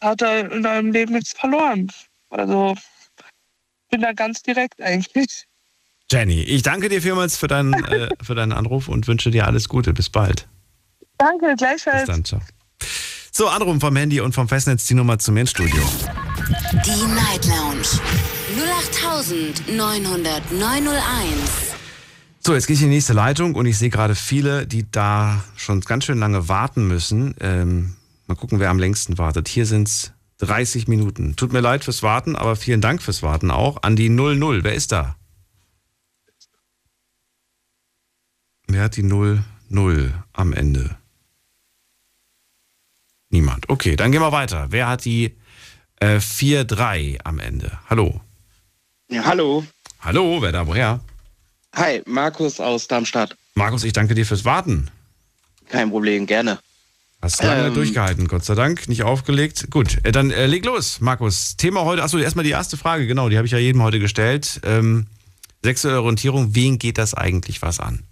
hat 0.00 0.22
er 0.22 0.50
in 0.50 0.62
seinem 0.62 0.92
Leben 0.92 1.12
nichts 1.12 1.32
verloren. 1.32 1.92
Also 2.30 2.74
ich 2.76 3.90
bin 3.90 4.00
da 4.00 4.12
ganz 4.12 4.42
direkt 4.42 4.80
eigentlich. 4.80 5.44
Jenny, 6.10 6.42
ich 6.42 6.62
danke 6.62 6.88
dir 6.88 7.02
vielmals 7.02 7.36
für 7.36 7.46
deinen, 7.46 7.74
äh, 7.84 8.08
für 8.22 8.34
deinen 8.34 8.52
Anruf 8.52 8.88
und 8.88 9.06
wünsche 9.06 9.30
dir 9.30 9.46
alles 9.46 9.68
Gute. 9.68 9.92
Bis 9.92 10.08
bald. 10.08 10.48
Danke, 11.18 11.54
gleichfalls. 11.56 12.06
Bis 12.06 12.14
dann, 12.14 12.24
ciao. 12.24 12.40
So, 13.32 13.48
Anruf 13.48 13.78
vom 13.78 13.94
Handy 13.94 14.20
und 14.20 14.34
vom 14.34 14.48
Festnetz 14.48 14.86
die 14.86 14.94
Nummer 14.94 15.18
zum 15.18 15.46
Studio. 15.46 15.82
Die 16.84 17.06
Night 17.14 17.46
Lounge 17.46 18.00
0890901. 18.80 21.74
So, 22.40 22.54
jetzt 22.54 22.66
gehe 22.66 22.74
ich 22.74 22.82
in 22.82 22.88
die 22.88 22.94
nächste 22.94 23.12
Leitung 23.12 23.54
und 23.54 23.66
ich 23.66 23.76
sehe 23.76 23.90
gerade 23.90 24.14
viele, 24.14 24.66
die 24.66 24.90
da 24.90 25.44
schon 25.56 25.82
ganz 25.82 26.06
schön 26.06 26.18
lange 26.18 26.48
warten 26.48 26.88
müssen. 26.88 27.34
Ähm, 27.40 27.96
mal 28.26 28.34
gucken, 28.34 28.60
wer 28.60 28.70
am 28.70 28.78
längsten 28.78 29.18
wartet. 29.18 29.48
Hier 29.48 29.66
sind 29.66 29.88
es 29.88 30.12
30 30.38 30.88
Minuten. 30.88 31.36
Tut 31.36 31.52
mir 31.52 31.60
leid 31.60 31.84
fürs 31.84 32.02
Warten, 32.02 32.36
aber 32.36 32.56
vielen 32.56 32.80
Dank 32.80 33.02
fürs 33.02 33.22
Warten 33.22 33.50
auch. 33.50 33.82
An 33.82 33.94
die 33.94 34.08
00. 34.08 34.64
Wer 34.64 34.74
ist 34.74 34.92
da? 34.92 35.16
Wer 38.66 38.84
hat 38.84 38.96
die 38.96 39.02
00 39.02 39.44
am 40.32 40.54
Ende? 40.54 40.96
Niemand. 43.28 43.68
Okay, 43.68 43.96
dann 43.96 44.12
gehen 44.12 44.22
wir 44.22 44.32
weiter. 44.32 44.68
Wer 44.70 44.88
hat 44.88 45.04
die 45.04 45.36
äh, 45.96 46.16
4-3 46.16 47.20
am 47.22 47.38
Ende? 47.38 47.78
Hallo. 47.88 48.22
Ja, 49.10 49.24
hallo. 49.24 49.64
Hallo, 50.00 50.40
wer 50.40 50.52
da 50.52 50.66
woher? 50.66 51.00
Hi, 51.74 52.02
Markus 52.06 52.60
aus 52.60 52.86
Darmstadt. 52.86 53.36
Markus, 53.54 53.84
ich 53.84 53.92
danke 53.92 54.14
dir 54.14 54.24
fürs 54.24 54.44
Warten. 54.44 54.88
Kein 55.68 55.90
Problem, 55.90 56.26
gerne. 56.26 56.58
Hast 57.20 57.42
lange 57.42 57.66
Ähm, 57.66 57.74
durchgehalten, 57.74 58.28
Gott 58.28 58.44
sei 58.44 58.54
Dank, 58.54 58.88
nicht 58.88 59.02
aufgelegt. 59.02 59.70
Gut, 59.70 59.98
äh, 60.04 60.12
dann 60.12 60.30
äh, 60.30 60.46
leg 60.46 60.64
los, 60.64 61.00
Markus. 61.00 61.56
Thema 61.56 61.84
heute, 61.84 62.02
achso, 62.02 62.18
erstmal 62.18 62.44
die 62.44 62.50
erste 62.50 62.76
Frage, 62.76 63.06
genau, 63.06 63.28
die 63.28 63.36
habe 63.36 63.46
ich 63.46 63.52
ja 63.52 63.58
jedem 63.58 63.82
heute 63.82 63.98
gestellt. 63.98 64.60
Ähm, 64.64 65.06
sexuelle 65.62 66.00
Orientierung, 66.00 66.54
wen 66.54 66.78
geht 66.78 66.96
das 66.96 67.12
eigentlich 67.12 67.60
was 67.62 67.78
an? 67.80 68.04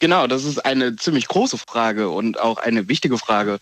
Genau, 0.00 0.26
das 0.26 0.44
ist 0.44 0.64
eine 0.64 0.96
ziemlich 0.96 1.28
große 1.28 1.58
Frage 1.58 2.08
und 2.08 2.40
auch 2.40 2.58
eine 2.58 2.88
wichtige 2.88 3.18
Frage, 3.18 3.60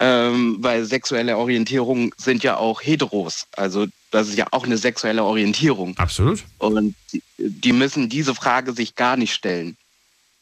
ähm, 0.00 0.56
weil 0.60 0.84
sexuelle 0.84 1.36
Orientierungen 1.36 2.12
sind 2.16 2.42
ja 2.42 2.56
auch 2.56 2.82
Heteros. 2.82 3.46
Also 3.56 3.86
das 4.10 4.28
ist 4.28 4.36
ja 4.36 4.46
auch 4.50 4.64
eine 4.64 4.78
sexuelle 4.78 5.24
Orientierung. 5.24 5.96
Absolut. 5.98 6.44
Und 6.58 6.94
die, 7.12 7.22
die 7.38 7.72
müssen 7.72 8.08
diese 8.08 8.34
Frage 8.34 8.72
sich 8.72 8.94
gar 8.94 9.16
nicht 9.16 9.34
stellen. 9.34 9.76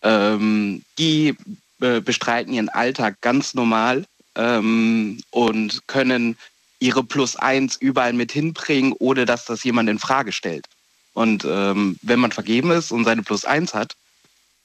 Ähm, 0.02 0.82
die 0.98 1.36
äh, 1.80 2.00
bestreiten 2.00 2.52
ihren 2.52 2.68
Alltag 2.68 3.20
ganz 3.20 3.54
normal 3.54 4.04
ähm, 4.36 5.20
und 5.30 5.86
können 5.86 6.36
ihre 6.78 7.04
Plus 7.04 7.36
eins 7.36 7.76
überall 7.76 8.12
mit 8.12 8.32
hinbringen, 8.32 8.94
ohne 8.98 9.26
dass 9.26 9.44
das 9.44 9.64
jemand 9.64 9.88
in 9.90 9.98
Frage 9.98 10.32
stellt. 10.32 10.66
Und 11.12 11.44
ähm, 11.44 11.96
wenn 12.02 12.20
man 12.20 12.32
vergeben 12.32 12.70
ist 12.70 12.92
und 12.92 13.04
seine 13.04 13.22
Plus 13.22 13.44
eins 13.44 13.74
hat, 13.74 13.94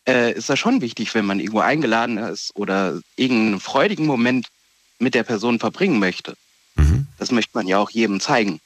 äh, 0.08 0.34
ist 0.34 0.50
das 0.50 0.60
schon 0.60 0.82
wichtig, 0.82 1.14
wenn 1.16 1.26
man 1.26 1.40
irgendwo 1.40 1.60
eingeladen 1.60 2.18
ist 2.18 2.52
oder 2.56 3.00
irgendeinen 3.16 3.60
freudigen 3.60 4.06
Moment 4.06 4.48
mit 5.00 5.14
der 5.14 5.24
Person 5.24 5.60
verbringen 5.60 6.00
möchte. 6.00 6.36
Das 7.18 7.32
möchte 7.32 7.52
man 7.54 7.68
ja 7.68 7.78
auch 7.78 7.90
jedem 7.90 8.20
zeigen. 8.20 8.60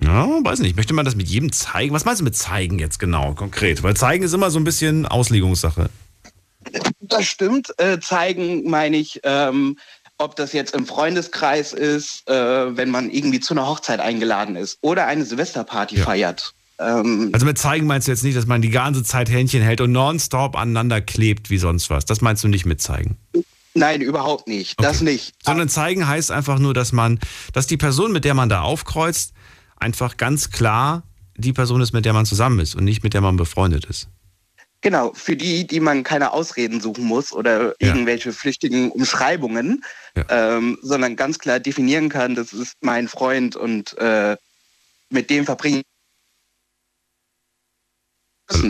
Ja, 0.00 0.28
weiß 0.42 0.60
nicht. 0.60 0.76
Möchte 0.76 0.94
man 0.94 1.04
das 1.04 1.16
mit 1.16 1.28
jedem 1.28 1.52
zeigen? 1.52 1.94
Was 1.94 2.04
meinst 2.04 2.20
du 2.20 2.24
mit 2.24 2.36
zeigen 2.36 2.78
jetzt 2.78 2.98
genau, 2.98 3.34
konkret? 3.34 3.82
Weil 3.82 3.96
zeigen 3.96 4.24
ist 4.24 4.32
immer 4.32 4.50
so 4.50 4.58
ein 4.58 4.64
bisschen 4.64 5.06
Auslegungssache. 5.06 5.88
Das 7.00 7.26
stimmt. 7.26 7.72
Äh, 7.78 8.00
zeigen 8.00 8.68
meine 8.68 8.96
ich, 8.96 9.20
ähm, 9.24 9.78
ob 10.18 10.36
das 10.36 10.52
jetzt 10.52 10.74
im 10.74 10.86
Freundeskreis 10.86 11.72
ist, 11.72 12.28
äh, 12.28 12.76
wenn 12.76 12.90
man 12.90 13.10
irgendwie 13.10 13.40
zu 13.40 13.54
einer 13.54 13.66
Hochzeit 13.66 14.00
eingeladen 14.00 14.56
ist 14.56 14.78
oder 14.80 15.06
eine 15.06 15.24
Silvesterparty 15.24 15.96
feiert. 15.96 16.52
Ähm, 16.78 17.30
Also 17.32 17.46
mit 17.46 17.58
zeigen 17.58 17.86
meinst 17.86 18.08
du 18.08 18.12
jetzt 18.12 18.24
nicht, 18.24 18.36
dass 18.36 18.46
man 18.46 18.62
die 18.62 18.70
ganze 18.70 19.02
Zeit 19.02 19.30
Händchen 19.30 19.62
hält 19.62 19.80
und 19.80 19.92
nonstop 19.92 20.56
aneinander 20.56 21.00
klebt 21.00 21.50
wie 21.50 21.58
sonst 21.58 21.90
was. 21.90 22.04
Das 22.04 22.20
meinst 22.20 22.42
du 22.44 22.48
nicht 22.48 22.66
mit 22.66 22.80
zeigen. 22.80 23.16
Nein, 23.74 24.00
überhaupt 24.00 24.48
nicht. 24.48 24.82
Das 24.82 25.00
nicht. 25.00 25.34
Sondern 25.44 25.68
zeigen 25.68 26.06
heißt 26.06 26.30
einfach 26.30 26.58
nur, 26.58 26.74
dass 26.74 26.92
man, 26.92 27.20
dass 27.52 27.66
die 27.66 27.76
Person, 27.76 28.12
mit 28.12 28.24
der 28.24 28.34
man 28.34 28.48
da 28.48 28.62
aufkreuzt, 28.62 29.32
einfach 29.76 30.16
ganz 30.16 30.50
klar 30.50 31.02
die 31.36 31.52
Person 31.52 31.80
ist, 31.80 31.92
mit 31.92 32.04
der 32.04 32.12
man 32.12 32.26
zusammen 32.26 32.60
ist 32.60 32.74
und 32.74 32.84
nicht 32.84 33.02
mit 33.02 33.14
der 33.14 33.20
man 33.20 33.36
befreundet 33.36 33.84
ist. 33.86 34.08
Genau, 34.80 35.12
für 35.14 35.34
die, 35.34 35.66
die 35.66 35.80
man 35.80 36.02
keine 36.02 36.32
Ausreden 36.32 36.80
suchen 36.80 37.04
muss 37.04 37.32
oder 37.32 37.74
irgendwelche 37.78 38.34
flüchtigen 38.34 38.90
Umschreibungen, 38.90 39.82
ähm, 40.28 40.78
sondern 40.82 41.16
ganz 41.16 41.38
klar 41.38 41.58
definieren 41.58 42.10
kann, 42.10 42.34
das 42.34 42.52
ist 42.52 42.76
mein 42.82 43.08
Freund 43.08 43.56
und 43.56 43.96
äh, 43.96 44.36
mit 45.08 45.30
dem 45.30 45.46
verbringe 45.46 45.78
ich. 45.78 45.84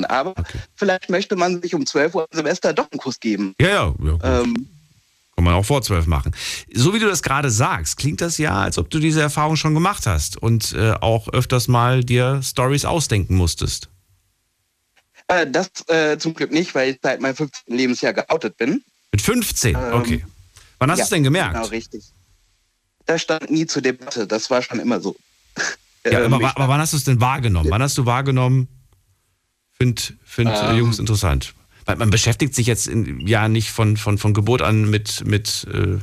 Aber 0.09 0.35
vielleicht 0.77 1.11
möchte 1.11 1.35
man 1.35 1.61
sich 1.61 1.75
um 1.75 1.85
12 1.85 2.15
Uhr 2.15 2.23
am 2.23 2.29
Silvester 2.37 2.73
doch 2.73 2.89
einen 2.93 3.01
Kuss 3.01 3.19
geben. 3.19 3.55
Ja, 3.61 3.69
ja. 3.69 3.95
ja. 4.01 4.41
Ähm, 4.41 4.69
Kann 5.37 5.45
man 5.45 5.55
auch 5.55 5.65
vor 5.65 5.83
zwölf 5.83 6.07
machen. 6.07 6.35
So 6.73 6.95
wie 6.95 7.01
du 7.01 7.07
das 7.07 7.23
gerade 7.23 7.51
sagst, 7.51 7.97
klingt 7.97 8.21
das 8.21 8.39
ja, 8.39 8.55
als 8.55 8.79
ob 8.79 8.89
du 8.91 9.01
diese 9.01 9.21
Erfahrung 9.21 9.57
schon 9.57 9.75
gemacht 9.75 10.07
hast 10.07 10.37
und 10.37 10.73
äh, 10.75 10.93
auch 10.93 11.29
öfters 11.29 11.67
mal 11.67 12.05
dir 12.05 12.41
Stories 12.43 12.85
ausdenken 12.85 13.35
musstest. 13.35 13.89
Äh, 15.27 15.47
das 15.51 15.71
äh, 15.89 16.19
zum 16.19 16.35
Glück 16.35 16.53
nicht, 16.53 16.75
weil 16.75 16.91
ich 16.91 16.99
seit 17.03 17.21
meinem 17.21 17.35
15. 17.35 17.77
Lebensjahr 17.77 18.13
geoutet 18.13 18.57
bin. 18.57 18.85
Mit 19.11 19.23
15? 19.23 19.75
Ähm, 19.75 19.93
okay. 19.95 20.25
Wann 20.79 20.91
hast 20.91 20.99
ja, 20.99 21.05
du 21.05 21.07
es 21.07 21.11
denn 21.11 21.25
gemerkt? 21.25 21.55
Genau, 21.55 21.67
richtig. 21.67 22.05
Das 23.07 23.23
stand 23.23 23.51
nie 23.51 23.67
zur 23.67 23.83
Debatte, 23.83 24.27
das 24.27 24.51
war 24.51 24.63
schon 24.63 24.81
immer 24.81 25.01
so. 25.01 25.17
Ja, 26.07 26.21
Ähm, 26.21 26.35
aber, 26.35 26.55
aber 26.55 26.69
wann 26.69 26.81
hast 26.83 26.93
du 26.93 26.99
es 26.99 27.05
denn 27.05 27.19
wahrgenommen? 27.23 27.71
Wann 27.71 27.81
hast 27.81 27.97
du 27.97 28.05
wahrgenommen, 28.05 28.69
find, 29.73 30.19
find 30.23 30.51
äh, 30.51 30.73
Ähm. 30.73 30.77
Jungs 30.77 30.99
interessant? 30.99 31.55
Weil 31.85 31.97
man 31.97 32.11
beschäftigt 32.11 32.55
sich 32.55 32.67
jetzt 32.67 32.87
in, 32.87 33.21
ja 33.27 33.49
nicht 33.49 33.71
von, 33.71 33.97
von, 33.97 34.19
von 34.19 34.35
Geburt 34.35 34.63
an 34.63 34.89
mit, 34.89 35.25
mit, 35.27 35.67
äh, 35.73 35.99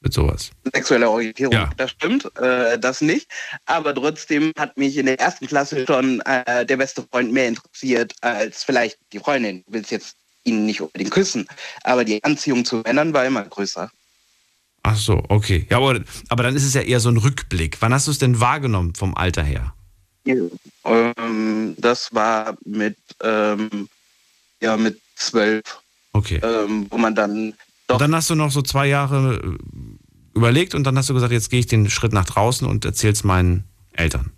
mit 0.00 0.12
sowas. 0.12 0.50
sexuelle 0.72 1.10
Orientierung, 1.10 1.52
Ja. 1.54 1.70
das 1.76 1.90
stimmt, 1.90 2.30
äh, 2.38 2.78
das 2.78 3.00
nicht. 3.00 3.28
Aber 3.64 3.94
trotzdem 3.94 4.52
hat 4.58 4.76
mich 4.76 4.96
in 4.96 5.06
der 5.06 5.18
ersten 5.18 5.46
Klasse 5.46 5.84
schon 5.86 6.20
äh, 6.20 6.64
der 6.64 6.76
beste 6.76 7.02
Freund 7.10 7.32
mehr 7.32 7.48
interessiert 7.48 8.14
als 8.20 8.62
vielleicht 8.62 8.98
die 9.12 9.18
Freundin. 9.18 9.64
Du 9.66 9.72
willst 9.72 9.90
jetzt 9.90 10.16
ihn 10.44 10.64
nicht 10.64 10.80
unbedingt 10.80 11.10
küssen, 11.10 11.48
aber 11.82 12.04
die 12.04 12.22
Anziehung 12.22 12.64
zu 12.64 12.76
Männern 12.84 13.12
war 13.12 13.24
immer 13.26 13.42
größer. 13.42 13.90
Ach 14.84 14.96
so, 14.96 15.24
okay. 15.28 15.66
Ja, 15.68 15.78
aber, 15.78 16.00
aber 16.28 16.42
dann 16.44 16.54
ist 16.54 16.62
es 16.64 16.74
ja 16.74 16.82
eher 16.82 17.00
so 17.00 17.08
ein 17.08 17.16
Rückblick. 17.16 17.78
Wann 17.80 17.92
hast 17.92 18.06
du 18.06 18.12
es 18.12 18.18
denn 18.18 18.38
wahrgenommen 18.38 18.94
vom 18.94 19.16
Alter 19.16 19.42
her? 19.42 19.74
Ähm, 20.84 21.74
das 21.78 22.14
war 22.14 22.56
mit, 22.64 22.96
ähm, 23.22 23.88
ja, 24.62 24.76
mit 24.76 25.00
zwölf, 25.16 25.62
Okay. 26.12 26.40
ähm, 26.42 26.86
wo 26.90 26.98
man 26.98 27.14
dann 27.14 27.54
Und 27.88 28.00
dann 28.00 28.14
hast 28.14 28.30
du 28.30 28.34
noch 28.34 28.50
so 28.50 28.62
zwei 28.62 28.86
Jahre 28.86 29.36
äh, 29.42 29.58
überlegt 30.34 30.74
und 30.74 30.84
dann 30.84 30.96
hast 30.98 31.08
du 31.08 31.14
gesagt, 31.14 31.32
jetzt 31.32 31.50
gehe 31.50 31.60
ich 31.60 31.66
den 31.66 31.88
Schritt 31.90 32.12
nach 32.12 32.24
draußen 32.26 32.66
und 32.66 32.84
erzähl's 32.84 33.24
meinen 33.24 33.64
Eltern. 33.92 34.32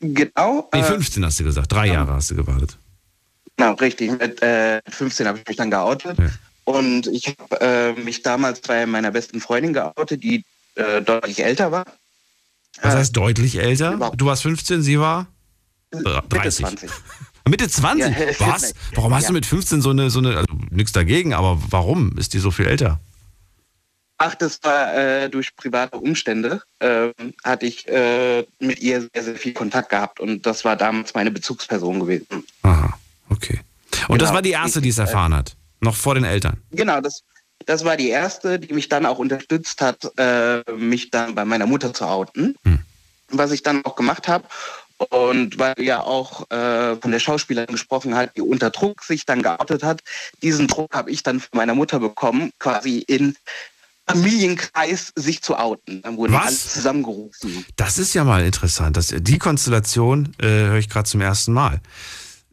genau. 0.00 0.68
Nee, 0.72 0.80
äh, 0.80 0.84
15 0.84 1.24
hast 1.24 1.40
du 1.40 1.44
gesagt. 1.44 1.72
Drei 1.72 1.86
Jahre 1.86 2.12
hast 2.14 2.30
du 2.30 2.34
gewartet. 2.34 2.76
Genau, 3.56 3.72
richtig. 3.74 4.10
Mit 4.18 4.42
äh, 4.42 4.80
15 4.88 5.26
habe 5.26 5.38
ich 5.38 5.46
mich 5.46 5.56
dann 5.56 5.70
geoutet. 5.70 6.18
Und 6.64 7.06
ich 7.06 7.28
habe 7.38 7.60
äh, 7.60 7.92
mich 8.00 8.22
damals 8.22 8.60
bei 8.60 8.84
meiner 8.86 9.10
besten 9.10 9.40
Freundin 9.40 9.72
geoutet, 9.72 10.22
die 10.22 10.44
äh, 10.74 11.00
deutlich 11.02 11.44
älter 11.44 11.70
war. 11.70 11.84
Das 12.82 12.94
heißt 12.94 13.16
deutlich 13.16 13.56
älter. 13.56 14.10
Du 14.16 14.26
warst 14.26 14.42
15, 14.42 14.82
sie 14.82 14.98
war 14.98 15.28
Mitte 15.92 16.22
30. 16.28 16.66
20. 16.66 16.90
Mitte 17.48 17.68
20? 17.68 18.16
Ja, 18.16 18.26
Was? 18.46 18.74
Warum 18.94 19.14
hast 19.14 19.24
ja. 19.24 19.28
du 19.28 19.34
mit 19.34 19.46
15 19.46 19.82
so 19.82 19.90
eine, 19.90 20.10
so 20.10 20.18
eine, 20.18 20.36
also 20.36 20.46
nichts 20.70 20.92
dagegen, 20.92 21.34
aber 21.34 21.60
warum 21.70 22.16
ist 22.16 22.32
die 22.34 22.38
so 22.38 22.50
viel 22.50 22.66
älter? 22.66 23.00
Ach, 24.16 24.34
das 24.34 24.60
war 24.62 24.94
äh, 24.94 25.28
durch 25.28 25.54
private 25.56 25.98
Umstände, 25.98 26.62
ähm, 26.80 27.12
hatte 27.42 27.66
ich 27.66 27.86
äh, 27.88 28.46
mit 28.60 28.78
ihr 28.80 29.08
sehr, 29.12 29.24
sehr 29.24 29.36
viel 29.36 29.52
Kontakt 29.52 29.90
gehabt. 29.90 30.20
Und 30.20 30.46
das 30.46 30.64
war 30.64 30.76
damals 30.76 31.14
meine 31.14 31.30
Bezugsperson 31.30 32.00
gewesen. 32.00 32.44
Aha, 32.62 32.94
okay. 33.28 33.60
Und 34.08 34.22
das 34.22 34.28
Genau, 34.28 34.34
war 34.36 34.42
die 34.42 34.52
erste, 34.52 34.80
die 34.80 34.90
es 34.90 34.98
erfahren 34.98 35.34
hat. 35.34 35.56
Noch 35.80 35.96
vor 35.96 36.14
den 36.14 36.24
Eltern. 36.24 36.62
Genau, 36.70 37.00
das, 37.00 37.22
das 37.66 37.84
war 37.84 37.96
die 37.96 38.08
erste, 38.08 38.58
die 38.58 38.72
mich 38.72 38.88
dann 38.88 39.04
auch 39.04 39.18
unterstützt 39.18 39.82
hat, 39.82 40.10
äh, 40.16 40.62
mich 40.72 41.10
dann 41.10 41.34
bei 41.34 41.44
meiner 41.44 41.66
Mutter 41.66 41.92
zu 41.92 42.06
outen. 42.06 42.56
Was 43.28 43.50
ich 43.50 43.62
dann 43.62 43.84
auch 43.84 43.96
gemacht 43.96 44.28
habe. 44.28 44.44
Und 45.10 45.58
weil 45.58 45.74
ja 45.80 46.00
auch 46.02 46.48
äh, 46.50 46.96
von 46.96 47.10
der 47.10 47.18
Schauspielerin 47.18 47.72
gesprochen 47.72 48.14
hat, 48.14 48.36
die 48.36 48.42
unter 48.42 48.70
Druck 48.70 49.02
sich 49.02 49.26
dann 49.26 49.42
geoutet 49.42 49.82
hat, 49.82 50.02
diesen 50.42 50.68
Druck 50.68 50.94
habe 50.94 51.10
ich 51.10 51.22
dann 51.22 51.40
von 51.40 51.50
meiner 51.56 51.74
Mutter 51.74 51.98
bekommen, 51.98 52.52
quasi 52.58 52.98
in 52.98 53.36
Familienkreis 54.08 55.12
sich 55.16 55.42
zu 55.42 55.56
outen. 55.56 56.02
Dann 56.02 56.16
wurden 56.16 56.32
Was? 56.34 56.46
alle 56.46 56.56
zusammengerufen. 56.56 57.64
Das 57.76 57.98
ist 57.98 58.14
ja 58.14 58.24
mal 58.24 58.44
interessant. 58.44 58.96
Das, 58.96 59.08
die 59.16 59.38
Konstellation 59.38 60.34
äh, 60.38 60.46
höre 60.46 60.76
ich 60.78 60.88
gerade 60.88 61.08
zum 61.08 61.20
ersten 61.20 61.52
Mal. 61.52 61.80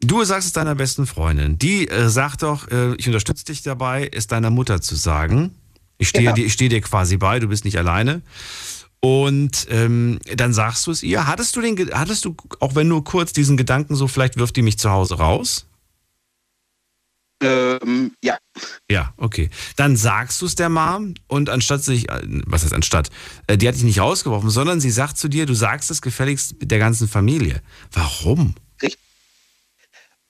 Du 0.00 0.24
sagst 0.24 0.48
es 0.48 0.52
deiner 0.52 0.74
besten 0.74 1.06
Freundin. 1.06 1.58
Die 1.58 1.88
äh, 1.88 2.08
sagt 2.08 2.42
doch, 2.42 2.68
äh, 2.70 2.94
ich 2.96 3.06
unterstütze 3.06 3.44
dich 3.44 3.62
dabei, 3.62 4.10
es 4.12 4.26
deiner 4.26 4.50
Mutter 4.50 4.80
zu 4.80 4.96
sagen. 4.96 5.54
Ich 5.98 6.08
stehe 6.08 6.24
Ja. 6.24 6.32
dir, 6.32 6.44
ich 6.44 6.54
stehe 6.54 6.70
dir 6.70 6.80
quasi 6.80 7.18
bei, 7.18 7.38
du 7.38 7.46
bist 7.46 7.64
nicht 7.64 7.78
alleine. 7.78 8.22
Und 9.04 9.66
ähm, 9.68 10.20
dann 10.36 10.52
sagst 10.54 10.86
du 10.86 10.92
es 10.92 11.02
ihr. 11.02 11.26
Hattest 11.26 11.56
du 11.56 11.60
den, 11.60 11.92
hattest 11.92 12.24
du, 12.24 12.36
auch 12.60 12.76
wenn 12.76 12.86
nur 12.86 13.02
kurz 13.02 13.32
diesen 13.32 13.56
Gedanken 13.56 13.96
so, 13.96 14.06
vielleicht 14.06 14.36
wirft 14.36 14.54
die 14.56 14.62
mich 14.62 14.78
zu 14.78 14.90
Hause 14.90 15.16
raus? 15.16 15.66
Ähm, 17.42 18.14
ja. 18.22 18.38
Ja, 18.88 19.12
okay. 19.16 19.50
Dann 19.74 19.96
sagst 19.96 20.40
du 20.40 20.46
es 20.46 20.54
der 20.54 20.68
Mom 20.68 21.14
und 21.26 21.50
anstatt 21.50 21.82
sich, 21.82 22.08
äh, 22.08 22.20
was 22.46 22.62
heißt 22.62 22.72
anstatt, 22.72 23.10
äh, 23.48 23.58
die 23.58 23.66
hat 23.66 23.74
dich 23.74 23.82
nicht 23.82 23.98
rausgeworfen, 23.98 24.50
sondern 24.50 24.80
sie 24.80 24.92
sagt 24.92 25.18
zu 25.18 25.26
dir, 25.26 25.46
du 25.46 25.54
sagst 25.54 25.90
es 25.90 26.00
gefälligst 26.00 26.60
mit 26.60 26.70
der 26.70 26.78
ganzen 26.78 27.08
Familie. 27.08 27.60
Warum? 27.90 28.54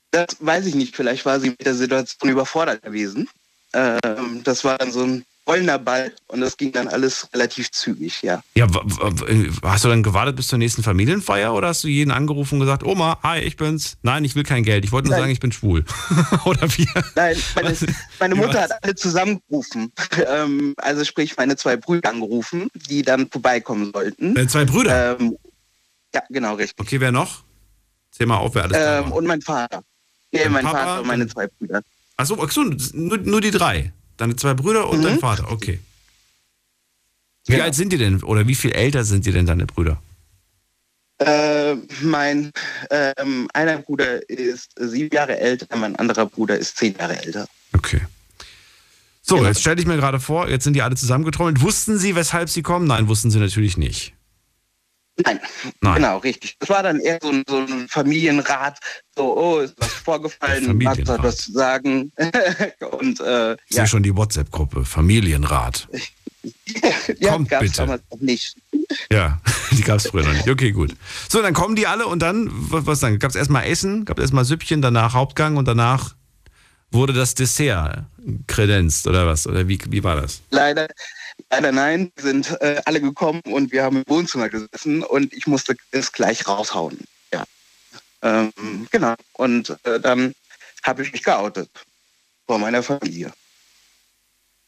Das 0.09 0.37
weiß 0.39 0.65
ich 0.67 0.75
nicht. 0.75 0.95
Vielleicht 0.95 1.25
war 1.25 1.39
sie 1.39 1.49
mit 1.49 1.65
der 1.65 1.75
Situation 1.75 2.31
überfordert 2.31 2.81
gewesen. 2.81 3.27
Ähm, 3.73 4.41
das 4.43 4.63
war 4.63 4.77
dann 4.77 4.91
so 4.91 5.03
ein 5.03 5.25
rollender 5.47 5.77
Ball 5.77 6.13
und 6.27 6.39
das 6.41 6.55
ging 6.55 6.71
dann 6.71 6.87
alles 6.87 7.27
relativ 7.33 7.69
zügig, 7.71 8.21
ja. 8.21 8.41
Ja, 8.55 8.73
w- 8.73 9.51
hast 9.63 9.83
du 9.83 9.89
dann 9.89 10.01
gewartet 10.03 10.35
bis 10.37 10.47
zur 10.47 10.57
nächsten 10.57 10.83
Familienfeier 10.83 11.53
oder 11.53 11.67
hast 11.69 11.83
du 11.83 11.89
jeden 11.89 12.11
angerufen 12.11 12.55
und 12.55 12.59
gesagt, 12.61 12.83
Oma, 12.83 13.17
hi, 13.23 13.39
ich 13.39 13.57
bin's. 13.57 13.97
Nein, 14.03 14.23
ich 14.23 14.35
will 14.35 14.43
kein 14.43 14.63
Geld. 14.63 14.85
Ich 14.85 14.91
wollte 14.91 15.07
nur 15.09 15.15
Nein. 15.17 15.23
sagen, 15.23 15.31
ich 15.33 15.39
bin 15.41 15.51
schwul. 15.51 15.83
oder 16.45 16.61
wie? 16.77 16.87
Nein, 17.15 17.35
meine, 17.55 17.77
meine 18.19 18.35
Mutter 18.35 18.61
hat 18.61 18.71
alle 18.83 18.95
zusammengerufen. 18.95 19.91
Ähm, 20.25 20.73
also 20.77 21.03
sprich 21.03 21.35
meine 21.37 21.55
zwei 21.57 21.75
Brüder 21.75 22.09
angerufen, 22.09 22.69
die 22.89 23.01
dann 23.01 23.29
vorbeikommen 23.29 23.91
sollten. 23.93 24.35
Äh, 24.37 24.47
zwei 24.47 24.63
Brüder? 24.63 25.19
Ähm, 25.19 25.37
ja, 26.13 26.21
genau, 26.29 26.53
richtig. 26.55 26.79
Okay, 26.79 26.99
wer 27.01 27.11
noch? 27.11 27.43
Zähl 28.11 28.27
mal 28.27 28.37
auf, 28.37 28.55
wer 28.55 28.63
alles 28.63 28.77
Ähm, 28.79 29.11
und 29.11 29.25
mein 29.25 29.41
Vater. 29.41 29.83
Dein 30.31 30.51
mein 30.51 30.63
Papa, 30.65 30.77
Vater 30.77 31.01
und 31.01 31.07
meine 31.07 31.27
zwei 31.27 31.47
Brüder. 31.47 31.81
Achso, 32.15 32.37
ach 32.41 32.51
so, 32.51 32.63
nur, 32.93 33.17
nur 33.17 33.41
die 33.41 33.51
drei. 33.51 33.91
Deine 34.17 34.35
zwei 34.35 34.53
Brüder 34.53 34.89
und 34.89 34.99
Mhm. 34.99 35.03
dein 35.03 35.19
Vater, 35.19 35.51
okay. 35.51 35.79
Wie 37.45 37.53
Genau. 37.53 37.65
alt 37.65 37.75
sind 37.75 37.91
die 37.91 37.97
denn 37.97 38.23
oder 38.23 38.47
wie 38.47 38.55
viel 38.55 38.71
älter 38.71 39.03
sind 39.03 39.25
die 39.25 39.31
denn, 39.31 39.45
deine 39.45 39.65
Brüder? 39.65 40.01
Äh, 41.19 41.75
mein 42.01 42.51
ähm, 42.89 43.47
einer 43.53 43.77
Bruder 43.77 44.27
ist 44.29 44.71
sieben 44.79 45.13
Jahre 45.13 45.37
älter, 45.39 45.75
mein 45.77 45.95
anderer 45.95 46.25
Bruder 46.25 46.57
ist 46.57 46.77
zehn 46.77 46.95
Jahre 46.95 47.21
älter. 47.23 47.47
Okay. 47.73 48.01
So, 49.21 49.35
Genau. 49.35 49.47
jetzt 49.47 49.61
stell 49.61 49.75
dich 49.75 49.85
mir 49.85 49.95
gerade 49.97 50.19
vor, 50.19 50.49
jetzt 50.49 50.63
sind 50.65 50.73
die 50.73 50.81
alle 50.81 50.95
zusammengetrommelt. 50.95 51.61
Wussten 51.61 51.97
sie, 51.97 52.15
weshalb 52.15 52.49
sie 52.49 52.61
kommen? 52.61 52.87
Nein, 52.87 53.07
wussten 53.07 53.31
sie 53.31 53.39
natürlich 53.39 53.77
nicht. 53.77 54.13
Nein, 55.17 55.39
Nein. 55.81 55.95
genau, 55.95 56.17
richtig. 56.17 56.55
Das 56.59 56.69
war 56.69 56.81
dann 56.81 56.99
eher 56.99 57.19
so 57.21 57.29
ein, 57.29 57.43
so 57.47 57.57
ein 57.59 57.87
Familienrat, 57.87 58.79
so, 59.15 59.37
oh, 59.37 59.59
ist 59.59 59.75
was 59.77 59.93
vorgefallen, 59.93 60.77
magst 60.79 61.07
du 61.07 61.23
was 61.23 61.37
zu 61.37 61.51
sagen? 61.51 62.11
Und 62.99 63.19
äh, 63.19 63.53
Ich 63.67 63.75
sehe 63.75 63.87
schon 63.87 64.01
die 64.01 64.15
WhatsApp-Gruppe, 64.15 64.85
Familienrat. 64.85 65.87
ja, 67.19 67.31
Kommt 67.31 67.49
gab's 67.49 67.63
bitte. 67.63 67.77
damals 67.77 68.01
noch 68.11 68.19
nicht. 68.19 68.55
Ja, 69.11 69.39
die 69.71 69.83
gab 69.83 69.97
es 69.97 70.07
früher 70.07 70.23
noch 70.23 70.33
nicht. 70.33 70.49
Okay, 70.49 70.71
gut. 70.71 70.95
So, 71.29 71.41
dann 71.41 71.53
kommen 71.53 71.75
die 71.75 71.85
alle 71.85 72.07
und 72.07 72.19
dann, 72.19 72.49
was, 72.51 72.85
was 72.87 72.99
dann? 72.99 73.19
Gab 73.19 73.29
es 73.29 73.35
erstmal 73.35 73.65
Essen, 73.65 74.05
gab 74.05 74.17
es 74.17 74.23
erstmal 74.23 74.45
Süppchen, 74.45 74.81
danach 74.81 75.13
Hauptgang 75.13 75.57
und 75.57 75.67
danach 75.67 76.15
wurde 76.91 77.13
das 77.13 77.35
Dessert 77.35 78.05
kredenzt 78.47 79.07
oder 79.07 79.25
was? 79.27 79.47
Oder 79.47 79.67
wie, 79.67 79.79
wie 79.89 80.03
war 80.03 80.15
das? 80.15 80.41
Leider, 80.51 80.87
leider 81.49 81.71
nein, 81.71 82.11
sind 82.17 82.51
äh, 82.61 82.81
alle 82.85 83.01
gekommen 83.01 83.41
und 83.45 83.71
wir 83.71 83.83
haben 83.83 83.97
im 83.97 84.03
Wohnzimmer 84.07 84.49
gesessen 84.49 85.03
und 85.03 85.33
ich 85.33 85.47
musste 85.47 85.75
es 85.91 86.11
gleich 86.11 86.47
raushauen. 86.47 86.99
Ja. 87.31 87.43
Ähm, 88.21 88.51
genau. 88.91 89.15
Und 89.33 89.77
äh, 89.83 89.99
dann 89.99 90.33
habe 90.83 91.03
ich 91.03 91.11
mich 91.11 91.23
geoutet 91.23 91.69
vor 92.45 92.59
meiner 92.59 92.83
Familie. 92.83 93.31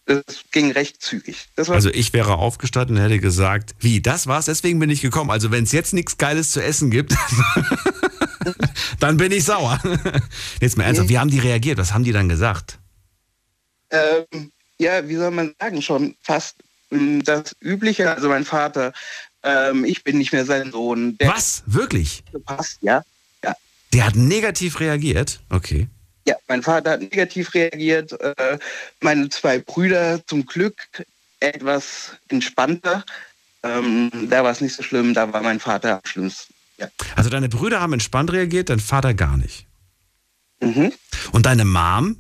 Das 0.08 0.24
ging 0.52 0.72
recht 0.72 1.02
zügig. 1.02 1.48
Also 1.56 1.90
ich 1.90 2.14
wäre 2.14 2.36
aufgestanden 2.36 2.96
und 2.96 3.02
hätte 3.02 3.20
gesagt, 3.20 3.74
wie, 3.80 4.02
das 4.02 4.28
war's, 4.28 4.46
deswegen 4.46 4.78
bin 4.78 4.92
ich 4.92 5.02
gekommen. 5.02 5.32
Also 5.32 5.50
wenn 5.50 5.64
es 5.64 5.72
jetzt 5.72 5.94
nichts 5.94 6.18
Geiles 6.20 6.52
zu 6.52 6.64
essen 6.64 6.92
gibt, 6.92 7.16
dann 9.00 9.18
bin 9.18 9.32
ich 9.32 9.46
sauer. 9.46 9.82
Jetzt 10.62 10.78
mal 10.78 10.84
ernsthaft, 10.84 11.10
wie 11.10 11.18
haben 11.18 11.32
die 11.32 11.40
reagiert? 11.40 11.80
Was 11.80 11.92
haben 11.92 12.04
die 12.04 12.12
dann 12.12 12.30
gesagt? 12.30 12.78
ähm, 13.92 14.52
ja, 14.80 15.08
wie 15.08 15.16
soll 15.16 15.32
man 15.32 15.54
sagen, 15.60 15.82
schon 15.82 16.16
fast 16.22 16.56
ähm, 16.92 17.24
das 17.24 17.56
Übliche. 17.62 18.12
Also 18.12 18.30
mein 18.30 18.46
Vater, 18.46 18.94
ähm, 19.44 19.86
ich 19.86 20.04
bin 20.04 20.18
nicht 20.18 20.34
mehr 20.34 20.46
sein 20.46 20.72
Sohn. 20.72 21.18
Der 21.18 21.30
Was? 21.30 21.64
Wirklich? 21.66 22.24
Passt, 22.46 22.78
ja. 22.82 23.04
Ja. 23.44 23.56
Der 23.94 24.06
hat 24.06 24.16
negativ 24.16 24.80
reagiert? 24.80 25.40
Okay. 25.50 25.88
Ja, 26.28 26.36
mein 26.48 26.64
Vater 26.64 26.92
hat 26.92 27.02
negativ 27.02 27.54
reagiert. 27.54 28.20
Äh, 28.20 28.58
meine 29.02 29.30
zwei 29.30 29.60
Brüder 29.60 30.26
zum 30.26 30.46
Glück 30.46 30.76
etwas 31.40 32.14
entspannter. 32.30 33.04
Ähm, 33.64 34.12
da 34.30 34.44
war 34.44 34.52
es 34.52 34.62
nicht 34.62 34.76
so 34.76 34.84
schlimm, 34.84 35.14
da 35.14 35.32
war 35.34 35.42
mein 35.42 35.60
Vater 35.60 35.96
am 35.96 36.06
schlimmsten. 36.06 36.54
Ja. 36.78 36.88
Also 37.16 37.30
deine 37.30 37.50
Brüder 37.50 37.82
haben 37.82 37.94
entspannt 37.94 38.32
reagiert, 38.32 38.70
dein 38.70 38.80
Vater 38.80 39.14
gar 39.14 39.38
nicht. 39.38 39.66
Und 41.32 41.46
deine 41.46 41.66
Mom, 41.66 42.18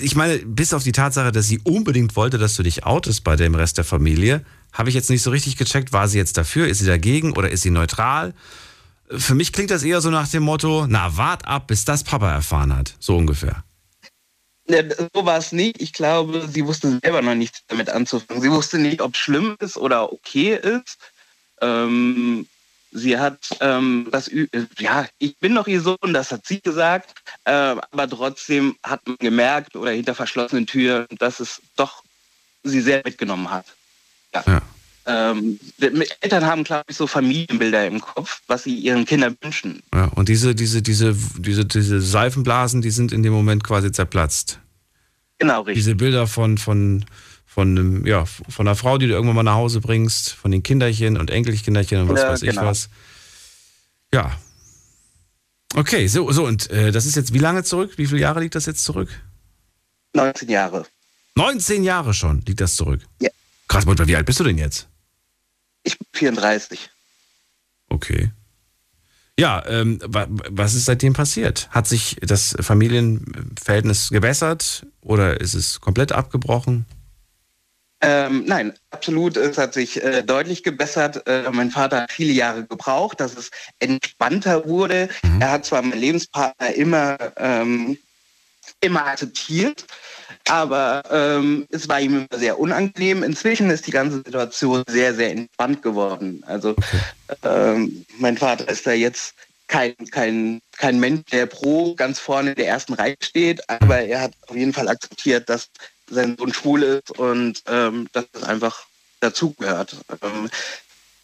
ich 0.00 0.14
meine, 0.14 0.38
bis 0.38 0.74
auf 0.74 0.84
die 0.84 0.92
Tatsache, 0.92 1.32
dass 1.32 1.46
sie 1.46 1.58
unbedingt 1.60 2.16
wollte, 2.16 2.38
dass 2.38 2.56
du 2.56 2.62
dich 2.62 2.84
outest 2.84 3.24
bei 3.24 3.36
dem 3.36 3.54
Rest 3.54 3.78
der 3.78 3.84
Familie, 3.84 4.44
habe 4.72 4.90
ich 4.90 4.94
jetzt 4.94 5.10
nicht 5.10 5.22
so 5.22 5.30
richtig 5.30 5.56
gecheckt, 5.56 5.92
war 5.92 6.08
sie 6.08 6.18
jetzt 6.18 6.36
dafür, 6.36 6.68
ist 6.68 6.78
sie 6.78 6.86
dagegen 6.86 7.32
oder 7.32 7.50
ist 7.50 7.62
sie 7.62 7.70
neutral? 7.70 8.34
Für 9.10 9.34
mich 9.34 9.52
klingt 9.52 9.70
das 9.70 9.82
eher 9.82 10.00
so 10.00 10.10
nach 10.10 10.28
dem 10.28 10.42
Motto, 10.42 10.86
na, 10.86 11.16
wart 11.16 11.46
ab, 11.46 11.68
bis 11.68 11.84
das 11.84 12.04
Papa 12.04 12.30
erfahren 12.30 12.76
hat. 12.76 12.94
So 12.98 13.16
ungefähr. 13.16 13.64
Ja, 14.68 14.82
so 15.14 15.24
war 15.24 15.38
es 15.38 15.52
nicht. 15.52 15.80
Ich 15.80 15.94
glaube, 15.94 16.46
sie 16.52 16.66
wusste 16.66 16.98
selber 17.02 17.22
noch 17.22 17.34
nichts 17.34 17.62
damit 17.68 17.88
anzufangen. 17.88 18.42
Sie 18.42 18.50
wusste 18.50 18.78
nicht, 18.78 19.00
ob 19.00 19.14
es 19.14 19.18
schlimm 19.18 19.56
ist 19.60 19.78
oder 19.78 20.12
okay 20.12 20.56
ist. 20.56 20.98
Ähm, 21.62 22.46
sie 22.92 23.18
hat 23.18 23.38
ähm, 23.60 24.08
das, 24.10 24.28
äh, 24.28 24.48
ja, 24.78 25.06
ich 25.18 25.36
bin 25.38 25.54
noch 25.54 25.66
ihr 25.66 25.80
Sohn, 25.80 26.12
das 26.12 26.32
hat 26.32 26.46
sie 26.46 26.60
gesagt, 26.60 27.14
äh, 27.44 27.50
aber 27.50 28.08
trotzdem 28.08 28.76
hat 28.82 29.06
man 29.06 29.16
gemerkt 29.18 29.76
oder 29.76 29.90
hinter 29.90 30.14
verschlossenen 30.14 30.66
Türen, 30.66 31.06
dass 31.18 31.40
es 31.40 31.60
doch 31.76 32.02
sie 32.64 32.80
sehr 32.80 33.02
mitgenommen 33.04 33.50
hat. 33.50 33.66
Ja. 34.34 34.62
Ähm, 35.06 35.58
die 35.78 36.06
Eltern 36.20 36.44
haben, 36.44 36.64
glaube 36.64 36.84
ich, 36.88 36.96
so 36.96 37.06
Familienbilder 37.06 37.86
im 37.86 38.00
Kopf, 38.00 38.42
was 38.46 38.64
sie 38.64 38.74
ihren 38.74 39.06
Kindern 39.06 39.36
wünschen. 39.40 39.82
Ja, 39.94 40.04
und 40.14 40.28
diese, 40.28 40.54
diese, 40.54 40.82
diese, 40.82 41.16
diese, 41.38 41.64
diese 41.64 42.00
Seifenblasen, 42.02 42.82
die 42.82 42.90
sind 42.90 43.12
in 43.12 43.22
dem 43.22 43.32
Moment 43.32 43.64
quasi 43.64 43.90
zerplatzt. 43.90 44.60
Genau, 45.38 45.62
richtig. 45.62 45.82
Diese 45.82 45.94
Bilder 45.94 46.26
von, 46.26 46.58
von, 46.58 47.06
von, 47.58 47.76
einem, 47.76 48.06
ja, 48.06 48.24
von 48.24 48.68
einer 48.68 48.76
Frau, 48.76 48.98
die 48.98 49.08
du 49.08 49.14
irgendwann 49.14 49.34
mal 49.34 49.42
nach 49.42 49.56
Hause 49.56 49.80
bringst, 49.80 50.30
von 50.30 50.52
den 50.52 50.62
Kinderchen 50.62 51.16
und 51.16 51.28
Enkelkinderchen 51.28 52.02
und 52.02 52.08
was 52.08 52.20
Ja, 52.20 52.28
weiß 52.28 52.42
ich 52.42 52.50
genau. 52.50 52.66
was. 52.66 52.88
Ja. 54.14 54.38
Okay, 55.74 56.06
so, 56.06 56.30
so, 56.30 56.46
und 56.46 56.70
äh, 56.70 56.92
das 56.92 57.04
ist 57.04 57.16
jetzt 57.16 57.34
wie 57.34 57.40
lange 57.40 57.64
zurück? 57.64 57.94
Wie 57.98 58.06
viele 58.06 58.20
Jahre 58.20 58.38
liegt 58.38 58.54
das 58.54 58.66
jetzt 58.66 58.84
zurück? 58.84 59.08
19 60.14 60.48
Jahre. 60.48 60.86
19 61.34 61.82
Jahre 61.82 62.14
schon 62.14 62.42
liegt 62.42 62.60
das 62.60 62.76
zurück. 62.76 63.00
Ja. 63.20 63.30
Krass, 63.66 63.86
Mutter, 63.86 64.06
wie 64.06 64.14
alt 64.14 64.26
bist 64.26 64.38
du 64.38 64.44
denn 64.44 64.56
jetzt? 64.56 64.86
Ich 65.82 65.98
bin 65.98 66.06
34. 66.12 66.88
Okay. 67.88 68.30
Ja, 69.36 69.66
ähm, 69.66 69.98
wa 70.06 70.28
was 70.28 70.74
ist 70.74 70.84
seitdem 70.84 71.12
passiert? 71.12 71.68
Hat 71.70 71.88
sich 71.88 72.18
das 72.20 72.54
Familienverhältnis 72.60 74.10
gebessert 74.10 74.86
oder 75.00 75.40
ist 75.40 75.54
es 75.54 75.80
komplett 75.80 76.12
abgebrochen? 76.12 76.86
Ähm, 78.00 78.44
nein, 78.46 78.74
absolut. 78.90 79.36
Es 79.36 79.58
hat 79.58 79.74
sich 79.74 80.02
äh, 80.02 80.22
deutlich 80.22 80.62
gebessert. 80.62 81.26
Äh, 81.26 81.50
mein 81.50 81.70
Vater 81.70 82.02
hat 82.02 82.12
viele 82.12 82.32
Jahre 82.32 82.64
gebraucht, 82.64 83.20
dass 83.20 83.36
es 83.36 83.50
entspannter 83.80 84.68
wurde. 84.68 85.08
Er 85.40 85.50
hat 85.50 85.64
zwar 85.64 85.82
meinen 85.82 86.00
Lebenspartner 86.00 86.74
immer, 86.74 87.18
ähm, 87.36 87.98
immer 88.80 89.06
akzeptiert, 89.06 89.84
aber 90.48 91.02
ähm, 91.10 91.66
es 91.70 91.88
war 91.88 92.00
ihm 92.00 92.26
immer 92.30 92.38
sehr 92.38 92.60
unangenehm. 92.60 93.24
Inzwischen 93.24 93.68
ist 93.70 93.86
die 93.88 93.92
ganze 93.92 94.18
Situation 94.18 94.84
sehr, 94.88 95.14
sehr 95.14 95.32
entspannt 95.32 95.82
geworden. 95.82 96.44
Also 96.46 96.76
ähm, 97.42 98.04
mein 98.18 98.38
Vater 98.38 98.68
ist 98.68 98.86
da 98.86 98.92
jetzt 98.92 99.34
kein, 99.66 99.94
kein, 100.12 100.60
kein 100.76 101.00
Mensch, 101.00 101.24
der 101.32 101.46
pro 101.46 101.94
ganz 101.94 102.20
vorne 102.20 102.50
in 102.50 102.56
der 102.56 102.68
ersten 102.68 102.94
Reihe 102.94 103.16
steht, 103.20 103.68
aber 103.68 104.00
er 104.00 104.22
hat 104.22 104.32
auf 104.46 104.56
jeden 104.56 104.72
Fall 104.72 104.88
akzeptiert, 104.88 105.48
dass 105.48 105.68
sein 106.10 106.36
Sohn 106.38 106.52
schwul 106.52 106.82
ist 106.82 107.10
und 107.18 107.62
ähm, 107.66 108.08
dass 108.12 108.26
das 108.32 108.44
einfach 108.44 108.86
dazugehört. 109.20 109.96
Ähm, 110.22 110.50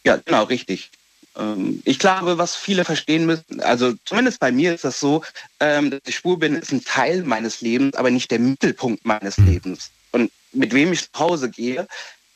ja, 0.03 0.17
genau, 0.17 0.43
richtig. 0.43 0.91
Ähm, 1.37 1.81
ich 1.85 1.99
glaube, 1.99 2.37
was 2.37 2.55
viele 2.55 2.85
verstehen 2.85 3.25
müssen, 3.25 3.59
also 3.61 3.93
zumindest 4.05 4.39
bei 4.39 4.51
mir 4.51 4.73
ist 4.73 4.83
das 4.83 4.99
so, 4.99 5.23
ähm, 5.59 5.91
dass 5.91 6.01
ich 6.05 6.15
schwul 6.17 6.37
bin, 6.37 6.55
ist 6.55 6.71
ein 6.71 6.83
Teil 6.83 7.23
meines 7.23 7.61
Lebens, 7.61 7.95
aber 7.95 8.11
nicht 8.11 8.31
der 8.31 8.39
Mittelpunkt 8.39 9.05
meines 9.05 9.37
Lebens. 9.37 9.91
Und 10.11 10.31
mit 10.51 10.73
wem 10.73 10.93
ich 10.93 11.11
nach 11.13 11.19
Hause 11.19 11.49
gehe, 11.49 11.87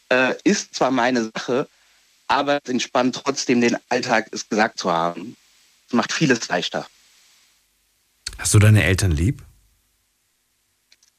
äh, 0.10 0.34
ist 0.44 0.76
zwar 0.76 0.92
meine 0.92 1.32
Sache, 1.34 1.68
aber 2.28 2.60
es 2.64 2.70
entspannt 2.70 3.16
trotzdem 3.24 3.62
den 3.62 3.78
Alltag, 3.90 4.28
es 4.32 4.48
gesagt 4.50 4.80
zu 4.80 4.92
haben. 4.92 5.36
Es 5.88 5.94
macht 5.94 6.12
vieles 6.12 6.48
leichter. 6.48 6.88
Hast 8.38 8.54
du 8.54 8.60
deine 8.60 8.84
Eltern 8.84 9.12
lieb? 9.12 9.44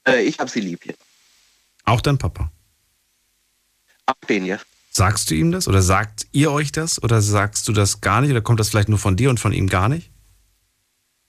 Äh, 0.07 0.23
ich 0.23 0.39
habe 0.39 0.51
sie 0.51 0.61
lieb 0.61 0.85
hier. 0.85 0.95
Auch 1.91 2.01
dein 2.01 2.19
Papa? 2.19 2.53
Auch 4.07 4.27
den 4.29 4.45
hier. 4.45 4.61
Sagst 4.93 5.29
du 5.29 5.35
ihm 5.35 5.51
das 5.51 5.67
oder 5.67 5.83
sagt 5.83 6.25
ihr 6.31 6.53
euch 6.53 6.71
das 6.71 7.03
oder 7.03 7.21
sagst 7.21 7.67
du 7.67 7.73
das 7.73 8.01
gar 8.01 8.21
nicht 8.21 8.31
oder 8.31 8.41
kommt 8.41 8.61
das 8.61 8.69
vielleicht 8.69 8.89
nur 8.89 9.01
von 9.01 9.17
dir 9.17 9.29
und 9.29 9.41
von 9.41 9.53
ihm 9.53 9.69
gar 9.69 9.89
nicht? 9.89 10.09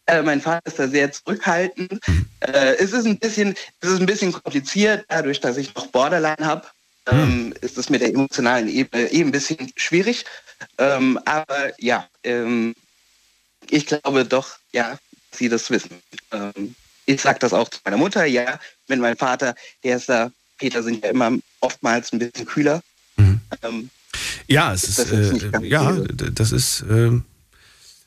Äh, 0.05 0.21
mein 0.21 0.39
Vater 0.39 0.61
ist 0.65 0.77
da 0.77 0.87
sehr 0.87 1.11
zurückhaltend. 1.11 1.99
Äh, 2.41 2.75
es, 2.75 2.91
ist 2.91 3.05
ein 3.05 3.17
bisschen, 3.17 3.55
es 3.79 3.89
ist 3.89 3.99
ein 3.99 4.05
bisschen 4.05 4.31
kompliziert, 4.31 5.05
dadurch, 5.09 5.39
dass 5.39 5.57
ich 5.57 5.73
noch 5.73 5.87
Borderline 5.87 6.45
habe. 6.45 6.67
Ähm, 7.07 7.53
ist 7.61 7.79
es 7.79 7.89
mit 7.89 8.01
der 8.01 8.09
emotionalen 8.09 8.67
Ebene 8.67 9.11
eh 9.11 9.21
ein 9.21 9.31
bisschen 9.31 9.71
schwierig. 9.75 10.25
Ähm, 10.77 11.19
aber 11.25 11.71
ja, 11.79 12.07
ähm, 12.23 12.75
ich 13.67 13.87
glaube 13.87 14.25
doch, 14.25 14.57
ja, 14.71 14.97
dass 15.31 15.39
sie 15.39 15.49
das 15.49 15.71
wissen. 15.71 16.01
Ähm, 16.31 16.75
ich 17.05 17.21
sage 17.21 17.39
das 17.39 17.53
auch 17.53 17.69
zu 17.69 17.79
meiner 17.83 17.97
Mutter, 17.97 18.25
ja, 18.25 18.59
mit 18.87 18.99
meinem 18.99 19.17
Vater, 19.17 19.55
der 19.83 19.97
ist 19.97 20.09
da, 20.09 20.31
Peter 20.61 20.83
sind 20.83 21.03
ja 21.03 21.09
immer 21.09 21.31
oftmals 21.59 22.13
ein 22.13 22.19
bisschen 22.19 22.45
kühler. 22.45 22.81
Ähm, 23.17 23.89
Ja, 24.47 24.73
es 24.73 24.83
ist, 24.83 24.99
Das 24.99 25.09
ist 25.09 25.43
äh, 25.43 25.65
ja, 25.65 25.91
das 25.91 26.51
ist, 26.51 26.85
ähm, 26.87 27.23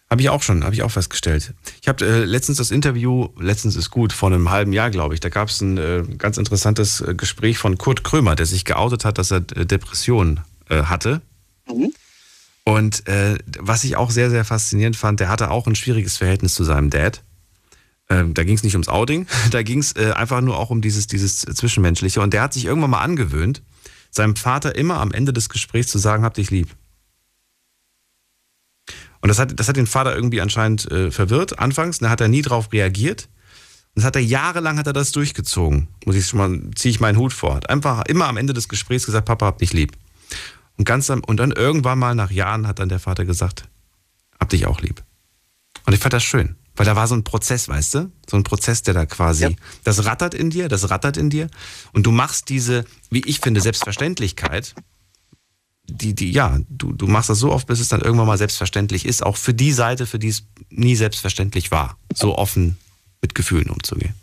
habe 0.08 0.22
ich 0.22 0.28
auch 0.28 0.42
schon, 0.42 0.62
habe 0.62 0.74
ich 0.74 0.84
auch 0.84 0.90
festgestellt. 0.90 1.52
Ich 1.82 1.88
habe 1.88 2.06
äh, 2.06 2.24
letztens 2.24 2.58
das 2.58 2.70
Interview, 2.70 3.28
letztens 3.40 3.74
ist 3.74 3.90
gut, 3.90 4.12
vor 4.12 4.30
einem 4.30 4.50
halben 4.50 4.72
Jahr, 4.72 4.90
glaube 4.90 5.14
ich, 5.14 5.20
da 5.20 5.30
gab 5.30 5.48
es 5.48 5.60
ein 5.60 5.78
äh, 5.78 6.04
ganz 6.16 6.38
interessantes 6.38 7.00
äh, 7.00 7.14
Gespräch 7.16 7.58
von 7.58 7.76
Kurt 7.76 8.04
Krömer, 8.04 8.36
der 8.36 8.46
sich 8.46 8.64
geoutet 8.64 9.04
hat, 9.04 9.18
dass 9.18 9.32
er 9.32 9.38
äh, 9.56 9.66
Depressionen 9.66 10.40
äh, 10.68 10.84
hatte. 10.84 11.22
Und 12.64 13.08
äh, 13.08 13.36
was 13.58 13.82
ich 13.82 13.96
auch 13.96 14.12
sehr, 14.12 14.30
sehr 14.30 14.44
faszinierend 14.44 14.96
fand, 14.96 15.18
der 15.18 15.28
hatte 15.28 15.50
auch 15.50 15.66
ein 15.66 15.74
schwieriges 15.74 16.18
Verhältnis 16.18 16.54
zu 16.54 16.62
seinem 16.62 16.90
Dad. 16.90 17.22
Ähm, 18.10 18.34
da 18.34 18.44
ging 18.44 18.54
es 18.54 18.62
nicht 18.62 18.74
ums 18.74 18.88
Outing, 18.88 19.26
da 19.50 19.62
ging 19.62 19.78
es 19.78 19.96
äh, 19.96 20.12
einfach 20.12 20.40
nur 20.40 20.58
auch 20.58 20.70
um 20.70 20.80
dieses, 20.80 21.06
dieses 21.06 21.40
Zwischenmenschliche. 21.40 22.20
Und 22.20 22.34
der 22.34 22.42
hat 22.42 22.52
sich 22.52 22.66
irgendwann 22.66 22.90
mal 22.90 23.00
angewöhnt, 23.02 23.62
seinem 24.10 24.36
Vater 24.36 24.76
immer 24.76 25.00
am 25.00 25.12
Ende 25.12 25.32
des 25.32 25.48
Gesprächs 25.48 25.90
zu 25.90 25.98
sagen, 25.98 26.24
hab 26.24 26.34
dich 26.34 26.50
lieb. 26.50 26.68
Und 29.20 29.28
das 29.28 29.38
hat, 29.38 29.58
das 29.58 29.68
hat 29.68 29.76
den 29.76 29.86
Vater 29.86 30.14
irgendwie 30.14 30.42
anscheinend 30.42 30.90
äh, 30.92 31.10
verwirrt 31.10 31.58
anfangs. 31.58 31.98
Da 31.98 32.10
hat 32.10 32.20
er 32.20 32.28
nie 32.28 32.42
drauf 32.42 32.70
reagiert. 32.72 33.30
Und 33.94 34.02
das 34.02 34.04
hat 34.04 34.16
er 34.16 34.22
jahrelang 34.22 34.78
hat 34.78 34.86
er 34.86 34.92
das 34.92 35.12
durchgezogen. 35.12 35.88
Muss 36.04 36.16
ich 36.16 36.26
schon 36.26 36.38
mal, 36.38 36.60
ziehe 36.74 36.90
ich 36.90 37.00
meinen 37.00 37.16
Hut 37.16 37.32
vor. 37.32 37.54
Hat 37.54 37.70
einfach 37.70 38.04
immer 38.04 38.28
am 38.28 38.36
Ende 38.36 38.52
des 38.52 38.68
Gesprächs 38.68 39.06
gesagt, 39.06 39.24
Papa, 39.24 39.46
hab 39.46 39.58
dich 39.58 39.72
lieb. 39.72 39.96
Und 40.76 40.84
ganz 40.84 41.08
und 41.08 41.36
dann 41.38 41.52
irgendwann 41.52 41.98
mal 41.98 42.14
nach 42.14 42.30
Jahren 42.30 42.66
hat 42.66 42.80
dann 42.80 42.88
der 42.88 42.98
Vater 42.98 43.24
gesagt, 43.24 43.68
hab 44.38 44.50
dich 44.50 44.66
auch 44.66 44.82
lieb. 44.82 45.02
Und 45.86 45.92
ich 45.92 46.00
fand 46.00 46.12
das 46.12 46.24
schön, 46.24 46.56
weil 46.76 46.86
da 46.86 46.96
war 46.96 47.06
so 47.06 47.14
ein 47.14 47.24
Prozess, 47.24 47.68
weißt 47.68 47.94
du? 47.94 48.12
So 48.28 48.36
ein 48.36 48.42
Prozess, 48.42 48.82
der 48.82 48.94
da 48.94 49.06
quasi, 49.06 49.56
das 49.84 50.04
rattert 50.04 50.34
in 50.34 50.50
dir, 50.50 50.68
das 50.68 50.90
rattert 50.90 51.16
in 51.16 51.30
dir. 51.30 51.48
Und 51.92 52.04
du 52.04 52.10
machst 52.10 52.48
diese, 52.48 52.84
wie 53.10 53.22
ich 53.26 53.40
finde, 53.40 53.60
Selbstverständlichkeit, 53.60 54.74
die, 55.86 56.14
die, 56.14 56.32
ja, 56.32 56.58
du, 56.68 56.92
du 56.92 57.06
machst 57.06 57.30
das 57.30 57.38
so 57.38 57.52
oft, 57.52 57.66
bis 57.66 57.80
es 57.80 57.88
dann 57.88 58.00
irgendwann 58.00 58.26
mal 58.26 58.38
selbstverständlich 58.38 59.04
ist, 59.04 59.22
auch 59.22 59.36
für 59.36 59.54
die 59.54 59.72
Seite, 59.72 60.06
für 60.06 60.18
die 60.18 60.28
es 60.28 60.44
nie 60.70 60.96
selbstverständlich 60.96 61.70
war, 61.70 61.98
so 62.14 62.36
offen 62.36 62.78
mit 63.20 63.34
Gefühlen 63.34 63.70
umzugehen. 63.70 64.14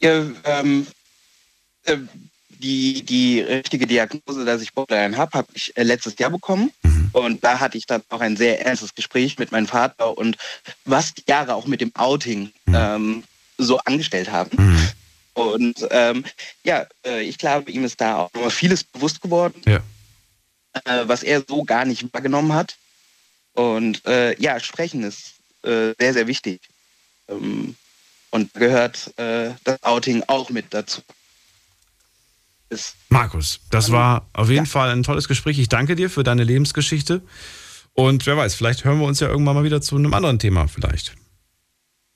Ja, 0.00 0.24
ähm, 0.44 0.86
äh, 1.84 1.96
die, 2.58 3.02
die 3.02 3.40
richtige 3.40 3.86
Diagnose, 3.86 4.44
dass 4.44 4.62
ich 4.62 4.72
Borderline 4.72 5.16
habe, 5.16 5.36
habe 5.38 5.48
ich 5.54 5.76
äh, 5.76 5.82
letztes 5.82 6.18
Jahr 6.18 6.30
bekommen. 6.30 6.70
Und 7.12 7.42
da 7.42 7.58
hatte 7.60 7.78
ich 7.78 7.86
dann 7.86 8.02
auch 8.10 8.20
ein 8.20 8.36
sehr 8.36 8.64
ernstes 8.66 8.94
Gespräch 8.94 9.38
mit 9.38 9.50
meinem 9.50 9.66
Vater 9.66 10.16
und 10.18 10.36
was 10.84 11.14
die 11.14 11.24
Jahre 11.26 11.54
auch 11.54 11.66
mit 11.66 11.80
dem 11.80 11.94
Outing 11.96 12.52
ähm, 12.72 13.24
so 13.56 13.78
angestellt 13.78 14.30
haben. 14.30 14.50
Und 15.34 15.86
ähm, 15.90 16.24
ja, 16.64 16.86
äh, 17.06 17.22
ich 17.22 17.38
glaube, 17.38 17.70
ihm 17.70 17.84
ist 17.84 18.00
da 18.00 18.16
auch 18.16 18.32
noch 18.34 18.52
vieles 18.52 18.84
bewusst 18.84 19.20
geworden, 19.22 19.60
Ja. 19.66 19.78
äh, 20.84 21.08
was 21.08 21.22
er 21.22 21.42
so 21.48 21.64
gar 21.64 21.84
nicht 21.84 22.12
wahrgenommen 22.12 22.52
hat. 22.52 22.76
Und 23.54 24.04
äh, 24.06 24.38
ja, 24.40 24.60
sprechen 24.60 25.02
ist 25.04 25.34
äh, 25.62 25.94
sehr, 25.98 26.12
sehr 26.12 26.26
wichtig. 26.26 26.60
Ähm, 27.28 27.74
und 28.30 28.52
gehört 28.54 29.12
äh, 29.18 29.52
das 29.64 29.82
Outing 29.82 30.24
auch 30.26 30.50
mit 30.50 30.66
dazu. 30.74 31.00
Ist 32.70 32.96
Markus, 33.08 33.60
das 33.70 33.90
war 33.90 34.26
auf 34.32 34.50
jeden 34.50 34.66
Fall 34.66 34.90
ein 34.90 35.02
tolles 35.02 35.26
Gespräch. 35.28 35.58
Ich 35.58 35.68
danke 35.68 35.96
dir 35.96 36.10
für 36.10 36.22
deine 36.22 36.44
Lebensgeschichte. 36.44 37.22
Und 37.94 38.26
wer 38.26 38.36
weiß, 38.36 38.54
vielleicht 38.54 38.84
hören 38.84 39.00
wir 39.00 39.06
uns 39.06 39.20
ja 39.20 39.28
irgendwann 39.28 39.54
mal 39.56 39.64
wieder 39.64 39.80
zu 39.80 39.96
einem 39.96 40.12
anderen 40.14 40.38
Thema 40.38 40.68
vielleicht. 40.68 41.14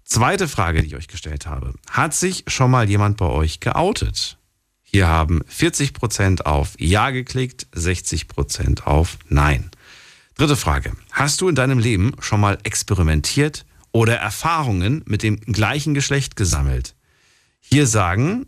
Zweite 0.05 0.49
Frage, 0.49 0.83
die 0.83 0.89
ich 0.89 0.97
euch 0.97 1.09
gestellt 1.09 1.47
habe. 1.47 1.75
Hat 1.91 2.15
sich 2.15 2.45
schon 2.47 2.71
mal 2.71 2.89
jemand 2.89 3.17
bei 3.17 3.27
euch 3.27 3.61
geoutet? 3.61 4.39
Hier 4.83 5.09
haben 5.09 5.43
40% 5.43 6.43
auf 6.43 6.75
Ja 6.79 7.11
geklickt, 7.11 7.67
60% 7.75 8.85
auf 8.85 9.19
Nein. 9.29 9.71
Dritte 10.37 10.57
Frage. 10.57 10.93
Hast 11.11 11.41
du 11.41 11.49
in 11.49 11.55
deinem 11.55 11.79
Leben 11.79 12.13
schon 12.21 12.41
mal 12.41 12.59
experimentiert 12.65 13.65
oder 13.93 14.17
Erfahrungen 14.17 15.03
mit 15.07 15.23
dem 15.23 15.41
gleichen 15.41 15.95
Geschlecht 15.95 16.37
gesammelt? 16.37 16.95
Hier 17.61 17.87
sagen 17.87 18.47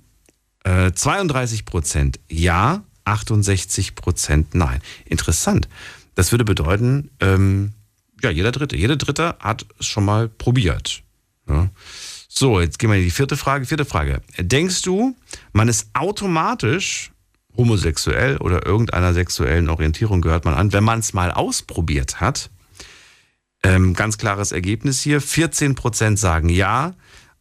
äh, 0.65 0.89
32% 0.89 2.17
Ja, 2.29 2.85
68% 3.07 4.45
Nein. 4.53 4.83
Interessant. 5.05 5.69
Das 6.15 6.33
würde 6.33 6.45
bedeuten, 6.45 7.11
ähm, 7.21 7.73
ja, 8.23 8.31
jeder 8.31 8.53
Dritte, 8.53 8.77
jeder 8.77 8.97
Dritte 8.97 9.37
hat 9.39 9.67
es 9.79 9.87
schon 9.87 10.05
mal 10.05 10.29
probiert. 10.29 11.03
Ja. 11.49 11.71
So, 12.39 12.61
jetzt 12.61 12.79
gehen 12.79 12.91
wir 12.91 12.99
in 12.99 13.05
die 13.05 13.11
vierte 13.11 13.37
Frage. 13.37 13.65
Vierte 13.65 13.87
Frage. 13.87 14.21
Denkst 14.39 14.83
du, 14.83 15.17
man 15.55 15.69
ist 15.69 15.89
automatisch 15.95 17.11
homosexuell 17.57 18.37
oder 18.37 18.67
irgendeiner 18.67 19.15
sexuellen 19.15 19.71
Orientierung 19.71 20.21
gehört 20.21 20.45
man 20.45 20.53
an, 20.53 20.73
wenn 20.75 20.85
man 20.85 20.99
es 20.99 21.15
mal 21.15 21.31
ausprobiert 21.31 22.21
hat? 22.21 22.51
Ähm, 23.63 23.95
ganz 23.95 24.19
klares 24.19 24.53
Ergebnis 24.53 25.01
hier. 25.01 25.23
14% 25.23 26.19
sagen 26.19 26.51
ja, 26.51 26.95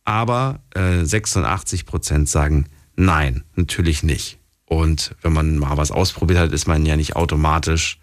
aber 0.05 0.61
äh, 0.73 1.01
86% 1.01 2.27
sagen 2.27 2.67
nein, 2.95 3.43
natürlich 3.55 4.01
nicht. 4.01 4.39
Und 4.63 5.13
wenn 5.21 5.33
man 5.33 5.57
mal 5.57 5.75
was 5.75 5.91
ausprobiert 5.91 6.39
hat, 6.39 6.53
ist 6.53 6.67
man 6.67 6.85
ja 6.85 6.95
nicht 6.95 7.17
automatisch 7.17 7.99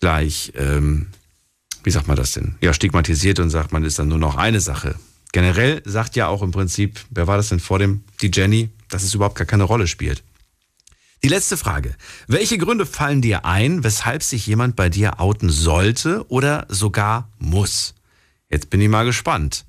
gleich, 0.00 0.52
ähm, 0.54 1.06
wie 1.82 1.90
sagt 1.90 2.08
man 2.08 2.16
das 2.16 2.32
denn? 2.32 2.56
Ja, 2.60 2.74
stigmatisiert 2.74 3.38
und 3.40 3.48
sagt, 3.48 3.72
man 3.72 3.84
ist 3.84 3.98
dann 3.98 4.08
nur 4.08 4.18
noch 4.18 4.36
eine 4.36 4.60
Sache 4.60 4.96
generell 5.32 5.82
sagt 5.84 6.16
ja 6.16 6.28
auch 6.28 6.42
im 6.42 6.50
Prinzip, 6.50 7.00
wer 7.10 7.26
war 7.26 7.36
das 7.36 7.48
denn 7.48 7.60
vor 7.60 7.78
dem, 7.78 8.04
die 8.20 8.30
Jenny, 8.32 8.70
dass 8.88 9.02
es 9.02 9.14
überhaupt 9.14 9.36
gar 9.36 9.46
keine 9.46 9.64
Rolle 9.64 9.86
spielt. 9.86 10.22
Die 11.22 11.28
letzte 11.28 11.56
Frage. 11.56 11.94
Welche 12.28 12.56
Gründe 12.56 12.86
fallen 12.86 13.20
dir 13.20 13.44
ein, 13.44 13.84
weshalb 13.84 14.22
sich 14.22 14.46
jemand 14.46 14.74
bei 14.74 14.88
dir 14.88 15.20
outen 15.20 15.50
sollte 15.50 16.24
oder 16.30 16.66
sogar 16.68 17.28
muss? 17.38 17.94
Jetzt 18.48 18.70
bin 18.70 18.80
ich 18.80 18.88
mal 18.88 19.04
gespannt. 19.04 19.66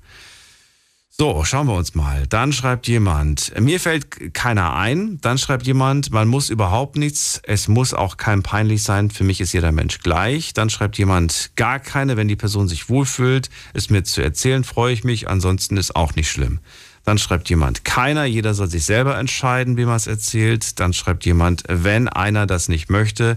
So, 1.14 1.44
schauen 1.44 1.66
wir 1.66 1.74
uns 1.74 1.94
mal. 1.94 2.26
Dann 2.26 2.54
schreibt 2.54 2.88
jemand, 2.88 3.52
mir 3.60 3.80
fällt 3.80 4.32
keiner 4.32 4.74
ein. 4.74 5.18
Dann 5.20 5.36
schreibt 5.36 5.66
jemand, 5.66 6.10
man 6.10 6.26
muss 6.26 6.48
überhaupt 6.48 6.96
nichts. 6.96 7.38
Es 7.44 7.68
muss 7.68 7.92
auch 7.92 8.16
kein 8.16 8.42
peinlich 8.42 8.82
sein. 8.82 9.10
Für 9.10 9.22
mich 9.22 9.42
ist 9.42 9.52
jeder 9.52 9.72
Mensch 9.72 9.98
gleich. 9.98 10.54
Dann 10.54 10.70
schreibt 10.70 10.96
jemand, 10.96 11.52
gar 11.54 11.80
keine. 11.80 12.16
Wenn 12.16 12.28
die 12.28 12.36
Person 12.36 12.66
sich 12.66 12.88
wohlfühlt, 12.88 13.50
es 13.74 13.90
mir 13.90 14.04
zu 14.04 14.22
erzählen, 14.22 14.64
freue 14.64 14.94
ich 14.94 15.04
mich. 15.04 15.28
Ansonsten 15.28 15.76
ist 15.76 15.94
auch 15.94 16.14
nicht 16.14 16.30
schlimm. 16.30 16.60
Dann 17.04 17.18
schreibt 17.18 17.50
jemand, 17.50 17.84
keiner. 17.84 18.24
Jeder 18.24 18.54
soll 18.54 18.70
sich 18.70 18.84
selber 18.84 19.18
entscheiden, 19.18 19.76
wie 19.76 19.84
man 19.84 19.96
es 19.96 20.06
erzählt. 20.06 20.80
Dann 20.80 20.94
schreibt 20.94 21.26
jemand, 21.26 21.64
wenn 21.68 22.08
einer 22.08 22.46
das 22.46 22.68
nicht 22.68 22.88
möchte, 22.88 23.36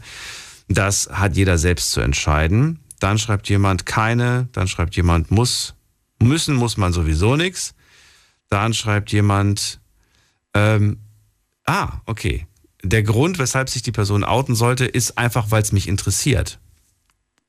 das 0.69 1.09
hat 1.11 1.35
jeder 1.35 1.57
selbst 1.57 1.91
zu 1.91 1.99
entscheiden. 1.99 2.79
Dann 3.01 3.17
schreibt 3.17 3.49
jemand, 3.49 3.85
keine. 3.85 4.47
Dann 4.53 4.69
schreibt 4.69 4.95
jemand, 4.95 5.29
muss 5.29 5.75
Müssen 6.21 6.55
muss 6.55 6.77
man 6.77 6.93
sowieso 6.93 7.35
nichts. 7.35 7.73
Dann 8.49 8.73
schreibt 8.73 9.11
jemand, 9.11 9.79
ähm, 10.53 10.99
ah, 11.65 12.01
okay. 12.05 12.47
Der 12.83 13.03
Grund, 13.03 13.39
weshalb 13.39 13.69
sich 13.69 13.81
die 13.81 13.91
Person 13.91 14.23
outen 14.23 14.55
sollte, 14.55 14.85
ist 14.85 15.17
einfach, 15.17 15.49
weil 15.49 15.61
es 15.61 15.71
mich 15.71 15.87
interessiert. 15.87 16.59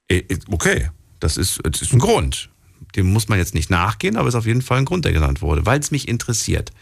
Äh, 0.08 0.18
äh, 0.28 0.38
okay, 0.50 0.90
das 1.20 1.36
ist, 1.36 1.60
das 1.62 1.82
ist 1.82 1.92
ein 1.92 1.98
Grund. 1.98 2.50
Dem 2.94 3.12
muss 3.12 3.28
man 3.28 3.38
jetzt 3.38 3.54
nicht 3.54 3.70
nachgehen, 3.70 4.16
aber 4.16 4.28
ist 4.28 4.34
auf 4.34 4.46
jeden 4.46 4.62
Fall 4.62 4.78
ein 4.78 4.84
Grund, 4.84 5.04
der 5.04 5.12
genannt 5.12 5.42
wurde, 5.42 5.66
weil 5.66 5.78
es 5.80 5.90
mich 5.90 6.08
interessiert. 6.08 6.72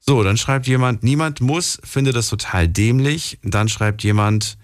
So, 0.00 0.22
dann 0.22 0.36
schreibt 0.36 0.66
jemand, 0.66 1.02
niemand 1.02 1.40
muss, 1.40 1.78
finde 1.84 2.12
das 2.12 2.28
total 2.28 2.68
dämlich. 2.68 3.38
Dann 3.42 3.68
schreibt 3.68 4.02
jemand, 4.02 4.56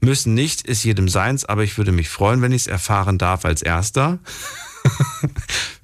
müssen 0.00 0.34
nicht, 0.34 0.62
ist 0.62 0.84
jedem 0.84 1.08
seins, 1.08 1.44
aber 1.44 1.64
ich 1.64 1.78
würde 1.78 1.92
mich 1.92 2.08
freuen, 2.08 2.42
wenn 2.42 2.52
ich 2.52 2.62
es 2.62 2.66
erfahren 2.66 3.18
darf 3.18 3.44
als 3.44 3.62
Erster. 3.62 4.18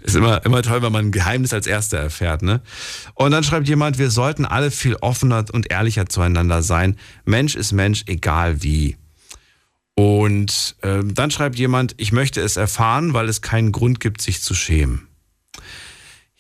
Ist 0.01 0.17
immer, 0.17 0.45
immer 0.45 0.63
toll, 0.63 0.83
wenn 0.83 0.93
man 0.93 1.07
ein 1.07 1.13
Geheimnis 1.13 1.53
als 1.53 1.67
Erster 1.67 1.99
erfährt, 1.99 2.43
ne? 2.43 2.63
Und 3.15 3.33
dann 3.33 3.45
schreibt 3.45 3.69
jemand, 3.69 3.99
wir 3.99 4.11
sollten 4.11 4.45
alle 4.45 4.71
viel 4.71 4.97
offener 4.97 5.45
und 5.53 5.71
ehrlicher 5.71 6.09
zueinander 6.09 6.63
sein. 6.63 6.97
Mensch 7.25 7.55
ist 7.55 7.73
Mensch, 7.73 8.05
egal 8.07 8.63
wie. 8.63 8.97
Und 9.95 10.77
äh, 10.83 11.01
dann 11.05 11.31
schreibt 11.31 11.57
jemand, 11.57 11.95
ich 11.99 12.13
möchte 12.13 12.41
es 12.41 12.57
erfahren, 12.57 13.15
weil 13.15 13.29
es 13.29 13.43
keinen 13.43 13.73
Grund 13.73 13.99
gibt, 13.99 14.21
sich 14.21 14.41
zu 14.41 14.55
schämen. 14.55 15.09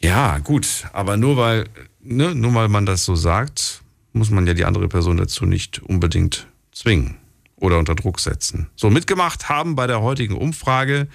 Ja, 0.00 0.38
gut, 0.38 0.86
aber 0.92 1.16
nur 1.16 1.36
weil, 1.36 1.68
ne, 2.00 2.34
nur 2.34 2.54
weil 2.54 2.68
man 2.68 2.86
das 2.86 3.04
so 3.04 3.16
sagt, 3.16 3.82
muss 4.12 4.30
man 4.30 4.46
ja 4.46 4.54
die 4.54 4.64
andere 4.64 4.88
Person 4.88 5.16
dazu 5.16 5.44
nicht 5.44 5.80
unbedingt 5.80 6.46
zwingen 6.72 7.16
oder 7.56 7.78
unter 7.78 7.96
Druck 7.96 8.20
setzen. 8.20 8.68
So, 8.76 8.90
mitgemacht 8.90 9.48
haben 9.48 9.74
bei 9.74 9.86
der 9.88 10.00
heutigen 10.00 10.36
Umfrage 10.36 11.08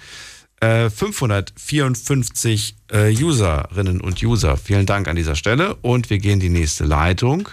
554 0.90 2.76
äh, 2.92 3.10
äh, 3.12 3.22
Userinnen 3.22 4.00
und 4.00 4.22
User. 4.22 4.56
Vielen 4.56 4.86
Dank 4.86 5.08
an 5.08 5.16
dieser 5.16 5.36
Stelle. 5.36 5.76
Und 5.76 6.10
wir 6.10 6.18
gehen 6.18 6.40
die 6.40 6.48
nächste 6.48 6.84
Leitung. 6.84 7.48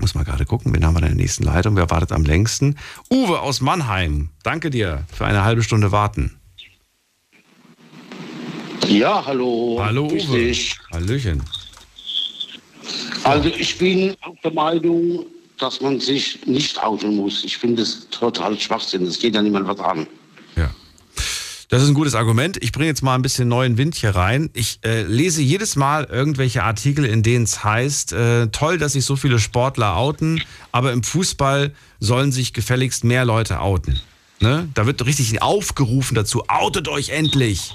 Muss 0.00 0.14
mal 0.14 0.24
gerade 0.24 0.44
gucken, 0.44 0.72
wen 0.74 0.84
haben 0.84 0.94
wir 0.94 1.00
in 1.00 1.08
der 1.08 1.14
nächsten 1.14 1.44
Leitung? 1.44 1.76
Wer 1.76 1.90
wartet 1.90 2.12
am 2.12 2.24
längsten? 2.24 2.76
Uwe 3.10 3.40
aus 3.40 3.60
Mannheim. 3.60 4.30
Danke 4.42 4.70
dir 4.70 5.04
für 5.12 5.26
eine 5.26 5.44
halbe 5.44 5.62
Stunde 5.62 5.90
warten. 5.90 6.36
Ja, 8.86 9.24
hallo. 9.26 9.78
Hallo 9.80 10.06
Uwe. 10.06 10.38
dich. 10.38 10.78
Hallöchen. 10.92 11.42
Also 13.24 13.48
ich 13.48 13.76
bin 13.76 14.16
der 14.44 14.52
Meinung, 14.52 15.26
dass 15.58 15.80
man 15.80 15.98
sich 16.00 16.46
nicht 16.46 16.82
outen 16.82 17.16
muss. 17.16 17.44
Ich 17.44 17.58
finde 17.58 17.82
es 17.82 18.08
total 18.10 18.58
Schwachsinn. 18.58 19.04
Es 19.04 19.18
geht 19.18 19.34
ja 19.34 19.42
niemand 19.42 19.66
was 19.66 19.80
an. 19.80 20.06
Das 21.70 21.82
ist 21.82 21.88
ein 21.88 21.94
gutes 21.94 22.14
Argument. 22.14 22.56
Ich 22.62 22.72
bringe 22.72 22.86
jetzt 22.86 23.02
mal 23.02 23.14
ein 23.14 23.20
bisschen 23.20 23.46
neuen 23.46 23.76
Wind 23.76 23.94
hier 23.94 24.10
rein. 24.16 24.48
Ich 24.54 24.78
äh, 24.86 25.02
lese 25.02 25.42
jedes 25.42 25.76
Mal 25.76 26.04
irgendwelche 26.04 26.62
Artikel, 26.62 27.04
in 27.04 27.22
denen 27.22 27.44
es 27.44 27.62
heißt, 27.62 28.14
äh, 28.14 28.46
toll, 28.48 28.78
dass 28.78 28.94
sich 28.94 29.04
so 29.04 29.16
viele 29.16 29.38
Sportler 29.38 29.96
outen, 29.96 30.42
aber 30.72 30.92
im 30.92 31.02
Fußball 31.02 31.74
sollen 32.00 32.32
sich 32.32 32.54
gefälligst 32.54 33.04
mehr 33.04 33.26
Leute 33.26 33.60
outen. 33.60 34.00
Ne? 34.40 34.66
Da 34.72 34.86
wird 34.86 35.04
richtig 35.04 35.42
aufgerufen 35.42 36.14
dazu, 36.14 36.44
outet 36.48 36.88
euch 36.88 37.10
endlich. 37.10 37.74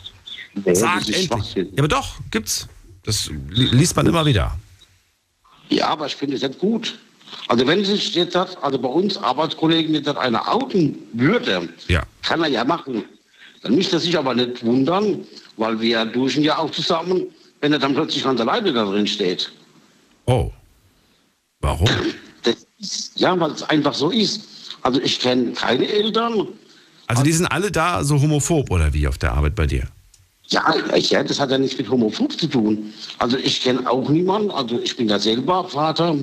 Nee, 0.65 0.73
Sagt 0.73 1.09
endlich. 1.09 1.53
Ja, 1.55 1.63
aber 1.77 1.87
doch, 1.87 2.15
gibt's. 2.31 2.67
Das 3.03 3.29
li 3.49 3.65
liest 3.65 3.95
man 3.95 4.07
immer 4.07 4.25
wieder. 4.25 4.57
Ja, 5.69 5.89
aber 5.89 6.07
ich 6.07 6.15
finde 6.15 6.35
es 6.37 6.41
nicht 6.41 6.57
gut. 6.57 6.97
Also 7.47 7.67
wenn 7.67 7.83
sich 7.85 8.15
jetzt 8.15 8.33
das, 8.33 8.55
also 8.57 8.79
bei 8.79 8.87
uns 8.87 9.17
Arbeitskollegen 9.17 9.93
jetzt 9.93 10.07
das 10.07 10.17
einer 10.17 10.47
outen 10.51 10.97
würde, 11.13 11.69
Ja. 11.87 12.03
kann 12.23 12.41
er 12.41 12.47
ja 12.49 12.63
machen. 12.63 13.03
Dann 13.63 13.75
müsste 13.75 13.95
er 13.95 13.99
sich 13.99 14.17
aber 14.17 14.35
nicht 14.35 14.63
wundern, 14.63 15.25
weil 15.57 15.79
wir 15.79 16.05
duschen 16.05 16.43
ja 16.43 16.57
auch 16.57 16.69
zusammen, 16.71 17.23
wenn 17.61 17.73
er 17.73 17.79
dann 17.79 17.93
plötzlich 17.93 18.23
ganz 18.23 18.39
alleine 18.39 18.73
da 18.73 18.85
drin 18.85 19.07
steht. 19.07 19.51
Oh. 20.25 20.51
Warum? 21.61 21.87
Das 22.43 22.67
ist, 22.79 23.19
ja, 23.19 23.39
weil 23.39 23.51
es 23.51 23.63
einfach 23.63 23.93
so 23.93 24.09
ist. 24.09 24.41
Also 24.81 24.99
ich 25.01 25.19
kenne 25.19 25.53
keine 25.53 25.87
Eltern. 25.87 26.47
Also 27.07 27.23
die 27.23 27.31
sind 27.31 27.47
alle 27.47 27.71
da 27.71 28.03
so 28.03 28.21
homophob 28.21 28.69
oder 28.69 28.93
wie 28.93 29.07
auf 29.07 29.17
der 29.17 29.33
Arbeit 29.33 29.55
bei 29.55 29.65
dir? 29.65 29.87
Ja, 30.47 30.75
ja, 30.95 31.23
das 31.23 31.39
hat 31.39 31.51
ja 31.51 31.57
nichts 31.57 31.77
mit 31.77 31.89
Homophob 31.89 32.37
zu 32.37 32.47
tun. 32.47 32.93
Also 33.17 33.37
ich 33.37 33.61
kenne 33.61 33.89
auch 33.89 34.07
niemanden, 34.09 34.51
also 34.51 34.79
ich 34.79 34.95
bin 34.95 35.07
ja 35.07 35.17
selber 35.17 35.67
Vater 35.67 36.17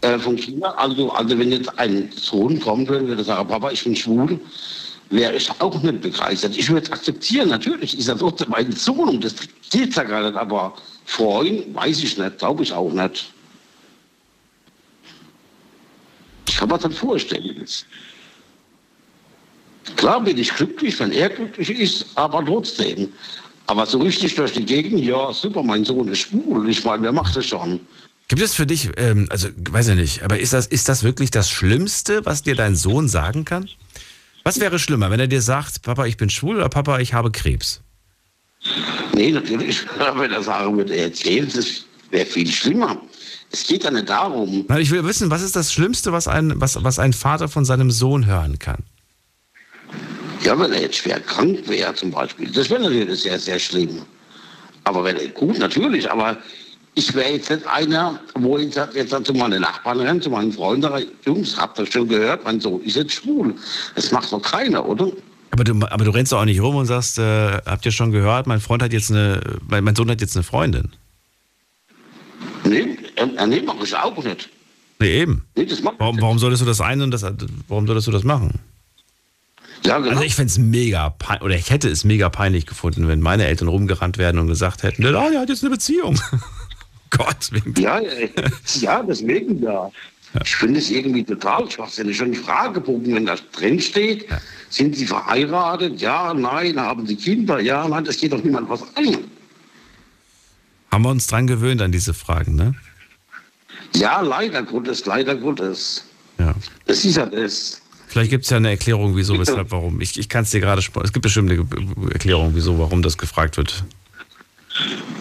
äh, 0.00 0.18
von 0.18 0.36
Kindern. 0.36 0.72
Also, 0.76 1.10
also 1.12 1.38
wenn 1.38 1.52
jetzt 1.52 1.78
ein 1.78 2.10
Sohn 2.16 2.58
kommen 2.58 2.88
würde, 2.88 3.08
würde 3.08 3.22
sagen, 3.22 3.46
Papa, 3.46 3.70
ich 3.70 3.84
bin 3.84 3.94
schwul, 3.94 4.40
wäre 5.12 5.36
ich 5.36 5.50
auch 5.60 5.82
nicht 5.82 6.00
begeistert. 6.00 6.56
Ich 6.56 6.68
würde 6.68 6.86
es 6.86 6.92
akzeptieren, 6.92 7.50
natürlich 7.50 7.98
ist 7.98 8.08
er 8.08 8.18
trotzdem 8.18 8.50
mein 8.50 8.72
Sohn 8.72 9.08
und 9.08 9.24
das 9.24 9.34
geht 9.70 9.94
ja 9.94 10.04
gar 10.04 10.22
nicht, 10.28 10.36
aber 10.36 10.74
freuen, 11.04 11.74
weiß 11.74 12.02
ich 12.02 12.18
nicht, 12.18 12.38
glaube 12.38 12.62
ich 12.62 12.72
auch 12.72 12.92
nicht. 12.92 13.32
Ich 16.48 16.56
kann 16.56 16.68
mir 16.68 16.78
das 16.78 16.96
vorstellen. 16.96 17.64
Klar 19.96 20.20
bin 20.22 20.38
ich 20.38 20.54
glücklich, 20.54 20.98
wenn 20.98 21.12
er 21.12 21.28
glücklich 21.28 21.70
ist, 21.70 22.06
aber 22.14 22.44
trotzdem. 22.44 23.12
Aber 23.66 23.86
so 23.86 23.98
richtig 23.98 24.34
durch 24.34 24.52
die 24.52 24.64
Gegend, 24.64 25.00
ja, 25.00 25.32
super, 25.32 25.62
mein 25.62 25.84
Sohn 25.84 26.08
ist 26.08 26.20
schwul. 26.20 26.68
Ich 26.68 26.84
meine, 26.84 27.04
wer 27.04 27.12
macht 27.12 27.36
das 27.36 27.46
schon? 27.46 27.80
Gibt 28.28 28.42
es 28.42 28.54
für 28.54 28.66
dich, 28.66 28.90
ähm, 28.96 29.26
also 29.30 29.48
weiß 29.70 29.88
ich 29.88 29.96
nicht, 29.96 30.22
aber 30.22 30.38
ist 30.38 30.52
das, 30.52 30.66
ist 30.66 30.88
das 30.88 31.02
wirklich 31.02 31.30
das 31.30 31.50
Schlimmste, 31.50 32.24
was 32.24 32.42
dir 32.42 32.54
dein 32.54 32.76
Sohn 32.76 33.08
sagen 33.08 33.44
kann? 33.44 33.68
Was 34.44 34.60
wäre 34.60 34.78
schlimmer, 34.78 35.10
wenn 35.10 35.20
er 35.20 35.28
dir 35.28 35.42
sagt, 35.42 35.82
Papa, 35.82 36.06
ich 36.06 36.16
bin 36.16 36.30
schwul 36.30 36.56
oder 36.56 36.68
Papa, 36.68 36.98
ich 36.98 37.14
habe 37.14 37.30
Krebs? 37.30 37.80
Nee, 39.14 39.30
natürlich, 39.30 39.84
wenn 40.16 40.32
er 40.32 40.42
sagen 40.42 40.76
würde, 40.76 40.94
er 40.94 41.04
erzählt, 41.04 41.56
das 41.56 41.84
wäre 42.10 42.26
viel 42.26 42.50
schlimmer. 42.50 43.00
Es 43.50 43.66
geht 43.66 43.84
ja 43.84 43.90
nicht 43.90 44.08
darum. 44.08 44.66
Ich 44.78 44.90
will 44.90 45.04
wissen, 45.04 45.30
was 45.30 45.42
ist 45.42 45.54
das 45.54 45.72
Schlimmste, 45.72 46.12
was 46.12 46.26
ein, 46.26 46.54
was, 46.56 46.82
was 46.82 46.98
ein 46.98 47.12
Vater 47.12 47.48
von 47.48 47.64
seinem 47.64 47.90
Sohn 47.90 48.26
hören 48.26 48.58
kann? 48.58 48.78
Ja, 50.42 50.58
wenn 50.58 50.72
er 50.72 50.80
jetzt 50.80 50.96
schwer 50.96 51.20
krank 51.20 51.68
wäre 51.68 51.94
zum 51.94 52.10
Beispiel, 52.10 52.50
das 52.50 52.70
wäre 52.70 52.82
natürlich 52.82 53.22
sehr, 53.22 53.38
sehr 53.38 53.58
schlimm. 53.58 54.02
Aber 54.84 55.04
wenn 55.04 55.16
er, 55.16 55.28
gut, 55.28 55.58
natürlich, 55.58 56.10
aber 56.10 56.38
ich 56.94 57.14
wäre 57.14 57.32
jetzt 57.32 57.50
nicht 57.50 57.66
einer, 57.66 58.20
wo 58.34 58.58
ich 58.58 58.74
jetzt, 58.74 58.94
jetzt 58.94 59.24
zu 59.24 59.32
meinen 59.32 59.62
Nachbarn 59.62 60.00
renne, 60.00 60.20
zu 60.20 60.30
meinen 60.30 60.52
Freunden, 60.52 60.82
sage, 60.82 61.06
Jungs, 61.24 61.56
habt 61.56 61.78
ihr 61.78 61.86
schon 61.86 62.08
gehört, 62.08 62.44
mein 62.44 62.60
Sohn 62.60 62.82
ist 62.82 62.96
jetzt 62.96 63.14
schwul. 63.14 63.54
Das 63.94 64.12
macht 64.12 64.30
doch 64.32 64.42
keiner, 64.42 64.86
oder? 64.86 65.10
Aber 65.50 65.64
du, 65.64 65.74
aber 65.86 66.04
du 66.04 66.10
rennst 66.10 66.32
doch 66.32 66.40
auch 66.40 66.44
nicht 66.44 66.60
rum 66.60 66.76
und 66.76 66.86
sagst, 66.86 67.18
äh, 67.18 67.58
habt 67.64 67.84
ihr 67.84 67.92
schon 67.92 68.10
gehört, 68.10 68.46
mein 68.46 68.60
Freund 68.60 68.82
hat 68.82 68.92
jetzt 68.92 69.10
eine, 69.10 69.40
mein, 69.68 69.84
mein 69.84 69.96
Sohn 69.96 70.10
hat 70.10 70.20
jetzt 70.20 70.36
eine 70.36 70.42
Freundin. 70.42 70.90
Nee, 72.64 72.96
äh, 73.16 73.46
nee, 73.46 73.62
mach 73.64 73.82
ich 73.82 73.96
auch 73.96 74.22
nicht. 74.22 74.48
Nee, 74.98 75.20
eben. 75.20 75.44
Nee, 75.56 75.66
das 75.66 75.82
macht 75.82 75.96
Warum, 75.98 76.20
warum 76.20 76.38
solltest 76.38 76.62
du 76.62 76.66
das 76.66 76.80
eine 76.80 77.04
und 77.04 77.10
das, 77.10 77.24
warum 77.68 77.86
solltest 77.86 78.06
du 78.06 78.12
das 78.12 78.24
machen? 78.24 78.60
Ja, 79.84 79.98
genau. 79.98 80.10
Also 80.10 80.22
ich 80.22 80.34
fände 80.34 80.50
es 80.50 80.58
mega 80.58 81.10
peinlich, 81.10 81.42
oder 81.42 81.54
ich 81.56 81.70
hätte 81.70 81.88
es 81.88 82.04
mega 82.04 82.28
peinlich 82.28 82.66
gefunden, 82.66 83.08
wenn 83.08 83.20
meine 83.20 83.46
Eltern 83.46 83.68
rumgerannt 83.68 84.16
werden 84.16 84.38
und 84.38 84.46
gesagt 84.46 84.82
hätten, 84.84 85.04
ah, 85.06 85.30
der 85.30 85.40
hat 85.40 85.48
jetzt 85.48 85.64
eine 85.64 85.70
Beziehung. 85.70 86.20
Gott, 87.16 87.50
Ja, 87.78 88.00
ja, 88.00 88.28
ja, 88.80 89.02
deswegen 89.02 89.62
ja. 89.62 89.90
Ich 90.44 90.56
finde 90.56 90.78
es 90.80 90.90
irgendwie 90.90 91.24
total 91.24 91.70
schwachsinnig. 91.70 92.16
Schon 92.16 92.32
die 92.32 92.38
Fragebogen, 92.38 93.14
wenn 93.14 93.26
da 93.26 93.36
drin 93.52 93.78
steht, 93.78 94.26
sind 94.70 94.96
Sie 94.96 95.06
verheiratet? 95.06 96.00
Ja, 96.00 96.32
nein, 96.32 96.80
haben 96.80 97.06
Sie 97.06 97.16
Kinder? 97.16 97.60
Ja, 97.60 97.86
nein, 97.86 98.04
das 98.04 98.16
geht 98.16 98.32
doch 98.32 98.42
niemand 98.42 98.68
was 98.70 98.82
an. 98.96 99.18
Haben 100.90 101.04
wir 101.04 101.10
uns 101.10 101.26
dran 101.26 101.46
gewöhnt 101.46 101.82
an 101.82 101.92
diese 101.92 102.14
Fragen, 102.14 102.54
ne? 102.54 102.74
Ja, 103.94 104.22
leider 104.22 104.62
Gottes, 104.62 105.04
leider 105.04 105.34
Gottes. 105.36 106.04
Ja. 106.38 106.54
Das 106.86 107.04
ist 107.04 107.16
ja 107.16 107.26
das. 107.26 107.82
Vielleicht 108.08 108.30
gibt 108.30 108.44
es 108.44 108.50
ja 108.50 108.56
eine 108.56 108.70
Erklärung, 108.70 109.16
wieso, 109.16 109.38
weshalb, 109.38 109.70
warum. 109.70 110.00
Ich, 110.00 110.18
ich 110.18 110.28
kann 110.28 110.44
es 110.44 110.50
dir 110.50 110.60
gerade, 110.60 110.80
es 110.80 111.12
gibt 111.12 111.22
bestimmt 111.22 111.50
eine 111.50 111.66
Erklärung, 112.10 112.52
wieso, 112.54 112.78
warum 112.78 113.02
das 113.02 113.16
gefragt 113.16 113.56
wird. 113.58 113.84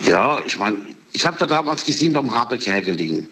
Ja, 0.05 0.39
ich 0.45 0.57
meine, 0.57 0.77
ich 1.13 1.25
habe 1.25 1.37
da 1.37 1.45
damals 1.45 1.85
gesehen 1.85 2.13
beim 2.13 2.33
Habeck 2.33 2.65
hergelegen. 2.65 3.27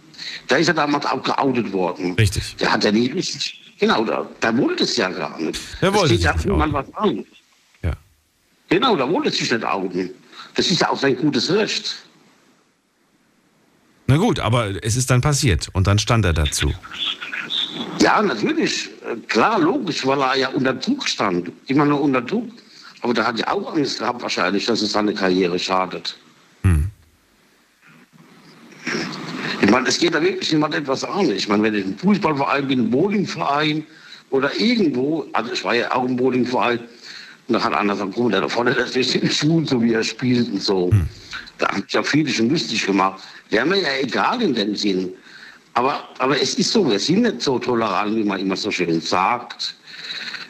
Da 0.47 0.57
ist 0.57 0.67
er 0.67 0.73
damals 0.73 1.05
auch 1.05 1.23
geoutet 1.23 1.71
worden. 1.71 2.13
Richtig. 2.13 2.55
Der 2.57 2.71
hat 2.71 2.83
ja 2.83 2.91
nie 2.91 3.07
richtig, 3.07 3.73
genau, 3.79 4.03
da, 4.03 4.27
da 4.39 4.57
wollte 4.57 4.83
es 4.83 4.97
ja 4.97 5.09
gar 5.09 5.39
nicht. 5.39 5.59
Der 5.81 5.91
Das 5.91 5.99
wollte 5.99 6.15
sich 6.15 6.25
nicht 6.25 6.45
niemand 6.45 6.73
was 6.73 6.93
an. 6.95 7.25
Ja. 7.83 7.93
Genau, 8.69 8.95
da 8.95 9.09
wollte 9.09 9.31
sich 9.31 9.51
nicht 9.51 9.63
outen. 9.63 10.09
Das 10.55 10.69
ist 10.69 10.81
ja 10.81 10.89
auch 10.89 10.99
sein 10.99 11.15
gutes 11.15 11.49
Recht. 11.51 11.95
Na 14.07 14.17
gut, 14.17 14.39
aber 14.39 14.83
es 14.83 14.95
ist 14.95 15.09
dann 15.09 15.21
passiert 15.21 15.69
und 15.73 15.87
dann 15.87 15.99
stand 15.99 16.25
er 16.25 16.33
dazu. 16.33 16.73
Ja, 17.99 18.21
natürlich. 18.21 18.89
Klar, 19.27 19.59
logisch, 19.59 20.05
weil 20.05 20.19
er 20.19 20.35
ja 20.35 20.49
unter 20.49 20.73
Druck 20.73 21.07
stand. 21.07 21.51
Immer 21.67 21.85
nur 21.85 22.01
unter 22.01 22.21
Druck. 22.21 22.49
Aber 23.01 23.13
da 23.13 23.25
hat 23.25 23.39
er 23.39 23.53
auch 23.53 23.75
Angst 23.75 23.99
gehabt 23.99 24.21
wahrscheinlich, 24.21 24.65
dass 24.65 24.81
es 24.81 24.91
seine 24.91 25.13
Karriere 25.13 25.59
schadet. 25.59 26.17
Ich 29.61 29.69
meine, 29.69 29.87
es 29.89 29.99
geht 29.99 30.13
da 30.13 30.21
wirklich 30.21 30.51
niemand 30.51 30.73
etwas 30.73 31.03
an. 31.03 31.29
Ich 31.31 31.47
meine, 31.49 31.63
wenn 31.63 31.75
ich 31.75 31.85
ein 31.85 31.97
Fußballverein 31.97 32.67
bin, 32.67 32.79
ein 32.79 32.89
Bowlingverein 32.89 33.85
oder 34.29 34.57
irgendwo, 34.57 35.25
also 35.33 35.51
ich 35.51 35.63
war 35.63 35.75
ja 35.75 35.93
auch 35.93 36.05
im 36.05 36.15
Bowlingverein, 36.15 36.79
und 36.79 37.53
da 37.53 37.63
hat 37.63 37.73
einer 37.73 37.93
gesagt, 37.93 38.17
mal, 38.17 38.31
der 38.31 38.41
da 38.41 38.47
vorne, 38.47 38.73
das 38.73 38.95
ist 38.95 39.15
in 39.15 39.29
Schuhen, 39.29 39.65
so 39.65 39.81
wie 39.81 39.93
er 39.93 40.03
spielt 40.03 40.47
und 40.49 40.61
so. 40.61 40.91
Da 41.57 41.67
haben 41.67 41.81
sich 41.81 41.93
ja 41.93 42.03
viele 42.03 42.29
schon 42.29 42.49
lustig 42.49 42.85
gemacht. 42.85 43.21
Wäre 43.49 43.65
mir 43.65 43.81
ja 43.81 43.89
egal 44.01 44.41
in 44.41 44.53
dem 44.53 44.75
Sinn. 44.75 45.11
Aber, 45.73 46.07
aber 46.19 46.39
es 46.39 46.55
ist 46.55 46.71
so, 46.71 46.89
wir 46.89 46.99
sind 46.99 47.23
nicht 47.23 47.41
so 47.41 47.59
tolerant, 47.59 48.15
wie 48.15 48.23
man 48.23 48.39
immer 48.39 48.55
so 48.55 48.69
schön 48.71 49.01
sagt. 49.01 49.75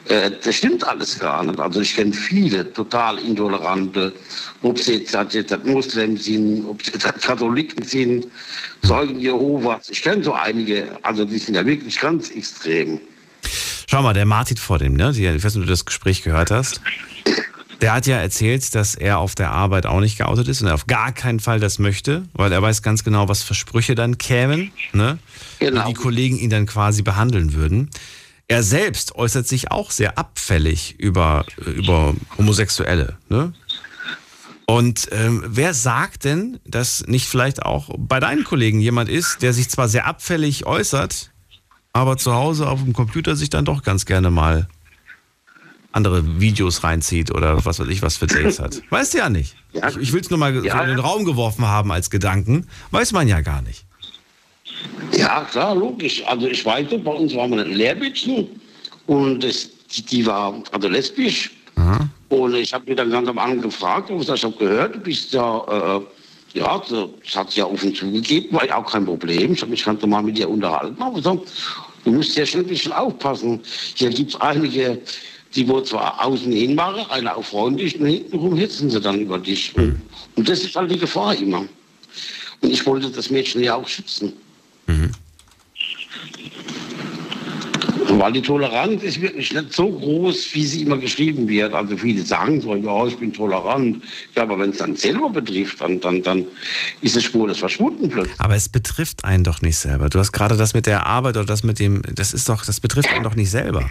Äh, 0.09 0.31
das 0.43 0.55
stimmt 0.55 0.83
alles 0.85 1.19
gar 1.19 1.43
nicht. 1.43 1.59
Also 1.59 1.81
ich 1.81 1.95
kenne 1.95 2.13
viele 2.13 2.71
total 2.73 3.19
intolerante, 3.19 4.11
ob 4.63 4.79
sie 4.79 4.95
jetzt, 4.95 5.15
jetzt 5.33 5.65
Muslim 5.65 6.17
sind, 6.17 6.65
ob 6.65 6.83
sie 6.83 6.91
jetzt 6.93 7.21
Katholiken 7.21 7.83
sind, 7.83 8.27
Zeugen 8.83 9.19
Jehovas. 9.19 9.89
Ich 9.89 10.01
kenne 10.01 10.23
so 10.23 10.33
einige, 10.33 10.97
also 11.03 11.25
die 11.25 11.37
sind 11.37 11.55
ja 11.55 11.65
wirklich 11.65 11.99
ganz 11.99 12.31
extrem. 12.31 12.99
Schau 13.87 14.01
mal, 14.01 14.13
der 14.13 14.25
Martin 14.25 14.57
vor 14.57 14.79
dem, 14.79 14.93
ne? 14.93 15.11
Ich 15.11 15.43
weiß 15.43 15.55
nicht, 15.55 15.57
ob 15.57 15.63
du 15.63 15.69
das 15.69 15.85
Gespräch 15.85 16.23
gehört 16.23 16.49
hast. 16.49 16.81
Der 17.81 17.93
hat 17.93 18.07
ja 18.07 18.17
erzählt, 18.17 18.75
dass 18.75 18.95
er 18.95 19.19
auf 19.19 19.35
der 19.35 19.51
Arbeit 19.51 19.85
auch 19.85 19.99
nicht 19.99 20.17
geoutet 20.17 20.47
ist 20.47 20.61
und 20.61 20.67
er 20.67 20.73
auf 20.73 20.87
gar 20.87 21.13
keinen 21.13 21.39
Fall 21.39 21.59
das 21.59 21.79
möchte, 21.79 22.23
weil 22.33 22.51
er 22.51 22.61
weiß 22.61 22.81
ganz 22.81 23.03
genau, 23.03 23.29
was 23.29 23.41
für 23.41 23.53
Sprüche 23.53 23.95
dann 23.95 24.17
kämen, 24.17 24.71
ne? 24.91 25.19
Genau. 25.59 25.83
Wie 25.83 25.87
die 25.89 25.93
Kollegen 25.93 26.37
ihn 26.37 26.49
dann 26.49 26.65
quasi 26.65 27.03
behandeln 27.03 27.53
würden. 27.53 27.89
Er 28.49 28.63
selbst 28.63 29.15
äußert 29.15 29.47
sich 29.47 29.69
auch 29.71 29.91
sehr 29.91 30.17
abfällig 30.17 30.95
über, 30.99 31.45
über 31.65 32.15
Homosexuelle, 32.37 33.15
ne? 33.29 33.53
Und 34.65 35.07
ähm, 35.11 35.43
wer 35.47 35.73
sagt 35.73 36.25
denn, 36.25 36.59
dass 36.65 37.05
nicht 37.07 37.27
vielleicht 37.27 37.63
auch 37.63 37.89
bei 37.97 38.19
deinen 38.19 38.43
Kollegen 38.43 38.79
jemand 38.81 39.09
ist, 39.09 39.41
der 39.41 39.53
sich 39.53 39.69
zwar 39.69 39.87
sehr 39.87 40.05
abfällig 40.05 40.65
äußert, 40.65 41.31
aber 41.93 42.17
zu 42.17 42.33
Hause 42.33 42.67
auf 42.69 42.83
dem 42.83 42.93
Computer 42.93 43.35
sich 43.35 43.49
dann 43.49 43.65
doch 43.65 43.81
ganz 43.83 44.05
gerne 44.05 44.29
mal 44.29 44.67
andere 45.91 46.39
Videos 46.39 46.83
reinzieht 46.83 47.31
oder 47.31 47.65
was 47.65 47.79
weiß 47.79 47.87
ich 47.87 48.03
was 48.03 48.17
für 48.17 48.27
Dates 48.27 48.59
hat. 48.59 48.81
Weißt 48.91 49.13
du 49.15 49.19
ja 49.19 49.29
nicht. 49.29 49.55
Ich, 49.73 49.97
ich 49.97 50.13
will 50.13 50.21
es 50.21 50.29
nur 50.29 50.37
mal 50.37 50.53
so 50.55 50.63
Ja. 50.63 50.81
in 50.83 50.89
den 50.89 50.99
Raum 50.99 51.25
geworfen 51.25 51.65
haben 51.65 51.91
als 51.91 52.11
Gedanken. 52.11 52.67
Weiß 52.91 53.11
man 53.11 53.27
ja 53.27 53.41
gar 53.41 53.63
nicht. 53.63 53.85
Ja, 55.17 55.45
klar, 55.51 55.75
logisch. 55.75 56.23
Also 56.25 56.47
ich 56.47 56.65
weiß, 56.65 56.87
bei 57.03 57.11
uns 57.11 57.35
waren 57.35 57.51
wir 57.51 57.63
ein 57.63 57.73
Lehrmädchen 57.73 58.47
und 59.07 59.43
das, 59.43 59.69
die, 60.11 60.25
war 60.25 60.61
also 60.71 60.87
lesbisch. 60.87 61.51
Und 62.29 62.55
ich 62.55 62.73
habe 62.73 62.85
mich 62.85 62.95
dann 62.95 63.09
ganz 63.09 63.27
am 63.27 63.39
Anfang 63.39 63.61
gefragt, 63.61 64.11
ich 64.11 64.43
habe 64.43 64.55
gehört, 64.57 64.95
du 64.95 64.99
bist 64.99 65.33
ja 65.33 65.97
äh, 65.97 66.01
Ja, 66.53 66.81
so, 66.85 67.13
das 67.23 67.35
hat 67.35 67.51
sie 67.51 67.59
ja 67.59 67.65
offen 67.65 67.93
zugegeben, 67.93 68.53
war 68.53 68.65
ja 68.65 68.77
auch 68.77 68.91
kein 68.91 69.05
Problem. 69.05 69.53
Ich 69.53 69.61
habe 69.61 69.71
mich 69.71 69.83
ganz 69.83 70.01
normal 70.01 70.23
mit 70.23 70.37
ihr 70.39 70.49
unterhalten. 70.49 71.01
Aber 71.01 71.21
so, 71.21 71.43
du 72.03 72.11
musst 72.11 72.35
ja 72.35 72.45
schon 72.45 72.61
ein 72.61 72.67
bisschen 72.67 72.91
aufpassen. 72.91 73.59
Hier 73.95 74.09
gibt 74.09 74.31
es 74.33 74.41
einige, 74.41 74.99
die 75.55 75.67
wohl 75.67 75.83
zwar 75.83 76.23
außen 76.25 76.51
hin 76.51 76.75
machen, 76.75 77.05
einer 77.09 77.37
auch 77.37 77.43
freundlich, 77.43 77.99
und 77.99 78.07
hintenrum 78.07 78.55
hitzen 78.55 78.89
sie 78.89 78.99
dann 78.99 79.19
über 79.19 79.37
dich. 79.37 79.75
Mhm. 79.75 80.01
Und 80.35 80.49
das 80.49 80.63
ist 80.63 80.75
halt 80.75 80.91
die 80.91 80.97
Gefahr 80.97 81.35
immer. 81.35 81.65
Und 82.61 82.71
ich 82.71 82.85
wollte 82.85 83.09
das 83.09 83.29
Mädchen 83.29 83.63
ja 83.63 83.75
auch 83.75 83.87
schützen. 83.87 84.33
Weil 88.19 88.33
die 88.33 88.41
Toleranz 88.41 89.03
ist 89.03 89.21
wirklich 89.21 89.53
nicht 89.53 89.71
so 89.71 89.89
groß, 89.89 90.53
wie 90.53 90.65
sie 90.65 90.81
immer 90.81 90.97
geschrieben 90.97 91.47
wird. 91.47 91.73
Also 91.73 91.95
viele 91.95 92.21
sagen 92.23 92.59
so, 92.59 92.75
ja, 92.75 93.05
ich 93.05 93.17
bin 93.17 93.31
tolerant. 93.31 94.03
Ja, 94.35 94.43
aber 94.43 94.59
wenn 94.59 94.71
es 94.71 94.77
dann 94.77 94.95
selber 94.95 95.29
betrifft, 95.29 95.79
dann, 95.79 95.99
dann, 96.01 96.21
dann 96.23 96.45
ist 97.01 97.15
es 97.15 97.23
spurlos 97.23 97.59
verschwunden 97.59 98.09
plötzlich. 98.09 98.35
Aber 98.39 98.55
es 98.55 98.67
betrifft 98.67 99.23
einen 99.23 99.43
doch 99.43 99.61
nicht 99.61 99.77
selber. 99.77 100.09
Du 100.09 100.19
hast 100.19 100.31
gerade 100.31 100.57
das 100.57 100.73
mit 100.73 100.85
der 100.85 101.05
Arbeit 101.05 101.37
oder 101.37 101.45
das 101.45 101.63
mit 101.63 101.79
dem, 101.79 102.01
das 102.13 102.33
ist 102.33 102.49
doch, 102.49 102.65
das 102.65 102.79
betrifft 102.79 103.09
einen 103.09 103.23
doch 103.23 103.35
nicht 103.35 103.51
selber. 103.51 103.89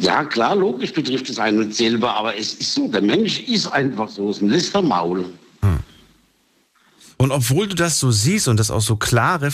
Ja, 0.00 0.24
klar, 0.24 0.54
logisch 0.54 0.92
betrifft 0.92 1.30
es 1.30 1.38
einen 1.38 1.60
nicht 1.60 1.76
selber, 1.76 2.14
aber 2.14 2.36
es 2.36 2.54
ist 2.54 2.74
so, 2.74 2.88
der 2.88 3.02
Mensch 3.02 3.40
ist 3.40 3.68
einfach 3.68 4.08
so, 4.08 4.30
ist 4.30 4.42
ein 4.42 4.50
Listermaul. 4.50 5.24
Und 7.18 7.32
obwohl 7.32 7.66
du 7.66 7.74
das 7.74 7.98
so 7.98 8.10
siehst 8.10 8.48
und 8.48 8.58
das 8.58 8.70
auch 8.70 8.80
so 8.80 8.96
klar, 8.96 9.42
äh, 9.42 9.50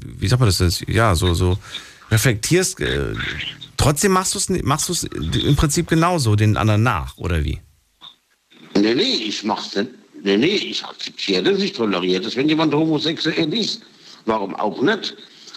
wie 0.00 0.28
sagt 0.28 0.40
man 0.40 0.48
das 0.48 0.58
jetzt? 0.58 0.88
Ja, 0.88 1.14
so, 1.14 1.34
so 1.34 1.58
reflektierst, 2.10 2.80
äh, 2.80 3.12
trotzdem 3.76 4.12
machst 4.12 4.34
du 4.34 4.38
es 4.38 4.48
machst 4.64 4.88
du's 4.88 5.04
im 5.04 5.56
Prinzip 5.56 5.88
genauso 5.88 6.36
den 6.36 6.56
anderen 6.56 6.82
nach, 6.82 7.16
oder 7.18 7.44
wie? 7.44 7.60
Nee, 8.74 8.94
nee, 8.94 9.02
ich 9.02 9.44
mach's 9.44 9.74
nicht. 9.76 9.90
Nee, 10.22 10.38
nee, 10.38 10.56
ich 10.56 10.84
akzeptiere 10.84 11.42
das, 11.42 11.60
ich 11.60 11.72
toleriere 11.72 12.22
das, 12.22 12.34
wenn 12.34 12.48
jemand 12.48 12.74
homosexuell 12.74 13.52
ist. 13.52 13.82
Warum 14.24 14.54
auch 14.56 14.80
nicht? 14.82 15.14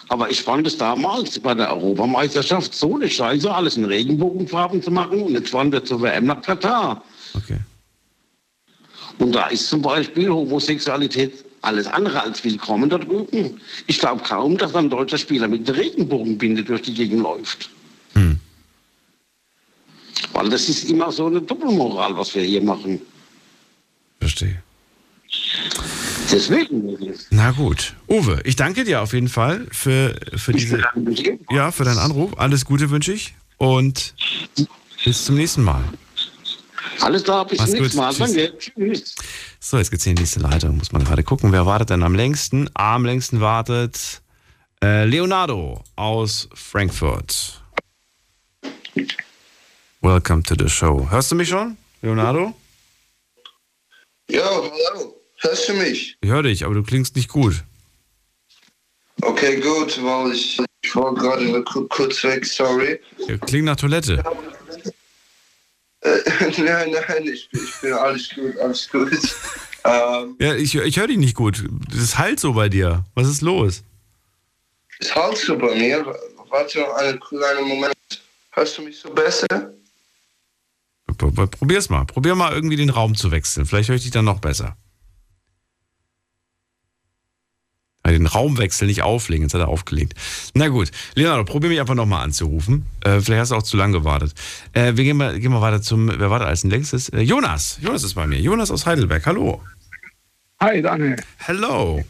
Aber 0.09 0.29
ich 0.29 0.41
fand 0.41 0.67
es 0.67 0.77
damals 0.77 1.39
bei 1.39 1.53
der 1.53 1.71
Europameisterschaft 1.71 2.73
so 2.73 2.95
eine 2.95 3.09
Scheiße, 3.09 3.51
alles 3.51 3.77
in 3.77 3.85
Regenbogenfarben 3.85 4.81
zu 4.81 4.91
machen. 4.91 5.21
Und 5.21 5.33
jetzt 5.33 5.49
fahren 5.49 5.71
wir 5.71 5.83
zur 5.85 6.01
WM 6.01 6.25
nach 6.25 6.41
Katar. 6.41 7.03
Okay. 7.35 7.59
Und 9.19 9.33
da 9.33 9.47
ist 9.47 9.69
zum 9.69 9.81
Beispiel 9.81 10.29
Homosexualität 10.29 11.45
alles 11.61 11.87
andere 11.87 12.21
als 12.23 12.43
willkommen 12.43 12.89
da 12.89 12.97
drüben. 12.97 13.59
Ich 13.87 13.99
glaube 13.99 14.23
kaum, 14.23 14.57
dass 14.57 14.73
ein 14.75 14.89
deutscher 14.89 15.17
Spieler 15.17 15.47
mit 15.47 15.67
der 15.67 15.75
Regenbogenbinde 15.77 16.63
durch 16.63 16.81
die 16.81 16.93
Gegend 16.93 17.21
läuft. 17.21 17.69
Weil 20.33 20.49
das 20.49 20.69
ist 20.69 20.89
immer 20.89 21.11
so 21.11 21.27
eine 21.27 21.41
Doppelmoral, 21.41 22.15
was 22.15 22.33
wir 22.33 22.43
hier 22.43 22.63
machen. 22.63 23.01
Verstehe. 24.19 24.63
Deswegen. 26.31 26.97
Na 27.29 27.51
gut. 27.51 27.95
Uwe, 28.07 28.41
ich 28.45 28.55
danke 28.55 28.83
dir 28.83 29.01
auf 29.01 29.13
jeden 29.13 29.29
Fall 29.29 29.67
für, 29.71 30.15
für 30.35 30.53
diese, 30.53 30.81
ja, 31.51 31.71
für 31.71 31.83
deinen 31.83 31.97
Anruf. 31.97 32.37
Alles 32.37 32.65
Gute 32.65 32.89
wünsche 32.89 33.13
ich 33.13 33.33
und 33.57 34.13
bis 35.03 35.25
zum 35.25 35.35
nächsten 35.35 35.63
Mal. 35.63 35.83
Alles 37.01 37.23
klar, 37.23 37.45
bis 37.47 37.57
zum 37.59 37.71
nächsten. 37.71 37.97
Mal. 37.97 38.11
Tschüss. 38.13 38.19
Danke. 38.35 38.57
Tschüss. 38.57 39.15
So, 39.59 39.77
jetzt 39.77 39.91
geht's 39.91 40.05
in 40.05 40.15
die 40.15 40.21
nächste 40.21 40.39
Leitung. 40.39 40.77
Muss 40.77 40.91
man 40.91 41.03
gerade 41.03 41.23
gucken, 41.23 41.51
wer 41.51 41.65
wartet 41.65 41.89
denn 41.91 42.03
am 42.03 42.15
längsten? 42.15 42.69
Am 42.73 43.05
längsten 43.05 43.39
wartet 43.41 44.21
äh, 44.83 45.05
Leonardo 45.05 45.83
aus 45.95 46.49
Frankfurt. 46.53 47.61
Welcome 50.01 50.43
to 50.43 50.55
the 50.57 50.69
show. 50.69 51.07
Hörst 51.09 51.31
du 51.31 51.35
mich 51.35 51.49
schon, 51.49 51.77
Leonardo? 52.01 52.53
Ja, 54.29 54.43
hallo. 54.93 55.15
Hörst 55.41 55.69
du 55.69 55.73
mich? 55.73 56.17
Ich 56.21 56.29
höre 56.29 56.43
dich, 56.43 56.65
aber 56.65 56.73
du 56.75 56.83
klingst 56.83 57.15
nicht 57.15 57.29
gut. 57.29 57.63
Okay, 59.21 59.59
gut, 59.59 59.99
weil 60.03 60.33
ich, 60.33 60.59
ich 60.81 60.95
war 60.95 61.13
gerade 61.13 61.63
ku- 61.63 61.87
kurz 61.89 62.23
weg, 62.23 62.45
sorry. 62.45 62.99
Ja, 63.27 63.37
Klingt 63.37 63.65
nach 63.65 63.75
Toilette. 63.75 64.19
Äh, 64.19 64.23
nein, 66.57 66.91
nein, 66.91 67.23
ich, 67.27 67.49
bin- 67.49 67.63
ich 67.63 67.81
bin 67.81 67.93
alles 67.93 68.29
gut, 68.33 68.57
alles 68.59 68.89
gut. 68.89 69.11
Ähm, 69.85 70.35
Ja, 70.39 70.55
ich, 70.55 70.75
ich 70.75 70.97
höre 70.99 71.07
dich 71.07 71.17
nicht 71.17 71.35
gut. 71.35 71.63
Das 71.91 72.17
halt 72.17 72.39
so 72.39 72.53
bei 72.53 72.69
dir. 72.69 73.05
Was 73.15 73.27
ist 73.27 73.41
los? 73.41 73.83
ist 74.99 75.15
halt 75.15 75.37
so 75.37 75.57
bei 75.57 75.73
mir. 75.75 76.05
Warte 76.49 76.79
noch 76.79 76.93
einen 76.95 77.19
kleinen 77.19 77.67
Moment. 77.67 77.95
Hörst 78.51 78.77
du 78.77 78.81
mich 78.81 78.99
so 78.99 79.09
besser? 79.13 79.47
Probier's 81.17 81.89
mal. 81.89 82.05
Probier 82.05 82.35
mal 82.35 82.53
irgendwie 82.53 82.75
den 82.75 82.89
Raum 82.89 83.15
zu 83.15 83.31
wechseln. 83.31 83.65
Vielleicht 83.65 83.89
höre 83.89 83.95
ich 83.95 84.03
dich 84.03 84.11
dann 84.11 84.25
noch 84.25 84.39
besser. 84.39 84.75
Ja, 87.87 87.95
Den 88.11 88.27
Raumwechsel 88.27 88.87
nicht 88.87 89.01
auflegen, 89.01 89.43
jetzt 89.43 89.53
hat 89.53 89.61
er 89.61 89.67
aufgelegt. 89.67 90.13
Na 90.53 90.67
gut, 90.67 90.91
Leonardo, 91.15 91.43
probier 91.43 91.69
mich 91.69 91.79
einfach 91.79 91.95
nochmal 91.95 92.23
anzurufen. 92.23 92.85
Äh, 93.01 93.19
vielleicht 93.21 93.41
hast 93.41 93.51
du 93.51 93.55
auch 93.55 93.63
zu 93.63 93.77
lange 93.77 93.93
gewartet. 93.93 94.33
Äh, 94.73 94.95
wir 94.95 95.03
gehen 95.03 95.17
mal, 95.17 95.39
gehen 95.39 95.51
mal 95.51 95.61
weiter 95.61 95.81
zum, 95.81 96.07
wer 96.07 96.29
wartet 96.29 96.47
als 96.47 96.63
nächstes? 96.63 97.09
Äh, 97.09 97.21
Jonas, 97.21 97.79
Jonas 97.81 98.03
ist 98.03 98.13
bei 98.15 98.27
mir. 98.27 98.39
Jonas 98.39 98.71
aus 98.71 98.85
Heidelberg, 98.85 99.25
hallo. 99.25 99.61
Hi, 100.61 100.81
Daniel. 100.81 101.15
Hello. 101.37 102.03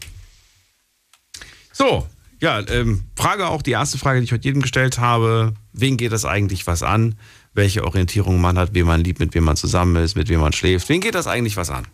So, 1.72 2.06
ja, 2.40 2.66
ähm, 2.68 3.04
Frage 3.16 3.48
auch, 3.48 3.62
die 3.62 3.72
erste 3.72 3.98
Frage, 3.98 4.20
die 4.20 4.24
ich 4.24 4.32
heute 4.32 4.44
jedem 4.44 4.62
gestellt 4.62 4.98
habe. 4.98 5.54
Wen 5.72 5.96
geht 5.96 6.12
das 6.12 6.24
eigentlich 6.24 6.66
was 6.66 6.82
an? 6.82 7.14
Welche 7.52 7.84
Orientierung 7.84 8.40
man 8.40 8.58
hat, 8.58 8.70
wen 8.72 8.86
man 8.86 9.04
liebt, 9.04 9.20
mit 9.20 9.34
wem 9.34 9.44
man 9.44 9.56
zusammen 9.56 9.96
ist, 10.02 10.16
mit 10.16 10.28
wem 10.28 10.40
man 10.40 10.52
schläft. 10.52 10.88
Wen 10.88 11.00
geht 11.00 11.14
das 11.14 11.26
eigentlich 11.26 11.56
was 11.56 11.68
an? 11.70 11.86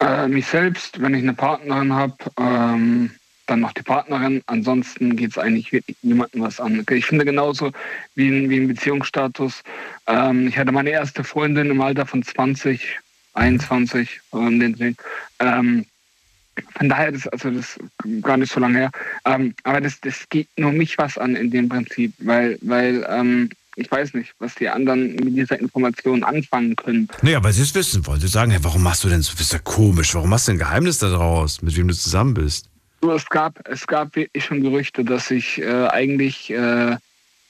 Äh, 0.00 0.28
mich 0.28 0.46
selbst, 0.46 1.00
wenn 1.00 1.14
ich 1.14 1.22
eine 1.22 1.34
Partnerin 1.34 1.92
habe, 1.92 2.16
ähm, 2.38 3.10
dann 3.46 3.60
noch 3.60 3.72
die 3.72 3.82
Partnerin. 3.82 4.42
Ansonsten 4.46 5.16
geht 5.16 5.30
es 5.30 5.38
eigentlich 5.38 5.72
wirklich 5.72 5.96
niemandem 6.02 6.42
was 6.42 6.60
an. 6.60 6.84
Ich 6.90 7.06
finde 7.06 7.24
genauso 7.24 7.72
wie 8.14 8.28
ein, 8.28 8.50
wie 8.50 8.60
ein 8.60 8.68
Beziehungsstatus. 8.68 9.62
Ähm, 10.06 10.48
ich 10.48 10.58
hatte 10.58 10.72
meine 10.72 10.90
erste 10.90 11.24
Freundin 11.24 11.70
im 11.70 11.80
Alter 11.80 12.06
von 12.06 12.22
20, 12.22 13.00
21, 13.34 14.20
um 14.30 14.58
den 14.60 14.74
Dreh. 14.74 14.94
Ähm, 15.40 15.86
von 16.76 16.88
daher, 16.88 17.12
das, 17.12 17.26
also 17.28 17.50
das 17.50 17.76
ist 17.76 18.22
gar 18.22 18.36
nicht 18.36 18.52
so 18.52 18.60
lange 18.60 18.78
her. 18.78 18.90
Ähm, 19.24 19.54
aber 19.64 19.80
das, 19.80 20.00
das 20.00 20.28
geht 20.28 20.48
nur 20.56 20.72
mich 20.72 20.96
was 20.98 21.18
an 21.18 21.36
in 21.36 21.50
dem 21.50 21.68
Prinzip, 21.68 22.12
weil, 22.18 22.58
weil 22.62 23.04
ähm, 23.08 23.50
ich 23.76 23.90
weiß 23.90 24.14
nicht, 24.14 24.34
was 24.38 24.54
die 24.54 24.68
anderen 24.68 25.14
mit 25.16 25.36
dieser 25.36 25.58
Information 25.58 26.22
anfangen 26.22 26.76
können. 26.76 27.08
Naja, 27.22 27.42
weil 27.42 27.52
sie 27.52 27.62
es 27.62 27.74
wissen 27.74 28.06
wollen. 28.06 28.20
Sie 28.20 28.28
sagen, 28.28 28.50
hey, 28.50 28.60
warum 28.62 28.82
machst 28.82 29.04
du 29.04 29.08
denn 29.08 29.22
so? 29.22 29.32
Das 29.32 29.42
ist 29.42 29.52
ja 29.52 29.58
komisch. 29.58 30.14
Warum 30.14 30.30
machst 30.30 30.48
du 30.48 30.52
ein 30.52 30.58
Geheimnis 30.58 30.98
daraus, 30.98 31.62
mit 31.62 31.76
wem 31.76 31.88
du 31.88 31.94
zusammen 31.94 32.34
bist? 32.34 32.68
Es 33.02 33.28
gab, 33.28 33.60
es 33.68 33.86
gab 33.86 34.16
wirklich 34.16 34.44
schon 34.44 34.62
Gerüchte, 34.62 35.04
dass 35.04 35.30
ich 35.30 35.60
äh, 35.60 35.88
eigentlich 35.88 36.50
äh, 36.50 36.96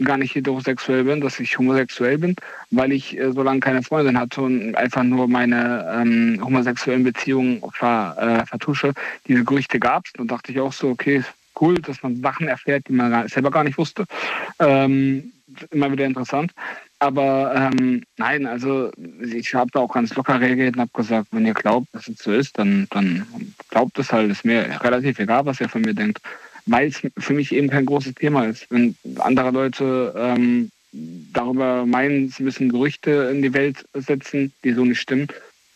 gar 0.03 0.17
nicht 0.17 0.35
heterosexuell 0.35 1.05
bin, 1.05 1.21
dass 1.21 1.39
ich 1.39 1.57
homosexuell 1.57 2.19
bin, 2.19 2.35
weil 2.71 2.93
ich 2.93 3.17
äh, 3.17 3.31
so 3.33 3.43
lange 3.43 3.61
keine 3.61 3.83
Freundin 3.83 4.19
hatte 4.19 4.43
und 4.43 4.75
einfach 4.75 5.05
nur 5.05 5.29
meine 5.29 5.87
ähm, 5.95 6.41
homosexuellen 6.45 7.05
Beziehungen 7.05 7.63
ver, 7.73 8.17
äh, 8.19 8.47
vertusche. 8.47 8.93
Diese 9.29 9.45
Gerüchte 9.45 9.79
gab 9.79 10.07
es. 10.07 10.13
Dann 10.15 10.27
dachte 10.27 10.51
ich 10.51 10.59
auch 10.59 10.73
so, 10.73 10.89
okay, 10.89 11.23
cool, 11.61 11.75
dass 11.81 12.03
man 12.03 12.21
Sachen 12.21 12.49
erfährt, 12.49 12.89
die 12.89 12.93
man 12.93 13.29
selber 13.29 13.51
gar 13.51 13.63
nicht 13.63 13.79
wusste. 13.79 14.07
Ähm, 14.59 15.33
immer 15.71 15.91
wieder 15.93 16.07
interessant. 16.07 16.53
Aber 16.99 17.53
ähm, 17.55 18.03
nein, 18.17 18.47
also 18.47 18.91
ich 19.23 19.55
habe 19.55 19.71
da 19.73 19.81
auch 19.81 19.93
ganz 19.93 20.15
locker 20.15 20.41
reagiert 20.41 20.77
und 20.77 20.83
habe 20.83 20.91
gesagt, 20.95 21.29
wenn 21.33 21.47
ihr 21.47 21.55
glaubt, 21.55 21.89
dass 21.93 22.09
es 22.09 22.19
so 22.19 22.33
ist, 22.33 22.59
dann, 22.59 22.87
dann 22.91 23.27
glaubt 23.69 23.99
es 23.99 24.13
halt. 24.13 24.31
Ist 24.31 24.45
mir 24.45 24.81
relativ 24.83 25.19
egal, 25.19 25.45
was 25.47 25.61
ihr 25.61 25.69
von 25.69 25.83
mir 25.83 25.95
denkt. 25.95 26.21
Weil 26.67 26.89
es 26.89 27.03
für 27.19 27.35
mich 27.35 27.53
eben 27.53 27.69
kein 27.69 27.85
großes 27.85 28.15
Thema 28.15 28.47
ist. 28.47 28.67
Wenn 28.71 28.97
andere 29.19 29.51
Leute 29.51 30.15
ähm, 30.17 30.71
darüber 30.93 31.85
meinen, 31.85 32.31
sie 32.31 32.43
müssen 32.43 32.71
Gerüchte 32.71 33.31
in 33.33 33.43
die 33.43 33.53
Welt 33.53 33.85
setzen, 33.93 34.53
die 34.63 34.73
so 34.73 34.85
nicht 34.85 35.01
stimmen, 35.01 35.29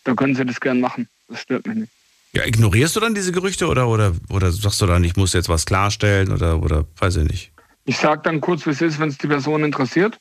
dann 0.05 0.17
können 0.17 0.35
sie 0.35 0.47
das 0.47 0.61
gern 0.61 0.81
machen. 0.81 1.09
Das 1.29 1.43
stört 1.43 1.67
mich 1.67 1.77
nicht. 1.77 1.93
Ja, 2.33 2.45
ignorierst 2.45 2.95
du 2.97 3.01
dann 3.01 3.15
diese 3.15 3.33
Gerüchte 3.33 3.67
oder, 3.69 3.89
oder, 3.89 4.15
oder 4.31 4.53
sagst 4.53 4.81
du 4.81 4.87
dann, 4.87 5.05
ich 5.05 5.17
muss 5.17 5.33
jetzt 5.33 5.49
was 5.49 5.67
klarstellen 5.67 6.31
oder, 6.31 6.63
oder 6.63 6.87
weiß 6.99 7.17
ich 7.17 7.29
nicht? 7.29 7.53
Ich 7.89 7.97
sage 7.97 8.21
dann 8.23 8.43
kurz, 8.43 8.67
wie 8.67 8.71
es 8.71 8.83
ist, 8.83 9.01
wenn 9.01 9.09
es 9.09 9.17
die 9.17 9.29
Person 9.29 9.65
interessiert. 9.65 10.21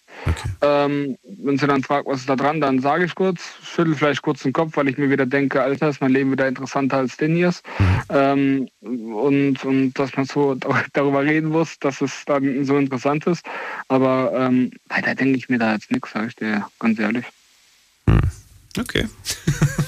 Ähm, 0.62 1.18
wenn 1.24 1.58
sie 1.58 1.68
dann 1.68 1.84
fragt, 1.84 2.08
was 2.08 2.22
ist 2.22 2.30
da 2.30 2.38
dran, 2.38 2.62
dann 2.62 2.80
sage 2.80 3.04
ich 3.04 3.14
kurz, 3.14 3.42
schüttel 3.62 3.94
vielleicht 3.94 4.22
kurz 4.22 4.44
den 4.44 4.54
Kopf, 4.54 4.78
weil 4.78 4.88
ich 4.88 4.98
mir 4.98 5.10
wieder 5.10 5.26
denke, 5.26 5.62
Alter, 5.62 5.90
ist 5.90 6.00
mein 6.00 6.12
Leben 6.12 6.32
wieder 6.32 6.48
interessanter 6.48 6.96
als 6.96 7.18
den 7.18 7.36
hier. 7.36 7.54
Ähm, 8.08 8.70
und, 8.80 9.66
und 9.66 9.94
dass 9.96 10.16
man 10.16 10.26
so 10.26 10.56
darüber 10.94 11.24
reden 11.24 11.50
muss, 11.50 11.78
dass 11.80 12.00
es 12.00 12.24
dann 12.26 12.64
so 12.64 12.78
interessant 12.78 13.28
ist. 13.28 13.46
Aber 13.90 14.32
ähm, 14.34 14.72
weiter 14.88 15.14
denke 15.14 15.38
ich 15.38 15.50
mir 15.50 15.60
da 15.60 15.74
jetzt 15.74 15.92
nichts, 15.92 16.14
sage 16.14 16.28
ich 16.28 16.36
dir 16.38 16.66
ganz 16.80 16.98
ehrlich. 17.00 17.26
Okay. 18.80 19.10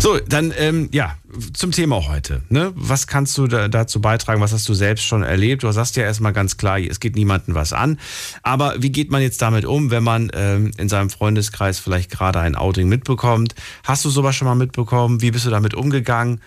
So, 0.00 0.18
dann 0.18 0.54
ähm, 0.56 0.88
ja, 0.92 1.18
zum 1.52 1.72
Thema 1.72 2.08
heute. 2.08 2.40
Ne? 2.48 2.72
Was 2.74 3.06
kannst 3.06 3.36
du 3.36 3.46
da, 3.46 3.68
dazu 3.68 4.00
beitragen? 4.00 4.40
Was 4.40 4.54
hast 4.54 4.66
du 4.66 4.72
selbst 4.72 5.04
schon 5.04 5.22
erlebt? 5.22 5.62
Du 5.62 5.70
sagst 5.72 5.94
ja 5.96 6.04
erstmal 6.04 6.32
ganz 6.32 6.56
klar, 6.56 6.80
es 6.80 7.00
geht 7.00 7.16
niemandem 7.16 7.54
was 7.54 7.74
an. 7.74 8.00
Aber 8.42 8.76
wie 8.78 8.90
geht 8.90 9.10
man 9.10 9.20
jetzt 9.20 9.42
damit 9.42 9.66
um, 9.66 9.90
wenn 9.90 10.02
man 10.02 10.30
ähm, 10.32 10.70
in 10.78 10.88
seinem 10.88 11.10
Freundeskreis 11.10 11.80
vielleicht 11.80 12.10
gerade 12.10 12.40
ein 12.40 12.56
Outing 12.56 12.88
mitbekommt? 12.88 13.54
Hast 13.84 14.02
du 14.06 14.08
sowas 14.08 14.34
schon 14.34 14.48
mal 14.48 14.54
mitbekommen? 14.54 15.20
Wie 15.20 15.32
bist 15.32 15.44
du 15.44 15.50
damit 15.50 15.74
umgegangen? 15.74 16.40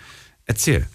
Erzähl. 0.46 0.88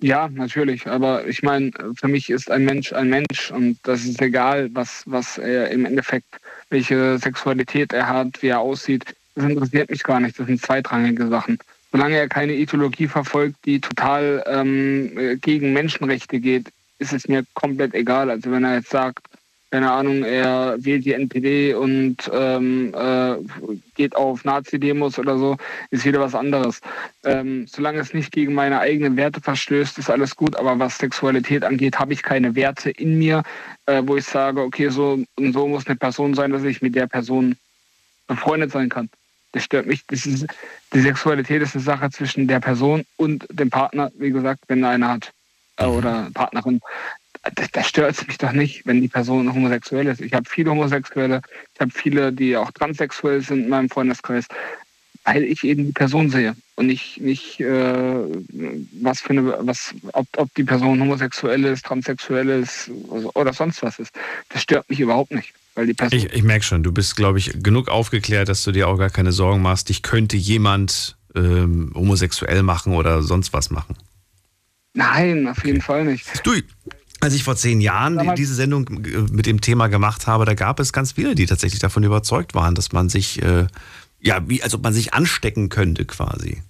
Ja, 0.00 0.28
natürlich. 0.28 0.86
Aber 0.86 1.26
ich 1.26 1.42
meine, 1.42 1.70
für 1.98 2.08
mich 2.08 2.30
ist 2.30 2.50
ein 2.50 2.64
Mensch 2.64 2.94
ein 2.94 3.10
Mensch 3.10 3.50
und 3.50 3.78
das 3.82 4.06
ist 4.06 4.22
egal, 4.22 4.70
was, 4.72 5.02
was 5.04 5.36
er 5.36 5.70
im 5.70 5.84
Endeffekt, 5.84 6.40
welche 6.70 7.18
Sexualität 7.18 7.92
er 7.92 8.08
hat, 8.08 8.42
wie 8.42 8.48
er 8.48 8.60
aussieht. 8.60 9.14
Das 9.36 9.44
interessiert 9.44 9.90
mich 9.90 10.02
gar 10.02 10.18
nicht. 10.18 10.38
Das 10.38 10.46
sind 10.46 10.60
zweitrangige 10.60 11.28
Sachen. 11.28 11.58
Solange 11.92 12.16
er 12.16 12.28
keine 12.28 12.54
Ideologie 12.54 13.06
verfolgt, 13.06 13.64
die 13.64 13.80
total 13.80 14.42
ähm, 14.46 15.38
gegen 15.40 15.72
Menschenrechte 15.72 16.40
geht, 16.40 16.72
ist 16.98 17.12
es 17.12 17.28
mir 17.28 17.44
komplett 17.54 17.94
egal. 17.94 18.30
Also 18.30 18.50
wenn 18.50 18.64
er 18.64 18.76
jetzt 18.76 18.90
sagt, 18.90 19.26
keine 19.70 19.90
Ahnung, 19.90 20.24
er 20.24 20.76
wählt 20.78 21.04
die 21.04 21.12
NPD 21.12 21.74
und 21.74 22.16
ähm, 22.32 22.94
äh, 22.94 23.34
geht 23.94 24.16
auf 24.16 24.44
Nazi-Demos 24.44 25.18
oder 25.18 25.36
so, 25.38 25.56
ist 25.90 26.06
wieder 26.06 26.20
was 26.20 26.34
anderes. 26.34 26.80
Ähm, 27.24 27.66
solange 27.66 27.98
es 27.98 28.14
nicht 28.14 28.32
gegen 28.32 28.54
meine 28.54 28.80
eigenen 28.80 29.16
Werte 29.16 29.40
verstößt, 29.40 29.98
ist 29.98 30.08
alles 30.08 30.34
gut. 30.34 30.56
Aber 30.56 30.78
was 30.78 30.96
Sexualität 30.96 31.62
angeht, 31.62 31.98
habe 31.98 32.14
ich 32.14 32.22
keine 32.22 32.54
Werte 32.54 32.90
in 32.90 33.18
mir, 33.18 33.42
äh, 33.84 34.02
wo 34.04 34.16
ich 34.16 34.24
sage, 34.24 34.62
okay, 34.62 34.88
so 34.88 35.18
und 35.36 35.52
so 35.52 35.68
muss 35.68 35.86
eine 35.86 35.96
Person 35.96 36.32
sein, 36.32 36.52
dass 36.52 36.64
ich 36.64 36.80
mit 36.80 36.94
der 36.94 37.06
Person 37.06 37.56
befreundet 38.28 38.70
sein 38.70 38.88
kann. 38.88 39.10
Das 39.56 39.64
stört 39.64 39.86
mich. 39.86 40.02
Das 40.08 40.26
ist, 40.26 40.46
die 40.92 41.00
Sexualität 41.00 41.62
ist 41.62 41.74
eine 41.74 41.82
Sache 41.82 42.10
zwischen 42.10 42.46
der 42.46 42.60
Person 42.60 43.06
und 43.16 43.46
dem 43.50 43.70
Partner, 43.70 44.12
wie 44.18 44.30
gesagt, 44.30 44.64
wenn 44.68 44.84
er 44.84 44.90
eine 44.90 45.08
hat. 45.08 45.32
Äh, 45.78 45.86
oder 45.86 46.28
Partnerin 46.34 46.82
das, 47.54 47.70
das 47.70 47.88
stört 47.88 48.26
mich 48.26 48.36
doch 48.36 48.52
nicht, 48.52 48.84
wenn 48.84 49.00
die 49.00 49.08
Person 49.08 49.50
homosexuell 49.50 50.08
ist. 50.08 50.20
Ich 50.20 50.34
habe 50.34 50.46
viele 50.46 50.72
Homosexuelle, 50.72 51.40
ich 51.74 51.80
habe 51.80 51.90
viele, 51.90 52.32
die 52.32 52.54
auch 52.54 52.70
transsexuell 52.72 53.40
sind 53.40 53.64
in 53.64 53.68
meinem 53.70 53.88
Freundeskreis, 53.88 54.46
weil 55.24 55.44
ich 55.44 55.64
eben 55.64 55.86
die 55.86 55.92
Person 55.92 56.28
sehe 56.28 56.54
und 56.74 56.88
nicht, 56.88 57.18
nicht 57.20 57.60
äh, 57.60 58.24
was 59.00 59.20
für 59.20 59.30
eine, 59.30 59.66
was, 59.66 59.94
ob, 60.12 60.26
ob 60.36 60.54
die 60.54 60.64
Person 60.64 61.00
homosexuell 61.00 61.64
ist, 61.64 61.86
transsexuell 61.86 62.48
ist 62.50 62.90
oder 63.34 63.54
sonst 63.54 63.82
was 63.82 63.98
ist. 63.98 64.12
Das 64.50 64.62
stört 64.62 64.90
mich 64.90 65.00
überhaupt 65.00 65.32
nicht. 65.32 65.54
Weil 65.76 65.86
die 65.86 65.94
Person 65.94 66.18
ich 66.18 66.32
ich 66.32 66.42
merke 66.42 66.64
schon, 66.64 66.82
du 66.82 66.90
bist, 66.90 67.14
glaube 67.14 67.38
ich, 67.38 67.62
genug 67.62 67.88
aufgeklärt, 67.88 68.48
dass 68.48 68.64
du 68.64 68.72
dir 68.72 68.88
auch 68.88 68.96
gar 68.96 69.10
keine 69.10 69.30
Sorgen 69.30 69.62
machst. 69.62 69.90
Dich 69.90 70.02
könnte 70.02 70.36
jemand 70.36 71.16
ähm, 71.36 71.92
homosexuell 71.94 72.62
machen 72.62 72.94
oder 72.94 73.22
sonst 73.22 73.52
was 73.52 73.70
machen. 73.70 73.94
Nein, 74.94 75.46
auf 75.46 75.64
jeden 75.64 75.82
Fall 75.82 76.06
nicht. 76.06 76.24
Du, 76.44 76.52
als 77.20 77.34
ich 77.34 77.44
vor 77.44 77.56
zehn 77.56 77.82
Jahren 77.82 78.18
die, 78.18 78.34
diese 78.34 78.54
Sendung 78.54 79.04
äh, 79.04 79.18
mit 79.30 79.44
dem 79.44 79.60
Thema 79.60 79.88
gemacht 79.88 80.26
habe, 80.26 80.46
da 80.46 80.54
gab 80.54 80.80
es 80.80 80.94
ganz 80.94 81.12
viele, 81.12 81.34
die 81.34 81.44
tatsächlich 81.44 81.80
davon 81.80 82.02
überzeugt 82.04 82.54
waren, 82.54 82.74
dass 82.74 82.92
man 82.92 83.10
sich, 83.10 83.42
äh, 83.42 83.66
ja, 84.18 84.48
wie, 84.48 84.62
als 84.62 84.74
ob 84.74 84.82
man 84.82 84.94
sich 84.94 85.12
anstecken 85.12 85.68
könnte 85.68 86.06
quasi. 86.06 86.62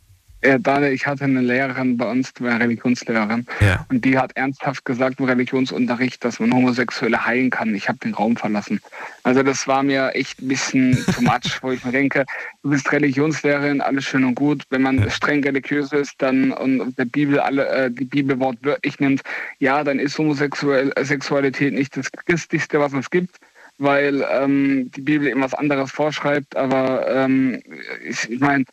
Daniel, 0.60 0.92
ich 0.92 1.06
hatte 1.06 1.24
eine 1.24 1.40
Lehrerin 1.40 1.96
bei 1.96 2.10
uns, 2.10 2.32
die 2.34 2.44
war 2.44 2.58
Religionslehrerin, 2.58 3.46
ja. 3.60 3.84
und 3.88 4.04
die 4.04 4.18
hat 4.18 4.32
ernsthaft 4.36 4.84
gesagt 4.84 5.20
im 5.20 5.26
Religionsunterricht, 5.26 6.24
dass 6.24 6.40
man 6.40 6.52
Homosexuelle 6.52 7.24
heilen 7.24 7.50
kann. 7.50 7.74
Ich 7.74 7.88
habe 7.88 7.98
den 7.98 8.14
Raum 8.14 8.36
verlassen. 8.36 8.80
Also 9.22 9.42
das 9.42 9.66
war 9.66 9.82
mir 9.82 10.14
echt 10.14 10.40
ein 10.40 10.48
bisschen 10.48 10.92
too 11.14 11.22
much, 11.22 11.62
wo 11.62 11.72
ich 11.72 11.84
mir 11.84 11.92
denke, 11.92 12.24
du 12.62 12.70
bist 12.70 12.90
Religionslehrerin, 12.90 13.80
alles 13.80 14.04
schön 14.04 14.24
und 14.24 14.34
gut. 14.34 14.64
Wenn 14.70 14.82
man 14.82 14.98
ja. 14.98 15.10
streng 15.10 15.42
religiös 15.42 15.92
ist, 15.92 16.14
dann 16.18 16.52
und 16.52 16.96
der 16.98 17.04
Bibel 17.06 17.40
alle 17.40 17.68
äh, 17.68 17.90
die 17.90 18.04
Bibel 18.04 18.38
wortwörtlich 18.38 19.00
nimmt, 19.00 19.22
ja, 19.58 19.82
dann 19.84 19.98
ist 19.98 20.18
Homosexualität 20.18 21.74
nicht 21.74 21.96
das 21.96 22.10
Christlichste, 22.12 22.80
was 22.80 22.92
es 22.92 23.10
gibt 23.10 23.36
weil 23.78 24.24
ähm, 24.30 24.90
die 24.92 25.02
Bibel 25.02 25.28
eben 25.28 25.42
was 25.42 25.54
anderes 25.54 25.92
vorschreibt. 25.92 26.56
Aber 26.56 27.06
ähm, 27.08 27.62
ich, 28.04 28.30
ich 28.30 28.40
meine, 28.40 28.64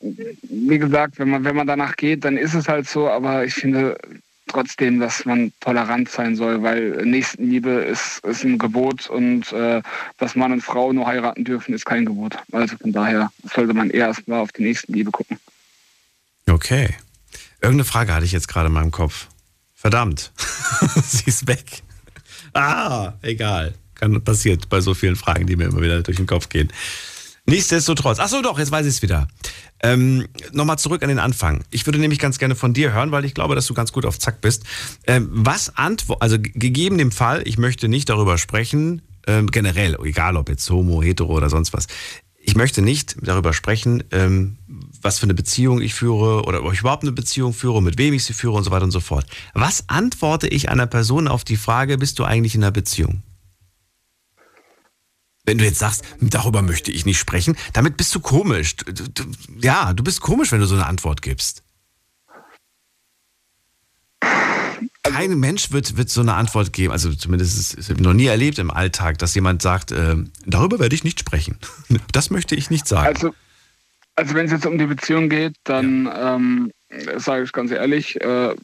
wie 0.00 0.78
gesagt, 0.78 1.18
wenn 1.18 1.30
man, 1.30 1.44
wenn 1.44 1.56
man 1.56 1.66
danach 1.66 1.96
geht, 1.96 2.24
dann 2.24 2.36
ist 2.36 2.54
es 2.54 2.68
halt 2.68 2.88
so, 2.88 3.08
aber 3.08 3.44
ich 3.44 3.54
finde 3.54 3.96
trotzdem, 4.48 4.98
dass 4.98 5.24
man 5.24 5.52
tolerant 5.60 6.10
sein 6.10 6.34
soll, 6.34 6.62
weil 6.62 7.04
Nächstenliebe 7.04 7.70
ist, 7.70 8.24
ist 8.24 8.44
ein 8.44 8.58
Gebot 8.58 9.08
und 9.08 9.52
äh, 9.52 9.82
dass 10.18 10.34
Mann 10.34 10.52
und 10.52 10.62
Frau 10.62 10.92
nur 10.92 11.06
heiraten 11.06 11.44
dürfen, 11.44 11.74
ist 11.74 11.84
kein 11.84 12.06
Gebot. 12.06 12.36
Also 12.52 12.76
von 12.76 12.92
daher 12.92 13.30
sollte 13.54 13.74
man 13.74 13.90
eher 13.90 14.06
erstmal 14.06 14.40
auf 14.40 14.52
die 14.52 14.62
Nächstenliebe 14.62 15.10
gucken. 15.10 15.38
Okay. 16.48 16.94
Irgendeine 17.60 17.84
Frage 17.84 18.14
hatte 18.14 18.24
ich 18.24 18.32
jetzt 18.32 18.48
gerade 18.48 18.68
in 18.68 18.72
meinem 18.72 18.90
Kopf. 18.90 19.28
Verdammt. 19.74 20.32
Sie 21.04 21.26
ist 21.26 21.46
weg. 21.46 21.82
Ah, 22.54 23.12
egal. 23.22 23.74
Kann 23.94 24.22
passiert 24.22 24.68
bei 24.68 24.80
so 24.80 24.94
vielen 24.94 25.16
Fragen, 25.16 25.46
die 25.46 25.56
mir 25.56 25.66
immer 25.66 25.82
wieder 25.82 26.02
durch 26.02 26.16
den 26.16 26.26
Kopf 26.26 26.48
gehen. 26.48 26.72
Nichtsdestotrotz. 27.48 28.18
Achso, 28.18 28.42
doch, 28.42 28.58
jetzt 28.58 28.70
weiß 28.70 28.84
ich 28.84 28.94
es 28.94 29.02
wieder. 29.02 29.26
Ähm, 29.82 30.28
Nochmal 30.52 30.78
zurück 30.78 31.02
an 31.02 31.08
den 31.08 31.18
Anfang. 31.18 31.64
Ich 31.70 31.86
würde 31.86 31.98
nämlich 31.98 32.18
ganz 32.18 32.38
gerne 32.38 32.54
von 32.54 32.74
dir 32.74 32.92
hören, 32.92 33.10
weil 33.10 33.24
ich 33.24 33.32
glaube, 33.32 33.54
dass 33.54 33.66
du 33.66 33.72
ganz 33.72 33.90
gut 33.90 34.04
auf 34.04 34.18
Zack 34.18 34.42
bist. 34.42 34.64
Ähm, 35.06 35.28
was 35.32 35.74
antwortet, 35.76 36.22
also 36.22 36.36
gegeben 36.38 36.98
dem 36.98 37.10
Fall, 37.10 37.42
ich 37.46 37.56
möchte 37.56 37.88
nicht 37.88 38.10
darüber 38.10 38.36
sprechen, 38.36 39.00
ähm, 39.26 39.46
generell, 39.46 39.96
egal 40.04 40.36
ob 40.36 40.50
jetzt 40.50 40.68
homo, 40.68 41.02
hetero 41.02 41.32
oder 41.32 41.48
sonst 41.48 41.72
was. 41.72 41.86
Ich 42.38 42.54
möchte 42.54 42.82
nicht 42.82 43.16
darüber 43.22 43.54
sprechen, 43.54 44.04
ähm, 44.10 44.58
was 45.00 45.18
für 45.18 45.24
eine 45.24 45.34
Beziehung 45.34 45.80
ich 45.80 45.94
führe 45.94 46.44
oder 46.44 46.62
ob 46.62 46.74
ich 46.74 46.80
überhaupt 46.80 47.02
eine 47.02 47.12
Beziehung 47.12 47.54
führe, 47.54 47.82
mit 47.82 47.96
wem 47.96 48.12
ich 48.12 48.24
sie 48.24 48.34
führe 48.34 48.56
und 48.56 48.64
so 48.64 48.70
weiter 48.70 48.84
und 48.84 48.90
so 48.90 49.00
fort. 49.00 49.26
Was 49.54 49.88
antworte 49.88 50.48
ich 50.48 50.68
einer 50.68 50.86
Person 50.86 51.28
auf 51.28 51.44
die 51.44 51.56
Frage, 51.56 51.96
bist 51.96 52.18
du 52.18 52.24
eigentlich 52.24 52.54
in 52.54 52.62
einer 52.62 52.72
Beziehung? 52.72 53.22
Wenn 55.48 55.58
du 55.58 55.64
jetzt 55.64 55.78
sagst, 55.78 56.04
darüber 56.20 56.60
möchte 56.60 56.92
ich 56.92 57.06
nicht 57.06 57.18
sprechen, 57.18 57.56
damit 57.72 57.96
bist 57.96 58.14
du 58.14 58.20
komisch. 58.20 58.76
Du, 58.76 58.92
du, 58.92 59.24
ja, 59.60 59.94
du 59.94 60.04
bist 60.04 60.20
komisch, 60.20 60.52
wenn 60.52 60.60
du 60.60 60.66
so 60.66 60.74
eine 60.74 60.86
Antwort 60.86 61.22
gibst. 61.22 61.62
Kein 65.02 65.38
Mensch 65.38 65.72
wird, 65.72 65.96
wird 65.96 66.10
so 66.10 66.20
eine 66.20 66.34
Antwort 66.34 66.74
geben, 66.74 66.92
also 66.92 67.14
zumindest 67.14 67.78
ist 67.78 67.90
es 67.90 67.98
noch 67.98 68.12
nie 68.12 68.26
erlebt 68.26 68.58
im 68.58 68.70
Alltag, 68.70 69.16
dass 69.18 69.34
jemand 69.34 69.62
sagt, 69.62 69.90
äh, 69.90 70.16
darüber 70.44 70.78
werde 70.78 70.94
ich 70.94 71.02
nicht 71.02 71.18
sprechen. 71.18 71.58
Das 72.12 72.28
möchte 72.28 72.54
ich 72.54 72.68
nicht 72.68 72.86
sagen. 72.86 73.06
Also, 73.06 73.34
also 74.16 74.34
wenn 74.34 74.46
es 74.46 74.52
jetzt 74.52 74.66
um 74.66 74.76
die 74.76 74.86
Beziehung 74.86 75.30
geht, 75.30 75.54
dann 75.64 76.04
ja. 76.04 76.34
ähm, 76.34 76.72
sage 77.16 77.44
ich 77.44 77.52
ganz 77.52 77.70
ehrlich, 77.70 78.20
äh, 78.20 78.54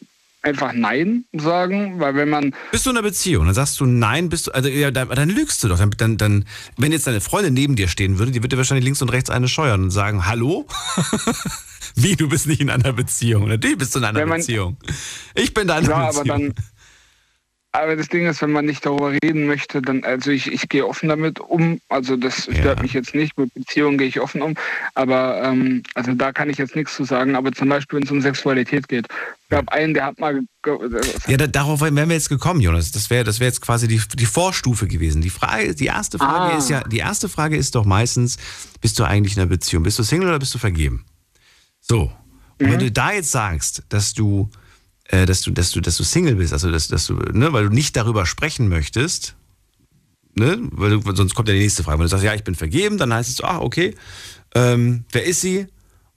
einfach 0.44 0.72
Nein 0.72 1.24
sagen, 1.32 1.98
weil 1.98 2.14
wenn 2.14 2.28
man. 2.28 2.54
Bist 2.70 2.86
du 2.86 2.90
in 2.90 2.96
einer 2.96 3.02
Beziehung? 3.02 3.46
Dann 3.46 3.54
sagst 3.54 3.80
du 3.80 3.86
Nein, 3.86 4.28
bist 4.28 4.46
du, 4.46 4.52
also 4.52 4.68
ja, 4.68 4.90
dann, 4.90 5.08
dann 5.08 5.28
lügst 5.28 5.64
du 5.64 5.68
doch. 5.68 5.78
Dann, 5.78 5.90
dann, 5.96 6.16
dann, 6.16 6.44
wenn 6.76 6.92
jetzt 6.92 7.06
deine 7.06 7.20
Freundin 7.20 7.54
neben 7.54 7.76
dir 7.76 7.88
stehen 7.88 8.18
würde, 8.18 8.32
die 8.32 8.42
würde 8.42 8.56
wahrscheinlich 8.56 8.84
links 8.84 9.02
und 9.02 9.08
rechts 9.08 9.30
eine 9.30 9.48
scheuern 9.48 9.84
und 9.84 9.90
sagen, 9.90 10.26
hallo? 10.26 10.66
Wie, 11.96 12.16
du 12.16 12.28
bist 12.28 12.46
nicht 12.46 12.60
in 12.60 12.70
einer 12.70 12.92
Beziehung? 12.92 13.48
Natürlich 13.48 13.78
bist 13.78 13.94
du 13.94 14.00
in 14.00 14.04
einer 14.04 14.26
man, 14.26 14.38
Beziehung. 14.38 14.76
Ich 15.34 15.54
bin 15.54 15.68
da 15.68 15.78
in 15.78 15.86
einer 15.86 15.94
ja, 15.94 16.06
Beziehung. 16.08 16.30
Aber 16.30 16.38
dann, 16.38 16.54
aber 17.74 17.96
das 17.96 18.08
Ding 18.08 18.24
ist, 18.26 18.40
wenn 18.40 18.52
man 18.52 18.66
nicht 18.66 18.86
darüber 18.86 19.10
reden 19.10 19.46
möchte, 19.46 19.82
dann, 19.82 20.04
also 20.04 20.30
ich, 20.30 20.46
ich 20.52 20.68
gehe 20.68 20.86
offen 20.86 21.08
damit 21.08 21.40
um. 21.40 21.80
Also 21.88 22.16
das 22.16 22.44
stört 22.44 22.78
ja. 22.78 22.82
mich 22.82 22.92
jetzt 22.92 23.16
nicht. 23.16 23.36
Mit 23.36 23.52
Beziehungen 23.52 23.98
gehe 23.98 24.06
ich 24.06 24.20
offen 24.20 24.42
um. 24.42 24.54
Aber 24.94 25.42
ähm, 25.42 25.82
also 25.94 26.12
da 26.14 26.30
kann 26.30 26.48
ich 26.48 26.56
jetzt 26.58 26.76
nichts 26.76 26.94
zu 26.94 27.02
sagen. 27.02 27.34
Aber 27.34 27.50
zum 27.50 27.68
Beispiel, 27.68 27.96
wenn 27.96 28.04
es 28.04 28.12
um 28.12 28.20
Sexualität 28.20 28.86
geht. 28.86 29.08
Ich 29.42 29.48
gab 29.48 29.68
einen, 29.70 29.92
der 29.92 30.06
hat 30.06 30.20
mal. 30.20 30.42
Ja, 31.26 31.36
da, 31.36 31.48
darauf 31.48 31.80
wären 31.80 31.96
wir 31.96 32.06
jetzt 32.14 32.28
gekommen, 32.28 32.60
Jonas. 32.60 32.92
Das 32.92 33.10
wäre 33.10 33.24
das 33.24 33.40
wär 33.40 33.48
jetzt 33.48 33.60
quasi 33.60 33.88
die, 33.88 34.00
die 34.14 34.26
Vorstufe 34.26 34.86
gewesen. 34.86 35.20
Die 35.20 35.30
Frage, 35.30 35.74
die 35.74 35.86
erste 35.86 36.18
Frage 36.18 36.54
ah. 36.54 36.58
ist 36.58 36.70
ja, 36.70 36.84
die 36.84 36.98
erste 36.98 37.28
Frage 37.28 37.56
ist 37.56 37.74
doch 37.74 37.84
meistens, 37.84 38.36
bist 38.82 39.00
du 39.00 39.04
eigentlich 39.04 39.34
in 39.34 39.42
einer 39.42 39.50
Beziehung? 39.50 39.82
Bist 39.82 39.98
du 39.98 40.04
Single 40.04 40.28
oder 40.28 40.38
bist 40.38 40.54
du 40.54 40.58
vergeben? 40.58 41.06
So. 41.80 42.12
Und 42.60 42.68
mhm. 42.68 42.72
wenn 42.72 42.78
du 42.78 42.92
da 42.92 43.12
jetzt 43.12 43.32
sagst, 43.32 43.82
dass 43.88 44.14
du 44.14 44.48
äh, 45.08 45.26
dass 45.26 45.42
du, 45.42 45.50
dass 45.50 45.70
du, 45.70 45.80
dass 45.80 45.96
du 45.96 46.04
Single 46.04 46.36
bist, 46.36 46.52
also 46.52 46.70
dass, 46.70 46.88
dass 46.88 47.06
du, 47.06 47.14
ne, 47.14 47.52
weil 47.52 47.68
du 47.68 47.74
nicht 47.74 47.96
darüber 47.96 48.26
sprechen 48.26 48.68
möchtest, 48.68 49.36
ne, 50.34 50.58
weil 50.72 50.98
du, 51.00 51.14
sonst 51.14 51.34
kommt 51.34 51.48
ja 51.48 51.54
die 51.54 51.60
nächste 51.60 51.82
Frage. 51.82 51.98
Wenn 51.98 52.04
du 52.04 52.10
sagst, 52.10 52.24
ja, 52.24 52.34
ich 52.34 52.44
bin 52.44 52.54
vergeben, 52.54 52.98
dann 52.98 53.12
heißt 53.12 53.30
es 53.30 53.36
so, 53.36 53.44
ah, 53.44 53.58
okay, 53.58 53.94
ähm, 54.54 55.04
wer 55.12 55.24
ist 55.24 55.40
sie? 55.40 55.66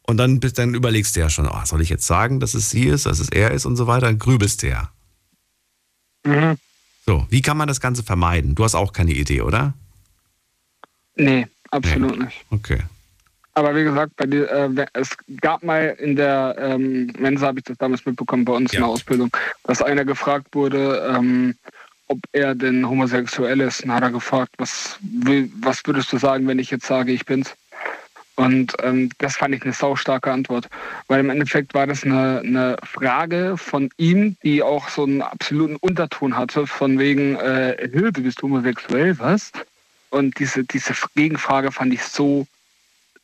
Und 0.03 0.17
dann, 0.17 0.39
dann 0.39 0.73
überlegst 0.73 1.15
du 1.15 1.19
ja 1.19 1.29
schon, 1.29 1.47
oh, 1.47 1.65
soll 1.65 1.81
ich 1.81 1.89
jetzt 1.89 2.07
sagen, 2.07 2.39
dass 2.39 2.53
es 2.53 2.69
sie 2.69 2.85
ist, 2.85 3.05
dass 3.05 3.19
es 3.19 3.29
er 3.29 3.51
ist 3.51 3.65
und 3.65 3.75
so 3.75 3.87
weiter, 3.87 4.07
dann 4.07 4.19
grübelst 4.19 4.63
du 4.63 4.69
ja. 4.69 4.91
Mhm. 6.23 6.57
So, 7.05 7.25
wie 7.29 7.41
kann 7.41 7.57
man 7.57 7.67
das 7.67 7.81
Ganze 7.81 8.03
vermeiden? 8.03 8.55
Du 8.55 8.63
hast 8.63 8.75
auch 8.75 8.93
keine 8.93 9.13
Idee, 9.13 9.41
oder? 9.41 9.73
Nee, 11.15 11.47
absolut 11.71 12.17
nee. 12.17 12.25
nicht. 12.25 12.45
Okay. 12.49 12.83
Aber 13.57 13.75
wie 13.75 13.85
gesagt, 13.85 14.15
bei 14.17 14.27
die, 14.27 14.37
äh, 14.37 14.85
es 14.93 15.17
gab 15.41 15.63
mal 15.63 15.97
in 15.97 16.15
der 16.15 16.55
ähm, 16.59 17.11
Mensa, 17.17 17.47
habe 17.47 17.57
ich 17.57 17.65
das 17.65 17.79
damals 17.79 18.05
mitbekommen, 18.05 18.45
bei 18.45 18.53
uns 18.53 18.71
ja. 18.71 18.77
in 18.77 18.83
der 18.83 18.91
Ausbildung, 18.91 19.35
dass 19.63 19.81
einer 19.81 20.05
gefragt 20.05 20.49
wurde, 20.53 21.11
ähm, 21.11 21.55
ob 22.07 22.19
er 22.33 22.53
denn 22.53 22.87
homosexuell 22.87 23.59
ist. 23.61 23.81
Dann 23.81 23.93
hat 23.93 24.03
er 24.03 24.11
gefragt, 24.11 24.51
was, 24.59 24.99
was 25.59 25.81
würdest 25.87 26.13
du 26.13 26.19
sagen, 26.19 26.47
wenn 26.47 26.59
ich 26.59 26.69
jetzt 26.69 26.85
sage, 26.85 27.11
ich 27.11 27.25
bin's? 27.25 27.55
Und 28.35 28.75
ähm, 28.83 29.09
das 29.17 29.37
fand 29.37 29.55
ich 29.55 29.63
eine 29.63 29.73
saustarke 29.73 30.31
Antwort. 30.31 30.67
Weil 31.07 31.21
im 31.21 31.31
Endeffekt 31.31 31.73
war 31.73 31.87
das 31.87 32.03
eine, 32.03 32.41
eine 32.45 32.77
Frage 32.83 33.57
von 33.57 33.89
ihm, 33.97 34.37
die 34.43 34.61
auch 34.61 34.87
so 34.87 35.05
einen 35.05 35.23
absoluten 35.23 35.77
Unterton 35.77 36.37
hatte, 36.37 36.67
von 36.67 36.99
wegen, 36.99 37.37
äh, 37.37 37.75
Hilfe, 37.91 38.11
du 38.11 38.21
bist 38.21 38.39
homosexuell, 38.43 39.17
was? 39.17 39.51
Und 40.11 40.37
diese, 40.37 40.63
diese 40.63 40.93
Gegenfrage 41.15 41.71
fand 41.71 41.91
ich 41.91 42.03
so 42.03 42.45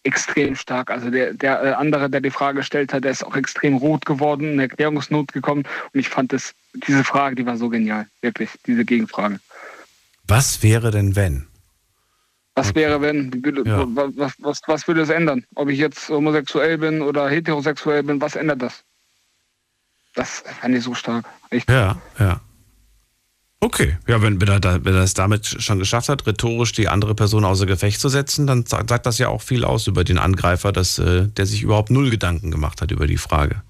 extrem 0.04 0.56
stark. 0.56 0.92
Also 0.92 1.10
der, 1.10 1.34
der 1.34 1.64
äh, 1.64 1.72
andere, 1.72 2.10
der 2.10 2.22
die 2.22 2.30
Frage 2.30 2.58
gestellt 2.58 2.94
hat, 2.94 3.04
der 3.04 3.12
ist 3.12 3.26
auch 3.26 3.36
extrem 3.36 3.78
rot 3.78 4.06
geworden, 4.06 4.54
in 4.54 4.60
Erklärungsnot 4.60 5.32
gekommen. 5.32 5.64
Und 5.94 6.00
ich 6.00 6.10
fand 6.10 6.34
das, 6.34 6.54
diese 6.88 7.04
Frage, 7.04 7.36
die 7.36 7.46
war 7.46 7.58
so 7.58 7.70
genial. 7.70 8.08
Wirklich, 8.22 8.50
diese 8.68 8.86
Gegenfrage. 8.86 9.40
Was 10.28 10.64
wäre 10.64 10.92
denn, 10.92 11.16
wenn? 11.16 11.48
Was 12.56 12.76
wäre, 12.76 13.02
wenn? 13.02 13.32
Ja. 13.66 13.86
Was, 14.16 14.34
was, 14.38 14.62
was 14.68 14.88
würde 14.88 15.02
es 15.02 15.10
ändern? 15.10 15.44
Ob 15.56 15.70
ich 15.70 15.80
jetzt 15.80 16.10
homosexuell 16.10 16.78
bin 16.78 17.02
oder 17.02 17.28
heterosexuell 17.28 18.04
bin, 18.04 18.22
was 18.22 18.36
ändert 18.36 18.62
das? 18.62 18.84
Das 20.14 20.44
fand 20.62 20.76
ich 20.76 20.84
so 20.84 20.94
stark. 20.94 21.26
Echt. 21.50 21.68
Ja, 21.70 21.98
ja. 22.20 22.40
Okay, 23.64 23.96
ja, 24.08 24.22
wenn, 24.22 24.42
wenn, 24.42 24.50
er 24.50 24.84
wenn 24.84 24.94
er 24.94 25.04
es 25.04 25.14
damit 25.14 25.46
schon 25.46 25.80
geschafft 25.80 26.10
hat, 26.10 26.28
rhetorisch 26.28 26.74
die 26.74 26.90
andere 26.90 27.16
Person 27.16 27.46
außer 27.46 27.66
Gefecht 27.66 27.98
zu 27.98 28.10
setzen, 28.10 28.46
dann 28.46 28.66
sagt, 28.66 29.06
das 29.06 29.20
ja 29.20 29.30
auch 29.30 29.42
viel 29.42 29.64
aus 29.64 29.88
über 29.88 30.04
den 30.04 30.18
Angreifer, 30.18 30.74
dass, 30.74 31.00
äh, 31.00 31.30
der 31.30 31.46
sich 31.46 31.62
überhaupt 31.62 31.90
null 31.90 32.10
Gedanken 32.10 32.52
gemacht 32.52 32.82
hat 32.82 32.92
über 32.92 33.08
die 33.08 33.16
Frage. 33.16 33.62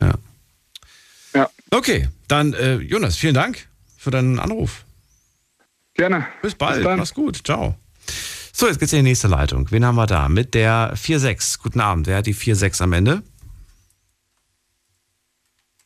Ja. 0.00 0.14
Ja. 1.34 1.50
Okay, 1.70 2.08
dann 2.26 2.54
äh, 2.54 2.76
Jonas, 2.76 3.16
vielen 3.16 3.34
Dank 3.34 3.68
für 3.98 4.10
deinen 4.10 4.38
Anruf. 4.38 4.86
Gerne. 5.92 6.26
Bis 6.40 6.54
bald. 6.54 6.82
Bis. 6.82 6.96
Mach's 6.96 7.12
gut. 7.12 7.42
Ciao. 7.44 7.74
So, 8.50 8.66
jetzt 8.66 8.80
geht's 8.80 8.94
in 8.94 9.00
die 9.00 9.10
nächste 9.10 9.28
Leitung. 9.28 9.70
Wen 9.70 9.84
haben 9.84 9.96
wir 9.96 10.06
da? 10.06 10.30
Mit 10.30 10.54
der 10.54 10.94
4-6. 10.96 11.58
Guten 11.62 11.80
Abend. 11.80 12.06
Wer 12.06 12.16
hat 12.16 12.26
die 12.26 12.34
4-6 12.34 12.82
am 12.82 12.94
Ende? 12.94 13.22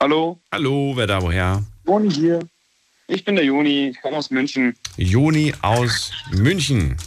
Hallo. 0.01 0.41
Hallo, 0.53 0.93
wer 0.95 1.09
da 1.09 1.21
woher? 1.21 1.65
Joni 1.85 2.13
hier. 2.13 2.41
Ich 3.11 3.25
bin 3.25 3.37
der 3.37 3.45
Joni, 3.45 3.89
ich 3.89 4.03
komme 4.03 4.19
aus 4.19 4.31
München. 4.31 4.77
Joni 4.99 5.55
aus 5.63 6.13
München. 6.31 6.99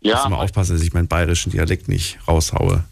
Ja. 0.00 0.16
Muss 0.16 0.30
mal 0.30 0.36
aufpassen, 0.42 0.72
dass 0.72 0.82
ich 0.82 0.94
meinen 0.94 1.06
bayerischen 1.06 1.52
Dialekt 1.52 1.86
nicht 1.86 2.18
raushaue. 2.26 2.82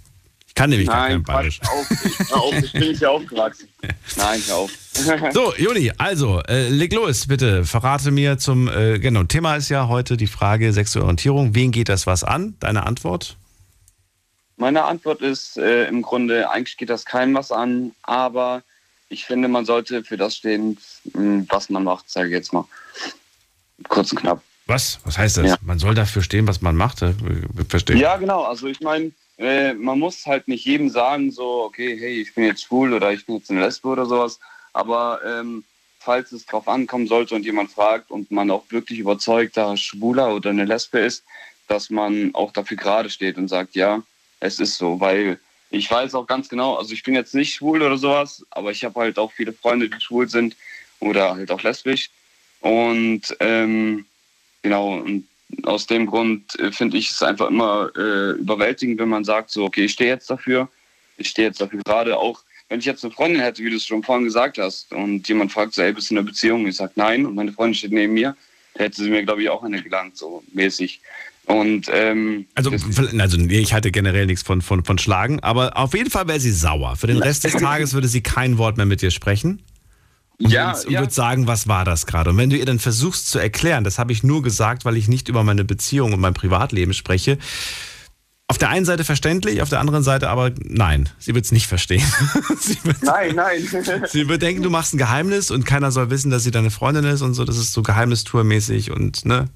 Ich 0.47 0.55
kann 0.55 0.69
nämlich 0.69 0.86
gar 0.86 1.06
kein 1.06 1.12
Nein, 1.12 1.23
Bayerisch. 1.23 1.60
Auf, 1.62 1.90
ich, 2.05 2.32
auf, 2.35 2.59
ich 2.62 2.73
bin 2.73 2.89
nicht 2.89 2.98
hier 2.98 3.10
aufgewachsen. 3.10 3.69
Nein, 4.16 4.40
hör 4.47 4.56
auf. 4.56 4.70
So, 5.32 5.55
Joni, 5.55 5.90
also, 5.97 6.43
äh, 6.43 6.69
leg 6.69 6.93
los, 6.93 7.27
bitte. 7.27 7.65
Verrate 7.65 8.10
mir 8.10 8.36
zum, 8.36 8.69
äh, 8.69 8.98
genau, 8.98 9.23
Thema 9.23 9.56
ist 9.56 9.70
ja 9.70 9.89
heute 9.89 10.19
die 10.19 10.27
Frage 10.27 10.74
sexuelle 10.74 11.06
Orientierung. 11.06 11.55
Wen 11.55 11.70
geht 11.70 11.89
das 11.89 12.06
was 12.06 12.23
an? 12.23 12.55
Deine 12.60 12.85
Antwort? 12.85 13.36
Meine 14.56 14.85
Antwort 14.85 15.23
ist 15.23 15.56
äh, 15.56 15.86
im 15.86 16.02
Grunde, 16.02 16.51
eigentlich 16.51 16.77
geht 16.77 16.90
das 16.90 17.06
keinem 17.06 17.35
was 17.35 17.51
an, 17.51 17.93
aber 18.02 18.62
ich 19.09 19.24
finde, 19.24 19.48
man 19.48 19.64
sollte 19.64 20.05
für 20.05 20.16
das 20.16 20.36
stehen, 20.36 20.78
mh, 21.12 21.47
was 21.48 21.70
man 21.70 21.85
macht, 21.85 22.10
sage 22.10 22.28
ich 22.28 22.35
jetzt 22.35 22.52
mal. 22.52 22.64
Kurz 23.89 24.12
und 24.12 24.20
knapp. 24.20 24.43
Was? 24.66 24.98
Was 25.05 25.16
heißt 25.16 25.39
das? 25.39 25.47
Ja. 25.47 25.56
Man 25.62 25.78
soll 25.78 25.94
dafür 25.94 26.22
stehen, 26.22 26.47
was 26.47 26.60
man 26.60 26.76
macht? 26.76 27.02
Äh, 27.02 27.14
Verstehe. 27.68 27.97
Ja, 27.97 28.16
genau. 28.16 28.43
Also 28.43 28.66
ich 28.66 28.80
meine, 28.80 29.12
äh, 29.39 29.72
man 29.72 29.98
muss 29.98 30.26
halt 30.26 30.47
nicht 30.48 30.64
jedem 30.64 30.90
sagen, 30.90 31.30
so, 31.30 31.64
okay, 31.64 31.97
hey, 31.98 32.20
ich 32.20 32.35
bin 32.35 32.44
jetzt 32.44 32.64
schwul 32.64 32.93
oder 32.93 33.12
ich 33.12 33.24
bin 33.24 33.36
jetzt 33.36 33.51
eine 33.51 33.60
Lesbe 33.60 33.89
oder 33.89 34.05
sowas. 34.05 34.39
Aber 34.74 35.20
ähm, 35.24 35.64
falls 36.01 36.32
es 36.32 36.44
drauf 36.44 36.68
ankommen 36.68 37.06
sollte 37.06 37.35
und 37.35 37.44
jemand 37.44 37.70
fragt 37.70 38.10
und 38.10 38.30
man 38.30 38.51
auch 38.51 38.64
wirklich 38.70 38.98
überzeugter 38.98 39.76
Schwuler 39.76 40.35
oder 40.35 40.51
eine 40.51 40.64
Lesbe 40.64 40.98
ist, 40.98 41.24
dass 41.66 41.89
man 41.89 42.35
auch 42.35 42.52
dafür 42.52 42.76
gerade 42.76 43.10
steht 43.10 43.36
und 43.36 43.48
sagt, 43.48 43.74
ja, 43.74 44.02
es 44.40 44.59
ist 44.59 44.76
so, 44.76 45.01
weil 45.01 45.39
ich 45.70 45.90
weiß 45.90 46.14
auch 46.14 46.26
ganz 46.26 46.48
genau, 46.48 46.76
also 46.76 46.92
ich 46.92 47.02
bin 47.02 47.14
jetzt 47.14 47.34
nicht 47.34 47.54
schwul 47.54 47.82
oder 47.82 47.98
sowas, 47.98 48.44
aber 48.50 48.70
ich 48.70 48.84
habe 48.84 49.00
halt 49.00 49.18
auch 49.18 49.32
viele 49.32 49.52
Freunde, 49.52 49.88
die 49.88 50.00
schwul 50.00 50.28
sind 50.28 50.56
oder 51.00 51.34
halt 51.34 51.50
auch 51.50 51.62
lesbisch. 51.62 52.10
Und 52.60 53.22
ähm, 53.40 54.06
genau, 54.62 54.94
und 54.94 55.28
aus 55.64 55.86
dem 55.86 56.06
Grund 56.06 56.58
äh, 56.58 56.72
finde 56.72 56.96
ich 56.96 57.10
es 57.10 57.22
einfach 57.22 57.48
immer 57.48 57.90
äh, 57.96 58.32
überwältigend, 58.32 58.98
wenn 58.98 59.08
man 59.08 59.24
sagt, 59.24 59.50
so, 59.50 59.64
okay, 59.64 59.84
ich 59.84 59.92
stehe 59.92 60.10
jetzt 60.10 60.30
dafür, 60.30 60.68
ich 61.16 61.28
stehe 61.28 61.48
jetzt 61.48 61.60
dafür 61.60 61.80
gerade 61.84 62.16
auch, 62.16 62.42
wenn 62.68 62.80
ich 62.80 62.86
jetzt 62.86 63.04
eine 63.04 63.14
Freundin 63.14 63.40
hätte, 63.40 63.62
wie 63.64 63.70
du 63.70 63.76
es 63.76 63.86
schon 63.86 64.02
vorhin 64.02 64.24
gesagt 64.24 64.58
hast, 64.58 64.92
und 64.92 65.26
jemand 65.28 65.52
fragt 65.52 65.74
so, 65.74 65.82
ey, 65.82 65.92
bist 65.92 66.10
du 66.10 66.14
in 66.14 66.18
einer 66.18 66.26
Beziehung? 66.26 66.66
Ich 66.66 66.76
sage 66.76 66.92
nein, 66.96 67.24
und 67.24 67.34
meine 67.34 67.52
Freundin 67.52 67.74
steht 67.74 67.92
neben 67.92 68.12
mir, 68.12 68.36
hätte 68.74 69.02
sie 69.02 69.10
mir, 69.10 69.24
glaube 69.24 69.42
ich, 69.42 69.48
auch 69.48 69.62
eine 69.62 69.82
gelangt, 69.82 70.16
so 70.16 70.42
mäßig. 70.52 71.00
Und 71.48 71.86
ähm, 71.90 72.46
Also, 72.54 72.70
also 72.70 73.38
ich 73.38 73.72
halte 73.72 73.90
generell 73.90 74.26
nichts 74.26 74.42
von, 74.42 74.60
von, 74.60 74.84
von 74.84 74.98
Schlagen, 74.98 75.40
aber 75.40 75.78
auf 75.78 75.94
jeden 75.94 76.10
Fall 76.10 76.28
wäre 76.28 76.40
sie 76.40 76.52
sauer. 76.52 76.96
Für 76.96 77.06
den 77.06 77.18
Rest 77.18 77.44
des 77.44 77.54
Tages 77.54 77.94
würde 77.94 78.06
sie 78.06 78.20
kein 78.20 78.58
Wort 78.58 78.76
mehr 78.76 78.84
mit 78.84 79.00
dir 79.00 79.10
sprechen. 79.10 79.62
Und, 80.38 80.50
Ja, 80.50 80.72
und 80.72 80.90
ja. 80.90 81.00
würde 81.00 81.12
sagen, 81.12 81.46
was 81.46 81.66
war 81.66 81.86
das 81.86 82.04
gerade? 82.04 82.30
Und 82.30 82.36
wenn 82.36 82.50
du 82.50 82.56
ihr 82.56 82.66
dann 82.66 82.78
versuchst 82.78 83.30
zu 83.30 83.38
erklären, 83.38 83.82
das 83.82 83.98
habe 83.98 84.12
ich 84.12 84.22
nur 84.22 84.42
gesagt, 84.42 84.84
weil 84.84 84.98
ich 84.98 85.08
nicht 85.08 85.30
über 85.30 85.42
meine 85.42 85.64
Beziehung 85.64 86.12
und 86.12 86.20
mein 86.20 86.34
Privatleben 86.34 86.92
spreche. 86.92 87.38
Auf 88.46 88.58
der 88.58 88.68
einen 88.68 88.84
Seite 88.84 89.04
verständlich, 89.04 89.62
auf 89.62 89.70
der 89.70 89.80
anderen 89.80 90.02
Seite 90.02 90.28
aber 90.28 90.52
nein, 90.62 91.08
sie 91.18 91.34
wird 91.34 91.46
es 91.46 91.52
nicht 91.52 91.66
verstehen. 91.66 92.02
wird, 92.82 93.02
nein, 93.02 93.34
nein. 93.34 93.66
sie 94.08 94.28
wird 94.28 94.42
denken, 94.42 94.62
du 94.62 94.70
machst 94.70 94.94
ein 94.94 94.98
Geheimnis 94.98 95.50
und 95.50 95.64
keiner 95.64 95.92
soll 95.92 96.10
wissen, 96.10 96.30
dass 96.30 96.44
sie 96.44 96.50
deine 96.50 96.70
Freundin 96.70 97.04
ist 97.04 97.22
und 97.22 97.32
so. 97.32 97.44
Das 97.44 97.56
ist 97.56 97.72
so 97.72 97.82
Geheimnistourmäßig 97.82 98.90
und 98.90 99.24
ne. 99.24 99.48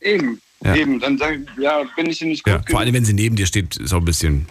eben, 0.00 0.40
Ja. 0.64 0.74
eben, 0.76 0.98
dann 0.98 1.18
sage 1.18 1.44
ich, 1.56 1.62
ja, 1.62 1.82
bin 1.94 2.06
ich 2.08 2.18
hier 2.18 2.26
nicht 2.28 2.42
gut 2.42 2.52
Ja, 2.52 2.62
vor 2.68 2.80
allem, 2.80 2.94
wenn 2.94 3.04
sie 3.04 3.12
neben 3.12 3.36
dir 3.36 3.46
steht, 3.46 3.76
ist 3.76 3.92
auch 3.92 3.98
ein 3.98 4.04
bisschen, 4.04 4.46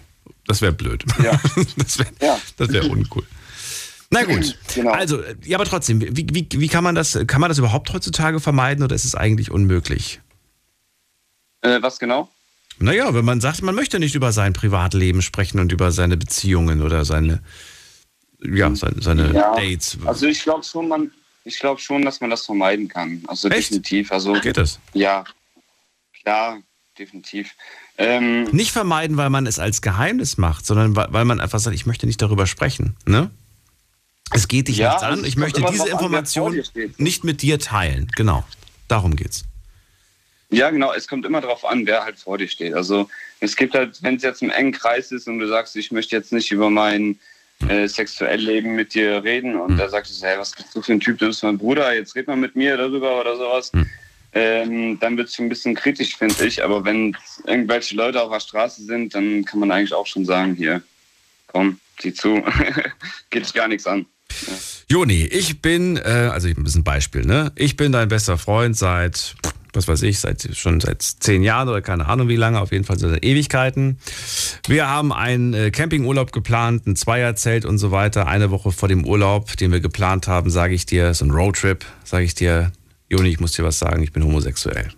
das 0.46 0.62
wäre 0.62 0.72
blöd. 0.72 1.04
Ja. 1.24 1.40
das 1.78 1.98
wäre 1.98 2.10
Ja. 2.22 2.40
das 2.58 2.70
wär 2.72 2.90
uncool. 2.90 3.24
Na 4.12 4.24
gut. 4.26 4.58
Genau. 4.76 4.92
Also, 4.92 5.22
ja, 5.44 5.58
aber 5.58 5.66
trotzdem, 5.66 6.00
wie, 6.02 6.28
wie, 6.32 6.48
wie 6.52 6.68
kann 6.68 6.84
man 6.84 6.94
das, 6.94 7.18
kann 7.26 7.42
man 7.42 7.50
das 7.50 7.58
überhaupt 7.58 7.92
heutzutage 7.92 8.40
vermeiden 8.40 8.84
oder 8.84 8.96
ist 8.96 9.06
es 9.06 9.16
eigentlich 9.16 9.50
unmöglich? 9.50 10.22
Äh, 11.62 11.82
was 11.82 11.98
genau? 11.98 12.30
Naja, 12.80 13.14
wenn 13.14 13.26
man 13.26 13.40
sagt, 13.42 13.62
man 13.62 13.76
möchte 13.76 14.00
nicht 14.00 14.16
über 14.16 14.32
sein 14.32 14.54
Privatleben 14.54 15.22
sprechen 15.22 15.60
und 15.60 15.72
über 15.72 15.92
seine 15.92 16.18
Beziehungen 16.18 16.82
oder 16.82 17.06
seine, 17.06 17.42
ja, 18.44 18.74
seine, 18.76 19.02
seine 19.02 19.34
Ja, 19.34 19.56
Dates. 19.56 19.98
Also 20.06 20.28
ich 20.28 20.44
glaube 20.44 20.64
schon, 20.64 20.88
man, 20.88 21.12
ich 21.46 21.60
glaube 21.60 21.80
schon, 21.80 22.02
dass 22.04 22.20
man 22.20 22.30
das 22.30 22.46
vermeiden 22.46 22.88
kann. 22.88 23.24
Also 23.28 23.48
definitiv. 23.50 24.12
Also 24.12 24.34
Geht 24.34 24.58
das? 24.58 24.80
Ja, 24.94 25.24
klar, 26.24 26.62
definitiv. 26.98 27.52
Ähm, 27.98 28.44
Nicht 28.46 28.72
vermeiden, 28.72 29.18
weil 29.18 29.30
man 29.30 29.46
es 29.46 29.60
als 29.60 29.82
Geheimnis 29.82 30.38
macht, 30.38 30.66
sondern 30.66 30.96
weil 30.96 31.26
man 31.26 31.40
einfach 31.40 31.60
sagt, 31.60 31.76
ich 31.76 31.86
möchte 31.86 32.08
nicht 32.08 32.22
darüber 32.22 32.48
sprechen. 32.48 32.96
Ne? 33.06 33.30
Es 34.32 34.48
geht 34.48 34.68
dich 34.68 34.78
Ja, 34.78 34.90
nichts 34.90 35.04
an. 35.04 35.26
Ich 35.26 35.38
möchte 35.38 35.62
diese 35.62 35.84
an, 35.84 35.90
Information 35.90 36.62
nicht 36.98 37.24
mit 37.24 37.42
dir 37.42 37.60
teilen. 37.60 38.08
Genau. 38.16 38.44
Darum 38.88 39.16
geht's. 39.16 39.44
Ja, 40.50 40.70
genau. 40.70 40.94
Es 40.94 41.08
kommt 41.08 41.26
immer 41.26 41.42
darauf 41.42 41.66
an, 41.66 41.86
wer 41.86 42.04
halt 42.04 42.20
vor 42.20 42.38
dir 42.38 42.48
steht. 42.48 42.74
Also 42.74 43.10
es 43.40 43.56
gibt 43.56 43.74
halt, 43.74 44.02
wenn 44.04 44.16
es 44.16 44.24
jetzt 44.24 44.42
im 44.42 44.50
engen 44.50 44.72
Kreis 44.72 45.12
ist 45.12 45.28
und 45.28 45.40
du 45.40 45.48
sagst, 45.48 45.76
ich 45.76 45.92
möchte 45.92 46.16
jetzt 46.16 46.32
nicht 46.32 46.52
über 46.52 46.70
mein 46.70 47.20
äh, 47.68 47.88
sexuelles 47.88 48.44
Leben 48.46 48.76
mit 48.76 48.94
dir 48.94 49.24
reden 49.24 49.60
und 49.60 49.78
da 49.78 49.90
sagst 49.90 50.20
du, 50.22 50.26
hey, 50.26 50.38
was 50.38 50.52
bist 50.52 50.76
du 50.76 50.82
für 50.82 50.94
ein 50.94 51.00
Typ, 51.00 51.18
du 51.18 51.28
bist 51.28 51.44
mein 51.44 51.58
Bruder, 51.58 51.94
jetzt 51.96 52.16
red 52.16 52.28
mal 52.28 52.36
mit 52.36 52.56
mir 52.56 52.78
darüber 52.78 53.20
oder 53.20 53.38
sowas, 53.38 53.72
ähm, 54.34 55.00
dann 55.00 55.18
wird 55.18 55.30
es 55.30 55.40
ein 55.40 55.50
bisschen 55.50 55.76
kritisch, 55.76 56.18
finde 56.18 56.46
ich. 56.46 56.64
Aber 56.64 56.84
wenn 56.86 57.16
irgendwelche 57.46 57.96
Leute 57.96 58.22
auf 58.22 58.32
der 58.32 58.40
Straße 58.40 58.84
sind, 58.84 59.14
dann 59.14 59.46
kann 59.46 59.60
man 59.60 59.72
eigentlich 59.72 59.94
auch 59.94 60.08
schon 60.08 60.26
sagen, 60.26 60.56
hier, 60.56 60.82
komm, 61.48 61.80
zieh 62.00 62.14
zu, 62.14 62.44
geht 63.30 63.46
dich 63.46 63.54
gar 63.54 63.68
nichts 63.68 63.86
an. 63.86 64.06
Joni, 64.90 65.24
ich 65.26 65.62
bin, 65.62 65.98
äh, 65.98 66.30
also 66.32 66.48
ein 66.48 66.64
bisschen 66.64 66.84
Beispiel, 66.84 67.26
ne? 67.26 67.52
Ich 67.56 67.78
bin 67.78 67.92
dein 67.92 68.08
bester 68.08 68.38
Freund 68.38 68.76
seit, 68.76 69.36
was 69.74 69.88
weiß 69.88 70.02
ich, 70.02 70.20
seit 70.20 70.56
schon 70.56 70.80
seit 70.80 71.02
zehn 71.02 71.44
Jahren 71.44 71.70
oder 71.70 71.82
keine 71.82 72.08
Ahnung 72.08 72.28
wie 72.28 72.36
lange, 72.36 72.60
auf 72.60 72.72
jeden 72.72 72.84
Fall 72.84 72.98
seit 72.98 73.24
Ewigkeiten. 73.24 74.00
Wir 74.68 74.90
haben 74.90 75.14
einen 75.14 75.54
äh, 75.54 75.70
Campingurlaub 75.70 76.32
geplant, 76.32 76.88
ein 76.88 76.96
Zweierzelt 76.96 77.66
und 77.66 77.78
so 77.78 77.92
weiter. 77.92 78.28
Eine 78.28 78.50
Woche 78.50 78.72
vor 78.72 78.90
dem 78.90 79.06
Urlaub, 79.06 79.56
den 79.58 79.72
wir 79.72 79.80
geplant 79.80 80.28
haben, 80.28 80.50
sage 80.50 80.74
ich 80.74 80.88
dir, 80.88 81.14
so 81.14 81.26
ein 81.26 81.32
Roadtrip, 81.32 81.86
sage 82.04 82.26
ich 82.26 82.34
dir, 82.34 82.72
Joni, 83.14 83.30
ich 83.30 83.40
muss 83.40 83.52
dir 83.52 83.64
was 83.64 83.78
sagen, 83.78 84.02
ich 84.02 84.12
bin 84.12 84.24
homosexuell. 84.24 84.90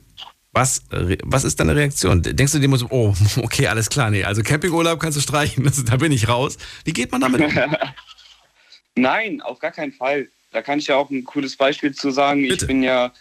Was, 0.53 0.83
was 0.89 1.43
ist 1.43 1.59
deine 1.59 1.75
Reaktion? 1.75 2.21
Denkst 2.21 2.53
du 2.53 2.59
dir 2.59 2.77
so, 2.77 2.87
oh, 2.89 3.13
okay, 3.43 3.67
alles 3.67 3.89
klar, 3.89 4.09
nee, 4.09 4.23
also 4.23 4.41
Campingurlaub 4.41 5.01
kannst 5.01 5.17
du 5.17 5.21
streichen, 5.21 5.63
das, 5.65 5.83
da 5.83 5.97
bin 5.97 6.13
ich 6.13 6.29
raus. 6.29 6.57
Wie 6.85 6.93
geht 6.93 7.11
man 7.11 7.19
damit? 7.19 7.41
um? 7.41 7.53
Nein, 8.95 9.41
auf 9.41 9.59
gar 9.59 9.71
keinen 9.71 9.91
Fall. 9.91 10.29
Da 10.53 10.61
kann 10.61 10.79
ich 10.79 10.87
ja 10.87 10.95
auch 10.95 11.09
ein 11.09 11.25
cooles 11.25 11.57
Beispiel 11.57 11.93
zu 11.93 12.11
sagen. 12.11 12.45
Ich 12.45 12.65
bin 12.65 12.81
ja, 12.81 13.11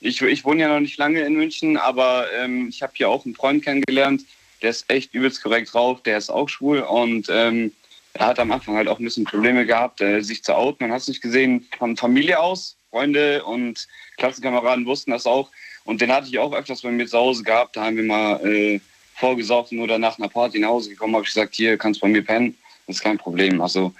ich, 0.00 0.20
ich 0.20 0.44
wohne 0.44 0.62
ja 0.62 0.68
noch 0.68 0.80
nicht 0.80 0.98
lange 0.98 1.20
in 1.20 1.34
München, 1.34 1.76
aber 1.76 2.26
ähm, 2.36 2.66
ich 2.68 2.82
habe 2.82 2.92
hier 2.96 3.08
auch 3.08 3.24
einen 3.24 3.36
Freund 3.36 3.62
kennengelernt, 3.62 4.22
der 4.60 4.70
ist 4.70 4.90
echt 4.90 5.14
übelst 5.14 5.40
korrekt 5.40 5.72
drauf, 5.72 6.02
der 6.02 6.18
ist 6.18 6.30
auch 6.30 6.48
schwul 6.48 6.80
und 6.80 7.28
ähm, 7.30 7.70
er 8.14 8.26
hat 8.26 8.40
am 8.40 8.50
Anfang 8.50 8.74
halt 8.74 8.88
auch 8.88 8.98
ein 8.98 9.04
bisschen 9.04 9.24
Probleme 9.24 9.64
gehabt, 9.64 10.00
äh, 10.00 10.20
sich 10.22 10.42
zu 10.42 10.56
outen. 10.56 10.82
Man 10.82 10.92
hat 10.92 11.02
es 11.02 11.08
nicht 11.08 11.22
gesehen 11.22 11.68
von 11.78 11.96
Familie 11.96 12.40
aus, 12.40 12.77
Freunde 12.90 13.44
und 13.44 13.86
Klassenkameraden 14.16 14.86
wussten 14.86 15.10
das 15.10 15.26
auch. 15.26 15.50
Und 15.84 16.00
den 16.00 16.12
hatte 16.12 16.28
ich 16.28 16.38
auch 16.38 16.52
öfters 16.52 16.82
bei 16.82 16.90
mir 16.90 17.06
zu 17.06 17.18
Hause 17.18 17.42
gehabt. 17.42 17.76
Da 17.76 17.84
haben 17.84 17.96
wir 17.96 18.04
mal 18.04 18.44
äh, 18.46 18.80
vorgesoffen 19.16 19.80
oder 19.80 19.98
nach 19.98 20.18
einer 20.18 20.28
Party 20.28 20.58
nach 20.58 20.68
Hause 20.68 20.90
gekommen, 20.90 21.14
habe 21.14 21.24
ich 21.24 21.32
gesagt, 21.34 21.54
hier 21.54 21.76
kannst 21.76 22.00
du 22.00 22.06
bei 22.06 22.12
mir 22.12 22.22
pennen, 22.24 22.56
das 22.86 22.96
ist 22.96 23.02
kein 23.02 23.18
Problem. 23.18 23.60
Also 23.60 23.92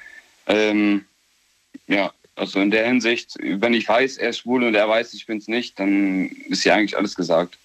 ähm, 0.46 1.04
ja, 1.86 2.12
also 2.36 2.60
in 2.60 2.70
der 2.70 2.86
Hinsicht, 2.86 3.34
wenn 3.40 3.74
ich 3.74 3.88
weiß, 3.88 4.18
er 4.18 4.30
ist 4.30 4.38
schwul 4.38 4.62
und 4.64 4.74
er 4.74 4.88
weiß, 4.88 5.12
ich 5.14 5.26
bin 5.26 5.38
es 5.38 5.48
nicht, 5.48 5.78
dann 5.78 6.28
ist 6.48 6.64
ja 6.64 6.74
eigentlich 6.74 6.96
alles 6.96 7.14
gesagt. 7.16 7.58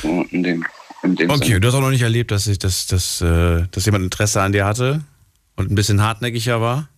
So 0.00 0.26
in 0.30 0.42
dem, 0.42 0.66
in 1.02 1.16
dem 1.16 1.30
Okay, 1.30 1.44
Sinne. 1.44 1.60
du 1.60 1.68
hast 1.68 1.74
auch 1.74 1.80
noch 1.80 1.90
nicht 1.90 2.02
erlebt, 2.02 2.30
dass, 2.30 2.46
ich, 2.46 2.58
dass, 2.58 2.86
dass, 2.86 3.20
äh, 3.20 3.66
dass 3.70 3.84
jemand 3.84 4.04
Interesse 4.04 4.40
an 4.40 4.52
dir 4.52 4.64
hatte 4.64 5.04
und 5.56 5.70
ein 5.70 5.74
bisschen 5.74 6.00
hartnäckiger 6.02 6.60
war? 6.60 6.88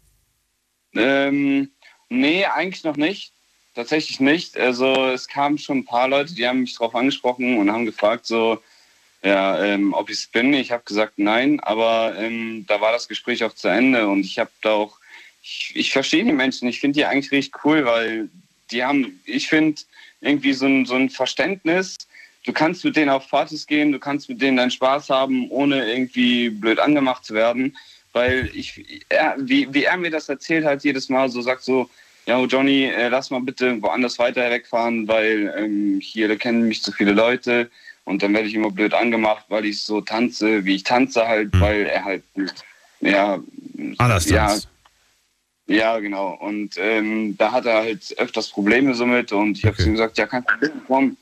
Ähm, 0.94 1.70
nee, 2.08 2.44
eigentlich 2.44 2.84
noch 2.84 2.96
nicht. 2.96 3.33
Tatsächlich 3.74 4.20
nicht. 4.20 4.56
Also 4.56 5.06
es 5.06 5.26
kamen 5.26 5.58
schon 5.58 5.78
ein 5.78 5.84
paar 5.84 6.08
Leute, 6.08 6.34
die 6.34 6.46
haben 6.46 6.60
mich 6.60 6.74
darauf 6.74 6.94
angesprochen 6.94 7.58
und 7.58 7.72
haben 7.72 7.86
gefragt, 7.86 8.24
so, 8.26 8.62
ja, 9.22 9.62
ähm, 9.64 9.92
ob 9.94 10.10
ich 10.10 10.18
es 10.18 10.26
bin. 10.26 10.52
Ich 10.54 10.70
habe 10.70 10.84
gesagt 10.84 11.14
nein, 11.16 11.58
aber 11.60 12.14
ähm, 12.16 12.64
da 12.68 12.80
war 12.80 12.92
das 12.92 13.08
Gespräch 13.08 13.42
auch 13.42 13.54
zu 13.54 13.68
Ende 13.68 14.06
und 14.06 14.20
ich 14.20 14.38
habe 14.38 14.50
da 14.62 14.72
auch, 14.72 14.98
ich, 15.42 15.72
ich 15.74 15.92
verstehe 15.92 16.24
die 16.24 16.32
Menschen, 16.32 16.68
ich 16.68 16.78
finde 16.78 16.98
die 16.98 17.04
eigentlich 17.04 17.32
richtig 17.32 17.64
cool, 17.64 17.84
weil 17.84 18.28
die 18.70 18.84
haben, 18.84 19.20
ich 19.24 19.48
finde 19.48 19.82
irgendwie 20.20 20.52
so 20.52 20.66
ein, 20.66 20.86
so 20.86 20.94
ein 20.94 21.10
Verständnis. 21.10 21.96
Du 22.44 22.52
kannst 22.52 22.84
mit 22.84 22.96
denen 22.96 23.10
auf 23.10 23.28
Partys 23.28 23.66
gehen, 23.66 23.90
du 23.90 23.98
kannst 23.98 24.28
mit 24.28 24.40
denen 24.40 24.56
deinen 24.56 24.70
Spaß 24.70 25.10
haben, 25.10 25.50
ohne 25.50 25.90
irgendwie 25.90 26.50
blöd 26.50 26.78
angemacht 26.78 27.24
zu 27.24 27.34
werden. 27.34 27.76
Weil 28.12 28.50
ich, 28.54 29.04
er, 29.08 29.34
wie, 29.38 29.72
wie 29.72 29.84
er 29.84 29.96
mir 29.96 30.10
das 30.10 30.28
erzählt 30.28 30.64
hat, 30.64 30.84
jedes 30.84 31.08
Mal 31.08 31.28
so 31.28 31.42
sagt 31.42 31.64
so, 31.64 31.88
ja 32.26 32.42
Johnny, 32.44 32.84
äh, 32.84 33.08
lass 33.08 33.30
mal 33.30 33.40
bitte 33.40 33.80
woanders 33.82 34.18
weiter 34.18 34.50
wegfahren, 34.50 35.06
weil 35.08 35.54
ähm, 35.56 36.00
hier 36.00 36.28
da 36.28 36.36
kennen 36.36 36.68
mich 36.68 36.82
zu 36.82 36.92
viele 36.92 37.12
Leute 37.12 37.70
und 38.04 38.22
dann 38.22 38.34
werde 38.34 38.48
ich 38.48 38.54
immer 38.54 38.70
blöd 38.70 38.94
angemacht, 38.94 39.44
weil 39.48 39.64
ich 39.64 39.82
so 39.82 40.00
tanze, 40.00 40.64
wie 40.64 40.76
ich 40.76 40.84
tanze 40.84 41.26
halt, 41.26 41.50
weil 41.60 41.86
er 41.86 42.04
halt 42.04 42.22
ja 43.00 43.38
Anders 43.98 44.28
ja, 44.28 44.48
tanzt. 44.48 44.68
ja, 45.66 45.98
genau. 45.98 46.34
Und 46.34 46.76
ähm, 46.78 47.36
da 47.36 47.52
hat 47.52 47.66
er 47.66 47.82
halt 47.82 48.14
öfters 48.18 48.48
Probleme 48.48 48.94
so 48.94 49.06
mit 49.06 49.32
und 49.32 49.58
ich 49.58 49.64
habe 49.64 49.76
zu 49.76 49.86
ihm 49.86 49.92
gesagt, 49.92 50.18
ja, 50.18 50.26
kein 50.26 50.44
Problem, 50.44 50.82
komm. 50.86 51.16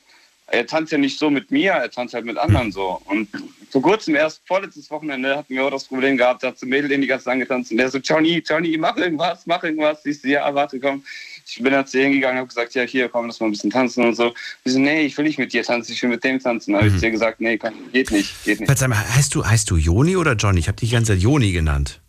Er 0.53 0.67
tanzt 0.67 0.91
ja 0.91 0.99
nicht 0.99 1.17
so 1.17 1.31
mit 1.31 1.49
mir, 1.49 1.71
er 1.71 1.89
tanzt 1.89 2.13
halt 2.13 2.25
mit 2.25 2.37
anderen 2.37 2.71
so. 2.71 3.01
Und 3.05 3.27
vor 3.71 3.81
kurzem, 3.81 4.13
erst 4.13 4.43
vorletztes 4.45 4.91
Wochenende, 4.91 5.35
hatten 5.35 5.55
wir 5.55 5.65
auch 5.65 5.71
das 5.71 5.85
Problem 5.85 6.15
gehabt, 6.15 6.43
da 6.43 6.49
hat 6.49 6.59
so 6.59 6.67
ein 6.67 6.69
Mädel 6.69 6.89
den 6.89 7.01
die 7.01 7.07
ganze 7.07 7.25
Zeit 7.25 7.33
angetanzt 7.33 7.71
und 7.71 7.77
der 7.77 7.89
so, 7.89 7.97
Johnny, 7.97 8.43
Johnny, 8.47 8.77
mach 8.77 8.95
irgendwas, 8.97 9.47
mach 9.47 9.63
irgendwas. 9.63 10.05
Ich 10.05 10.21
so, 10.21 10.27
ja, 10.27 10.53
warte, 10.53 10.79
komm. 10.79 11.03
Ich 11.47 11.55
bin 11.55 11.73
dann 11.73 11.87
zu 11.87 11.97
ihr 11.97 12.03
hingegangen 12.03 12.35
und 12.35 12.41
habe 12.41 12.47
gesagt, 12.49 12.75
ja, 12.75 12.83
hier, 12.83 13.09
komm, 13.09 13.25
lass 13.25 13.39
mal 13.39 13.47
ein 13.47 13.51
bisschen 13.51 13.71
tanzen 13.71 14.05
und 14.05 14.15
so. 14.15 14.31
Die 14.63 14.69
so, 14.69 14.77
nee, 14.77 15.01
ich 15.01 15.17
will 15.17 15.25
nicht 15.25 15.39
mit 15.39 15.53
dir 15.53 15.63
tanzen, 15.63 15.91
ich 15.91 16.03
will 16.03 16.11
mit 16.11 16.23
dem 16.23 16.39
tanzen. 16.39 16.73
Da 16.73 16.81
habe 16.81 16.89
ich 16.89 16.99
zu 16.99 17.05
ihr 17.05 17.11
gesagt, 17.11 17.41
nee, 17.41 17.57
komm, 17.57 17.73
geht 17.91 18.11
nicht, 18.11 18.45
geht 18.45 18.59
nicht. 18.59 18.69
Verzeih 18.69 18.89
mal, 18.89 19.15
heißt 19.15 19.33
du, 19.33 19.43
heißt 19.43 19.71
du 19.71 19.77
Joni 19.77 20.17
oder 20.17 20.33
Johnny? 20.33 20.59
Ich 20.59 20.67
habe 20.67 20.77
dich 20.77 20.89
die 20.89 20.95
ganze 20.95 21.13
Zeit 21.13 21.21
Joni 21.23 21.51
genannt. 21.51 21.99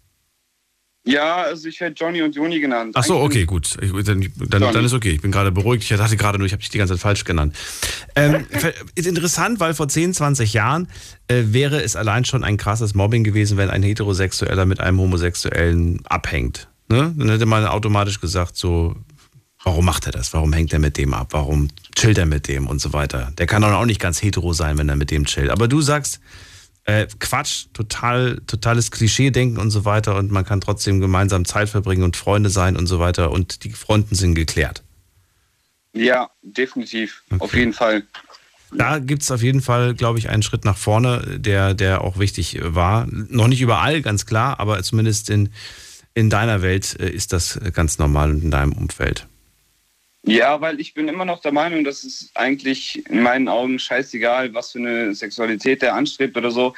Ja, 1.06 1.42
also 1.42 1.68
ich 1.68 1.78
werde 1.80 1.94
Johnny 1.94 2.22
und 2.22 2.34
Joni 2.34 2.60
genannt. 2.60 2.94
Ach 2.94 3.04
so, 3.04 3.20
okay, 3.20 3.44
gut. 3.44 3.76
Ich, 3.82 3.92
dann, 4.04 4.26
dann, 4.48 4.60
dann 4.60 4.84
ist 4.84 4.94
okay. 4.94 5.10
Ich 5.10 5.20
bin 5.20 5.30
gerade 5.30 5.52
beruhigt. 5.52 5.82
Ich 5.82 5.96
dachte 5.96 6.16
gerade 6.16 6.38
nur, 6.38 6.46
ich 6.46 6.52
habe 6.52 6.60
dich 6.60 6.70
die 6.70 6.78
ganze 6.78 6.94
Zeit 6.94 7.02
falsch 7.02 7.24
genannt. 7.24 7.54
Ähm, 8.16 8.46
ist 8.94 9.06
interessant, 9.06 9.60
weil 9.60 9.74
vor 9.74 9.86
10, 9.86 10.14
20 10.14 10.54
Jahren 10.54 10.88
äh, 11.28 11.42
wäre 11.48 11.82
es 11.82 11.94
allein 11.94 12.24
schon 12.24 12.42
ein 12.42 12.56
krasses 12.56 12.94
Mobbing 12.94 13.22
gewesen, 13.22 13.58
wenn 13.58 13.68
ein 13.68 13.82
Heterosexueller 13.82 14.64
mit 14.64 14.80
einem 14.80 14.98
Homosexuellen 14.98 16.00
abhängt. 16.06 16.68
Ne? 16.88 17.14
Dann 17.16 17.28
hätte 17.28 17.46
man 17.46 17.66
automatisch 17.66 18.20
gesagt, 18.20 18.56
so, 18.56 18.96
warum 19.62 19.84
macht 19.84 20.06
er 20.06 20.12
das? 20.12 20.32
Warum 20.32 20.54
hängt 20.54 20.72
er 20.72 20.78
mit 20.78 20.96
dem 20.96 21.12
ab? 21.12 21.28
Warum 21.32 21.68
chillt 21.94 22.16
er 22.16 22.26
mit 22.26 22.48
dem 22.48 22.66
und 22.66 22.80
so 22.80 22.94
weiter? 22.94 23.30
Der 23.36 23.46
kann 23.46 23.60
doch 23.60 23.72
auch 23.72 23.86
nicht 23.86 24.00
ganz 24.00 24.22
hetero 24.22 24.54
sein, 24.54 24.78
wenn 24.78 24.88
er 24.88 24.96
mit 24.96 25.10
dem 25.10 25.26
chillt. 25.26 25.50
Aber 25.50 25.68
du 25.68 25.82
sagst, 25.82 26.20
äh, 26.84 27.06
Quatsch, 27.18 27.66
total, 27.72 28.40
totales 28.46 28.90
Klischee-Denken 28.90 29.58
und 29.58 29.70
so 29.70 29.84
weiter 29.84 30.16
und 30.16 30.30
man 30.30 30.44
kann 30.44 30.60
trotzdem 30.60 31.00
gemeinsam 31.00 31.44
Zeit 31.44 31.68
verbringen 31.68 32.02
und 32.02 32.16
Freunde 32.16 32.50
sein 32.50 32.76
und 32.76 32.86
so 32.86 32.98
weiter 32.98 33.30
und 33.30 33.64
die 33.64 33.70
Fronten 33.70 34.14
sind 34.14 34.34
geklärt. 34.34 34.82
Ja, 35.92 36.30
definitiv, 36.42 37.22
auf 37.38 37.54
jeden 37.54 37.72
Fall. 37.72 38.02
Da 38.76 38.98
gibt 38.98 39.22
es 39.22 39.30
auf 39.30 39.42
jeden 39.42 39.60
Fall, 39.60 39.94
glaube 39.94 40.18
ich, 40.18 40.28
einen 40.28 40.42
Schritt 40.42 40.64
nach 40.64 40.76
vorne, 40.76 41.38
der, 41.38 41.74
der 41.74 42.00
auch 42.00 42.18
wichtig 42.18 42.58
war. 42.60 43.06
Noch 43.08 43.46
nicht 43.46 43.60
überall, 43.60 44.02
ganz 44.02 44.26
klar, 44.26 44.58
aber 44.58 44.82
zumindest 44.82 45.30
in, 45.30 45.50
in 46.14 46.28
deiner 46.28 46.60
Welt 46.60 46.98
äh, 46.98 47.08
ist 47.08 47.32
das 47.32 47.60
ganz 47.72 47.98
normal 47.98 48.30
und 48.30 48.42
in 48.42 48.50
deinem 48.50 48.72
Umfeld. 48.72 49.28
Ja, 50.26 50.58
weil 50.60 50.80
ich 50.80 50.94
bin 50.94 51.08
immer 51.08 51.26
noch 51.26 51.40
der 51.40 51.52
Meinung, 51.52 51.84
dass 51.84 52.02
es 52.02 52.30
eigentlich 52.34 53.04
in 53.10 53.22
meinen 53.22 53.46
Augen 53.46 53.78
scheißegal, 53.78 54.54
was 54.54 54.72
für 54.72 54.78
eine 54.78 55.14
Sexualität 55.14 55.82
der 55.82 55.94
anstrebt 55.94 56.36
oder 56.36 56.50
so. 56.50 56.74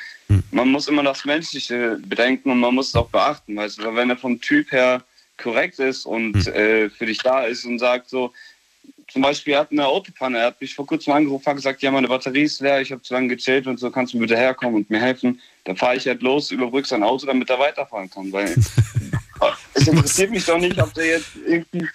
Man 0.50 0.68
muss 0.68 0.88
immer 0.88 1.04
das 1.04 1.24
Menschliche 1.24 1.98
bedenken 2.04 2.50
und 2.50 2.58
man 2.58 2.74
muss 2.74 2.88
es 2.88 2.96
auch 2.96 3.08
beachten, 3.08 3.54
weißt 3.54 3.78
du, 3.78 3.84
weil 3.84 3.96
wenn 3.96 4.10
er 4.10 4.16
vom 4.16 4.40
Typ 4.40 4.72
her 4.72 5.02
korrekt 5.38 5.78
ist 5.78 6.06
und 6.06 6.46
äh, 6.48 6.90
für 6.90 7.06
dich 7.06 7.18
da 7.18 7.44
ist 7.44 7.64
und 7.64 7.78
sagt 7.78 8.08
so, 8.08 8.32
zum 9.08 9.22
Beispiel 9.22 9.54
er 9.54 9.60
hat 9.60 9.70
eine 9.70 9.86
Autopanne, 9.86 10.38
er 10.38 10.46
hat 10.46 10.60
mich 10.60 10.74
vor 10.74 10.86
kurzem 10.86 11.12
angerufen, 11.12 11.46
hat 11.46 11.56
gesagt, 11.56 11.82
ja, 11.82 11.92
meine 11.92 12.08
Batterie 12.08 12.42
ist 12.42 12.60
leer, 12.60 12.80
ich 12.80 12.90
habe 12.90 13.02
zu 13.02 13.14
lange 13.14 13.28
gechillt 13.28 13.68
und 13.68 13.78
so, 13.78 13.90
kannst 13.90 14.12
du 14.12 14.18
bitte 14.18 14.36
herkommen 14.36 14.74
und 14.74 14.90
mir 14.90 15.00
helfen. 15.00 15.40
Dann 15.64 15.76
fahre 15.76 15.96
ich 15.96 16.06
halt 16.08 16.22
los, 16.22 16.50
überbrück 16.50 16.86
sein 16.86 17.04
Auto, 17.04 17.26
damit 17.26 17.48
er 17.48 17.60
weiterfahren 17.60 18.10
kann, 18.10 18.32
weil 18.32 18.56
es 19.74 19.86
interessiert 19.86 20.32
mich 20.32 20.44
doch 20.44 20.58
nicht, 20.58 20.80
ob 20.82 20.92
der 20.94 21.06
jetzt 21.06 21.30
irgendwie 21.46 21.86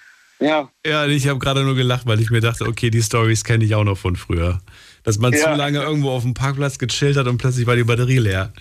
ja. 0.42 0.68
Ja, 0.86 1.06
ich 1.06 1.28
habe 1.28 1.38
gerade 1.38 1.62
nur 1.64 1.74
gelacht, 1.74 2.06
weil 2.06 2.20
ich 2.20 2.30
mir 2.30 2.40
dachte, 2.40 2.66
okay, 2.66 2.90
die 2.90 3.02
Stories 3.02 3.44
kenne 3.44 3.64
ich 3.64 3.74
auch 3.74 3.84
noch 3.84 3.98
von 3.98 4.16
früher. 4.16 4.60
Dass 5.04 5.18
man 5.18 5.32
Ja. 5.32 5.52
zu 5.52 5.54
lange 5.56 5.80
irgendwo 5.82 6.10
auf 6.10 6.22
dem 6.22 6.34
Parkplatz 6.34 6.78
gechillt 6.78 7.16
hat 7.16 7.26
und 7.26 7.38
plötzlich 7.38 7.66
war 7.66 7.76
die 7.76 7.84
Batterie 7.84 8.18
leer. 8.18 8.52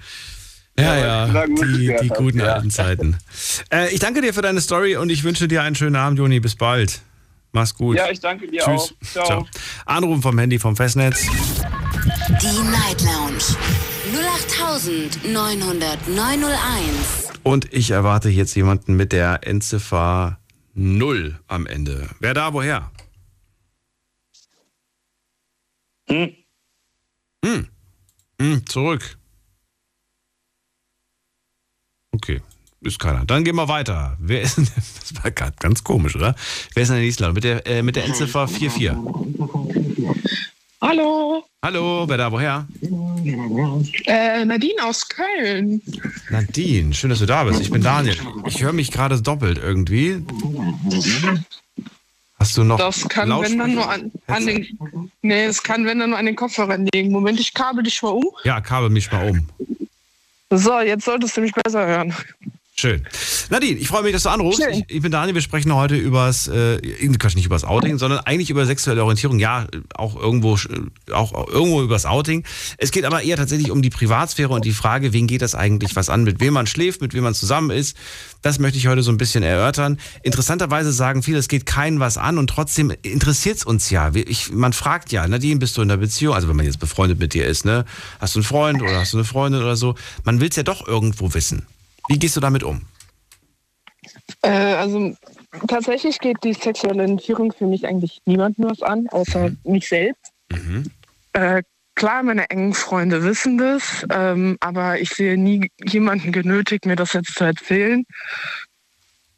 Ja, 0.79 0.97
ja, 1.27 1.47
Musik 1.47 1.97
die, 1.99 2.03
die 2.03 2.07
guten 2.09 2.39
ja. 2.39 2.53
alten 2.53 2.71
Zeiten. 2.71 3.17
Äh, 3.71 3.93
ich 3.93 3.99
danke 3.99 4.21
dir 4.21 4.33
für 4.33 4.41
deine 4.41 4.61
Story 4.61 4.95
und 4.95 5.09
ich 5.09 5.23
wünsche 5.23 5.47
dir 5.47 5.61
einen 5.63 5.75
schönen 5.75 5.95
Abend, 5.97 6.17
Joni. 6.17 6.39
Bis 6.39 6.55
bald. 6.55 7.01
Mach's 7.51 7.75
gut. 7.75 7.97
Ja, 7.97 8.09
ich 8.09 8.21
danke 8.21 8.47
dir 8.47 8.61
Tschüss. 8.63 8.93
auch. 9.17 9.25
Ciao. 9.25 9.47
Anrufen 9.85 10.21
vom 10.21 10.37
Handy 10.39 10.57
vom 10.57 10.75
Festnetz. 10.77 11.27
Die 12.41 12.61
Night 12.71 13.01
Lounge 13.01 13.43
0890901. 16.01 17.31
Und 17.43 17.73
ich 17.73 17.91
erwarte 17.91 18.29
jetzt 18.29 18.55
jemanden 18.55 18.95
mit 18.95 19.11
der 19.11 19.45
Endziffer 19.47 20.37
0 20.73 21.39
am 21.47 21.65
Ende. 21.65 22.09
Wer 22.19 22.33
da, 22.33 22.53
woher? 22.53 22.91
Hm. 26.07 26.35
Hm. 27.45 27.67
Hm, 28.39 28.65
zurück. 28.65 29.17
Okay, 32.11 32.41
ist 32.81 32.99
keiner. 32.99 33.25
Dann 33.25 33.43
gehen 33.43 33.55
wir 33.55 33.67
weiter. 33.67 34.17
Wer 34.19 34.41
ist 34.41 34.57
denn, 34.57 34.67
das 34.75 35.23
war 35.23 35.31
grad 35.31 35.59
ganz 35.59 35.83
komisch, 35.83 36.15
oder? 36.15 36.35
Wer 36.73 36.83
ist 36.83 36.89
denn 36.89 36.97
in 36.97 37.03
Island? 37.03 37.35
Mit 37.35 37.43
der, 37.43 37.65
äh, 37.67 37.81
mit 37.81 37.95
der 37.95 38.05
Endziffer 38.05 38.47
44. 38.47 38.91
Hallo, 40.81 41.45
Hallo, 41.63 42.05
wer 42.07 42.17
da, 42.17 42.31
woher? 42.31 42.67
äh, 44.05 44.43
Nadine 44.45 44.83
aus 44.83 45.07
Köln. 45.07 45.79
Nadine, 46.31 46.91
schön, 46.93 47.11
dass 47.11 47.19
du 47.19 47.27
da 47.27 47.43
bist. 47.43 47.61
Ich 47.61 47.69
bin 47.69 47.83
Daniel. 47.83 48.17
Ich 48.47 48.63
höre 48.63 48.73
mich 48.73 48.91
gerade 48.91 49.21
doppelt 49.21 49.59
irgendwie. 49.59 50.25
Hast 52.39 52.57
du 52.57 52.63
noch 52.63 52.79
Das 52.79 53.07
kann, 53.07 53.29
wenn 53.41 53.59
dann 53.59 53.75
nur 53.75 53.87
an, 53.87 54.11
an 54.25 54.47
den. 54.47 54.79
Nee, 55.21 55.43
es 55.45 55.61
kann, 55.61 55.85
wenn 55.85 55.99
dann 55.99 56.09
nur 56.09 56.17
an 56.19 56.25
den 56.25 56.35
Kopfhörern 56.35 56.87
liegen. 56.91 57.11
Moment, 57.11 57.39
ich 57.39 57.53
kabel 57.53 57.83
dich 57.83 58.01
mal 58.01 58.09
um. 58.09 58.25
Ja, 58.43 58.59
kabel 58.59 58.89
mich 58.89 59.11
mal 59.11 59.29
um. 59.29 59.47
So, 60.49 60.79
jetzt 60.79 61.05
solltest 61.05 61.37
du 61.37 61.41
mich 61.41 61.53
besser 61.53 61.85
hören. 61.85 62.11
Schön. 62.81 63.05
Nadine, 63.51 63.77
ich 63.77 63.87
freue 63.87 64.01
mich, 64.01 64.13
dass 64.13 64.23
du 64.23 64.29
anrufst. 64.29 64.59
Ich, 64.71 64.85
ich 64.87 65.01
bin 65.03 65.11
Daniel, 65.11 65.35
wir 65.35 65.41
sprechen 65.41 65.75
heute 65.75 65.95
übers, 65.95 66.47
äh, 66.47 66.79
Quatsch, 67.19 67.35
nicht 67.35 67.45
übers 67.45 67.63
Outing, 67.63 67.99
sondern 67.99 68.21
eigentlich 68.21 68.49
über 68.49 68.65
sexuelle 68.65 69.03
Orientierung. 69.03 69.37
Ja, 69.37 69.67
auch 69.93 70.15
irgendwo, 70.15 70.57
auch, 71.11 71.33
auch 71.33 71.47
irgendwo 71.47 71.83
übers 71.83 72.07
Outing. 72.07 72.43
Es 72.77 72.89
geht 72.89 73.05
aber 73.05 73.21
eher 73.21 73.37
tatsächlich 73.37 73.69
um 73.69 73.83
die 73.83 73.91
Privatsphäre 73.91 74.49
und 74.49 74.65
die 74.65 74.71
Frage, 74.71 75.13
wen 75.13 75.27
geht 75.27 75.43
das 75.43 75.53
eigentlich 75.53 75.95
was 75.95 76.09
an, 76.09 76.23
mit 76.23 76.39
wem 76.39 76.55
man 76.55 76.65
schläft, 76.65 77.01
mit 77.01 77.13
wem 77.13 77.23
man 77.23 77.35
zusammen 77.35 77.69
ist. 77.69 77.95
Das 78.41 78.57
möchte 78.57 78.79
ich 78.79 78.87
heute 78.87 79.03
so 79.03 79.11
ein 79.11 79.17
bisschen 79.17 79.43
erörtern. 79.43 79.99
Interessanterweise 80.23 80.91
sagen 80.91 81.21
viele, 81.21 81.37
es 81.37 81.49
geht 81.49 81.67
keinen 81.67 81.99
was 81.99 82.17
an 82.17 82.39
und 82.39 82.49
trotzdem 82.49 82.91
interessiert 83.03 83.57
es 83.57 83.63
uns 83.63 83.91
ja. 83.91 84.11
Ich, 84.15 84.51
man 84.51 84.73
fragt 84.73 85.11
ja, 85.11 85.27
Nadine, 85.27 85.59
bist 85.59 85.77
du 85.77 85.83
in 85.83 85.91
einer 85.91 85.99
Beziehung? 85.99 86.33
Also 86.33 86.47
wenn 86.47 86.55
man 86.55 86.65
jetzt 86.65 86.79
befreundet 86.79 87.19
mit 87.19 87.35
dir 87.35 87.45
ist, 87.45 87.63
ne? 87.63 87.85
Hast 88.19 88.33
du 88.33 88.39
einen 88.39 88.45
Freund 88.45 88.81
oder 88.81 88.97
hast 88.97 89.13
du 89.13 89.17
eine 89.17 89.25
Freundin 89.25 89.61
oder 89.61 89.75
so? 89.75 89.93
Man 90.23 90.39
will 90.39 90.49
es 90.49 90.55
ja 90.55 90.63
doch 90.63 90.87
irgendwo 90.87 91.35
wissen. 91.35 91.67
Wie 92.11 92.19
gehst 92.19 92.35
du 92.35 92.41
damit 92.41 92.61
um? 92.63 92.81
Äh, 94.41 94.49
also, 94.49 95.15
tatsächlich 95.69 96.19
geht 96.19 96.43
die 96.43 96.53
sexuelle 96.53 97.03
Orientierung 97.03 97.53
für 97.53 97.65
mich 97.65 97.87
eigentlich 97.87 98.19
niemandem 98.25 98.69
was 98.69 98.81
an, 98.81 99.07
außer 99.09 99.51
mich 99.63 99.87
selbst. 99.87 100.33
Äh, 101.31 101.63
klar, 101.95 102.21
meine 102.23 102.49
engen 102.49 102.73
Freunde 102.73 103.23
wissen 103.23 103.57
das, 103.57 104.05
ähm, 104.11 104.57
aber 104.59 104.99
ich 104.99 105.11
sehe 105.11 105.37
nie 105.37 105.71
jemanden 105.85 106.33
genötigt, 106.33 106.85
mir 106.85 106.97
das 106.97 107.13
jetzt 107.13 107.33
zu 107.33 107.45
erzählen, 107.45 108.03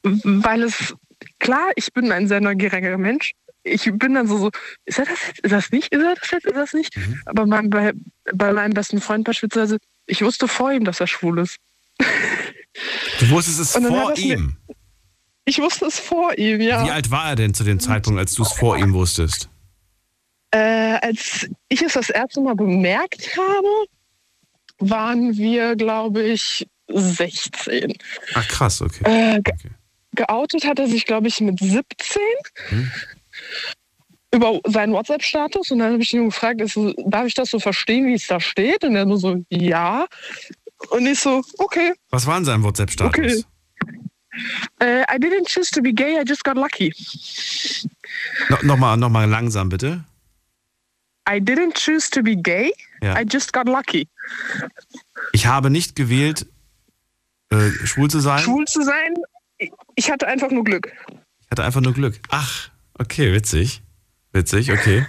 weil 0.01 0.63
es, 0.63 0.95
klar, 1.37 1.69
ich 1.75 1.93
bin 1.93 2.11
ein 2.11 2.27
sehr 2.27 2.41
neugieriger 2.41 2.97
Mensch, 2.97 3.33
ich 3.61 3.83
bin 3.93 4.15
dann 4.15 4.27
so, 4.27 4.37
so 4.37 4.51
ist 4.85 4.97
er 4.97 5.05
das 5.05 5.19
jetzt? 5.27 5.39
Ist 5.41 5.51
das 5.51 5.71
nicht? 5.71 5.93
Ist 5.93 6.01
er 6.01 6.15
das 6.15 6.31
jetzt? 6.31 6.45
Ist 6.45 6.55
das 6.55 6.73
nicht? 6.73 6.97
Aber 7.25 7.45
mein, 7.45 7.69
bei, 7.69 7.93
bei 8.33 8.51
meinem 8.51 8.73
besten 8.73 8.99
Freund 8.99 9.25
beispielsweise, 9.25 9.77
ich 10.07 10.23
wusste 10.23 10.47
vor 10.47 10.71
ihm, 10.71 10.85
dass 10.85 10.99
er 10.99 11.07
schwul 11.07 11.37
ist. 11.37 11.57
Du 13.19 13.29
wusstest 13.29 13.59
es 13.59 13.71
vor 13.73 14.09
er's 14.11 14.19
mir- 14.19 14.33
ihm. 14.37 14.57
Ich 15.45 15.59
wusste 15.59 15.85
es 15.85 15.99
vor 15.99 16.37
ihm, 16.37 16.61
ja. 16.61 16.85
Wie 16.85 16.91
alt 16.91 17.11
war 17.11 17.29
er 17.29 17.35
denn 17.35 17.53
zu 17.53 17.63
dem 17.63 17.79
Zeitpunkt, 17.79 18.17
als 18.19 18.33
du 18.33 18.43
es 18.43 18.53
vor 18.53 18.77
ihm 18.77 18.93
wusstest? 18.93 19.49
Äh, 20.51 20.97
als 21.01 21.47
ich 21.67 21.81
es 21.81 21.93
das 21.93 22.09
erste 22.09 22.39
Mal 22.41 22.55
bemerkt 22.55 23.35
habe, 23.37 23.67
waren 24.79 25.35
wir, 25.35 25.75
glaube 25.75 26.23
ich, 26.23 26.65
16. 26.87 27.93
Ach 28.35 28.47
krass, 28.47 28.81
okay. 28.81 29.03
Äh, 29.35 29.41
ge 29.41 29.53
Geoutet 30.15 30.65
hat 30.65 30.77
er 30.77 30.87
sich, 30.87 31.05
glaube 31.05 31.27
ich, 31.27 31.39
mit 31.41 31.59
17 31.59 32.21
Hm. 32.69 32.91
über 34.31 34.59
seinen 34.67 34.93
WhatsApp-Status. 34.93 35.71
Und 35.71 35.79
dann 35.79 35.93
habe 35.93 36.03
ich 36.03 36.13
ihn 36.13 36.25
gefragt, 36.25 36.61
ist, 36.61 36.77
darf 37.07 37.25
ich 37.25 37.33
das 37.33 37.49
so 37.49 37.59
verstehen, 37.59 38.05
wie 38.05 38.13
es 38.13 38.27
da 38.27 38.39
steht? 38.39 38.83
Und 38.83 38.95
er 38.95 39.05
nur 39.05 39.17
so, 39.17 39.43
ja. 39.49 40.05
Und 40.89 41.05
ich 41.07 41.19
so, 41.19 41.43
okay. 41.57 41.93
Was 42.09 42.25
war 42.25 42.37
in 42.37 42.45
seinem 42.45 42.63
WhatsApp-Status? 42.63 43.09
Okay. 43.09 43.43
Äh, 44.79 45.01
I 45.03 45.19
didn't 45.19 45.47
choose 45.47 45.69
to 45.71 45.81
be 45.81 45.93
gay, 45.93 46.19
I 46.19 46.23
just 46.27 46.43
got 46.43 46.55
lucky. 46.57 46.91
No, 48.49 48.57
Nochmal 48.63 48.97
noch 48.97 49.09
mal 49.09 49.29
langsam, 49.29 49.69
bitte. 49.69 50.03
I 51.29 51.39
didn't 51.39 51.75
choose 51.75 52.09
to 52.09 52.21
be 52.21 52.35
gay, 52.35 52.73
Ja. 53.01 53.15
I 53.19 53.23
just 53.29 53.53
got 53.53 53.67
lucky. 53.67 54.07
Ich 55.31 55.45
habe 55.45 55.69
nicht 55.69 55.95
gewählt, 55.95 56.47
äh, 57.49 57.69
schwul 57.85 58.09
zu 58.09 58.19
sein. 58.19 58.39
Schwul 58.39 58.65
zu 58.65 58.81
sein, 58.81 59.13
ich 59.95 60.11
hatte 60.11 60.27
einfach 60.27 60.49
nur 60.49 60.63
Glück. 60.63 60.91
Ich 61.41 61.51
hatte 61.51 61.63
einfach 61.63 61.81
nur 61.81 61.93
Glück. 61.93 62.19
Ach, 62.29 62.69
okay, 62.97 63.33
witzig. 63.33 63.82
Witzig, 64.33 64.71
okay. 64.71 65.05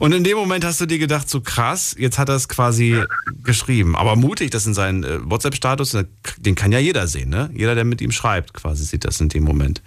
Und 0.00 0.12
in 0.12 0.24
dem 0.24 0.36
Moment 0.36 0.64
hast 0.64 0.80
du 0.80 0.86
dir 0.86 0.98
gedacht, 0.98 1.30
so 1.30 1.40
krass, 1.40 1.94
jetzt 1.96 2.18
hat 2.18 2.28
er 2.28 2.34
es 2.34 2.48
quasi 2.48 3.00
geschrieben. 3.44 3.94
Aber 3.94 4.16
mutig, 4.16 4.50
das 4.50 4.66
in 4.66 4.74
seinen 4.74 5.04
äh, 5.04 5.18
WhatsApp-Status, 5.22 5.96
den 6.38 6.54
kann 6.56 6.72
ja 6.72 6.80
jeder 6.80 7.06
sehen, 7.06 7.30
ne? 7.30 7.50
Jeder, 7.54 7.76
der 7.76 7.84
mit 7.84 8.00
ihm 8.00 8.10
schreibt, 8.10 8.52
quasi 8.52 8.84
sieht 8.84 9.04
das 9.04 9.20
in 9.20 9.28
dem 9.28 9.44
Moment. 9.44 9.80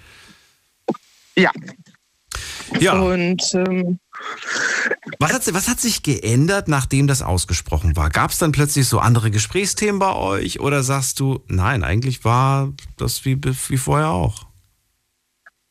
Ja. 1.35 1.51
Ja. 2.79 2.93
Und 2.93 3.43
ähm, 3.53 3.99
Was 5.19 5.33
hat, 5.33 5.53
was 5.53 5.67
hat 5.67 5.79
sich 5.79 6.03
geändert, 6.03 6.67
nachdem 6.67 7.07
das 7.07 7.21
ausgesprochen 7.21 7.95
war? 7.95 8.09
Gab 8.09 8.31
es 8.31 8.37
dann 8.37 8.51
plötzlich 8.51 8.87
so 8.87 8.99
andere 8.99 9.31
Gesprächsthemen 9.31 9.99
bei 9.99 10.13
euch 10.13 10.59
oder 10.59 10.83
sagst 10.83 11.19
du, 11.19 11.43
nein, 11.47 11.83
eigentlich 11.83 12.23
war 12.23 12.73
das 12.97 13.25
wie, 13.25 13.37
wie 13.43 13.77
vorher 13.77 14.09
auch? 14.09 14.44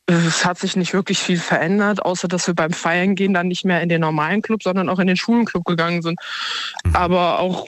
Es 0.07 0.45
hat 0.45 0.59
sich 0.59 0.75
nicht 0.75 0.93
wirklich 0.93 1.19
viel 1.19 1.39
verändert, 1.39 2.03
außer 2.03 2.27
dass 2.27 2.47
wir 2.47 2.53
beim 2.53 2.71
Feiern 2.71 3.15
gehen 3.15 3.33
dann 3.33 3.47
nicht 3.47 3.65
mehr 3.65 3.81
in 3.81 3.89
den 3.89 4.01
normalen 4.01 4.41
Club, 4.41 4.61
sondern 4.61 4.89
auch 4.89 4.99
in 4.99 5.07
den 5.07 5.17
Schulenclub 5.17 5.65
gegangen 5.65 6.01
sind. 6.01 6.19
Aber 6.93 7.39
auch 7.39 7.67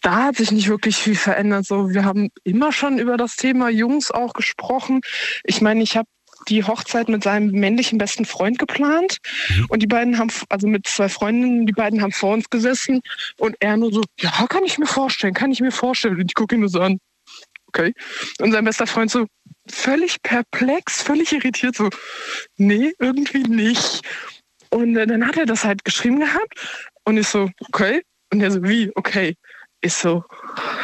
da 0.00 0.24
hat 0.24 0.36
sich 0.36 0.50
nicht 0.52 0.68
wirklich 0.68 0.96
viel 0.96 1.16
verändert. 1.16 1.66
So, 1.66 1.90
wir 1.90 2.04
haben 2.04 2.28
immer 2.44 2.72
schon 2.72 2.98
über 2.98 3.16
das 3.16 3.36
Thema 3.36 3.70
Jungs 3.70 4.10
auch 4.10 4.32
gesprochen. 4.34 5.00
Ich 5.44 5.60
meine, 5.60 5.82
ich 5.82 5.96
habe 5.96 6.08
die 6.48 6.64
Hochzeit 6.64 7.08
mit 7.08 7.22
seinem 7.22 7.50
männlichen 7.52 7.98
besten 7.98 8.24
Freund 8.24 8.58
geplant 8.58 9.18
und 9.68 9.80
die 9.80 9.86
beiden 9.86 10.18
haben, 10.18 10.30
also 10.48 10.66
mit 10.66 10.86
zwei 10.86 11.08
Freundinnen, 11.08 11.66
die 11.66 11.72
beiden 11.72 12.02
haben 12.02 12.12
vor 12.12 12.34
uns 12.34 12.50
gesessen 12.50 13.00
und 13.38 13.56
er 13.60 13.76
nur 13.76 13.92
so, 13.92 14.02
ja, 14.18 14.30
kann 14.48 14.64
ich 14.64 14.78
mir 14.78 14.86
vorstellen, 14.86 15.34
kann 15.34 15.52
ich 15.52 15.60
mir 15.60 15.70
vorstellen. 15.70 16.16
Und 16.16 16.30
ich 16.30 16.34
gucke 16.34 16.56
ihn 16.56 16.60
nur 16.60 16.68
so 16.68 16.80
an, 16.80 16.98
okay. 17.68 17.92
Und 18.40 18.52
sein 18.52 18.64
bester 18.64 18.86
Freund 18.86 19.10
so, 19.10 19.26
völlig 19.68 20.22
perplex, 20.22 21.02
völlig 21.02 21.32
irritiert, 21.32 21.76
so, 21.76 21.90
nee, 22.56 22.92
irgendwie 22.98 23.42
nicht. 23.42 24.02
Und 24.70 24.94
dann 24.94 25.26
hat 25.26 25.36
er 25.36 25.46
das 25.46 25.64
halt 25.64 25.84
geschrieben 25.84 26.20
gehabt 26.20 26.54
und 27.04 27.16
ich 27.18 27.28
so, 27.28 27.50
okay. 27.68 28.02
Und 28.32 28.40
er 28.40 28.50
so, 28.50 28.62
wie, 28.62 28.90
okay. 28.94 29.36
Ich 29.82 29.94
so, 29.94 30.24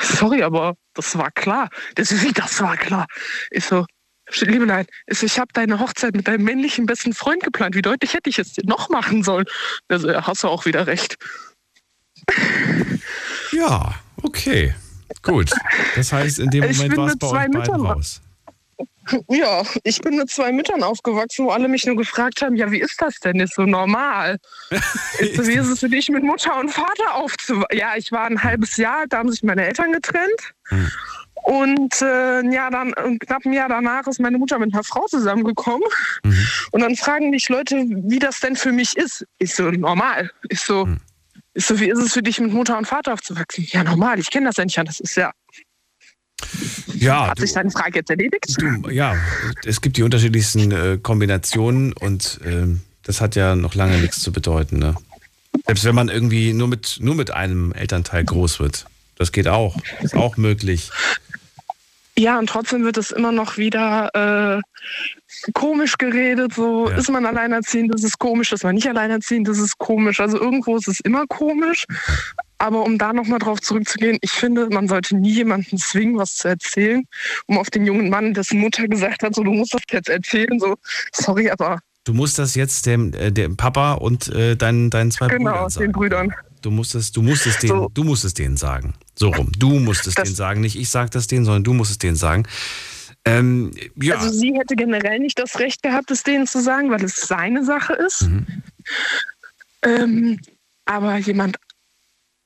sorry, 0.03 0.43
aber 0.43 0.75
das 0.95 1.17
war 1.17 1.31
klar. 1.31 1.71
Der 1.97 2.05
so, 2.05 2.21
wie, 2.23 2.33
das 2.33 2.61
war 2.61 2.77
klar. 2.77 3.07
Ich 3.51 3.65
so, 3.65 3.87
Liebelein, 4.41 4.87
ich, 5.07 5.19
so, 5.19 5.27
ich 5.27 5.39
habe 5.39 5.51
deine 5.55 5.79
Hochzeit 5.79 6.15
mit 6.15 6.29
deinem 6.29 6.45
männlichen 6.45 6.85
besten 6.85 7.15
Freund 7.15 7.43
geplant. 7.43 7.75
Wie 7.75 7.83
deutlich 7.83 8.13
hätte 8.13 8.29
ich 8.29 8.39
es 8.39 8.53
dir 8.53 8.67
noch 8.67 8.91
machen 8.91 9.23
sollen? 9.23 9.47
Der 9.89 10.01
so, 10.01 10.11
ja, 10.11 10.27
hast 10.27 10.43
du 10.43 10.49
auch 10.49 10.67
wieder 10.67 10.87
recht. 10.87 11.17
Ja, 13.53 13.95
okay. 14.23 14.75
Gut. 15.23 15.51
Das 15.97 16.13
heißt, 16.13 16.39
in 16.41 16.51
dem 16.51 16.65
Ich 16.65 16.77
Moment 16.77 16.97
war 16.97 17.09
es 17.09 17.19
bei 17.19 17.27
euch 17.27 17.51
beiden 17.51 17.87
raus. 17.87 18.21
Ja, 19.29 19.63
ich 19.85 20.01
bin 20.01 20.17
mit 20.17 20.31
zwei 20.31 20.53
Müttern 20.53 20.83
aufgewachsen, 20.83 21.47
wo 21.47 21.51
alle 21.51 21.67
mich 21.69 21.87
nur 21.87 21.97
gefragt 21.97 22.43
haben, 22.43 22.57
ja, 22.57 22.71
wie 22.71 22.81
ist 22.81 23.01
das 23.01 23.19
denn? 23.21 23.41
Ist 23.41 23.55
so 23.55 23.63
normal. 23.63 24.39
ist 25.19 25.37
so, 25.37 25.47
wie 25.47 25.55
ist 25.55 25.69
es 25.69 25.81
für 25.81 25.89
dich, 25.89 26.09
mit 26.11 26.23
Mutter 26.23 26.59
und 26.59 26.71
Vater 26.71 27.15
aufzuwachsen? 27.15 27.77
Ja, 27.79 27.97
ich 27.97 28.13
war 28.13 28.27
ein 28.27 28.43
halbes 28.43 28.77
Jahr, 28.77 29.07
da 29.09 29.19
haben 29.19 29.31
sich 29.31 29.43
meine 29.43 29.67
Eltern 29.67 29.93
getrennt. 29.93 30.53
Und 31.45 32.03
äh, 32.03 32.43
Jahr 32.53 32.71
dann, 32.71 32.93
ein 32.95 33.19
knapp 33.19 33.45
ein 33.47 33.53
Jahr 33.53 33.69
danach 33.69 34.07
ist 34.07 34.21
meine 34.21 34.39
Mutter 34.39 34.59
mit 34.59 34.75
einer 34.75 34.85
Frau 34.85 35.07
zusammengekommen. 35.07 35.89
Und 36.73 36.81
dann 36.83 36.95
fragen 36.97 37.31
mich 37.31 37.49
Leute, 37.49 37.77
wie 37.89 38.19
das 38.19 38.41
denn 38.41 38.57
für 38.57 38.73
mich 38.73 38.97
ist. 38.97 39.25
Ist 39.39 39.57
so 39.57 39.71
normal. 39.71 40.31
Ist 40.49 40.67
so, 40.67 40.87
ist 41.55 41.69
so, 41.69 41.81
wie 41.81 41.89
ist 41.89 41.99
es 41.99 42.13
für 42.13 42.23
dich, 42.23 42.39
mit 42.41 42.53
Mutter 42.53 42.77
und 42.77 42.87
Vater 42.87 43.15
aufzuwachsen? 43.15 43.67
Ja, 43.71 43.83
normal, 43.83 44.19
ich 44.19 44.31
kenne 44.31 44.47
das 44.47 44.57
ja 44.57 44.65
nicht 44.65 44.79
anders. 44.79 45.01
Ist 45.01 45.17
ja. 45.17 45.33
Ja, 46.95 47.29
Hat 47.29 47.39
sich 47.39 47.53
deine 47.53 47.71
Frage 47.71 48.01
jetzt 48.01 48.11
erledigt? 48.11 48.57
Du, 48.59 48.91
ja, 48.91 49.17
es 49.65 49.81
gibt 49.81 49.97
die 49.97 50.03
unterschiedlichsten 50.03 50.73
äh, 50.73 50.99
Kombinationen 51.01 51.93
und 51.93 52.41
ähm, 52.45 52.81
das 53.03 53.21
hat 53.21 53.37
ja 53.37 53.55
noch 53.55 53.75
lange 53.75 53.99
nichts 53.99 54.21
zu 54.21 54.33
bedeuten. 54.33 54.79
Ne? 54.79 54.95
Selbst 55.67 55.85
wenn 55.85 55.95
man 55.95 56.09
irgendwie 56.09 56.53
nur 56.53 56.69
mit, 56.69 56.99
nur 57.01 57.15
mit 57.15 57.31
einem 57.31 57.73
Elternteil 57.73 58.25
groß 58.25 58.61
wird. 58.61 58.87
Das 59.17 59.33
geht 59.33 59.49
auch. 59.49 59.77
Ist 60.01 60.15
auch 60.15 60.37
möglich. 60.37 60.91
Ja, 62.17 62.39
und 62.39 62.49
trotzdem 62.49 62.85
wird 62.85 62.97
es 62.97 63.13
immer 63.13 63.31
noch 63.31 63.59
wieder 63.59 64.11
äh, 64.59 65.51
komisch 65.53 65.99
geredet. 65.99 66.55
So 66.55 66.89
ist 66.89 67.09
man 67.11 67.25
alleinerziehend, 67.27 67.95
das 67.95 68.03
ist 68.03 68.19
komisch, 68.19 68.53
ist 68.53 68.65
man 68.65 68.75
nicht 68.75 68.89
alleinerziehend, 68.89 69.47
das 69.47 69.59
ist 69.59 69.79
komisch. 69.79 70.19
Also 70.19 70.39
irgendwo 70.41 70.77
ist 70.77 70.89
es 70.89 70.99
immer 71.01 71.27
komisch. 71.29 71.85
Aber 72.59 72.85
um 72.85 72.99
da 72.99 73.13
nochmal 73.13 73.39
drauf 73.39 73.61
zurückzugehen, 73.61 74.19
ich 74.21 74.33
finde, 74.33 74.69
man 74.69 74.89
sollte 74.89 75.17
nie 75.17 75.33
jemanden 75.33 75.79
zwingen, 75.79 76.19
was 76.19 76.37
zu 76.37 76.49
erzählen. 76.49 77.05
Um 77.47 77.59
auf 77.59 77.71
den 77.71 77.87
jungen 77.87 78.11
Mann, 78.11 78.35
dessen 78.35 78.59
Mutter 78.59 78.89
gesagt 78.89 79.23
hat, 79.23 79.35
so 79.35 79.45
du 79.45 79.53
musst 79.53 79.75
das 79.75 79.83
jetzt 79.91 80.09
erzählen, 80.09 80.59
so 80.59 80.75
sorry, 81.13 81.51
aber 81.51 81.79
Du 82.05 82.15
musst 82.15 82.39
das 82.39 82.55
jetzt 82.55 82.87
dem, 82.87 83.13
äh, 83.13 83.31
dem 83.31 83.59
Papa 83.59 83.93
und 83.93 84.29
äh, 84.29 84.57
deinen, 84.57 84.89
deinen 84.89 85.11
zwei 85.11 85.29
genau, 85.29 85.51
Brüdern 85.51 85.71
sagen. 85.71 85.85
den 85.85 85.93
Brüdern. 85.93 86.35
Du 86.63 86.71
musst 86.71 86.95
es, 86.95 87.13
du 87.13 87.21
musst 87.21 87.47
es 87.47 87.59
denen, 87.59 87.87
du 87.93 88.03
musst 88.03 88.25
es 88.25 88.33
denen 88.33 88.57
sagen. 88.57 88.95
So 89.15 89.29
rum. 89.29 89.53
Du 89.59 89.79
musst 89.79 90.07
es 90.07 90.15
denen 90.15 90.35
sagen. 90.35 90.63
Nicht 90.63 90.77
ich 90.77 90.89
sag 90.89 91.11
das 91.11 91.27
denen, 91.27 91.45
sondern 91.45 91.65
du 91.65 91.75
musst 91.75 91.91
es 91.91 91.99
denen 91.99 92.17
sagen. 92.17 92.45
Ähm, 93.27 93.73
ja. 93.97 94.17
Also 94.17 94.31
sie 94.31 94.55
hätte 94.55 94.75
generell 94.75 95.19
nicht 95.19 95.39
das 95.39 95.59
Recht 95.59 95.83
gehabt, 95.83 96.11
es 96.11 96.23
denen 96.23 96.47
zu 96.47 96.63
sagen, 96.63 96.91
weil 96.91 97.05
es 97.05 97.17
seine 97.17 97.63
Sache 97.63 97.93
ist. 97.93 98.23
Mhm. 98.23 98.47
Ähm, 99.83 100.41
aber 100.87 101.19
jemand 101.19 101.59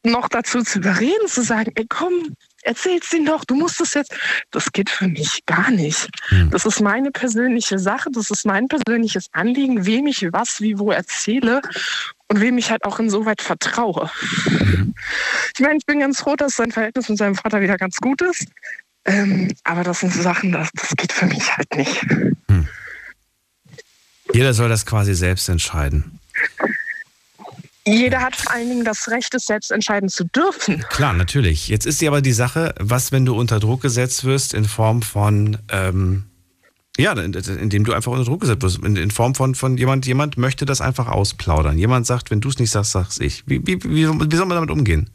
noch 0.04 0.28
dazu 0.28 0.62
zu 0.62 0.78
überreden, 0.78 1.28
zu 1.28 1.42
sagen, 1.42 1.72
ey 1.74 1.86
komm, 1.88 2.34
erzähl's 2.62 3.10
denen 3.10 3.26
doch, 3.26 3.44
du 3.44 3.54
musst 3.54 3.80
es 3.80 3.94
jetzt. 3.94 4.14
Das 4.50 4.72
geht 4.72 4.90
für 4.90 5.08
mich 5.08 5.44
gar 5.46 5.70
nicht. 5.70 6.08
Mhm. 6.30 6.50
Das 6.50 6.66
ist 6.66 6.80
meine 6.80 7.10
persönliche 7.10 7.78
Sache, 7.78 8.10
das 8.12 8.30
ist 8.30 8.44
mein 8.44 8.68
persönliches 8.68 9.28
Anliegen, 9.32 9.86
wem 9.86 10.06
ich 10.06 10.26
was, 10.32 10.60
wie, 10.60 10.78
wo 10.78 10.90
erzähle 10.90 11.62
und 12.28 12.40
wem 12.40 12.58
ich 12.58 12.70
halt 12.70 12.84
auch 12.84 12.98
insoweit 12.98 13.42
vertraue. 13.42 14.10
Ich 15.54 15.60
meine, 15.60 15.76
ich 15.76 15.86
bin 15.86 16.00
ganz 16.00 16.20
froh, 16.20 16.34
dass 16.34 16.56
sein 16.56 16.72
Verhältnis 16.72 17.08
mit 17.08 17.18
seinem 17.18 17.34
Vater 17.34 17.60
wieder 17.60 17.76
ganz 17.76 17.96
gut 17.98 18.22
ist. 18.22 18.46
Ähm, 19.04 19.52
aber 19.64 19.84
das 19.84 20.00
sind 20.00 20.12
so 20.14 20.22
Sachen, 20.22 20.52
das, 20.52 20.70
das 20.72 20.90
geht 20.96 21.12
für 21.12 21.26
mich 21.26 21.56
halt 21.56 21.76
nicht. 21.76 22.06
Jeder 24.32 24.54
soll 24.54 24.68
das 24.68 24.86
quasi 24.86 25.14
selbst 25.14 25.48
entscheiden. 25.48 26.18
Jeder 27.84 28.20
hat 28.20 28.36
vor 28.36 28.52
allen 28.52 28.68
Dingen 28.68 28.84
das 28.84 29.08
Recht, 29.08 29.34
es 29.34 29.46
selbst 29.46 29.72
entscheiden 29.72 30.08
zu 30.08 30.24
dürfen. 30.24 30.84
Klar, 30.88 31.12
natürlich. 31.14 31.66
Jetzt 31.68 31.84
ist 31.84 32.00
dir 32.00 32.08
aber 32.10 32.22
die 32.22 32.32
Sache, 32.32 32.74
was, 32.78 33.10
wenn 33.10 33.24
du 33.26 33.34
unter 33.34 33.58
Druck 33.58 33.82
gesetzt 33.82 34.24
wirst 34.24 34.54
in 34.54 34.64
Form 34.66 35.02
von, 35.02 35.58
ähm, 35.68 36.24
ja, 36.96 37.12
in- 37.12 37.34
indem 37.34 37.84
du 37.84 37.92
einfach 37.92 38.12
unter 38.12 38.24
Druck 38.24 38.42
gesetzt 38.42 38.62
wirst, 38.62 38.78
in, 38.84 38.94
in 38.96 39.10
Form 39.10 39.34
von, 39.34 39.56
von 39.56 39.76
jemand, 39.76 40.06
jemand 40.06 40.36
möchte 40.36 40.64
das 40.64 40.80
einfach 40.80 41.08
ausplaudern. 41.08 41.76
Jemand 41.76 42.06
sagt, 42.06 42.30
wenn 42.30 42.40
du 42.40 42.50
es 42.50 42.58
nicht 42.60 42.70
sagst, 42.70 42.92
sag's 42.92 43.18
ich. 43.18 43.42
Wie, 43.46 43.66
wie, 43.66 43.82
wie, 43.82 44.06
wie 44.06 44.36
soll 44.36 44.46
man 44.46 44.56
damit 44.56 44.70
umgehen? 44.70 45.10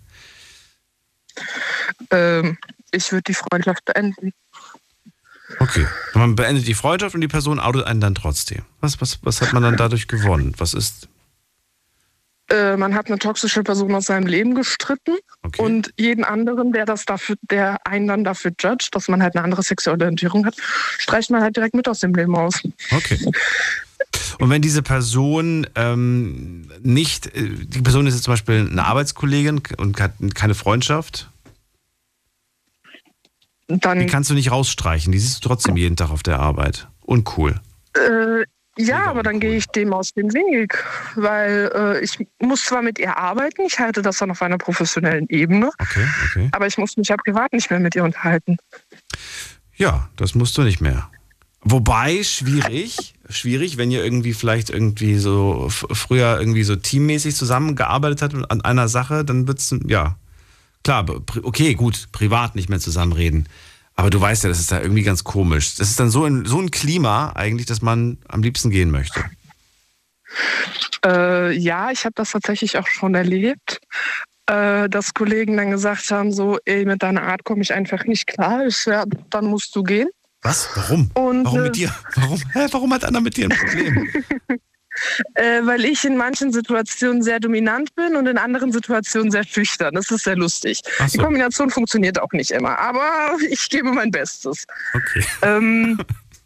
Ähm, 2.11 2.57
ich 2.91 3.11
würde 3.11 3.23
die 3.27 3.33
Freundschaft 3.33 3.85
beenden. 3.85 4.33
Okay. 5.59 5.87
Man 6.13 6.35
beendet 6.35 6.67
die 6.67 6.73
Freundschaft 6.73 7.15
und 7.15 7.21
die 7.21 7.27
Person 7.29 7.59
outet 7.59 7.85
einen 7.85 8.01
dann 8.01 8.15
trotzdem. 8.15 8.63
Was, 8.81 8.99
was, 8.99 9.19
was 9.21 9.39
hat 9.41 9.53
man 9.53 9.63
dann 9.63 9.77
dadurch 9.77 10.07
gewonnen? 10.09 10.53
Was 10.57 10.73
ist. 10.73 11.07
Äh, 12.49 12.77
man 12.77 12.95
hat 12.95 13.07
eine 13.07 13.19
toxische 13.19 13.61
Person 13.61 13.93
aus 13.93 14.05
seinem 14.05 14.25
Leben 14.25 14.55
gestritten 14.55 15.15
und 15.57 15.91
jeden 15.97 16.23
anderen, 16.23 16.71
der 16.71 16.85
das 16.85 17.05
dafür, 17.05 17.35
der 17.41 17.85
einen 17.85 18.07
dann 18.07 18.23
dafür 18.23 18.51
judgt, 18.59 18.95
dass 18.95 19.09
man 19.09 19.21
halt 19.21 19.35
eine 19.35 19.43
andere 19.43 19.63
sexuelle 19.63 20.05
Orientierung 20.05 20.45
hat, 20.45 20.55
streicht 20.97 21.29
man 21.29 21.41
halt 21.41 21.57
direkt 21.57 21.75
mit 21.75 21.89
aus 21.89 21.99
dem 21.99 22.13
Leben 22.13 22.35
aus. 22.35 22.61
Okay. 22.91 23.19
Und 24.39 24.49
wenn 24.49 24.61
diese 24.61 24.81
Person 24.81 25.67
ähm, 25.75 26.69
nicht, 26.81 27.27
äh, 27.35 27.49
die 27.49 27.81
Person 27.81 28.07
ist 28.07 28.13
jetzt 28.13 28.23
zum 28.23 28.33
Beispiel 28.33 28.67
eine 28.69 28.85
Arbeitskollegin 28.85 29.61
und 29.77 29.99
hat 29.99 30.13
keine 30.33 30.55
Freundschaft, 30.55 31.29
dann. 33.67 33.99
die 33.99 34.05
kannst 34.05 34.29
du 34.29 34.33
nicht 34.33 34.51
rausstreichen. 34.51 35.11
Die 35.11 35.19
siehst 35.19 35.43
du 35.43 35.49
trotzdem 35.49 35.75
jeden 35.75 35.97
Tag 35.97 36.11
auf 36.11 36.23
der 36.23 36.39
Arbeit. 36.39 36.87
Uncool. 37.01 37.59
Äh, 37.93 38.45
ja, 38.77 39.05
aber 39.05 39.23
dann 39.23 39.39
gehe 39.39 39.55
ich 39.55 39.67
dem 39.67 39.93
aus 39.93 40.13
dem 40.13 40.33
Weg, 40.33 40.83
weil 41.15 41.71
äh, 41.73 42.03
ich 42.03 42.17
muss 42.39 42.65
zwar 42.65 42.81
mit 42.81 42.99
ihr 42.99 43.17
arbeiten, 43.17 43.63
ich 43.65 43.79
halte 43.79 44.01
das 44.01 44.17
dann 44.17 44.31
auf 44.31 44.41
einer 44.41 44.57
professionellen 44.57 45.27
Ebene, 45.29 45.71
Okay, 45.79 46.07
okay. 46.25 46.49
aber 46.51 46.67
ich 46.67 46.77
muss 46.77 46.97
mich 46.97 47.07
ja 47.07 47.17
privat 47.17 47.53
nicht 47.53 47.69
mehr 47.69 47.79
mit 47.79 47.95
ihr 47.95 48.03
unterhalten. 48.03 48.57
Ja, 49.75 50.09
das 50.15 50.35
musst 50.35 50.57
du 50.57 50.63
nicht 50.63 50.81
mehr. 50.81 51.09
Wobei, 51.61 52.23
schwierig, 52.23 53.15
schwierig, 53.29 53.77
wenn 53.77 53.91
ihr 53.91 54.03
irgendwie 54.03 54.33
vielleicht 54.33 54.69
irgendwie 54.69 55.17
so 55.17 55.67
früher 55.69 56.39
irgendwie 56.39 56.63
so 56.63 56.75
teammäßig 56.75 57.35
zusammengearbeitet 57.35 58.21
habt 58.21 58.51
an 58.51 58.61
einer 58.61 58.87
Sache, 58.87 59.25
dann 59.25 59.47
wird's, 59.47 59.75
ja, 59.85 60.17
klar, 60.83 61.05
okay, 61.43 61.73
gut, 61.73 62.07
privat 62.11 62.55
nicht 62.55 62.69
mehr 62.69 62.79
zusammenreden. 62.79 63.49
Aber 63.97 64.11
du 64.11 64.21
weißt 64.21 64.43
ja, 64.43 64.49
das 64.49 64.59
ist 64.59 64.71
da 64.71 64.79
irgendwie 64.79 65.03
ganz 65.03 65.23
komisch. 65.23 65.75
Das 65.75 65.89
ist 65.89 65.99
dann 65.99 66.09
so 66.09 66.23
ein, 66.23 66.45
so 66.45 66.59
ein 66.59 66.71
Klima 66.71 67.33
eigentlich, 67.35 67.65
dass 67.65 67.81
man 67.81 68.19
am 68.29 68.43
liebsten 68.43 68.69
gehen 68.69 68.91
möchte. 68.91 69.25
Äh, 71.03 71.51
ja, 71.57 71.89
ich 71.91 72.05
habe 72.05 72.13
das 72.15 72.31
tatsächlich 72.31 72.77
auch 72.77 72.87
schon 72.87 73.15
erlebt, 73.15 73.79
äh, 74.45 74.87
dass 74.87 75.13
Kollegen 75.13 75.57
dann 75.57 75.71
gesagt 75.71 76.11
haben, 76.11 76.31
so, 76.31 76.59
ey, 76.65 76.85
mit 76.85 77.01
deiner 77.01 77.23
Art 77.23 77.43
komme 77.43 77.61
ich 77.63 77.73
einfach 77.73 78.05
nicht 78.05 78.27
klar, 78.27 78.67
ich, 78.67 78.85
ja, 78.85 79.03
dann 79.31 79.45
musst 79.45 79.75
du 79.75 79.81
gehen. 79.83 80.09
Was? 80.43 80.69
Warum? 80.75 81.09
Und, 81.15 81.45
Warum 81.45 81.59
äh, 81.59 81.63
mit 81.63 81.75
dir? 81.75 81.93
Warum, 82.15 82.39
hä, 82.53 82.67
warum 82.69 82.93
hat 82.93 83.03
Anna 83.03 83.19
mit 83.19 83.35
dir 83.35 83.49
ein 83.49 83.57
Problem? 83.57 84.09
Äh, 85.35 85.61
weil 85.63 85.85
ich 85.85 86.03
in 86.05 86.17
manchen 86.17 86.51
Situationen 86.51 87.21
sehr 87.21 87.39
dominant 87.39 87.93
bin 87.95 88.15
und 88.15 88.27
in 88.27 88.37
anderen 88.37 88.71
Situationen 88.71 89.31
sehr 89.31 89.43
schüchtern. 89.43 89.93
Das 89.95 90.09
ist 90.11 90.23
sehr 90.23 90.35
lustig. 90.35 90.81
So. 90.99 91.05
Die 91.05 91.17
Kombination 91.17 91.69
funktioniert 91.69 92.19
auch 92.19 92.31
nicht 92.31 92.51
immer, 92.51 92.77
aber 92.79 93.37
ich 93.49 93.69
gebe 93.69 93.91
mein 93.91 94.11
Bestes. 94.11 94.65
Okay. 94.93 95.25
Ähm, 95.41 95.97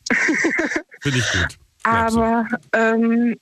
Finde 1.02 1.18
ich 1.18 1.32
gut. 1.32 1.58
aber 1.84 2.48
ähm, 2.74 3.36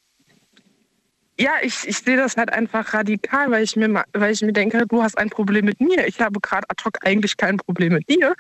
ja, 1.40 1.54
ich, 1.62 1.88
ich 1.88 2.00
sehe 2.00 2.18
das 2.18 2.36
halt 2.36 2.52
einfach 2.52 2.94
radikal, 2.94 3.50
weil 3.50 3.64
ich 3.64 3.76
mir 3.78 4.04
weil 4.14 4.34
ich 4.34 4.42
mir 4.42 4.52
denke, 4.52 4.86
du 4.86 5.02
hast 5.02 5.18
ein 5.18 5.30
Problem 5.30 5.66
mit 5.66 5.80
mir. 5.80 6.06
Ich 6.06 6.20
habe 6.20 6.40
gerade 6.42 6.70
ad 6.70 6.84
hoc 6.84 6.98
eigentlich 7.06 7.38
kein 7.38 7.58
Problem 7.58 7.94
mit 7.94 8.10
dir. 8.10 8.36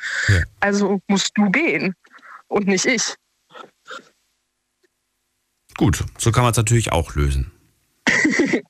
Also 0.59 0.99
musst 1.07 1.31
du 1.35 1.49
gehen 1.49 1.95
und 2.49 2.67
nicht 2.67 2.85
ich. 2.85 3.15
Gut, 5.79 6.03
so 6.17 6.33
kann 6.33 6.43
man 6.43 6.51
es 6.51 6.57
natürlich 6.57 6.91
auch 6.91 7.15
lösen. 7.15 7.51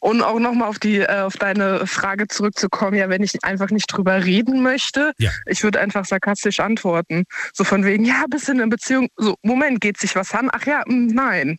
Und 0.00 0.22
auch 0.22 0.38
nochmal 0.38 0.68
auf 0.68 0.78
die 0.78 0.98
äh, 0.98 1.22
auf 1.22 1.36
deine 1.36 1.84
Frage 1.88 2.28
zurückzukommen, 2.28 2.96
ja, 2.96 3.08
wenn 3.08 3.24
ich 3.24 3.42
einfach 3.42 3.70
nicht 3.70 3.86
drüber 3.88 4.24
reden 4.24 4.62
möchte, 4.62 5.14
Ja. 5.18 5.32
ich 5.46 5.64
würde 5.64 5.80
einfach 5.80 6.04
sarkastisch 6.04 6.60
antworten. 6.60 7.24
So 7.52 7.64
von 7.64 7.84
wegen, 7.84 8.04
ja, 8.04 8.24
bist 8.30 8.46
du 8.46 8.52
in 8.52 8.60
einer 8.60 8.70
Beziehung? 8.70 9.08
So, 9.16 9.34
Moment, 9.42 9.80
geht 9.80 9.98
sich 9.98 10.14
was 10.14 10.32
an? 10.32 10.48
Ach 10.52 10.64
ja, 10.64 10.84
mm, 10.86 11.08
nein. 11.08 11.58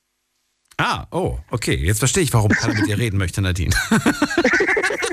Ah, 0.78 1.08
oh, 1.12 1.40
okay. 1.52 1.76
Jetzt 1.76 2.00
verstehe 2.00 2.24
ich, 2.24 2.34
warum 2.34 2.52
keiner 2.52 2.74
mit 2.74 2.88
dir 2.88 2.98
reden 2.98 3.18
möchte, 3.18 3.42
Nadine. 3.42 3.76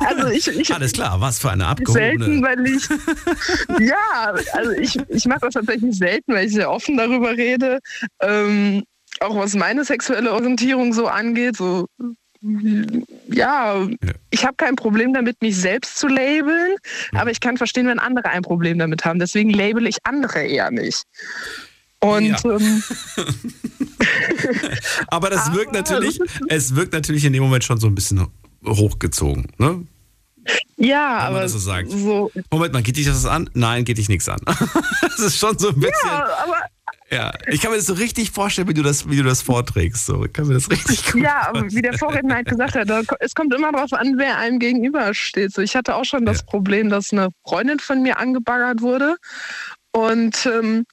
Also 0.00 0.28
ich, 0.28 0.48
ich 0.48 0.74
Alles 0.74 0.92
klar, 0.92 1.20
was 1.20 1.38
für 1.38 1.50
eine 1.50 1.64
selten, 1.64 2.22
abgehobene. 2.22 2.42
weil 2.42 2.66
ich 2.66 2.88
ja, 3.86 4.34
also 4.52 4.70
ich, 4.72 4.98
ich 5.08 5.26
mache 5.26 5.40
das 5.42 5.54
tatsächlich 5.54 5.96
selten, 5.96 6.32
weil 6.32 6.46
ich 6.46 6.52
sehr 6.52 6.70
offen 6.70 6.96
darüber 6.96 7.36
rede. 7.36 7.80
Ähm, 8.20 8.82
auch 9.20 9.36
was 9.36 9.54
meine 9.54 9.84
sexuelle 9.84 10.32
Orientierung 10.32 10.92
so 10.92 11.06
angeht, 11.06 11.56
so 11.56 11.86
ja, 13.28 13.86
ich 14.30 14.44
habe 14.46 14.54
kein 14.56 14.74
Problem 14.74 15.12
damit, 15.12 15.42
mich 15.42 15.56
selbst 15.56 15.98
zu 15.98 16.08
labeln, 16.08 16.76
aber 17.12 17.30
ich 17.30 17.40
kann 17.40 17.58
verstehen, 17.58 17.86
wenn 17.86 17.98
andere 17.98 18.30
ein 18.30 18.42
Problem 18.42 18.78
damit 18.78 19.04
haben. 19.04 19.18
Deswegen 19.18 19.50
label 19.50 19.86
ich 19.86 19.98
andere 20.04 20.40
eher 20.40 20.70
nicht. 20.70 21.04
Und 22.00 22.42
ähm, 22.46 22.82
Aber 25.08 25.28
das 25.28 25.52
wirkt 25.52 25.74
natürlich, 25.74 26.18
es 26.48 26.74
wirkt 26.74 26.94
natürlich 26.94 27.26
in 27.26 27.34
dem 27.34 27.42
Moment 27.42 27.62
schon 27.62 27.78
so 27.78 27.88
ein 27.88 27.94
bisschen 27.94 28.26
hochgezogen, 28.66 29.48
ne? 29.58 29.86
ja, 30.76 31.18
Wenn 31.28 31.36
aber 31.36 31.48
so 31.48 31.58
sagt. 31.58 31.90
so 31.90 32.30
Moment 32.50 32.72
mal, 32.72 32.82
geht 32.82 32.96
dich 32.96 33.06
das 33.06 33.26
an? 33.26 33.48
Nein, 33.54 33.84
geht 33.84 33.98
dich 33.98 34.08
nichts 34.08 34.28
an. 34.28 34.40
das 35.02 35.18
ist 35.18 35.38
schon 35.38 35.58
so 35.58 35.68
ein 35.68 35.74
bisschen. 35.80 35.92
ja, 36.06 36.28
aber 36.42 36.56
Ja, 37.10 37.32
ich 37.48 37.60
kann 37.60 37.70
mir 37.72 37.76
das 37.76 37.86
so 37.86 37.94
richtig 37.94 38.30
vorstellen, 38.30 38.66
wie 38.68 38.74
du 38.74 38.82
das, 38.82 39.08
wie 39.08 39.16
du 39.16 39.22
das 39.22 39.42
vorträgst. 39.42 40.06
So, 40.06 40.24
ich 40.24 40.32
kann 40.32 40.46
mir 40.46 40.54
das 40.54 40.70
richtig 40.70 41.12
gut 41.12 41.22
Ja, 41.22 41.48
aber 41.48 41.70
wie 41.70 41.82
der 41.82 41.96
Vorredner 41.98 42.36
halt 42.36 42.48
gesagt 42.48 42.74
hat, 42.74 42.88
es 43.20 43.34
kommt 43.34 43.52
immer 43.54 43.70
darauf 43.72 43.92
an, 43.92 44.14
wer 44.16 44.38
einem 44.38 44.58
gegenübersteht. 44.58 45.52
So, 45.52 45.60
ich 45.60 45.76
hatte 45.76 45.94
auch 45.96 46.04
schon 46.04 46.24
das 46.24 46.42
Problem, 46.44 46.88
dass 46.88 47.12
eine 47.12 47.28
Freundin 47.46 47.78
von 47.78 48.02
mir 48.02 48.18
angebaggert 48.18 48.80
wurde 48.80 49.16
und 49.92 50.46
ähm, 50.46 50.84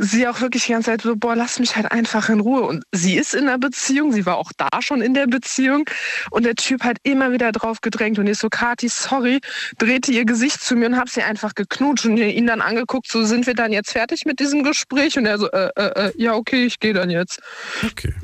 sie 0.00 0.26
auch 0.26 0.40
wirklich 0.40 0.64
die 0.64 0.72
ganze 0.72 0.90
Zeit 0.90 1.02
so, 1.02 1.14
boah, 1.14 1.36
lass 1.36 1.58
mich 1.58 1.76
halt 1.76 1.92
einfach 1.92 2.30
in 2.30 2.40
Ruhe. 2.40 2.62
Und 2.62 2.84
sie 2.90 3.16
ist 3.16 3.34
in 3.34 3.46
einer 3.46 3.58
Beziehung, 3.58 4.12
sie 4.12 4.24
war 4.24 4.38
auch 4.38 4.50
da 4.56 4.68
schon 4.80 5.02
in 5.02 5.12
der 5.12 5.26
Beziehung 5.26 5.84
und 6.30 6.44
der 6.44 6.54
Typ 6.54 6.82
hat 6.82 6.96
immer 7.02 7.32
wieder 7.32 7.52
drauf 7.52 7.82
gedrängt 7.82 8.18
und 8.18 8.26
ich 8.26 8.38
so, 8.38 8.48
Kati, 8.48 8.88
sorry, 8.88 9.40
drehte 9.78 10.10
ihr 10.10 10.24
Gesicht 10.24 10.62
zu 10.62 10.74
mir 10.74 10.86
und 10.86 10.96
hab 10.96 11.10
sie 11.10 11.22
einfach 11.22 11.54
geknutscht 11.54 12.06
und 12.06 12.16
ihn 12.16 12.46
dann 12.46 12.62
angeguckt, 12.62 13.10
so, 13.10 13.24
sind 13.24 13.46
wir 13.46 13.54
dann 13.54 13.72
jetzt 13.72 13.92
fertig 13.92 14.24
mit 14.24 14.40
diesem 14.40 14.64
Gespräch? 14.64 15.18
Und 15.18 15.26
er 15.26 15.38
so, 15.38 15.50
äh, 15.50 15.68
äh, 15.76 16.08
äh, 16.08 16.12
ja, 16.16 16.34
okay, 16.34 16.64
ich 16.64 16.80
gehe 16.80 16.94
dann 16.94 17.10
jetzt. 17.10 17.40
Okay. 17.84 18.14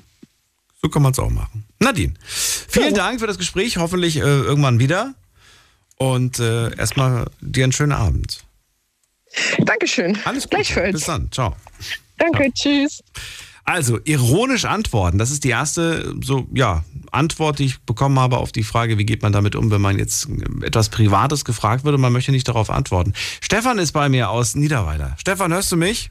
So 0.81 0.89
kann 0.89 1.03
man 1.03 1.12
es 1.12 1.19
auch 1.19 1.31
machen. 1.31 1.65
Nadine, 1.78 2.15
vielen 2.27 2.94
Dank 2.94 3.20
für 3.20 3.27
das 3.27 3.39
Gespräch. 3.39 3.77
Hoffentlich 3.77 4.16
äh, 4.16 4.20
irgendwann 4.20 4.78
wieder. 4.78 5.15
Und 5.98 6.39
äh, 6.39 6.74
erstmal 6.77 7.27
dir 7.40 7.65
einen 7.65 7.73
schönen 7.73 7.93
Abend. 7.93 8.45
Dankeschön. 9.59 10.19
Alles 10.25 10.45
gut. 10.45 10.51
Gleichfalls. 10.53 10.93
Bis 10.93 11.05
dann. 11.05 11.31
Ciao. 11.33 11.55
Danke, 12.19 12.51
tschüss. 12.53 13.03
Also, 13.65 13.99
ironisch 14.05 14.65
antworten. 14.65 15.19
Das 15.19 15.31
ist 15.33 15.43
die 15.43 15.51
erste 15.51 16.15
so, 16.23 16.47
ja, 16.55 16.85
Antwort, 17.11 17.59
die 17.59 17.65
ich 17.67 17.81
bekommen 17.81 18.19
habe 18.21 18.39
auf 18.39 18.53
die 18.53 18.63
Frage, 18.63 18.97
wie 18.97 19.05
geht 19.05 19.23
man 19.23 19.33
damit 19.33 19.57
um, 19.57 19.71
wenn 19.73 19.81
man 19.81 19.99
jetzt 19.99 20.29
etwas 20.63 20.89
Privates 20.89 21.45
gefragt 21.45 21.85
wird 21.85 21.95
und 21.97 22.01
man 22.01 22.13
möchte 22.13 22.31
nicht 22.31 22.47
darauf 22.47 22.71
antworten. 22.71 23.13
Stefan 23.41 23.79
ist 23.79 23.91
bei 23.93 24.09
mir 24.09 24.31
aus 24.31 24.55
Niederweiler. 24.55 25.17
Stefan, 25.19 25.53
hörst 25.53 25.73
du 25.73 25.77
mich? 25.77 26.11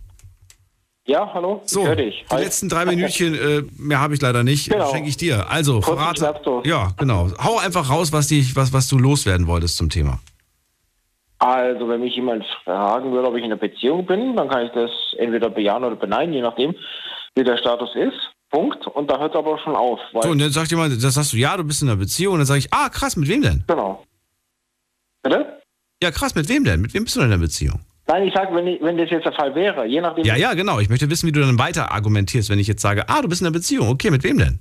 Ja, 1.08 1.32
hallo, 1.34 1.62
So, 1.66 1.82
ich 1.82 1.88
höre 1.88 1.96
dich. 1.96 2.26
die 2.30 2.34
Hi. 2.36 2.44
letzten 2.44 2.68
drei 2.68 2.86
Minütchen, 2.86 3.36
äh, 3.36 3.64
mehr 3.78 4.00
habe 4.00 4.16
ich 4.16 4.22
leider 4.22 4.44
nicht, 4.44 4.70
Genau. 4.70 4.92
schenke 4.92 5.08
ich 5.08 5.18
dir. 5.18 5.50
Also, 5.50 5.82
verrate. 5.82 6.34
Ja, 6.66 6.94
genau. 6.98 7.32
Hau 7.38 7.58
einfach 7.60 7.90
raus, 7.90 8.12
was, 8.12 8.28
dich, 8.28 8.56
was, 8.56 8.74
was 8.74 8.88
du 8.88 8.98
loswerden 8.98 9.46
wolltest 9.48 9.78
zum 9.78 9.90
Thema. 9.90 10.20
Also, 11.40 11.88
wenn 11.90 12.00
mich 12.02 12.16
jemand 12.16 12.46
fragen 12.64 13.12
würde, 13.12 13.28
ob 13.28 13.36
ich 13.36 13.44
in 13.44 13.52
einer 13.52 13.60
Beziehung 13.60 14.06
bin, 14.06 14.36
dann 14.36 14.48
kann 14.50 14.66
ich 14.66 14.72
das 14.72 14.90
entweder 15.18 15.50
bejahen 15.50 15.84
oder 15.84 15.96
beneiden, 15.96 16.34
je 16.34 16.42
nachdem, 16.42 16.74
wie 17.36 17.44
der 17.44 17.58
Status 17.58 17.94
ist. 17.96 18.18
Punkt. 18.50 18.88
Und 18.88 19.12
da 19.12 19.20
hört 19.20 19.34
es 19.34 19.38
aber 19.38 19.58
schon 19.60 19.76
auf. 19.76 20.00
So, 20.14 20.30
und 20.30 20.40
dann 20.40 20.50
sagt 20.52 20.72
jemand, 20.72 20.94
das 21.04 21.14
sagst 21.16 21.34
du, 21.34 21.38
ja, 21.38 21.58
du 21.58 21.64
bist 21.66 21.82
in 21.82 21.90
einer 21.90 21.98
Beziehung. 21.98 22.34
Und 22.34 22.40
dann 22.40 22.46
sage 22.46 22.60
ich, 22.60 22.72
ah, 22.72 22.88
krass, 22.90 23.18
mit 23.18 23.28
wem 23.28 23.42
denn? 23.42 23.64
Genau. 23.68 24.06
Bitte? 25.24 25.62
Ja, 26.02 26.12
krass, 26.12 26.36
mit 26.36 26.48
wem 26.48 26.64
denn? 26.64 26.80
Mit 26.82 26.94
wem 26.94 27.04
bist 27.04 27.16
du 27.16 27.20
denn 27.20 27.30
in 27.30 27.34
einer 27.34 27.42
Beziehung? 27.42 27.82
Nein, 28.08 28.28
ich 28.28 28.34
sage, 28.34 28.56
wenn, 28.56 28.68
ich- 28.68 28.82
wenn 28.82 28.98
das 28.98 29.10
jetzt 29.10 29.26
der 29.26 29.34
Fall 29.34 29.54
wäre, 29.56 29.86
je 29.86 30.00
nachdem. 30.00 30.24
Ja, 30.24 30.36
ja, 30.38 30.54
genau. 30.54 30.80
Ich 30.80 30.90
möchte 30.90 31.10
wissen, 31.10 31.28
wie 31.28 31.32
du 31.34 31.42
dann 31.42 31.58
weiter 31.60 31.92
argumentierst, 31.92 32.50
wenn 32.50 32.60
ich 32.60 32.68
jetzt 32.68 32.82
sage, 32.82 33.10
ah, 33.10 33.22
du 33.22 33.28
bist 33.28 33.42
in 33.42 33.48
einer 33.48 33.54
Beziehung. 33.54 33.90
Okay, 33.90 34.12
mit 34.12 34.24
wem 34.24 34.38
denn? 34.38 34.60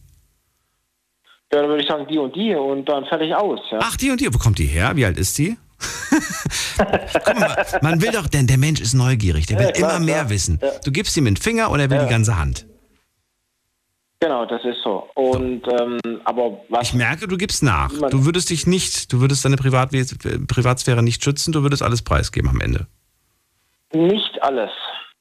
Ja, 1.53 1.61
dann 1.61 1.69
würde 1.69 1.83
ich 1.83 1.89
sagen, 1.89 2.07
die 2.09 2.19
und 2.19 2.35
die 2.35 2.55
und 2.55 2.89
dann 2.89 3.05
fertig 3.05 3.35
aus. 3.35 3.61
Ja. 3.71 3.79
Ach, 3.83 3.97
die 3.97 4.11
und 4.11 4.21
die. 4.21 4.33
Wo 4.35 4.39
kommt 4.39 4.59
die 4.59 4.67
her? 4.67 4.93
Wie 4.97 5.05
alt 5.05 5.19
ist 5.19 5.39
die? 5.39 5.57
Guck 7.25 7.39
mal, 7.39 7.67
man 7.83 8.01
will 8.03 8.11
doch, 8.13 8.27
denn 8.29 8.47
der 8.47 8.59
Mensch 8.59 8.81
ist 8.81 8.95
neugierig. 8.95 9.47
Der 9.47 9.59
will 9.59 9.67
Ja, 9.67 9.73
klar, 9.73 9.97
immer 9.97 10.05
mehr 10.05 10.15
klar. 10.21 10.31
wissen. 10.31 10.59
Ja. 10.63 10.71
Du 10.85 10.91
gibst 10.93 11.17
ihm 11.17 11.25
den 11.25 11.37
Finger 11.37 11.71
und 11.71 11.81
er 11.81 11.91
will 11.91 11.99
die 11.99 12.09
ganze 12.11 12.37
Hand. 12.39 12.67
Genau, 14.21 14.47
das 14.47 14.65
ist 14.65 14.79
so. 14.83 15.09
Und, 15.15 15.63
ähm, 15.81 15.99
aber 16.25 16.61
was. 16.71 16.89
Ich 16.89 16.95
merke, 16.95 17.29
du 17.29 17.37
gibst 17.37 17.63
nach. 17.63 17.91
Du 18.11 18.25
würdest 18.25 18.49
dich 18.51 18.67
nicht, 18.67 19.13
du 19.13 19.21
würdest 19.21 19.45
deine 19.45 19.57
Privatwe- 19.57 20.47
Privatsphäre 20.47 21.03
nicht 21.03 21.23
schützen, 21.23 21.53
du 21.53 21.63
würdest 21.63 21.83
alles 21.83 22.01
preisgeben 22.03 22.49
am 22.49 22.61
Ende. 22.61 22.87
Nicht 23.93 24.43
alles. 24.43 24.71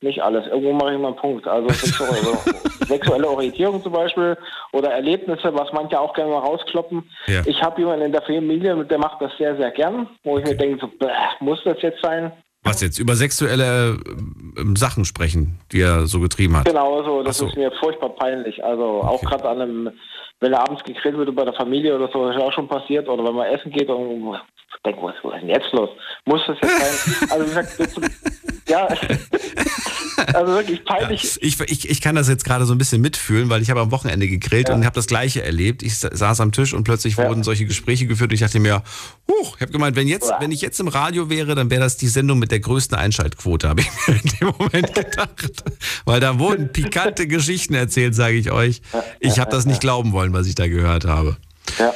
Nicht 0.03 0.21
alles. 0.21 0.45
Irgendwo 0.47 0.73
mache 0.73 0.93
ich 0.93 0.99
mal 0.99 1.07
einen 1.07 1.15
Punkt. 1.15 1.47
Also 1.47 1.69
sexuelle, 1.69 2.37
sexuelle 2.87 3.29
Orientierung 3.29 3.81
zum 3.81 3.93
Beispiel 3.93 4.37
oder 4.73 4.91
Erlebnisse, 4.91 5.53
was 5.53 5.71
manche 5.71 5.97
auch 5.97 6.13
gerne 6.13 6.31
mal 6.31 6.39
rauskloppen. 6.39 7.09
Ja. 7.27 7.41
Ich 7.45 7.63
habe 7.63 7.79
jemanden 7.79 8.07
in 8.07 8.11
der 8.11 8.21
Familie, 8.21 8.83
der 8.83 8.97
macht 8.97 9.21
das 9.21 9.31
sehr, 9.37 9.55
sehr 9.55 9.71
gern, 9.71 10.09
wo 10.25 10.37
ich 10.37 10.43
mir 10.43 10.57
denke, 10.57 10.79
so, 10.81 10.87
bäh, 10.87 11.07
muss 11.39 11.63
das 11.63 11.81
jetzt 11.81 12.01
sein? 12.01 12.33
Was 12.63 12.81
jetzt? 12.81 12.99
Über 12.99 13.15
sexuelle 13.15 13.97
ähm, 14.57 14.75
Sachen 14.75 15.05
sprechen, 15.05 15.61
die 15.71 15.79
er 15.79 16.05
so 16.05 16.19
getrieben 16.19 16.57
hat. 16.57 16.65
Genau 16.65 17.01
so, 17.03 17.23
das 17.23 17.37
so. 17.37 17.47
ist 17.47 17.55
mir 17.55 17.71
furchtbar 17.79 18.09
peinlich. 18.09 18.61
Also 18.61 19.03
auch 19.03 19.21
gerade 19.21 19.47
an 19.47 19.61
einem, 19.61 19.89
wenn 20.41 20.51
er 20.51 20.63
abends 20.63 20.83
gegrillt 20.83 21.15
wird 21.15 21.33
bei 21.33 21.45
der 21.45 21.53
Familie 21.53 21.95
oder 21.95 22.09
so, 22.11 22.29
ist 22.29 22.37
auch 22.37 22.51
schon 22.51 22.67
passiert. 22.67 23.07
Oder 23.07 23.23
wenn 23.23 23.35
man 23.35 23.47
essen 23.47 23.71
geht 23.71 23.87
und 23.87 24.37
denkt, 24.85 25.01
was 25.01 25.15
ist 25.15 25.41
denn 25.41 25.49
jetzt 25.49 25.71
los? 25.71 25.89
Muss 26.25 26.41
das 26.47 26.57
jetzt 26.61 27.19
sein? 27.19 27.29
Also 27.31 27.45
gesagt, 27.45 27.79
das, 27.79 27.95
ja, 28.67 28.87
Also 30.33 30.53
wirklich 30.53 30.83
peinlich. 30.85 31.23
Ja, 31.23 31.41
ich, 31.41 31.59
ich, 31.59 31.89
ich 31.89 32.01
kann 32.01 32.15
das 32.15 32.27
jetzt 32.27 32.45
gerade 32.45 32.65
so 32.65 32.73
ein 32.73 32.77
bisschen 32.77 33.01
mitfühlen, 33.01 33.49
weil 33.49 33.61
ich 33.61 33.69
habe 33.69 33.81
am 33.81 33.91
Wochenende 33.91 34.27
gegrillt 34.27 34.69
ja. 34.69 34.75
und 34.75 34.85
habe 34.85 34.95
das 34.95 35.07
Gleiche 35.07 35.43
erlebt. 35.43 35.83
Ich 35.83 35.97
saß 35.97 36.41
am 36.41 36.51
Tisch 36.51 36.73
und 36.73 36.83
plötzlich 36.83 37.17
ja. 37.17 37.27
wurden 37.27 37.43
solche 37.43 37.65
Gespräche 37.65 38.05
geführt 38.05 38.31
und 38.31 38.35
ich 38.35 38.41
dachte 38.41 38.59
mir, 38.59 38.83
huch, 39.29 39.55
ich 39.55 39.61
habe 39.61 39.71
gemeint, 39.71 39.95
wenn, 39.95 40.07
jetzt, 40.07 40.31
wenn 40.39 40.51
ich 40.51 40.61
jetzt 40.61 40.79
im 40.79 40.87
Radio 40.87 41.29
wäre, 41.29 41.55
dann 41.55 41.69
wäre 41.69 41.81
das 41.81 41.97
die 41.97 42.07
Sendung 42.07 42.39
mit 42.39 42.51
der 42.51 42.59
größten 42.59 42.97
Einschaltquote, 42.97 43.69
habe 43.69 43.81
ich 43.81 43.89
mir 44.07 44.15
in 44.15 44.31
dem 44.39 44.53
Moment 44.57 44.93
gedacht. 44.95 45.63
weil 46.05 46.19
da 46.19 46.39
wurden 46.39 46.71
pikante 46.71 47.27
Geschichten 47.27 47.73
erzählt, 47.73 48.15
sage 48.15 48.35
ich 48.35 48.51
euch. 48.51 48.81
Ich 49.19 49.39
habe 49.39 49.51
das 49.51 49.65
nicht 49.65 49.81
glauben 49.81 50.11
wollen, 50.11 50.33
was 50.33 50.47
ich 50.47 50.55
da 50.55 50.67
gehört 50.67 51.05
habe. 51.05 51.37
Ja. 51.79 51.93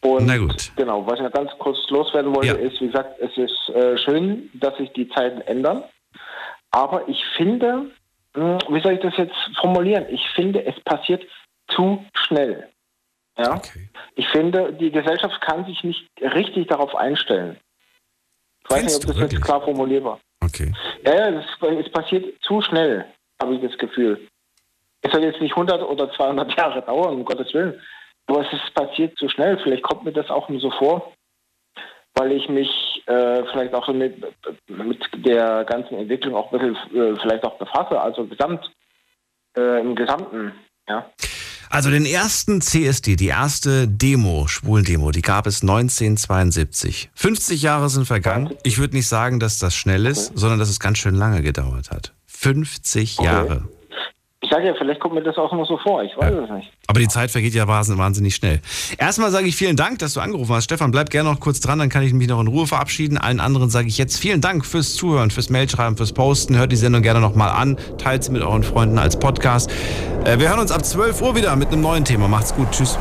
Und 0.00 0.26
Na 0.26 0.36
gut. 0.36 0.72
genau, 0.76 1.04
was 1.06 1.14
ich 1.14 1.22
noch 1.22 1.32
ganz 1.32 1.50
kurz 1.58 1.78
loswerden 1.90 2.34
wollte, 2.34 2.56
ist, 2.56 2.80
wie 2.80 2.86
gesagt, 2.86 3.18
es 3.20 3.36
ist 3.36 3.68
äh, 3.70 3.98
schön, 3.98 4.50
dass 4.54 4.76
sich 4.76 4.92
die 4.92 5.08
Zeiten 5.08 5.40
ändern. 5.42 5.82
Aber 6.70 7.08
ich 7.08 7.22
finde, 7.36 7.90
mh, 8.34 8.58
wie 8.68 8.80
soll 8.80 8.92
ich 8.92 9.00
das 9.00 9.16
jetzt 9.16 9.36
formulieren? 9.60 10.06
Ich 10.10 10.24
finde, 10.34 10.64
es 10.64 10.78
passiert 10.84 11.24
zu 11.68 12.04
schnell. 12.14 12.68
Ja? 13.36 13.56
Okay. 13.56 13.88
Ich 14.14 14.28
finde, 14.28 14.72
die 14.72 14.90
Gesellschaft 14.90 15.40
kann 15.40 15.64
sich 15.64 15.82
nicht 15.82 16.06
richtig 16.20 16.68
darauf 16.68 16.94
einstellen. 16.94 17.56
Ich 18.64 18.70
weiß 18.70 18.78
Findest 18.78 19.00
nicht, 19.00 19.16
ob 19.16 19.20
das 19.20 19.32
jetzt 19.32 19.44
klar 19.44 19.62
formulierbar 19.62 20.20
Okay. 20.40 20.72
Ja, 21.04 21.30
ja, 21.30 21.42
es 21.80 21.90
passiert 21.90 22.40
zu 22.42 22.60
schnell, 22.62 23.04
habe 23.40 23.54
ich 23.54 23.62
das 23.62 23.76
Gefühl. 23.78 24.28
Es 25.02 25.12
soll 25.12 25.22
jetzt 25.22 25.40
nicht 25.40 25.52
100 25.52 25.82
oder 25.82 26.10
200 26.12 26.56
Jahre 26.56 26.82
dauern, 26.82 27.14
um 27.14 27.24
Gottes 27.24 27.52
Willen. 27.54 27.80
Aber 28.28 28.46
es 28.46 28.52
ist 28.52 28.74
passiert 28.74 29.18
zu 29.18 29.28
schnell. 29.28 29.58
Vielleicht 29.62 29.82
kommt 29.82 30.04
mir 30.04 30.12
das 30.12 30.30
auch 30.30 30.48
nur 30.48 30.60
so 30.60 30.70
vor, 30.70 31.12
weil 32.14 32.32
ich 32.32 32.48
mich 32.48 32.68
äh, 33.06 33.42
vielleicht 33.50 33.74
auch 33.74 33.86
so 33.86 33.92
mit, 33.92 34.22
mit 34.68 35.02
der 35.24 35.64
ganzen 35.64 35.94
Entwicklung 35.98 36.34
auch 36.34 36.52
ein 36.52 36.58
bisschen 36.58 36.96
äh, 36.96 37.16
vielleicht 37.20 37.44
auch 37.44 37.58
befasse, 37.58 38.00
also 38.00 38.26
gesamt, 38.26 38.70
äh, 39.56 39.80
im 39.80 39.94
Gesamten, 39.94 40.52
ja. 40.88 41.10
Also 41.70 41.90
den 41.90 42.06
ersten 42.06 42.62
CSD, 42.62 43.16
die 43.16 43.26
erste 43.26 43.86
Demo, 43.86 44.46
Schwulendemo, 44.46 45.10
die 45.10 45.20
gab 45.20 45.46
es 45.46 45.60
1972. 45.62 47.10
50 47.14 47.60
Jahre 47.60 47.90
sind 47.90 48.06
vergangen. 48.06 48.54
Ich 48.62 48.78
würde 48.78 48.96
nicht 48.96 49.06
sagen, 49.06 49.38
dass 49.38 49.58
das 49.58 49.74
schnell 49.74 50.06
ist, 50.06 50.32
sondern 50.34 50.58
dass 50.58 50.70
es 50.70 50.80
ganz 50.80 50.96
schön 50.98 51.14
lange 51.14 51.42
gedauert 51.42 51.90
hat. 51.90 52.14
50 52.26 53.20
Jahre. 53.20 53.68
Ich 54.40 54.50
sage 54.50 54.68
ja, 54.68 54.74
vielleicht 54.78 55.00
kommt 55.00 55.14
mir 55.14 55.22
das 55.22 55.36
auch 55.36 55.52
nur 55.52 55.66
so 55.66 55.78
vor, 55.78 56.04
ich 56.04 56.16
weiß 56.16 56.32
es 56.32 56.50
nicht. 56.50 56.72
Aber 56.86 57.00
die 57.00 57.08
Zeit 57.08 57.30
vergeht 57.30 57.54
ja 57.54 57.66
wahnsinnig, 57.66 57.98
wahnsinnig 57.98 58.36
schnell. 58.36 58.60
Erstmal 58.96 59.32
sage 59.32 59.48
ich 59.48 59.56
vielen 59.56 59.76
Dank, 59.76 59.98
dass 59.98 60.14
du 60.14 60.20
angerufen 60.20 60.54
hast. 60.54 60.64
Stefan, 60.64 60.92
bleib 60.92 61.10
gerne 61.10 61.28
noch 61.28 61.40
kurz 61.40 61.58
dran, 61.58 61.80
dann 61.80 61.88
kann 61.88 62.04
ich 62.04 62.12
mich 62.14 62.28
noch 62.28 62.40
in 62.40 62.46
Ruhe 62.46 62.68
verabschieden. 62.68 63.18
Allen 63.18 63.40
anderen 63.40 63.68
sage 63.68 63.88
ich 63.88 63.98
jetzt 63.98 64.16
vielen 64.16 64.40
Dank 64.40 64.64
fürs 64.64 64.94
Zuhören, 64.94 65.32
fürs 65.32 65.50
Mailschreiben, 65.50 65.96
fürs 65.96 66.12
Posten. 66.12 66.56
Hört 66.56 66.70
die 66.70 66.76
Sendung 66.76 67.02
gerne 67.02 67.20
nochmal 67.20 67.50
an, 67.50 67.78
teilt 67.98 68.22
sie 68.22 68.30
mit 68.30 68.42
euren 68.42 68.62
Freunden 68.62 68.98
als 68.98 69.18
Podcast. 69.18 69.72
Äh, 70.24 70.38
wir 70.38 70.48
hören 70.48 70.60
uns 70.60 70.70
ab 70.70 70.84
12 70.84 71.20
Uhr 71.20 71.34
wieder 71.34 71.56
mit 71.56 71.72
einem 71.72 71.80
neuen 71.80 72.04
Thema. 72.04 72.28
Macht's 72.28 72.54
gut, 72.54 72.70
tschüss. 72.70 72.96